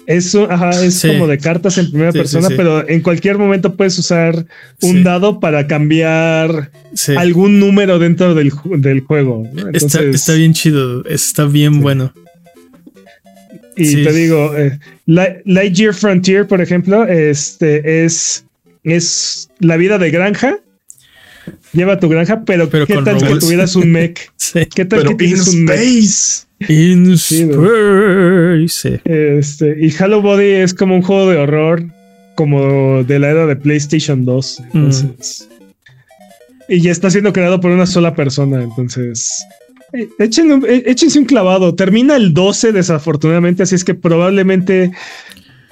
Eso, 0.05 0.51
ajá, 0.51 0.71
es 0.83 1.05
como 1.05 1.27
de 1.27 1.37
cartas 1.37 1.77
en 1.77 1.91
primera 1.91 2.11
persona, 2.11 2.47
pero 2.49 2.87
en 2.89 3.01
cualquier 3.01 3.37
momento 3.37 3.75
puedes 3.75 3.97
usar 3.99 4.43
un 4.81 5.03
dado 5.03 5.39
para 5.39 5.67
cambiar 5.67 6.71
algún 7.15 7.59
número 7.59 7.99
dentro 7.99 8.33
del, 8.33 8.49
juego. 8.49 9.43
está, 9.71 10.33
bien 10.33 10.53
chido, 10.53 11.05
está 11.05 11.45
bien 11.45 11.81
bueno. 11.81 12.11
Y 13.77 14.03
te 14.03 14.11
digo, 14.11 14.57
eh, 14.57 14.79
Lightyear 15.05 15.93
Frontier, 15.93 16.47
por 16.47 16.59
ejemplo, 16.59 17.05
este 17.05 18.03
es 18.03 18.45
es 18.83 19.49
la 19.59 19.77
vida 19.77 19.97
de 19.97 20.11
granja. 20.11 20.57
Lleva 21.73 21.99
tu 21.99 22.09
granja, 22.09 22.43
pero, 22.45 22.69
¿qué 22.69 22.85
tal 23.03 23.17
que 23.17 23.35
tuvieras 23.35 23.75
un 23.75 23.91
mech? 23.91 24.31
¿Qué 24.75 24.85
tal 24.85 25.07
que 25.07 25.15
tuvieras 25.15 25.47
un 25.49 25.69
space? 25.69 26.47
In 26.67 27.13
space. 27.13 29.01
Este, 29.05 29.77
y 29.79 29.93
Hello 29.97 30.21
Body 30.21 30.51
es 30.51 30.73
como 30.73 30.95
un 30.95 31.01
juego 31.01 31.29
de 31.29 31.37
horror, 31.37 31.85
como 32.35 33.03
de 33.03 33.19
la 33.19 33.29
era 33.29 33.45
de 33.45 33.55
PlayStation 33.55 34.25
2. 34.25 34.63
Mm. 34.73 34.89
Y 36.69 36.81
ya 36.81 36.91
está 36.91 37.09
siendo 37.09 37.33
creado 37.33 37.61
por 37.61 37.71
una 37.71 37.85
sola 37.85 38.15
persona. 38.15 38.61
Entonces, 38.61 39.45
eh, 39.93 40.09
eh, 40.19 40.83
échense 40.85 41.19
un 41.19 41.25
clavado. 41.25 41.75
Termina 41.75 42.15
el 42.15 42.33
12, 42.33 42.71
desafortunadamente, 42.71 43.63
así 43.63 43.75
es 43.75 43.83
que 43.83 43.93
probablemente 43.93 44.91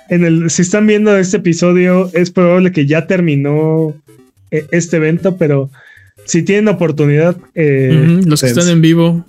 en 0.09 0.25
el, 0.25 0.49
si 0.49 0.61
están 0.61 0.87
viendo 0.87 1.17
este 1.17 1.37
episodio, 1.37 2.09
es 2.13 2.31
probable 2.31 2.71
que 2.71 2.85
ya 2.85 3.07
terminó 3.07 3.93
eh, 4.51 4.65
este 4.71 4.97
evento, 4.97 5.37
pero 5.37 5.69
si 6.27 6.43
tienen 6.43 6.67
oportunidad. 6.67 7.37
Eh, 7.55 8.21
los 8.25 8.41
que 8.41 8.47
están 8.47 8.69
en 8.69 8.81
vivo, 8.81 9.25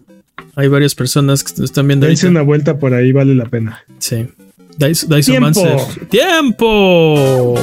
hay 0.54 0.68
varias 0.68 0.94
personas 0.94 1.42
que 1.44 1.64
están 1.64 1.86
viendo. 1.86 2.10
Hice 2.10 2.28
una 2.28 2.42
vuelta 2.42 2.78
por 2.78 2.92
ahí, 2.92 3.12
vale 3.12 3.34
la 3.34 3.46
pena. 3.46 3.84
Sí. 3.98 4.26
¡Tiempo! 5.24 5.88
¡Tiempo! 6.10 7.54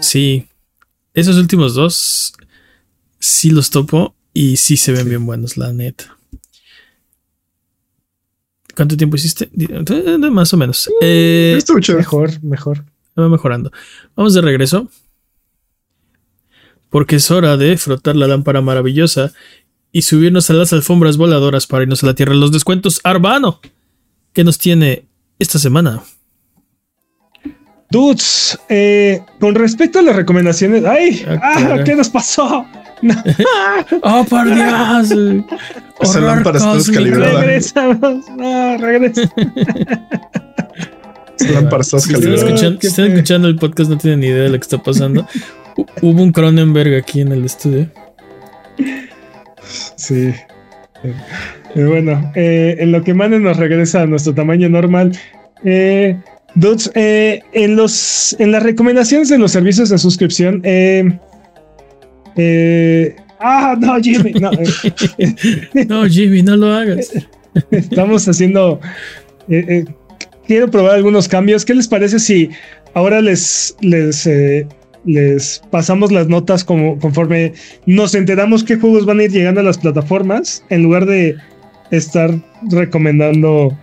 Sí. 0.00 0.46
Esos 1.12 1.36
últimos 1.36 1.74
dos 1.74 2.32
sí 3.18 3.50
los 3.50 3.70
topo 3.70 4.14
y 4.32 4.56
sí 4.56 4.76
se 4.76 4.92
ven 4.92 5.08
bien 5.08 5.26
buenos, 5.26 5.56
la 5.56 5.72
neta. 5.72 6.16
¿Cuánto 8.74 8.96
tiempo 8.96 9.16
hiciste? 9.16 9.50
Más 10.30 10.54
o 10.54 10.56
menos. 10.56 10.88
Eh, 11.02 11.58
mejor, 11.96 12.42
mejor. 12.42 12.84
Va 13.18 13.28
mejorando. 13.28 13.70
Vamos 14.16 14.34
de 14.34 14.40
regreso. 14.40 14.88
Porque 16.90 17.16
es 17.16 17.30
hora 17.30 17.56
de 17.56 17.78
frotar 17.78 18.16
la 18.16 18.26
lámpara 18.26 18.60
maravillosa 18.60 19.32
y 19.92 20.02
subirnos 20.02 20.50
a 20.50 20.54
las 20.54 20.72
alfombras 20.72 21.16
voladoras 21.16 21.66
para 21.66 21.84
irnos 21.84 22.02
a 22.02 22.06
la 22.06 22.14
tierra. 22.14 22.34
Los 22.34 22.52
descuentos 22.52 23.00
Arbano. 23.04 23.60
¿Qué 24.32 24.44
nos 24.44 24.58
tiene 24.58 25.06
esta 25.38 25.58
semana? 25.58 26.02
Dudes, 27.90 28.56
eh, 28.68 29.20
con 29.40 29.56
respecto 29.56 29.98
a 29.98 30.02
las 30.02 30.14
recomendaciones. 30.14 30.84
¡Ay! 30.84 31.26
Ah, 31.26 31.38
ah 31.42 31.84
¿Qué 31.84 31.96
nos 31.96 32.08
pasó? 32.08 32.64
¡Oh, 34.02 34.24
por 34.28 34.44
Dios! 34.54 35.10
Esa 36.00 36.20
lámpara 36.20 36.58
está 36.58 36.74
descalibrada. 36.74 37.40
Regresamos. 37.40 38.28
No, 38.36 38.76
regresa. 38.78 39.22
Esa 41.40 41.50
lámpara 41.50 41.82
está 41.82 41.96
descalibrada. 41.96 42.56
Si 42.80 42.86
están 42.86 43.06
escuchando 43.06 43.48
el 43.48 43.56
podcast, 43.56 43.90
no 43.90 43.98
tienen 43.98 44.20
ni 44.20 44.26
idea 44.28 44.44
de 44.44 44.50
lo 44.50 44.54
que 44.54 44.62
está 44.62 44.78
pasando. 44.80 45.26
Hubo 46.02 46.22
un 46.22 46.32
Cronenberg 46.32 46.94
aquí 46.94 47.20
en 47.20 47.32
el 47.32 47.44
estudio. 47.44 47.88
Sí. 49.96 50.32
Pero 51.74 51.90
bueno, 51.90 52.32
eh, 52.34 52.76
en 52.78 52.92
lo 52.92 53.02
que 53.02 53.14
Manes 53.14 53.40
nos 53.40 53.56
regresa 53.56 54.02
a 54.02 54.06
nuestro 54.06 54.34
tamaño 54.34 54.68
normal. 54.68 55.12
Eh, 55.64 56.16
Dudes, 56.54 56.90
eh, 56.94 57.42
en, 57.52 57.76
los, 57.76 58.36
en 58.38 58.52
las 58.52 58.62
recomendaciones 58.62 59.28
de 59.28 59.38
los 59.38 59.52
servicios 59.52 59.88
de 59.88 59.98
suscripción, 59.98 60.60
eh, 60.64 61.18
eh, 62.36 63.16
ah, 63.38 63.76
no, 63.78 64.00
Jimmy, 64.00 64.32
no. 64.32 64.50
no, 65.88 66.06
Jimmy, 66.06 66.42
no 66.42 66.56
lo 66.56 66.72
hagas. 66.72 67.12
Estamos 67.70 68.26
haciendo. 68.26 68.80
quiero 70.46 70.70
probar 70.70 70.96
algunos 70.96 71.28
cambios. 71.28 71.64
¿Qué 71.64 71.74
les 71.74 71.86
parece 71.86 72.18
si 72.18 72.50
ahora 72.94 73.20
les, 73.20 73.76
les, 73.80 74.28
les 75.04 75.62
pasamos 75.70 76.12
las 76.12 76.28
notas 76.28 76.64
como, 76.64 76.98
conforme 76.98 77.54
nos 77.86 78.14
enteramos 78.14 78.64
qué 78.64 78.76
juegos 78.76 79.06
van 79.06 79.20
a 79.20 79.24
ir 79.24 79.30
llegando 79.30 79.60
a 79.60 79.64
las 79.64 79.78
plataformas 79.78 80.64
en 80.68 80.82
lugar 80.82 81.06
de 81.06 81.36
estar 81.90 82.30
recomendando 82.70 83.76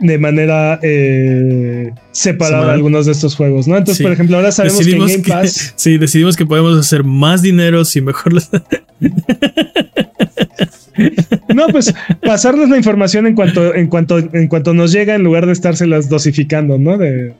de 0.00 0.18
manera 0.18 0.80
eh, 0.82 1.92
separada 2.12 2.72
algunos 2.72 3.06
de 3.06 3.12
estos 3.12 3.36
juegos, 3.36 3.68
¿no? 3.68 3.76
Entonces, 3.76 4.02
por 4.02 4.12
ejemplo, 4.12 4.36
ahora 4.36 4.50
sabemos 4.50 4.84
que 4.84 4.92
en 4.92 4.98
Game 4.98 5.18
Pass. 5.18 5.74
sí, 5.76 5.98
decidimos 5.98 6.36
que 6.36 6.46
podemos 6.46 6.78
hacer 6.78 7.04
más 7.04 7.42
dinero 7.42 7.84
si 7.84 8.00
mejor 8.00 8.32
No, 11.54 11.68
pues 11.68 11.94
pasarles 12.22 12.68
la 12.68 12.76
información 12.76 13.26
en 13.26 13.34
cuanto, 13.34 13.74
en 13.74 13.88
cuanto, 13.88 14.18
en 14.18 14.48
cuanto 14.48 14.74
nos 14.74 14.92
llega, 14.92 15.14
en 15.14 15.22
lugar 15.22 15.46
de 15.46 15.52
estárselas 15.52 16.08
dosificando, 16.08 16.78
¿no? 16.78 16.96
De 16.96 17.34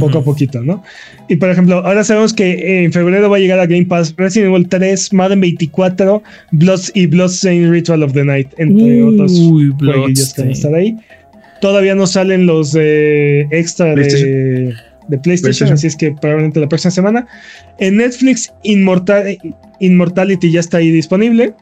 poco 0.00 0.18
a 0.18 0.24
poquito, 0.24 0.62
¿no? 0.62 0.82
Y 1.28 1.36
por 1.36 1.50
ejemplo, 1.50 1.76
ahora 1.84 2.04
sabemos 2.04 2.32
que 2.32 2.84
en 2.84 2.92
febrero 2.92 3.30
va 3.30 3.36
a 3.36 3.40
llegar 3.40 3.58
a 3.60 3.66
Game 3.66 3.86
Pass 3.86 4.14
Resident 4.16 4.54
Evil 4.54 4.68
3, 4.68 5.12
Madden 5.12 5.40
24, 5.40 6.22
Bloods 6.52 6.92
y 6.94 7.06
Bloodstained 7.06 7.70
Ritual 7.70 8.02
of 8.02 8.12
the 8.12 8.24
Night, 8.24 8.48
entre 8.58 9.02
otros 9.02 9.32
juegos 9.32 10.34
que 10.34 10.42
van 10.42 10.50
a 10.50 10.52
estar 10.52 10.74
ahí. 10.74 10.96
Todavía 11.60 11.94
no 11.94 12.06
salen 12.06 12.46
los 12.46 12.72
de 12.72 13.46
extra 13.50 13.94
De, 13.94 14.74
PlayStation, 15.22 15.72
así 15.72 15.86
es 15.86 15.96
que 15.96 16.12
probablemente 16.12 16.58
la 16.58 16.68
próxima 16.68 16.90
semana. 16.90 17.26
En 17.78 17.98
Netflix, 17.98 18.52
Immortality 18.62 20.50
ya 20.50 20.60
está 20.60 20.78
ahí 20.78 20.90
disponible. 20.90 21.54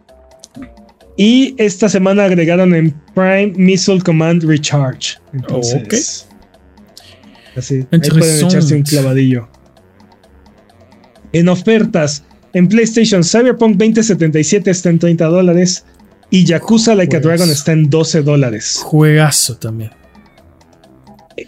Y 1.16 1.55
esta 1.59 1.89
semana 1.89 2.24
agregaron 2.24 2.74
en 2.74 2.94
Prime 3.15 3.52
Missile 3.57 4.01
Command 4.01 4.43
Recharge. 4.43 5.19
Entonces, 5.35 6.30
así, 7.56 7.86
ahí 7.90 8.01
pueden 8.01 8.47
echarse 8.47 8.74
un 8.74 8.82
clavadillo. 8.82 9.48
En 11.32 11.48
ofertas, 11.48 12.24
en 12.52 12.68
PlayStation, 12.68 13.22
Cyberpunk 13.22 13.77
2077 13.77 14.70
está 14.70 14.90
en 14.90 14.98
30 14.98 15.27
dólares 15.27 15.85
y 16.31 16.44
Yakuza 16.44 16.94
Like 16.94 17.16
a 17.16 17.20
Dragon 17.20 17.51
está 17.51 17.72
en 17.72 17.89
12 17.89 18.22
dólares. 18.22 18.81
Juegazo 18.82 19.56
también. 19.56 19.90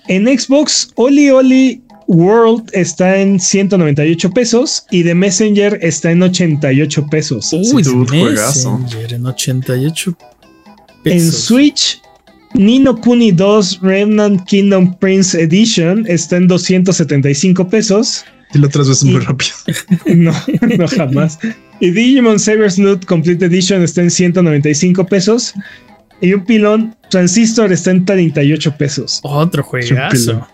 En 0.09 0.27
Xbox, 0.27 0.91
Oli 0.95 1.31
Oli 1.31 1.83
World 2.07 2.71
está 2.73 3.17
en 3.19 3.41
198 3.41 4.31
pesos 4.31 4.85
y 4.91 5.05
The 5.05 5.15
Messenger 5.15 5.79
está 5.83 6.11
en 6.11 6.23
88 6.23 7.07
pesos. 7.11 7.53
Uy, 7.53 7.83
Messenger 7.83 9.15
en 9.15 9.27
88 9.27 10.19
pesos. 11.03 11.23
En 11.23 11.33
Switch, 11.33 12.03
Nino 12.55 12.95
Kuni 12.97 13.33
2 13.33 13.81
Remnant 13.83 14.45
Kingdom 14.47 14.95
Prince 14.99 15.41
Edition 15.41 16.05
está 16.09 16.37
en 16.37 16.49
275 16.49 17.69
pesos. 17.69 18.25
Y 18.55 18.59
lo 18.59 18.67
otras 18.67 18.89
veces 18.89 19.05
muy 19.05 19.21
rápido. 19.21 19.53
No, 20.15 20.33
no 20.79 20.89
jamás. 20.89 21.39
Y 21.81 21.91
Digimon 21.91 22.39
Saber's 22.39 22.79
Loot 22.79 23.07
Complete 23.07 23.47
Edition 23.47 23.83
está 23.83 24.03
en 24.03 24.11
195 24.11 25.07
pesos. 25.07 25.55
Y 26.21 26.35
un 26.35 26.45
pilón 26.45 26.95
Transistor 27.11 27.73
está 27.73 27.91
en 27.91 28.05
38 28.05 28.77
pesos. 28.77 29.21
Otro 29.23 29.63
juegazo. 29.63 30.47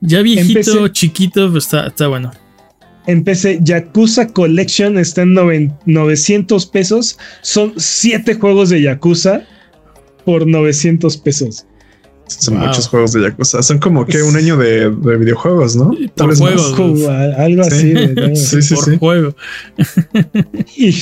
Ya 0.00 0.20
viejito, 0.22 0.88
chiquito, 0.88 1.50
pues 1.50 1.64
está, 1.64 1.86
está 1.86 2.08
bueno. 2.08 2.32
En 3.06 3.24
PC, 3.24 3.60
Yakuza 3.62 4.28
Collection 4.28 4.98
está 4.98 5.22
en 5.22 5.72
900 5.86 6.66
pesos. 6.66 7.18
Son 7.40 7.72
7 7.76 8.34
juegos 8.34 8.68
de 8.70 8.82
Yakuza 8.82 9.42
por 10.24 10.46
900 10.46 11.16
pesos. 11.18 11.66
Son 12.26 12.56
muchos 12.56 12.88
juegos 12.88 13.12
de 13.12 13.22
Yakuza. 13.22 13.62
Son 13.62 13.78
como 13.78 14.06
que 14.06 14.22
un 14.22 14.36
año 14.36 14.56
de, 14.56 14.88
videojuegos, 14.88 15.76
¿no? 15.76 15.90
Tal 16.14 16.28
vez 16.28 16.38
juegos, 16.38 17.08
algo 17.36 17.62
así. 17.62 17.94
sí, 18.34 18.62
sí, 18.62 18.74
por 18.74 18.98
juego. 18.98 19.36
y 20.76 20.94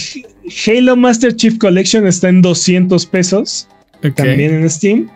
Halo 0.67 0.97
Master 0.97 1.35
Chief 1.37 1.57
Collection 1.59 2.07
está 2.07 2.29
en 2.29 2.43
200 2.43 3.07
pesos. 3.07 3.69
También 4.17 4.55
en 4.55 4.71
Steam. 4.71 5.11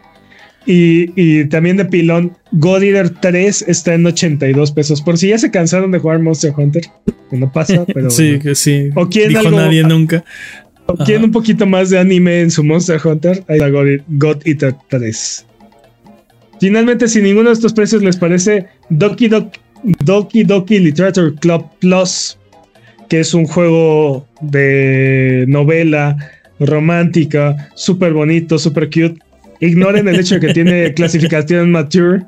Y, 0.66 1.44
también 1.46 1.76
de 1.76 1.84
pilón, 1.84 2.36
God 2.52 2.82
Eater 2.82 3.10
3 3.10 3.66
está 3.68 3.94
en 3.94 4.06
82 4.06 4.72
pesos. 4.72 5.02
Por 5.02 5.18
si 5.18 5.28
ya 5.28 5.38
se 5.38 5.50
cansaron 5.50 5.90
de 5.90 5.98
jugar 5.98 6.20
Monster 6.20 6.54
Hunter, 6.56 6.84
que 7.30 7.36
no 7.36 7.52
pasa, 7.52 7.84
pero. 7.94 8.10
sí, 8.10 8.38
que 8.38 8.54
sí. 8.54 8.90
O 8.94 9.08
quieren 9.08 9.36
algo, 9.36 9.50
nadie 9.50 9.82
nunca. 9.82 10.24
O 10.86 10.96
quieren 10.96 11.24
un 11.24 11.32
poquito 11.32 11.66
más 11.66 11.90
de 11.90 11.98
anime 11.98 12.40
en 12.40 12.50
su 12.50 12.62
Monster 12.62 13.00
Hunter, 13.02 13.42
ahí 13.48 13.56
está 13.56 13.70
God, 13.70 14.36
Eater 14.44 14.74
3. 14.88 15.46
Finalmente, 16.60 17.08
si 17.08 17.22
ninguno 17.22 17.48
de 17.48 17.54
estos 17.54 17.72
precios 17.72 18.02
les 18.02 18.16
parece, 18.16 18.66
Doki 18.90 19.28
Doki, 19.28 19.60
Doki, 20.04 20.44
Doki 20.44 20.78
Literature 20.78 21.34
Club 21.36 21.64
Plus, 21.80 22.38
que 23.08 23.20
es 23.20 23.34
un 23.34 23.46
juego 23.46 24.26
de 24.40 25.44
novela 25.48 26.16
romántica, 26.60 27.70
súper 27.74 28.12
bonito, 28.12 28.58
súper 28.58 28.86
cute, 28.86 29.18
ignoren 29.66 30.08
el 30.08 30.18
hecho 30.18 30.36
de 30.36 30.40
que 30.40 30.54
tiene 30.54 30.94
clasificación 30.96 31.70
mature. 31.70 32.24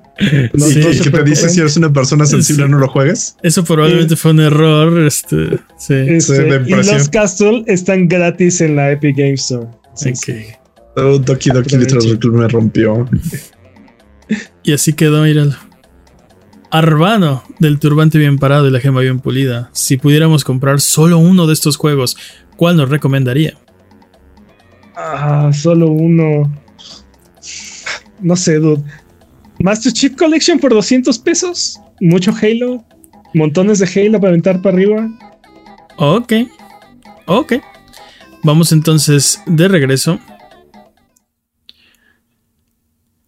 No, 0.55 0.67
sí, 0.67 0.81
que 1.03 1.11
te 1.11 1.23
dice 1.25 1.49
si 1.49 1.61
eres 1.61 1.77
una 1.77 1.93
persona 1.93 2.27
sensible 2.27 2.69
no 2.69 2.79
lo 2.79 2.89
juegues. 2.89 3.37
Eso 3.43 3.65
probablemente 3.65 4.17
fue 4.17 4.33
un 4.33 4.41
error. 4.41 5.01
Este, 5.07 5.59
sí. 5.79 5.95
Este, 5.95 6.63
y 6.67 6.75
los 6.75 7.09
Castle 7.09 7.65
están 7.67 8.09
gratis 8.09 8.61
en 8.61 8.77
la 8.77 8.93
Epic 8.93 9.17
Games 9.17 9.51
Store. 9.51 9.69
Oh, 10.97 11.19
Doki 11.19 11.51
Doki 11.51 11.77
me 11.77 12.49
rompió. 12.49 13.09
Y 14.63 14.73
así 14.73 14.93
quedó, 14.93 15.23
míralo. 15.23 15.55
Arbano, 16.71 17.45
del 17.59 17.79
turbante 17.79 18.19
bien 18.19 18.39
parado 18.39 18.67
y 18.67 18.71
la 18.71 18.81
gema 18.81 19.01
bien 19.01 19.21
pulida. 19.21 19.71
Si 19.73 19.97
pudiéramos 19.97 20.45
comprar 20.45 20.81
solo 20.81 21.19
uno 21.19 21.47
de 21.47 21.53
estos 21.53 21.77
juegos, 21.77 22.17
¿cuál 22.57 22.77
nos 22.77 22.91
recomendaría? 22.91 23.55
Ah, 24.97 25.51
solo 25.53 25.89
uno. 25.91 26.51
No 28.21 28.37
sé, 28.37 28.59
dude. 28.59 28.83
Master 29.61 29.93
Chief 29.93 30.15
Collection 30.17 30.59
por 30.59 30.73
200 30.73 31.19
pesos. 31.19 31.81
Mucho 32.01 32.33
Halo. 32.41 32.85
Montones 33.35 33.79
de 33.79 33.87
Halo 33.87 34.21
para 34.21 34.31
aventar 34.31 34.63
para 34.63 34.77
arriba. 34.77 35.09
Ok. 35.97 36.33
Ok. 37.27 37.55
Vamos 38.43 38.73
entonces 38.73 39.41
de 39.47 39.69
regreso. 39.69 40.21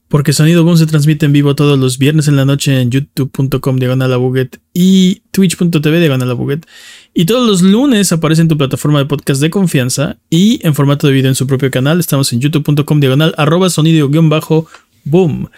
Porque 0.08 0.32
Sonido 0.32 0.64
Boom 0.64 0.78
se 0.78 0.86
transmite 0.86 1.26
en 1.26 1.32
vivo 1.32 1.54
todos 1.54 1.78
los 1.78 1.98
viernes 1.98 2.28
en 2.28 2.36
la 2.36 2.46
noche 2.46 2.80
en 2.80 2.90
youtube.com 2.90 3.76
diagonal 3.76 4.10
y 4.72 5.22
twitch.tv 5.32 6.00
diagonal 6.00 6.30
Y 7.14 7.24
todos 7.24 7.46
los 7.46 7.62
lunes 7.62 8.12
aparece 8.12 8.42
en 8.42 8.48
tu 8.48 8.56
plataforma 8.56 8.98
de 9.00 9.06
podcast 9.06 9.40
de 9.40 9.50
confianza 9.50 10.18
y 10.30 10.64
en 10.66 10.74
formato 10.74 11.06
de 11.06 11.12
video 11.12 11.30
en 11.30 11.34
su 11.34 11.46
propio 11.46 11.70
canal. 11.70 11.98
Estamos 11.98 12.32
en 12.32 12.40
youtube.com 12.40 13.00
diagonal 13.00 13.34
arroba 13.36 13.70
sonido-boom. 13.70 15.48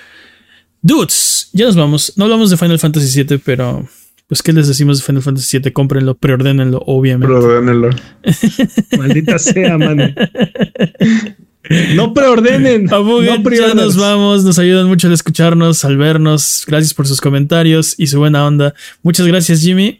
Dudes, 0.82 1.50
ya 1.52 1.66
nos 1.66 1.76
vamos. 1.76 2.14
No 2.16 2.24
hablamos 2.24 2.50
de 2.50 2.56
Final 2.56 2.78
Fantasy 2.78 3.22
VII, 3.22 3.38
pero 3.38 3.86
pues, 4.28 4.42
¿qué 4.42 4.52
les 4.52 4.68
decimos 4.68 4.98
de 4.98 5.04
Final 5.04 5.22
Fantasy 5.22 5.58
VII? 5.58 5.72
Cómprenlo, 5.72 6.14
preordénenlo, 6.14 6.82
obviamente. 6.86 7.26
Preordénenlo. 7.26 7.90
Maldita 8.96 9.38
sea, 9.38 9.76
mano. 9.76 10.14
No 11.94 12.14
preordenen. 12.14 12.84
no 12.84 13.22
ya 13.50 13.74
nos 13.74 13.96
vamos. 13.96 14.44
Nos 14.44 14.58
ayudan 14.58 14.86
mucho 14.86 15.08
al 15.08 15.12
escucharnos, 15.12 15.84
al 15.84 15.96
vernos. 15.96 16.64
Gracias 16.66 16.94
por 16.94 17.06
sus 17.06 17.20
comentarios 17.20 17.94
y 17.98 18.06
su 18.06 18.18
buena 18.18 18.46
onda. 18.46 18.74
Muchas 19.02 19.26
gracias, 19.26 19.60
Jimmy. 19.60 19.99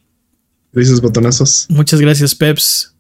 Gracias, 0.73 1.01
botonazos. 1.01 1.67
Muchas 1.69 2.01
gracias, 2.01 2.35
Peps. 2.35 2.95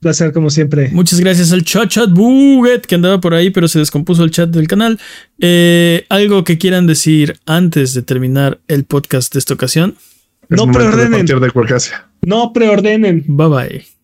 Placer, 0.00 0.32
como 0.32 0.50
siempre. 0.50 0.90
Muchas 0.92 1.20
gracias 1.20 1.52
al 1.52 1.64
chat 1.64 1.88
chat 1.88 2.10
Buget 2.10 2.86
que 2.86 2.94
andaba 2.94 3.20
por 3.20 3.34
ahí, 3.34 3.50
pero 3.50 3.66
se 3.66 3.78
descompuso 3.78 4.24
el 4.24 4.30
chat 4.30 4.50
del 4.50 4.68
canal. 4.68 5.00
Eh, 5.40 6.04
algo 6.08 6.44
que 6.44 6.58
quieran 6.58 6.86
decir 6.86 7.40
antes 7.46 7.94
de 7.94 8.02
terminar 8.02 8.60
el 8.68 8.84
podcast 8.84 9.32
de 9.32 9.38
esta 9.38 9.54
ocasión. 9.54 9.96
no 10.48 10.70
preordenen. 10.70 11.26
No 12.22 12.52
preordenen. 12.52 13.24
Bye 13.26 13.48
bye. 13.48 13.95